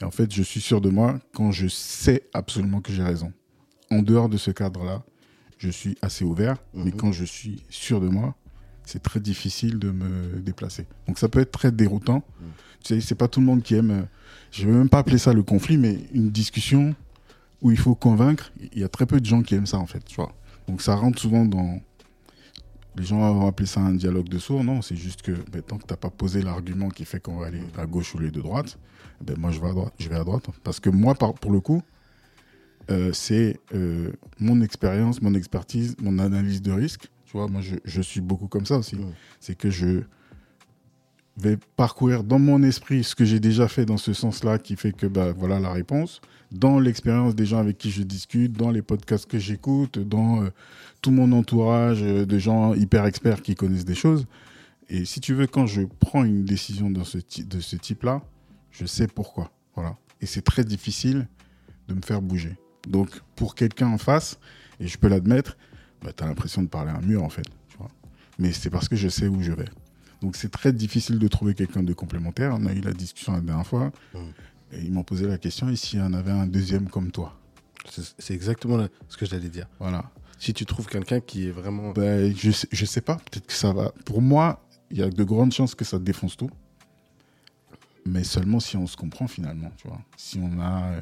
Et 0.00 0.04
en 0.04 0.10
fait, 0.10 0.32
je 0.32 0.42
suis 0.42 0.60
sûr 0.60 0.80
de 0.80 0.90
moi 0.90 1.18
quand 1.34 1.52
je 1.52 1.68
sais 1.68 2.22
absolument 2.34 2.80
que 2.80 2.92
j'ai 2.92 3.02
raison. 3.02 3.32
En 3.90 4.02
dehors 4.02 4.28
de 4.28 4.36
ce 4.36 4.50
cadre-là, 4.50 5.02
je 5.58 5.70
suis 5.70 5.96
assez 6.02 6.24
ouvert, 6.24 6.56
mais 6.74 6.86
Mhm. 6.90 6.92
quand 6.96 7.12
je 7.12 7.24
suis 7.24 7.62
sûr 7.70 8.00
de 8.00 8.08
moi, 8.08 8.34
c'est 8.84 9.02
très 9.02 9.20
difficile 9.20 9.78
de 9.78 9.90
me 9.90 10.38
déplacer. 10.40 10.86
Donc 11.08 11.18
ça 11.18 11.28
peut 11.28 11.40
être 11.40 11.50
très 11.52 11.72
déroutant. 11.72 12.22
Mhm. 12.40 12.46
Tu 12.84 12.94
sais, 12.94 13.00
c'est 13.00 13.14
pas 13.14 13.26
tout 13.28 13.40
le 13.40 13.46
monde 13.46 13.62
qui 13.62 13.74
aime. 13.74 13.90
euh, 13.90 14.02
Je 14.52 14.66
vais 14.66 14.72
même 14.72 14.88
pas 14.88 14.98
appeler 15.00 15.18
ça 15.18 15.32
le 15.32 15.42
conflit, 15.42 15.76
mais 15.76 15.98
une 16.14 16.30
discussion 16.30 16.94
où 17.62 17.70
il 17.70 17.76
faut 17.78 17.94
convaincre. 17.94 18.52
Il 18.72 18.78
y 18.78 18.84
a 18.84 18.88
très 18.88 19.06
peu 19.06 19.20
de 19.20 19.26
gens 19.26 19.42
qui 19.42 19.54
aiment 19.54 19.66
ça 19.66 19.78
en 19.78 19.86
fait, 19.86 20.04
tu 20.04 20.16
vois. 20.16 20.32
Donc 20.68 20.82
ça 20.82 20.94
rentre 20.94 21.18
souvent 21.20 21.44
dans. 21.44 21.80
Les 22.96 23.04
gens 23.04 23.18
vont 23.34 23.46
appeler 23.46 23.66
ça 23.66 23.80
un 23.80 23.92
dialogue 23.94 24.28
de 24.28 24.38
sourds. 24.38 24.64
Non, 24.64 24.80
c'est 24.82 24.96
juste 24.96 25.20
que 25.22 25.32
ben, 25.52 25.60
tant 25.62 25.76
que 25.78 25.84
t'as 25.84 25.96
pas 25.96 26.08
posé 26.10 26.40
l'argument 26.42 26.88
qui 26.88 27.04
fait 27.04 27.20
qu'on 27.20 27.36
va 27.38 27.46
aller 27.46 27.60
à 27.76 27.84
gauche 27.86 28.14
ou 28.14 28.18
les 28.18 28.30
de 28.30 28.40
droite, 28.40 28.78
ben 29.20 29.36
moi 29.38 29.50
je 29.50 29.60
vais 29.60 29.68
à 29.68 29.72
droite. 29.72 29.94
Je 29.98 30.08
vais 30.08 30.16
à 30.16 30.24
droite. 30.24 30.46
Parce 30.64 30.80
que 30.80 30.90
moi, 30.90 31.14
pour 31.14 31.52
le 31.52 31.60
coup, 31.60 31.82
euh, 32.90 33.12
c'est 33.12 33.58
euh, 33.74 34.12
mon 34.38 34.60
expérience, 34.60 35.20
mon 35.20 35.34
expertise, 35.34 35.96
mon 36.00 36.18
analyse 36.18 36.62
de 36.62 36.72
risque. 36.72 37.08
Tu 37.24 37.36
vois, 37.36 37.48
moi, 37.48 37.60
je, 37.60 37.76
je 37.84 38.00
suis 38.00 38.20
beaucoup 38.20 38.46
comme 38.46 38.66
ça 38.66 38.78
aussi. 38.78 38.96
C'est 39.40 39.56
que 39.56 39.70
je 39.70 40.02
vais 41.36 41.58
parcourir 41.76 42.22
dans 42.22 42.38
mon 42.38 42.62
esprit 42.62 43.02
ce 43.04 43.14
que 43.14 43.24
j'ai 43.24 43.40
déjà 43.40 43.68
fait 43.68 43.84
dans 43.84 43.96
ce 43.96 44.12
sens-là, 44.12 44.58
qui 44.58 44.76
fait 44.76 44.92
que 44.92 45.06
bah, 45.06 45.32
voilà 45.36 45.58
la 45.58 45.72
réponse. 45.72 46.20
Dans 46.52 46.78
l'expérience 46.78 47.34
des 47.34 47.44
gens 47.44 47.58
avec 47.58 47.76
qui 47.76 47.90
je 47.90 48.02
discute, 48.02 48.52
dans 48.52 48.70
les 48.70 48.82
podcasts 48.82 49.26
que 49.26 49.38
j'écoute, 49.38 49.98
dans 49.98 50.44
euh, 50.44 50.50
tout 51.02 51.10
mon 51.10 51.32
entourage 51.32 52.00
de 52.02 52.38
gens 52.38 52.74
hyper 52.74 53.04
experts 53.04 53.42
qui 53.42 53.56
connaissent 53.56 53.84
des 53.84 53.96
choses. 53.96 54.26
Et 54.88 55.04
si 55.04 55.20
tu 55.20 55.34
veux, 55.34 55.48
quand 55.48 55.66
je 55.66 55.82
prends 55.82 56.22
une 56.22 56.44
décision 56.44 56.88
dans 56.90 57.04
ce 57.04 57.18
de 57.18 57.58
ce 57.58 57.74
type-là, 57.74 58.22
je 58.78 58.86
sais 58.86 59.06
pourquoi. 59.06 59.50
Voilà. 59.74 59.96
Et 60.20 60.26
c'est 60.26 60.42
très 60.42 60.64
difficile 60.64 61.28
de 61.88 61.94
me 61.94 62.02
faire 62.02 62.22
bouger. 62.22 62.56
Donc, 62.88 63.10
pour 63.34 63.54
quelqu'un 63.54 63.88
en 63.88 63.98
face, 63.98 64.38
et 64.80 64.86
je 64.86 64.98
peux 64.98 65.08
l'admettre, 65.08 65.56
bah, 66.02 66.12
tu 66.16 66.22
as 66.22 66.26
l'impression 66.26 66.62
de 66.62 66.68
parler 66.68 66.90
à 66.90 66.96
un 66.96 67.00
mur, 67.00 67.22
en 67.22 67.28
fait. 67.28 67.46
Tu 67.68 67.76
vois 67.78 67.90
Mais 68.38 68.52
c'est 68.52 68.70
parce 68.70 68.88
que 68.88 68.96
je 68.96 69.08
sais 69.08 69.28
où 69.28 69.42
je 69.42 69.52
vais. 69.52 69.68
Donc, 70.20 70.36
c'est 70.36 70.50
très 70.50 70.72
difficile 70.72 71.18
de 71.18 71.28
trouver 71.28 71.54
quelqu'un 71.54 71.82
de 71.82 71.92
complémentaire. 71.92 72.54
On 72.58 72.66
a 72.66 72.72
eu 72.72 72.80
la 72.80 72.92
discussion 72.92 73.32
la 73.32 73.40
dernière 73.40 73.66
fois. 73.66 73.92
Mm. 74.14 74.18
Et 74.72 74.80
ils 74.82 74.92
m'ont 74.92 75.04
posé 75.04 75.26
la 75.26 75.38
question, 75.38 75.68
et 75.68 75.76
s'il 75.76 76.00
y 76.00 76.02
en 76.02 76.12
avait 76.12 76.32
un 76.32 76.46
deuxième 76.46 76.88
comme 76.88 77.10
toi? 77.10 77.38
C'est 78.18 78.34
exactement 78.34 78.84
ce 79.08 79.16
que 79.16 79.26
j'allais 79.26 79.48
dire. 79.48 79.68
Voilà. 79.78 80.10
Si 80.38 80.52
tu 80.52 80.66
trouves 80.66 80.86
quelqu'un 80.86 81.20
qui 81.20 81.46
est 81.46 81.52
vraiment. 81.52 81.92
Ben, 81.92 82.34
je, 82.36 82.50
sais, 82.50 82.68
je 82.72 82.84
sais 82.84 83.00
pas, 83.00 83.16
peut-être 83.16 83.46
que 83.46 83.52
ça 83.52 83.72
va. 83.72 83.92
Pour 84.04 84.20
moi, 84.20 84.66
il 84.90 84.98
y 84.98 85.02
a 85.02 85.08
de 85.08 85.24
grandes 85.24 85.52
chances 85.52 85.74
que 85.74 85.84
ça 85.84 85.98
défonce 85.98 86.36
tout. 86.36 86.50
Mais 88.06 88.24
seulement 88.24 88.60
si 88.60 88.76
on 88.76 88.86
se 88.86 88.96
comprend 88.96 89.26
finalement, 89.26 89.72
tu 89.76 89.88
vois. 89.88 90.00
Si 90.16 90.38
on 90.38 90.60
a 90.60 90.92
euh, 90.92 91.00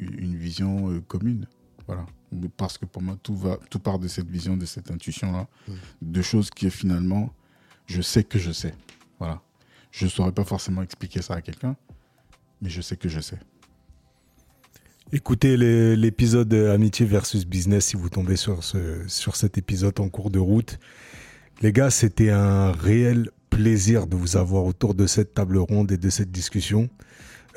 une 0.00 0.36
vision 0.36 0.90
euh, 0.90 1.00
commune. 1.00 1.46
Voilà. 1.86 2.06
Parce 2.56 2.78
que 2.78 2.86
pour 2.86 3.02
moi, 3.02 3.16
tout, 3.22 3.36
va, 3.36 3.58
tout 3.68 3.78
part 3.78 3.98
de 3.98 4.08
cette 4.08 4.30
vision, 4.30 4.56
de 4.56 4.64
cette 4.64 4.90
intuition-là. 4.90 5.48
De 6.00 6.22
choses 6.22 6.50
qui, 6.50 6.70
finalement, 6.70 7.32
je 7.86 8.00
sais 8.00 8.24
que 8.24 8.38
je 8.38 8.52
sais. 8.52 8.74
Voilà. 9.18 9.42
Je 9.90 10.04
ne 10.04 10.10
saurais 10.10 10.32
pas 10.32 10.44
forcément 10.44 10.82
expliquer 10.82 11.20
ça 11.20 11.34
à 11.34 11.42
quelqu'un, 11.42 11.76
mais 12.62 12.70
je 12.70 12.80
sais 12.80 12.96
que 12.96 13.08
je 13.08 13.20
sais. 13.20 13.38
Écoutez 15.12 15.56
l'épisode 15.96 16.54
euh, 16.54 16.72
Amitié 16.72 17.04
versus 17.04 17.44
Business 17.44 17.86
si 17.86 17.96
vous 17.96 18.08
tombez 18.08 18.36
sur, 18.36 18.62
ce, 18.62 19.08
sur 19.08 19.34
cet 19.34 19.58
épisode 19.58 19.98
en 19.98 20.08
cours 20.08 20.30
de 20.30 20.38
route. 20.38 20.78
Les 21.62 21.72
gars, 21.72 21.90
c'était 21.90 22.30
un 22.30 22.70
réel 22.70 23.30
plaisir 23.50 24.06
de 24.06 24.16
vous 24.16 24.36
avoir 24.36 24.64
autour 24.64 24.94
de 24.94 25.06
cette 25.06 25.34
table 25.34 25.58
ronde 25.58 25.92
et 25.92 25.98
de 25.98 26.10
cette 26.10 26.30
discussion. 26.30 26.88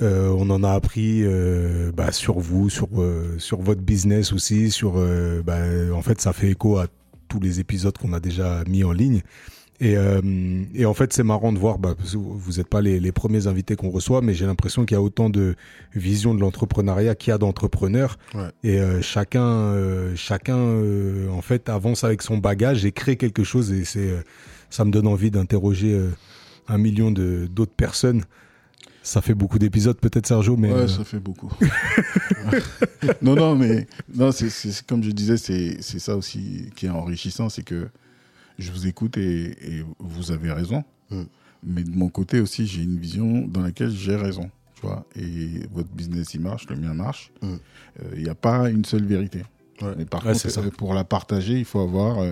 Euh, 0.02 0.30
on 0.36 0.50
en 0.50 0.64
a 0.64 0.72
appris 0.72 1.22
euh, 1.24 1.92
bah, 1.96 2.12
sur 2.12 2.40
vous, 2.40 2.70
sur, 2.70 2.90
euh, 2.98 3.36
sur 3.38 3.62
votre 3.62 3.82
business 3.82 4.34
aussi. 4.34 4.72
Sur, 4.72 4.96
euh, 4.98 5.44
bah, 5.46 5.60
en 5.94 6.02
fait, 6.02 6.20
ça 6.20 6.34
fait 6.34 6.50
écho 6.50 6.78
à 6.78 6.88
tous 7.28 7.40
les 7.40 7.60
épisodes 7.60 7.98
qu'on 7.98 8.14
a 8.14 8.20
déjà 8.20 8.64
mis 8.68 8.84
en 8.84 8.92
ligne. 8.92 9.22
Et, 9.80 9.98
euh, 9.98 10.22
et 10.74 10.86
en 10.86 10.94
fait, 10.94 11.14
c'est 11.14 11.24
marrant 11.24 11.52
de 11.52 11.58
voir, 11.60 11.78
bah, 11.78 11.94
parce 11.98 12.14
que 12.14 12.18
vous 12.18 12.54
n'êtes 12.54 12.68
pas 12.68 12.82
les, 12.82 13.00
les 13.00 13.12
premiers 13.12 13.48
invités 13.48 13.76
qu'on 13.76 13.90
reçoit, 13.90 14.22
mais 14.22 14.34
j'ai 14.34 14.46
l'impression 14.46 14.86
qu'il 14.86 14.96
y 14.96 14.98
a 14.98 15.02
autant 15.02 15.30
de 15.30 15.56
vision 15.94 16.34
de 16.34 16.40
l'entrepreneuriat 16.40 17.16
qu'il 17.16 17.32
y 17.32 17.34
a 17.34 17.38
d'entrepreneurs. 17.38 18.18
Ouais. 18.34 18.50
Et 18.64 18.80
euh, 18.80 19.02
chacun, 19.02 19.46
euh, 19.46 20.14
chacun 20.16 20.58
euh, 20.58 21.30
en 21.30 21.42
fait, 21.42 21.70
avance 21.70 22.04
avec 22.04 22.22
son 22.22 22.38
bagage 22.38 22.86
et 22.86 22.92
crée 22.92 23.18
quelque 23.18 23.44
chose. 23.44 23.72
Et 23.72 23.84
c'est, 23.84 24.10
euh, 24.10 24.22
ça 24.74 24.84
me 24.86 24.92
donne 24.92 25.06
envie 25.06 25.30
d'interroger 25.30 25.94
euh, 25.94 26.10
un 26.68 26.80
million 26.80 27.12
de 27.12 27.48
d'autres 27.50 27.76
personnes. 27.76 28.24
Ça 29.04 29.22
fait 29.22 29.34
beaucoup 29.36 29.60
d'épisodes, 29.60 29.98
peut-être, 30.00 30.26
Sergio, 30.26 30.56
mais 30.58 30.72
ouais, 30.72 30.80
euh, 30.80 30.88
ça 30.88 31.04
fait 31.04 31.20
beaucoup. 31.20 31.52
non, 33.22 33.36
non, 33.36 33.56
mais 33.56 33.88
non, 34.16 34.32
c'est, 34.32 34.50
c'est- 34.50 34.86
comme 34.86 35.04
je 35.04 35.12
disais, 35.12 35.38
c'est, 35.38 35.82
c'est 35.82 36.00
ça 36.00 36.16
aussi 36.16 36.70
qui 36.76 36.86
est 36.86 36.90
enrichissant, 36.90 37.50
c'est 37.50 37.64
que 37.64 37.88
je 38.58 38.72
vous 38.72 38.88
écoute 38.88 39.18
et, 39.18 39.52
et 39.78 39.84
vous 40.00 40.32
avez 40.32 40.52
raison. 40.52 40.84
Mm. 41.12 41.22
Mais 41.66 41.84
de 41.84 41.92
mon 41.96 42.10
côté 42.10 42.40
aussi, 42.40 42.66
j'ai 42.66 42.82
une 42.84 42.98
vision 42.98 43.46
dans 43.48 43.62
laquelle 43.62 43.92
j'ai 43.92 44.16
raison. 44.16 44.50
Tu 44.76 44.82
vois 44.88 45.06
et 45.16 45.68
votre 45.74 45.90
business, 45.90 46.34
il 46.34 46.42
marche, 46.42 46.66
le 46.70 46.76
mien 46.78 46.94
marche. 46.94 47.32
Il 47.42 47.50
Mm. 47.50 48.24
n'y 48.24 48.30
a 48.30 48.36
pas 48.36 48.70
une 48.70 48.86
seule 48.86 49.06
vérité. 49.06 49.44
Ouais. 49.82 49.94
Mais 49.98 50.06
par 50.06 50.22
Ouais, 50.26 50.32
contre, 50.32 50.42
c'est 50.42 50.50
ça. 50.50 50.62
euh, 50.62 50.70
pour 50.70 50.94
la 50.94 51.04
partager, 51.04 51.60
il 51.60 51.66
faut 51.66 51.80
avoir, 51.82 52.20
euh, 52.20 52.32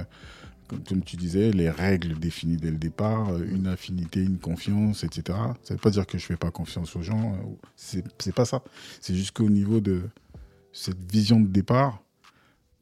comme, 0.87 1.03
tu 1.03 1.15
disais, 1.17 1.51
les 1.51 1.69
règles 1.69 2.17
définies 2.19 2.57
dès 2.57 2.71
le 2.71 2.77
départ, 2.77 3.29
euh, 3.29 3.45
une 3.49 3.67
affinité, 3.67 4.21
une 4.23 4.39
confiance, 4.39 5.03
etc. 5.03 5.37
Ça 5.63 5.73
ne 5.73 5.77
veut 5.77 5.81
pas 5.81 5.89
dire 5.91 6.05
que 6.07 6.17
je 6.17 6.23
ne 6.23 6.27
fais 6.27 6.37
pas 6.37 6.51
confiance 6.51 6.95
aux 6.95 7.01
gens. 7.01 7.33
euh, 7.35 8.01
c'est 8.17 8.33
pas 8.35 8.45
ça. 8.45 8.63
C'est 8.99 9.15
juste 9.15 9.31
qu'au 9.35 9.49
niveau 9.49 9.79
de 9.81 10.01
cette 10.73 11.11
vision 11.11 11.39
de 11.39 11.47
départ, 11.47 12.01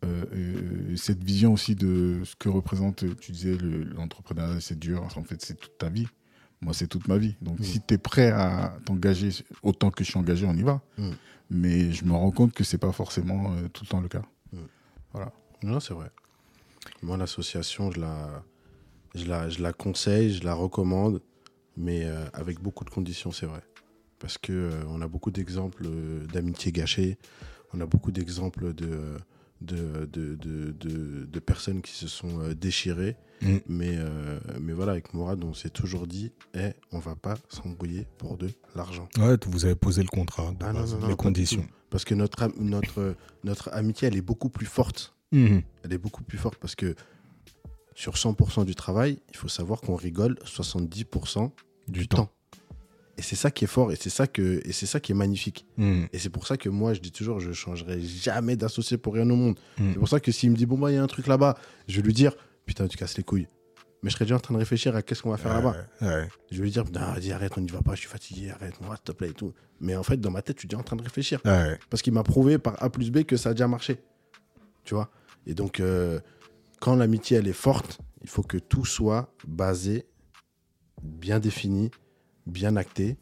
euh, 0.06 0.96
cette 0.96 1.24
vision 1.24 1.54
aussi 1.54 1.76
de 1.76 2.22
ce 2.24 2.36
que 2.36 2.48
représente, 2.50 3.04
tu 3.20 3.32
disais, 3.32 3.58
le- 3.58 3.84
l'entrepreneuriat, 3.84 4.62
c'est 4.62 4.80
dur. 4.80 5.04
En 5.16 5.24
fait, 5.24 5.42
c'est 5.44 5.56
toute 5.60 5.78
ta 5.78 5.90
vie. 5.90 6.08
Moi, 6.62 6.74
c'est 6.74 6.88
toute 6.88 7.08
ma 7.08 7.18
vie. 7.18 7.36
Donc, 7.42 7.60
Mm. 7.60 7.64
si 7.64 7.82
tu 7.82 7.94
es 7.94 7.98
prêt 7.98 8.32
à 8.32 8.78
t'engager 8.86 9.30
autant 9.64 9.92
que 9.92 10.04
je 10.04 10.10
suis 10.12 10.20
engagé, 10.20 10.46
on 10.46 10.54
y 10.56 10.62
va. 10.64 10.82
Mm. 10.98 11.10
Mais 11.52 11.92
je 11.92 12.06
me 12.06 12.12
rends 12.14 12.32
compte 12.32 12.54
que 12.54 12.64
c'est 12.64 12.78
pas 12.78 12.92
forcément 12.92 13.54
euh, 13.54 13.68
tout 13.70 13.84
le 13.86 13.90
temps 13.90 14.02
le 14.02 14.08
cas. 14.10 14.22
Non, 15.64 15.80
c'est 15.82 15.94
vrai. 15.94 16.10
Moi, 17.02 17.18
l'association, 17.18 17.92
je 17.92 18.00
la, 18.00 18.44
je, 19.16 19.26
la, 19.26 19.50
je 19.50 19.62
la 19.62 19.74
conseille, 19.74 20.34
je 20.34 20.44
la 20.44 20.54
recommande, 20.54 21.22
mais 21.78 22.06
euh, 22.06 22.26
avec 22.34 22.60
beaucoup 22.62 22.84
de 22.86 22.90
conditions, 22.90 23.32
c'est 23.32 23.46
vrai. 23.46 23.62
Parce 24.20 24.38
que 24.38 24.52
euh, 24.52 24.84
on 24.90 25.02
a 25.02 25.08
beaucoup 25.08 25.32
d'exemples 25.32 25.84
euh, 25.86 26.26
d'amitié 26.28 26.72
gâchée, 26.72 27.18
on 27.74 27.80
a 27.80 27.86
beaucoup 27.86 28.12
d'exemples 28.12 28.74
de, 28.74 29.18
de, 29.62 30.06
de, 30.06 30.36
de, 31.26 31.40
personnes 31.40 31.82
qui 31.82 31.94
se 31.94 32.08
sont 32.08 32.40
euh, 32.42 32.54
déchirées. 32.54 33.16
Mm. 33.42 33.58
Mais, 33.68 33.98
mais 34.60 34.74
voilà, 34.74 34.92
avec 34.92 35.14
Mourad, 35.14 35.42
on 35.46 35.54
s'est 35.54 35.70
toujours 35.70 36.08
dit, 36.08 36.34
eh, 36.54 36.72
on 36.92 37.00
va 37.00 37.16
pas 37.16 37.36
s'embrouiller 37.48 38.06
pour 38.18 38.38
de 38.38 38.50
l'argent. 38.76 39.08
ouais, 39.18 39.38
vous 39.48 39.64
avez 39.64 39.76
posé 39.76 40.02
le 40.02 40.10
contrat, 40.10 40.54
Ah 40.60 40.74
non, 40.74 40.86
non, 40.86 41.08
les 41.08 41.16
conditions. 41.16 41.66
Parce 41.90 42.04
que 42.04 42.14
notre, 42.14 42.52
notre, 42.60 43.16
notre 43.46 43.70
amitié, 43.72 44.10
elle 44.10 44.18
est 44.18 44.22
beaucoup 44.22 44.50
plus 44.50 44.66
forte 44.66 45.16
Mhm. 45.32 45.62
elle 45.84 45.94
est 45.94 45.98
beaucoup 45.98 46.24
plus 46.24 46.38
forte 46.38 46.58
parce 46.60 46.76
que 46.76 46.96
sur 47.96 48.14
100% 48.16 48.66
du 48.66 48.76
travail, 48.76 49.20
il 49.30 49.36
faut 49.36 49.48
savoir 49.50 49.82
qu'on 49.82 49.96
rigole 49.96 50.38
70% 50.46 51.52
Du 51.88 52.00
du 52.02 52.08
temps. 52.08 52.26
temps. 52.26 52.32
Et 53.18 53.22
c'est 53.22 53.36
ça 53.36 53.52
qui 53.52 53.66
est 53.66 53.68
fort 53.68 53.92
et 53.92 53.98
c'est 53.98 54.10
ça 54.10 54.28
que 54.28 54.62
et 54.66 54.72
c'est 54.72 54.86
ça 54.86 55.02
qui 55.02 55.12
est 55.12 55.16
magnifique. 55.16 55.66
Mhm. 55.78 56.08
Et 56.14 56.20
c'est 56.20 56.30
pour 56.30 56.48
ça 56.48 56.56
que 56.56 56.70
moi 56.70 56.94
je 56.94 57.02
dis 57.02 57.12
toujours 57.12 57.40
je 57.42 57.52
changerai 57.52 58.00
jamais 58.02 58.56
d'associé 58.56 58.98
pour 58.98 59.14
rien 59.14 59.30
au 59.30 59.36
monde. 59.36 59.60
Mm. 59.78 59.92
C'est 59.94 60.00
pour 60.00 60.08
ça 60.08 60.20
que 60.22 60.32
s'il 60.32 60.52
me 60.52 60.56
dit 60.56 60.66
bon 60.66 60.78
bah 60.78 60.90
il 60.92 60.96
y 60.96 60.98
a 60.98 61.04
un 61.04 61.08
truc 61.08 61.28
là-bas, 61.28 61.58
je 61.90 61.98
vais 61.98 62.02
lui 62.04 62.14
dire 62.14 62.34
putain 62.66 62.88
tu 62.88 62.98
casses 62.98 63.18
les 63.18 63.24
couilles. 63.24 63.48
Mais 64.02 64.10
je 64.10 64.16
serais 64.16 64.24
déjà 64.24 64.38
en 64.38 64.40
train 64.40 64.54
de 64.54 64.60
réfléchir 64.60 64.96
à 64.96 65.02
qu'est-ce 65.02 65.22
qu'on 65.22 65.32
va 65.32 65.38
faire 65.38 65.54
là-bas. 65.54 65.76
Ouais. 66.02 66.30
Je 66.50 66.58
vais 66.58 66.64
lui 66.64 66.72
dire 66.72 66.86
vas-y 66.86 67.34
arrête, 67.34 67.52
on 67.58 67.62
n'y 67.62 67.68
va 67.70 67.82
pas, 67.82 67.96
je 67.96 68.00
suis 68.00 68.08
fatigué, 68.08 68.52
arrête, 68.52 68.76
on 68.82 68.86
va 68.86 68.96
s'il 68.96 69.04
te 69.04 69.12
plaît 69.12 69.32
et 69.32 69.34
tout. 69.34 69.54
Mais 69.82 69.98
en 69.98 70.04
fait 70.04 70.16
dans 70.16 70.32
ma 70.32 70.42
tête, 70.42 70.56
je 70.56 70.62
suis 70.62 70.68
déjà 70.70 70.80
en 70.80 70.84
train 70.84 70.96
de 70.96 71.04
réfléchir 71.04 71.42
Ouais. 71.44 71.78
parce 71.90 72.02
qu'il 72.02 72.14
m'a 72.14 72.24
prouvé 72.24 72.58
par 72.58 72.82
A 72.82 72.90
plus 72.90 73.12
B 73.12 73.24
que 73.24 73.36
ça 73.36 73.50
a 73.50 73.54
déjà 73.54 73.68
marché. 73.68 73.98
Tu 74.86 74.94
vois? 74.94 75.12
Et 75.46 75.54
donc, 75.54 75.80
euh, 75.80 76.20
quand 76.80 76.96
l'amitié, 76.96 77.38
elle 77.38 77.48
est 77.48 77.54
forte, 77.54 78.00
il 78.22 78.30
faut 78.30 78.44
que 78.44 78.58
tout 78.58 78.86
soit 78.86 79.34
basé, 79.48 80.06
bien 81.02 81.40
défini, 81.40 81.92
bien 82.46 82.76
acté. 82.76 83.18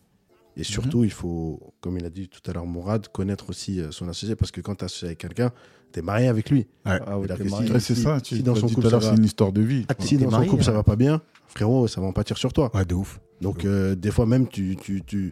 Et 0.56 0.64
surtout, 0.64 1.03
il 1.03 1.11
faut, 1.11 1.73
comme 1.81 1.98
il 1.99 2.06
a 2.06 2.10
dit 2.10 2.27
tout 2.30 2.41
à 2.49 2.53
l'heure 2.53 2.65
Mourad, 2.65 3.07
connaître 3.10 3.49
aussi 3.52 3.80
euh, 3.80 3.91
son 3.91 4.07
associé. 4.10 4.35
Parce 4.35 4.52
que 4.52 4.60
quand 4.61 4.76
tu 4.76 4.85
associé 4.85 5.07
avec 5.10 5.19
quelqu'un, 5.19 5.52
tu 5.94 5.99
es 5.99 6.02
marié 6.02 6.27
avec 6.27 6.49
lui. 6.49 6.61
Ouais. 6.85 6.99
Ah 7.06 7.15
si- 7.38 7.72
Ouais, 7.72 7.80
c'est 7.80 7.94
si- 7.95 8.02
ça. 8.02 8.18
si 8.23 8.38
Tu 8.38 8.44
dans 8.44 8.56
l'as 8.56 8.61
son 8.61 8.65
dit 8.65 8.73
couple, 8.73 8.88
tout 8.88 8.88
à 8.88 8.91
l'heure, 8.91 9.02
ça 9.03 9.10
c'est 9.10 9.15
va- 9.15 9.19
une 9.19 9.26
histoire 9.26 9.52
de 9.53 9.61
vie. 9.61 9.85
Ah, 9.88 9.94
si 9.99 10.18
dans 10.18 10.26
son 10.26 10.31
marié, 10.31 10.49
couple, 10.49 10.64
ça 10.64 10.72
hein. 10.72 10.76
va 10.76 10.84
pas 10.84 10.95
bien, 10.95 11.22
frérot, 11.48 11.88
ça 11.88 12.02
va 12.02 12.07
en 12.07 12.11
pâtir 12.14 12.38
sur 12.39 12.52
toi. 12.53 12.76
Ouais, 12.76 12.85
de 12.85 12.95
ouf. 12.95 13.19
Donc, 13.39 13.65
euh, 13.65 13.94
des 13.94 14.10
fois 14.10 14.26
même, 14.26 14.48
tu, 14.48 14.76
tu, 14.77 15.03
tu, 15.03 15.31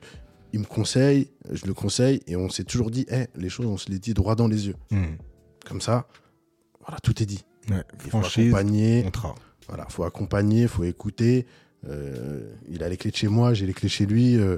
il 0.53 0.59
me 0.59 0.65
conseille, 0.65 1.31
je 1.51 1.65
le 1.65 1.73
conseille, 1.73 2.19
et 2.27 2.35
on 2.35 2.47
s'est 2.49 2.63
toujours 2.63 2.91
dit, 2.91 3.07
Eh, 3.09 3.25
les 3.35 3.49
choses, 3.49 3.65
on 3.65 3.77
se 3.77 3.89
les 3.89 3.97
dit 3.97 4.13
droit 4.13 4.35
dans 4.35 4.47
les 4.47 4.67
yeux. 4.67 4.75
Mhm. 4.91 5.17
Comme 5.67 5.81
ça, 5.81 6.07
voilà, 6.85 6.99
tout 7.01 7.21
est 7.21 7.25
dit. 7.25 7.43
Ouais. 7.69 7.83
Il 8.05 8.11
faut 8.11 8.17
accompagner, 8.19 9.03
contrat. 9.03 9.35
voilà, 9.67 9.85
faut 9.89 10.03
accompagner, 10.03 10.67
faut 10.67 10.83
écouter. 10.83 11.45
Euh, 11.87 12.51
il 12.69 12.83
a 12.83 12.89
les 12.89 12.97
clés 12.97 13.11
de 13.11 13.15
chez 13.15 13.27
moi, 13.27 13.53
j'ai 13.53 13.65
les 13.65 13.73
clés 13.73 13.89
chez 13.89 14.05
lui. 14.05 14.37
euh, 14.37 14.57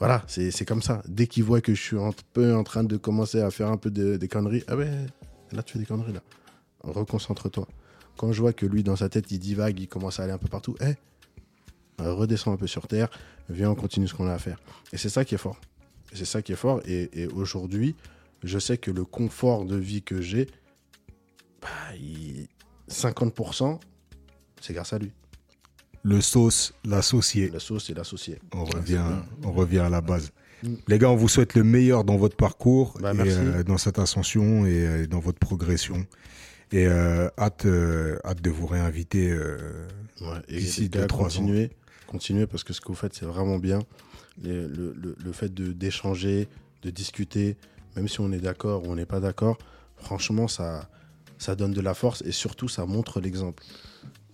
voilà, 0.00 0.22
c'est 0.28 0.64
comme 0.64 0.82
ça. 0.82 1.02
Dès 1.08 1.26
qu'il 1.26 1.42
voit 1.42 1.60
que 1.60 1.74
je 1.74 1.80
suis 1.82 1.98
un 1.98 2.10
peu 2.32 2.54
en 2.54 2.62
train 2.62 2.84
de 2.84 2.96
commencer 2.96 3.40
à 3.40 3.50
faire 3.50 3.68
un 3.68 3.76
peu 3.76 3.90
de- 3.90 4.16
des 4.16 4.28
conneries, 4.28 4.62
ah 4.68 4.76
ouais, 4.76 4.90
là 5.52 5.62
tu 5.64 5.72
fais 5.72 5.78
des 5.80 5.86
conneries 5.86 6.12
là. 6.12 6.20
Reconcentre-toi. 6.84 7.66
Quand 8.16 8.32
je 8.32 8.40
vois 8.40 8.52
que 8.52 8.66
lui 8.66 8.82
dans 8.84 8.96
sa 8.96 9.08
tête 9.08 9.30
il 9.30 9.38
divague, 9.38 9.78
il 9.80 9.88
commence 9.88 10.20
à 10.20 10.24
aller 10.24 10.32
un 10.32 10.38
peu 10.38 10.48
partout, 10.48 10.76
eh, 10.80 10.94
euh, 12.00 12.12
redescends 12.14 12.52
un 12.52 12.56
peu 12.56 12.66
sur 12.68 12.86
terre, 12.86 13.08
viens 13.48 13.70
on 13.70 13.74
continue 13.74 14.06
ce 14.06 14.14
qu'on 14.14 14.28
a 14.28 14.34
à 14.34 14.38
faire. 14.38 14.60
Et 14.92 14.96
c'est 14.98 15.08
ça 15.08 15.24
qui 15.24 15.34
est 15.34 15.38
fort. 15.38 15.60
C'est 16.12 16.24
ça 16.24 16.42
qui 16.42 16.52
est 16.52 16.56
fort. 16.56 16.80
Et, 16.86 17.10
et 17.22 17.26
aujourd'hui, 17.26 17.94
je 18.44 18.58
sais 18.60 18.78
que 18.78 18.90
le 18.92 19.04
confort 19.04 19.64
de 19.64 19.76
vie 19.76 20.02
que 20.02 20.20
j'ai, 20.20 20.46
bah, 21.62 21.68
il- 21.98 22.46
50%, 22.88 23.78
c'est 24.60 24.72
grâce 24.72 24.92
à 24.92 24.98
lui. 24.98 25.12
Le 26.02 26.20
sauce, 26.20 26.72
l'associé. 26.84 27.50
La 27.50 27.60
sauce 27.60 27.90
et 27.90 27.94
l'associé. 27.94 28.38
On 28.54 28.64
revient, 28.64 29.02
on 29.42 29.52
revient 29.52 29.80
à 29.80 29.88
la 29.90 30.00
base. 30.00 30.30
Mm. 30.62 30.74
Les 30.88 30.98
gars, 30.98 31.10
on 31.10 31.16
vous 31.16 31.28
souhaite 31.28 31.54
le 31.54 31.64
meilleur 31.64 32.04
dans 32.04 32.16
votre 32.16 32.36
parcours, 32.36 32.96
Bah, 33.00 33.12
et, 33.12 33.18
euh, 33.30 33.62
dans 33.62 33.78
cette 33.78 33.98
ascension 33.98 34.64
et 34.64 34.86
euh, 34.86 35.06
dans 35.06 35.18
votre 35.20 35.38
progression. 35.38 36.06
Et 36.72 36.86
euh, 36.86 37.28
hâte, 37.38 37.66
hâte 38.24 38.40
de 38.42 38.50
vous 38.50 38.66
réinviter. 38.66 39.32
Ouais, 40.20 40.26
D'ici 40.48 40.82
les 40.82 40.88
deux, 40.88 41.00
gars, 41.00 41.06
trois 41.06 41.24
continuez, 41.24 41.70
continuez 42.06 42.46
parce 42.46 42.64
que 42.64 42.72
ce 42.72 42.80
que 42.80 42.88
vous 42.88 42.94
faites, 42.94 43.14
c'est 43.14 43.24
vraiment 43.26 43.58
bien. 43.58 43.80
Les- 44.42 44.66
le, 44.68 44.94
le- 44.96 45.16
le 45.22 45.32
fait 45.32 45.52
de- 45.52 45.72
d'échanger, 45.72 46.48
de, 46.82 46.90
discuter, 46.90 47.56
même 47.96 48.08
si 48.08 48.20
on 48.20 48.30
est 48.32 48.38
d'accord 48.40 48.84
ou 48.86 48.92
on 48.92 48.96
n'est 48.96 49.06
pas 49.06 49.20
d'accord, 49.20 49.58
franchement, 49.96 50.46
ça, 50.48 50.88
ça 51.38 51.54
donne 51.56 51.72
de 51.72 51.80
la 51.80 51.94
force 51.94 52.22
et 52.26 52.32
surtout, 52.32 52.68
ça 52.68 52.84
montre 52.86 53.20
l'exemple. 53.20 53.62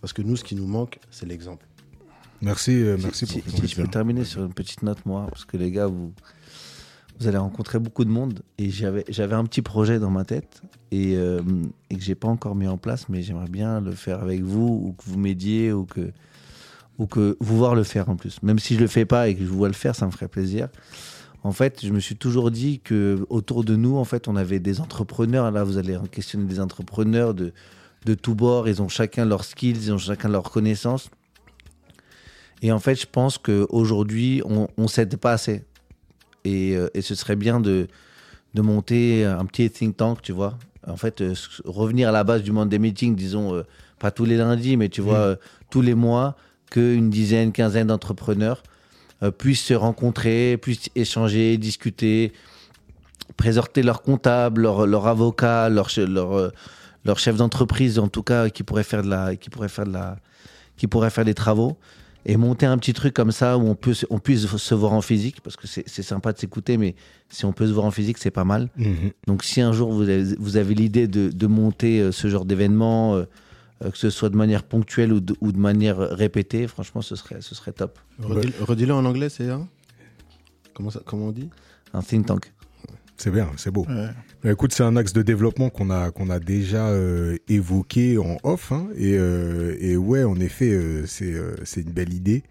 Parce 0.00 0.12
que 0.12 0.22
nous, 0.22 0.36
ce 0.36 0.44
qui 0.44 0.54
nous 0.54 0.66
manque, 0.66 0.98
c'est 1.10 1.26
l'exemple. 1.26 1.66
Merci, 2.42 2.72
euh, 2.72 2.96
Si- 2.98 3.02
merci 3.04 3.26
si, 3.26 3.38
pour 3.40 3.52
si 3.54 3.60
tout 3.60 3.66
je 3.66 3.76
peux 3.76 3.86
terminer 3.88 4.24
sur 4.24 4.44
une 4.44 4.52
petite 4.52 4.82
note, 4.82 5.04
moi, 5.06 5.26
parce 5.30 5.44
que 5.44 5.56
les 5.56 5.70
gars, 5.70 5.86
vous, 5.86 6.12
vous 7.18 7.26
allez 7.28 7.38
rencontrer 7.38 7.78
beaucoup 7.78 8.04
de 8.04 8.10
monde. 8.10 8.42
Et 8.58 8.68
j'avais 8.70 9.04
j'avais 9.08 9.34
un 9.34 9.44
petit 9.44 9.62
projet 9.62 9.98
dans 9.98 10.10
ma 10.10 10.24
tête 10.24 10.60
et, 10.90 11.16
euh, 11.16 11.40
et 11.90 11.96
que 11.96 12.02
j'ai 12.02 12.14
pas 12.14 12.28
encore 12.28 12.54
mis 12.54 12.66
en 12.66 12.76
place, 12.76 13.08
mais 13.08 13.22
j'aimerais 13.22 13.48
bien 13.48 13.80
le 13.80 13.92
faire 13.92 14.20
avec 14.20 14.42
vous 14.42 14.66
ou 14.88 14.92
que 14.92 15.04
vous 15.06 15.18
m'aidiez 15.18 15.72
ou 15.72 15.86
que, 15.86 16.10
ou 16.98 17.06
que 17.06 17.36
vous 17.40 17.56
voir 17.56 17.74
le 17.74 17.84
faire 17.84 18.08
en 18.10 18.16
plus. 18.16 18.42
Même 18.42 18.58
si 18.58 18.74
je 18.74 18.80
le 18.80 18.88
fais 18.88 19.06
pas 19.06 19.28
et 19.28 19.34
que 19.34 19.42
je 19.42 19.48
vous 19.48 19.56
vois 19.56 19.68
le 19.68 19.74
faire, 19.74 19.94
ça 19.96 20.04
me 20.04 20.10
ferait 20.10 20.28
plaisir. 20.28 20.68
En 21.44 21.52
fait, 21.52 21.84
je 21.84 21.92
me 21.92 22.00
suis 22.00 22.16
toujours 22.16 22.50
dit 22.50 22.80
que 22.80 23.26
autour 23.28 23.64
de 23.64 23.76
nous, 23.76 23.96
en 23.96 24.04
fait, 24.04 24.28
on 24.28 24.34
avait 24.34 24.60
des 24.60 24.80
entrepreneurs. 24.80 25.50
Là, 25.50 25.62
vous 25.62 25.76
allez 25.76 25.96
questionner 26.10 26.46
des 26.46 26.58
entrepreneurs 26.58 27.34
de, 27.34 27.52
de 28.06 28.14
tous 28.14 28.34
bords. 28.34 28.66
Ils 28.66 28.80
ont 28.80 28.88
chacun 28.88 29.26
leurs 29.26 29.44
skills, 29.44 29.76
ils 29.76 29.92
ont 29.92 29.98
chacun 29.98 30.30
leurs 30.30 30.50
connaissances. 30.50 31.10
Et 32.62 32.72
en 32.72 32.78
fait, 32.78 32.98
je 32.98 33.06
pense 33.06 33.36
qu'aujourd'hui, 33.36 34.42
on 34.46 34.68
ne 34.78 34.86
s'aide 34.88 35.16
pas 35.18 35.32
assez. 35.32 35.64
Et, 36.44 36.74
euh, 36.76 36.88
et 36.94 37.02
ce 37.02 37.14
serait 37.14 37.36
bien 37.36 37.60
de, 37.60 37.88
de 38.54 38.62
monter 38.62 39.24
un 39.24 39.44
petit 39.44 39.68
think 39.70 39.98
tank, 39.98 40.22
tu 40.22 40.32
vois. 40.32 40.58
En 40.86 40.96
fait, 40.96 41.20
euh, 41.20 41.34
revenir 41.64 42.08
à 42.08 42.12
la 42.12 42.24
base 42.24 42.42
du 42.42 42.52
monde 42.52 42.68
des 42.70 42.78
meetings, 42.78 43.14
disons, 43.14 43.54
euh, 43.54 43.62
pas 43.98 44.10
tous 44.10 44.24
les 44.24 44.36
lundis, 44.36 44.76
mais 44.76 44.88
tu 44.88 45.00
vois, 45.00 45.18
euh, 45.18 45.36
tous 45.70 45.82
les 45.82 45.94
mois, 45.94 46.36
qu'une 46.70 47.10
dizaine, 47.10 47.52
quinzaine 47.52 47.88
d'entrepreneurs 47.88 48.62
puissent 49.38 49.64
se 49.64 49.74
rencontrer, 49.74 50.58
puissent 50.58 50.90
échanger, 50.94 51.56
discuter, 51.56 52.32
présenter 53.36 53.82
leur 53.82 54.02
comptable, 54.02 54.62
leur, 54.62 54.86
leur 54.86 55.06
avocat, 55.06 55.68
leur, 55.68 55.88
euh, 55.98 56.50
leur 57.04 57.18
chef 57.18 57.36
d'entreprise, 57.36 57.98
en 57.98 58.08
tout 58.08 58.22
cas, 58.22 58.48
qui 58.50 58.62
pourrait 58.62 58.84
faire 58.84 59.02
de 59.02 59.08
la, 59.08 59.36
qui 59.36 59.50
pourrait 59.50 59.68
faire 59.68 59.86
de 59.86 59.92
la, 59.92 60.16
qui 60.76 60.86
pourrait 60.86 61.10
faire 61.10 61.24
des 61.24 61.34
travaux 61.34 61.76
et 62.26 62.36
monter 62.36 62.64
un 62.64 62.78
petit 62.78 62.94
truc 62.94 63.12
comme 63.12 63.32
ça 63.32 63.58
où 63.58 63.68
on, 63.68 63.74
peut, 63.74 63.94
on 64.08 64.18
puisse 64.18 64.46
se 64.46 64.74
voir 64.74 64.92
en 64.92 65.02
physique, 65.02 65.42
parce 65.42 65.56
que 65.56 65.66
c'est 65.66 66.02
sympa 66.02 66.32
de 66.32 66.38
s'écouter, 66.38 66.78
mais 66.78 66.94
si 67.28 67.44
on 67.44 67.52
peut 67.52 67.66
se 67.66 67.72
voir 67.72 67.84
en 67.84 67.90
physique, 67.90 68.16
c'est 68.18 68.30
pas 68.30 68.44
mal. 68.44 68.70
Mhm. 68.76 69.10
Donc 69.26 69.44
si 69.44 69.60
un 69.60 69.72
jour 69.72 69.92
vous 69.92 70.02
avez, 70.02 70.34
vous 70.38 70.56
avez 70.56 70.74
l'idée 70.74 71.06
de, 71.06 71.28
de 71.28 71.46
monter 71.46 72.00
euh, 72.00 72.12
ce 72.12 72.28
genre 72.28 72.46
d'événement, 72.46 73.14
euh, 73.14 73.18
euh, 73.18 73.26
que 73.80 73.98
ce 73.98 74.10
soit 74.10 74.28
de 74.30 74.36
manière 74.36 74.62
ponctuelle 74.62 75.12
ou 75.12 75.20
de, 75.20 75.34
ou 75.40 75.52
de 75.52 75.58
manière 75.58 75.98
répétée, 75.98 76.66
franchement, 76.66 77.02
ce 77.02 77.16
serait, 77.16 77.40
ce 77.40 77.54
serait 77.54 77.72
top. 77.72 77.98
Redis- 78.20 78.52
Redis-le 78.60 78.94
en 78.94 79.04
anglais, 79.04 79.28
c'est 79.28 79.50
un 79.50 79.68
comment, 80.74 80.90
ça, 80.90 81.00
comment 81.04 81.26
on 81.26 81.32
dit? 81.32 81.50
Un 81.92 82.02
think 82.02 82.26
tank. 82.26 82.52
C'est 83.16 83.30
bien, 83.30 83.48
c'est 83.56 83.70
beau. 83.70 83.86
Ouais. 83.88 84.50
Écoute, 84.52 84.72
c'est 84.72 84.82
un 84.82 84.96
axe 84.96 85.12
de 85.12 85.22
développement 85.22 85.70
qu'on 85.70 85.88
a, 85.90 86.10
qu'on 86.10 86.30
a 86.30 86.40
déjà 86.40 86.88
euh, 86.88 87.36
évoqué 87.48 88.18
en 88.18 88.36
off. 88.42 88.72
hein, 88.72 88.88
et, 88.96 89.16
euh, 89.16 89.76
et 89.78 89.96
ouais, 89.96 90.24
en 90.24 90.34
effet, 90.40 90.72
euh, 90.72 91.06
c'est 91.06 91.32
euh, 91.32 91.54
c'est 91.64 91.82
une 91.82 91.92
belle 91.92 92.12
idée. 92.12 92.42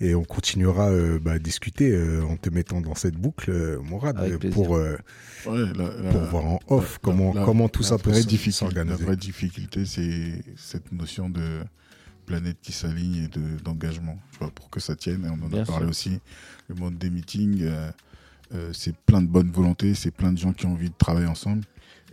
Et 0.00 0.14
on 0.14 0.24
continuera 0.24 0.90
euh, 0.90 1.18
bah, 1.18 1.32
à 1.32 1.38
discuter 1.38 1.90
euh, 1.92 2.22
en 2.24 2.36
te 2.36 2.50
mettant 2.50 2.80
dans 2.80 2.94
cette 2.94 3.16
boucle, 3.16 3.50
euh, 3.50 3.80
Mourad, 3.80 4.18
euh, 4.18 4.38
pour, 4.50 4.76
euh, 4.76 4.96
Ouais, 5.46 5.58
la- 5.76 5.94
la- 6.02 6.10
pour 6.10 6.20
voir 6.22 6.46
en 6.46 6.60
off 6.68 6.94
la- 6.94 6.98
comment, 7.02 7.32
la- 7.34 7.44
comment 7.44 7.68
tout 7.68 7.82
la 7.82 7.88
ça 7.88 7.98
peut 7.98 8.10
vraie 8.10 8.20
s- 8.20 8.26
difficulté- 8.26 8.64
La 8.64 8.70
s'organiser. 8.70 9.04
vraie 9.04 9.16
difficulté, 9.16 9.84
c'est 9.86 10.42
cette 10.56 10.90
notion 10.92 11.28
de 11.30 11.60
planète 12.26 12.56
qui 12.62 12.72
s'aligne 12.72 13.24
et 13.24 13.28
de- 13.28 13.58
d'engagement, 13.62 14.18
pour 14.54 14.70
que 14.70 14.80
ça 14.80 14.96
tienne. 14.96 15.24
Et 15.24 15.28
on 15.28 15.44
en 15.44 15.48
Bien 15.48 15.62
a 15.62 15.66
parlé 15.66 15.82
sûr. 15.84 15.90
aussi. 15.90 16.20
Le 16.68 16.74
monde 16.74 16.96
des 16.96 17.10
meetings, 17.10 17.62
euh, 17.62 17.90
euh, 18.54 18.70
c'est 18.72 18.96
plein 18.96 19.20
de 19.22 19.26
bonne 19.28 19.50
volonté, 19.50 19.94
c'est 19.94 20.10
plein 20.10 20.32
de 20.32 20.38
gens 20.38 20.52
qui 20.52 20.64
ont 20.66 20.72
envie 20.72 20.88
de 20.90 20.94
travailler 20.96 21.26
ensemble. 21.26 21.64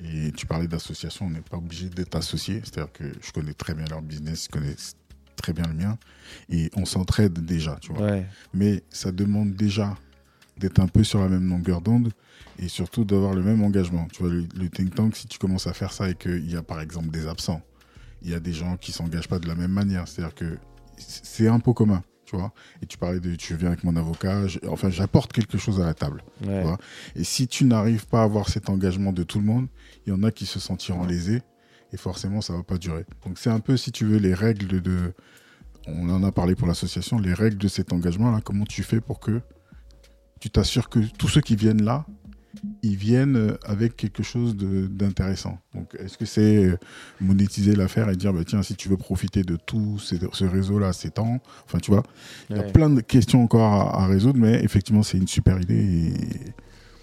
Et 0.04 0.32
tu 0.32 0.46
parlais 0.46 0.68
d'association, 0.68 1.28
on 1.28 1.30
n'est 1.30 1.42
pas 1.42 1.58
obligé 1.58 1.88
d'être 1.88 2.16
associé. 2.16 2.62
C'est-à-dire 2.64 2.92
que 2.92 3.04
je 3.22 3.32
connais 3.32 3.54
très 3.54 3.74
bien 3.74 3.86
leur 3.90 4.02
business, 4.02 4.46
je 4.46 4.50
connais 4.50 4.76
très 5.42 5.54
bien 5.54 5.66
le 5.68 5.74
mien. 5.74 5.98
Et 6.50 6.70
on 6.76 6.86
s'entraide 6.86 7.34
déjà, 7.46 7.78
tu 7.82 7.92
vois 7.94 8.06
Ouais. 8.12 8.26
mais 8.54 8.84
ça 8.90 9.12
demande 9.12 9.54
déjà 9.56 9.98
d'être 10.58 10.80
un 10.80 10.88
peu 10.88 11.04
sur 11.04 11.20
la 11.20 11.28
même 11.28 11.50
longueur 11.50 11.82
d'onde 11.82 12.12
et 12.60 12.68
surtout 12.68 13.04
d'avoir 13.04 13.34
le 13.34 13.42
même 13.42 13.64
engagement. 13.64 14.08
Tu 14.14 14.22
vois, 14.24 14.32
le, 14.32 14.46
le 14.56 14.70
think 14.70 14.94
tank, 14.96 15.16
si 15.16 15.28
tu 15.28 15.40
commences 15.40 15.68
à 15.68 15.74
faire 15.74 15.92
ça 15.92 16.10
et 16.10 16.16
qu'il 16.16 16.50
y 16.50 16.56
a 16.56 16.62
par 16.62 16.80
exemple 16.82 17.10
des 17.10 17.28
absents, 17.28 17.62
il 18.22 18.30
y 18.30 18.36
a 18.36 18.40
des 18.40 18.54
gens 18.54 18.78
qui 18.78 18.92
s'engagent 18.92 19.28
pas 19.28 19.40
de 19.40 19.48
la 19.48 19.56
même 19.56 19.72
manière. 19.72 20.08
C'est-à-dire 20.08 20.36
que 20.36 20.58
c'est 20.98 21.48
un 21.48 21.60
pot 21.60 21.74
commun, 21.74 22.04
tu 22.26 22.36
vois. 22.36 22.54
Et 22.84 22.86
tu 22.86 22.98
parlais 23.00 23.20
de, 23.20 23.34
tu 23.36 23.56
viens 23.56 23.70
avec 23.70 23.84
mon 23.84 23.96
avocat, 23.96 24.46
je- 24.48 24.60
enfin, 24.70 24.92
j'apporte 24.92 25.34
quelque 25.34 25.58
chose 25.58 25.82
à 25.82 25.86
la 25.86 25.96
table. 25.96 26.24
Ouais. 26.46 26.64
Et 27.16 27.24
si 27.24 27.48
tu 27.48 27.66
n'arrives 27.66 28.06
pas 28.06 28.22
à 28.22 28.24
avoir 28.24 28.48
cet 28.50 28.70
engagement 28.70 29.12
de 29.12 29.24
tout 29.24 29.40
le 29.40 29.46
monde, 29.46 29.68
il 30.06 30.12
y 30.12 30.14
en 30.14 30.22
a 30.22 30.30
qui 30.32 30.46
se 30.46 30.60
sentiront 30.60 31.04
lésés 31.06 31.42
et 31.94 31.98
forcément 31.98 32.42
ça 32.42 32.54
va 32.54 32.64
pas 32.64 32.78
durer. 32.78 33.06
Donc 33.26 33.38
c'est 33.38 33.50
un 33.50 33.60
peu, 33.60 33.78
si 33.78 33.92
tu 33.92 34.06
veux, 34.06 34.18
les 34.18 34.34
règles 34.34 34.82
de, 34.82 35.14
on 35.88 36.10
en 36.10 36.24
a 36.24 36.32
parlé 36.32 36.56
pour 36.56 36.68
l'association, 36.68 37.20
les 37.20 37.34
règles 37.34 37.58
de 37.58 37.68
cet 37.68 37.92
engagement 37.94 38.32
là. 38.32 38.40
Comment 38.44 38.66
tu 38.66 38.84
fais 38.84 39.02
pour 39.02 39.20
que 39.20 39.42
tu 40.40 40.50
t'assures 40.50 40.90
que 40.90 41.00
tous 41.18 41.28
ceux 41.28 41.42
qui 41.42 41.56
viennent 41.56 41.84
là, 41.84 42.06
ils 42.84 42.98
viennent 42.98 43.38
euh, 43.38 43.58
avec 43.66 43.96
quelque 43.96 44.24
chose 44.24 44.56
d'intéressant. 44.58 45.58
Donc 45.74 45.96
est-ce 45.98 46.18
que 46.18 46.26
c'est 46.26 46.66
euh, 46.66 46.78
monétiser 47.22 47.76
l'affaire 47.76 48.10
et 48.10 48.16
dire 48.16 48.34
bah, 48.34 48.44
tiens 48.46 48.62
si 48.62 48.76
tu 48.76 48.90
veux 48.90 48.98
profiter 48.98 49.44
de 49.44 49.56
tout 49.56 50.00
ces- 50.00 50.20
ce 50.34 50.46
réseau 50.46 50.78
là, 50.78 50.94
c'est 50.94 51.12
temps. 51.12 51.40
Enfin 51.66 51.80
tu 51.80 51.92
vois, 51.92 52.04
il 52.50 52.58
y 52.58 52.60
a 52.60 52.64
plein 52.64 52.90
de 52.90 53.02
questions 53.02 53.42
encore 53.44 53.74
à, 53.74 54.04
à 54.04 54.08
résoudre, 54.08 54.38
mais 54.40 54.64
effectivement, 54.64 55.02
c'est 55.02 55.18
une 55.18 55.28
super 55.28 55.60
idée. 55.62 55.76
Et... 56.10 56.14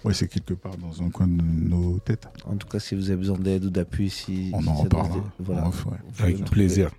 Ouais, 0.05 0.13
c'est 0.13 0.27
quelque 0.27 0.53
part 0.53 0.77
dans 0.77 1.01
un 1.03 1.09
coin 1.09 1.27
de 1.27 1.41
nos 1.41 1.99
têtes. 1.99 2.27
En 2.45 2.55
tout 2.55 2.67
cas, 2.67 2.79
si 2.79 2.95
vous 2.95 3.09
avez 3.09 3.17
besoin 3.17 3.37
d'aide 3.37 3.65
ou 3.65 3.69
d'appui, 3.69 4.09
si, 4.09 4.51
On 4.53 4.61
si 4.61 4.69
en 4.69 4.73
reparle. 4.75 5.11
hein. 5.17 5.23
Voilà. 5.39 5.67
Ouais. 5.67 5.97
Avec 6.19 6.45
plaisir. 6.49 6.91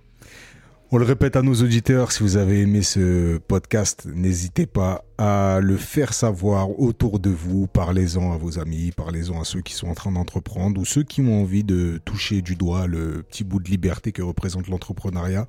On 0.93 0.97
le 0.97 1.05
répète 1.05 1.37
à 1.37 1.41
nos 1.41 1.53
auditeurs, 1.53 2.11
si 2.11 2.21
vous 2.21 2.35
avez 2.35 2.59
aimé 2.59 2.81
ce 2.81 3.37
podcast, 3.37 4.05
n'hésitez 4.13 4.65
pas 4.65 5.05
à 5.17 5.59
le 5.61 5.77
faire 5.77 6.13
savoir 6.13 6.77
autour 6.81 7.19
de 7.19 7.29
vous. 7.29 7.65
Parlez-en 7.67 8.33
à 8.33 8.37
vos 8.37 8.59
amis, 8.59 8.91
parlez-en 8.91 9.39
à 9.39 9.45
ceux 9.45 9.61
qui 9.61 9.73
sont 9.73 9.87
en 9.87 9.93
train 9.93 10.11
d'entreprendre 10.11 10.81
ou 10.81 10.83
ceux 10.83 11.03
qui 11.03 11.21
ont 11.21 11.41
envie 11.43 11.63
de 11.63 12.01
toucher 12.03 12.41
du 12.41 12.57
doigt 12.57 12.87
le 12.87 13.23
petit 13.23 13.45
bout 13.45 13.61
de 13.61 13.69
liberté 13.69 14.11
que 14.11 14.21
représente 14.21 14.67
l'entrepreneuriat. 14.67 15.45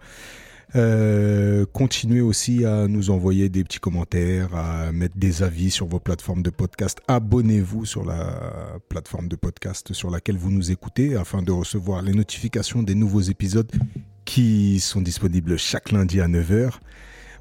Euh, 0.74 1.66
continuez 1.72 2.22
aussi 2.22 2.64
à 2.64 2.88
nous 2.88 3.10
envoyer 3.10 3.48
des 3.48 3.62
petits 3.62 3.78
commentaires, 3.78 4.54
à 4.54 4.90
mettre 4.92 5.16
des 5.18 5.42
avis 5.42 5.70
sur 5.70 5.86
vos 5.86 5.98
plateformes 5.98 6.42
de 6.42 6.50
podcast. 6.50 7.00
Abonnez-vous 7.08 7.84
sur 7.84 8.04
la 8.04 8.78
plateforme 8.88 9.28
de 9.28 9.36
podcast 9.36 9.92
sur 9.92 10.10
laquelle 10.10 10.38
vous 10.38 10.50
nous 10.50 10.70
écoutez 10.70 11.16
afin 11.16 11.42
de 11.42 11.52
recevoir 11.52 12.02
les 12.02 12.12
notifications 12.12 12.82
des 12.82 12.94
nouveaux 12.94 13.20
épisodes 13.20 13.70
qui 14.24 14.80
sont 14.80 15.02
disponibles 15.02 15.58
chaque 15.58 15.92
lundi 15.92 16.20
à 16.20 16.28
9h. 16.28 16.72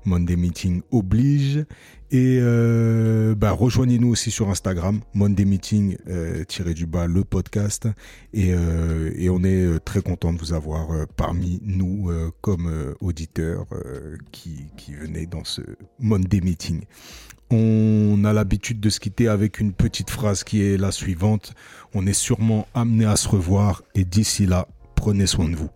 Monday 0.06 0.36
Meeting 0.36 0.82
oblige. 0.92 1.66
Et 2.14 2.40
euh, 2.42 3.36
bah, 3.36 3.52
rejoignez-nous 3.52 4.10
aussi 4.10 4.32
sur 4.32 4.50
Instagram, 4.50 5.00
Monday 5.14 5.46
Meeting 5.46 5.96
euh, 6.10 6.44
tiré 6.44 6.74
du 6.74 6.86
bas 6.86 7.08
le 7.08 7.24
podcast. 7.24 7.88
Et, 8.34 8.54
euh, 8.54 9.12
et 9.16 9.30
on 9.30 9.44
est 9.44 9.64
euh, 9.66 9.80
très 9.80 10.02
content 10.02 10.34
de 10.34 10.38
vous 10.38 10.52
avoir 10.52 10.90
parmi 11.16 11.62
nous 11.64 12.12
comme 12.42 12.96
auditeurs 13.00 13.66
qui, 14.32 14.66
qui 14.76 14.94
venaient 14.94 15.26
dans 15.26 15.44
ce 15.44 15.62
Monday 16.00 16.42
Meeting. 16.42 16.82
On 17.50 18.24
a 18.24 18.34
l'habitude 18.34 18.80
de 18.80 18.90
se 18.90 19.00
quitter 19.00 19.28
avec 19.28 19.60
une 19.60 19.74
petite 19.74 20.10
phrase 20.10 20.44
qui 20.44 20.62
est 20.62 20.78
la 20.78 20.92
suivante. 20.92 21.54
On 21.94 22.06
est 22.08 22.14
sûrement 22.14 22.68
amené 22.74 23.06
à 23.06 23.16
se 23.16 23.28
revoir 23.28 23.84
et 23.96 24.06
d'ici 24.06 24.46
là, 24.46 24.68
prenez 24.96 25.28
soin 25.28 25.50
de 25.50 25.56
vous. 25.56 25.70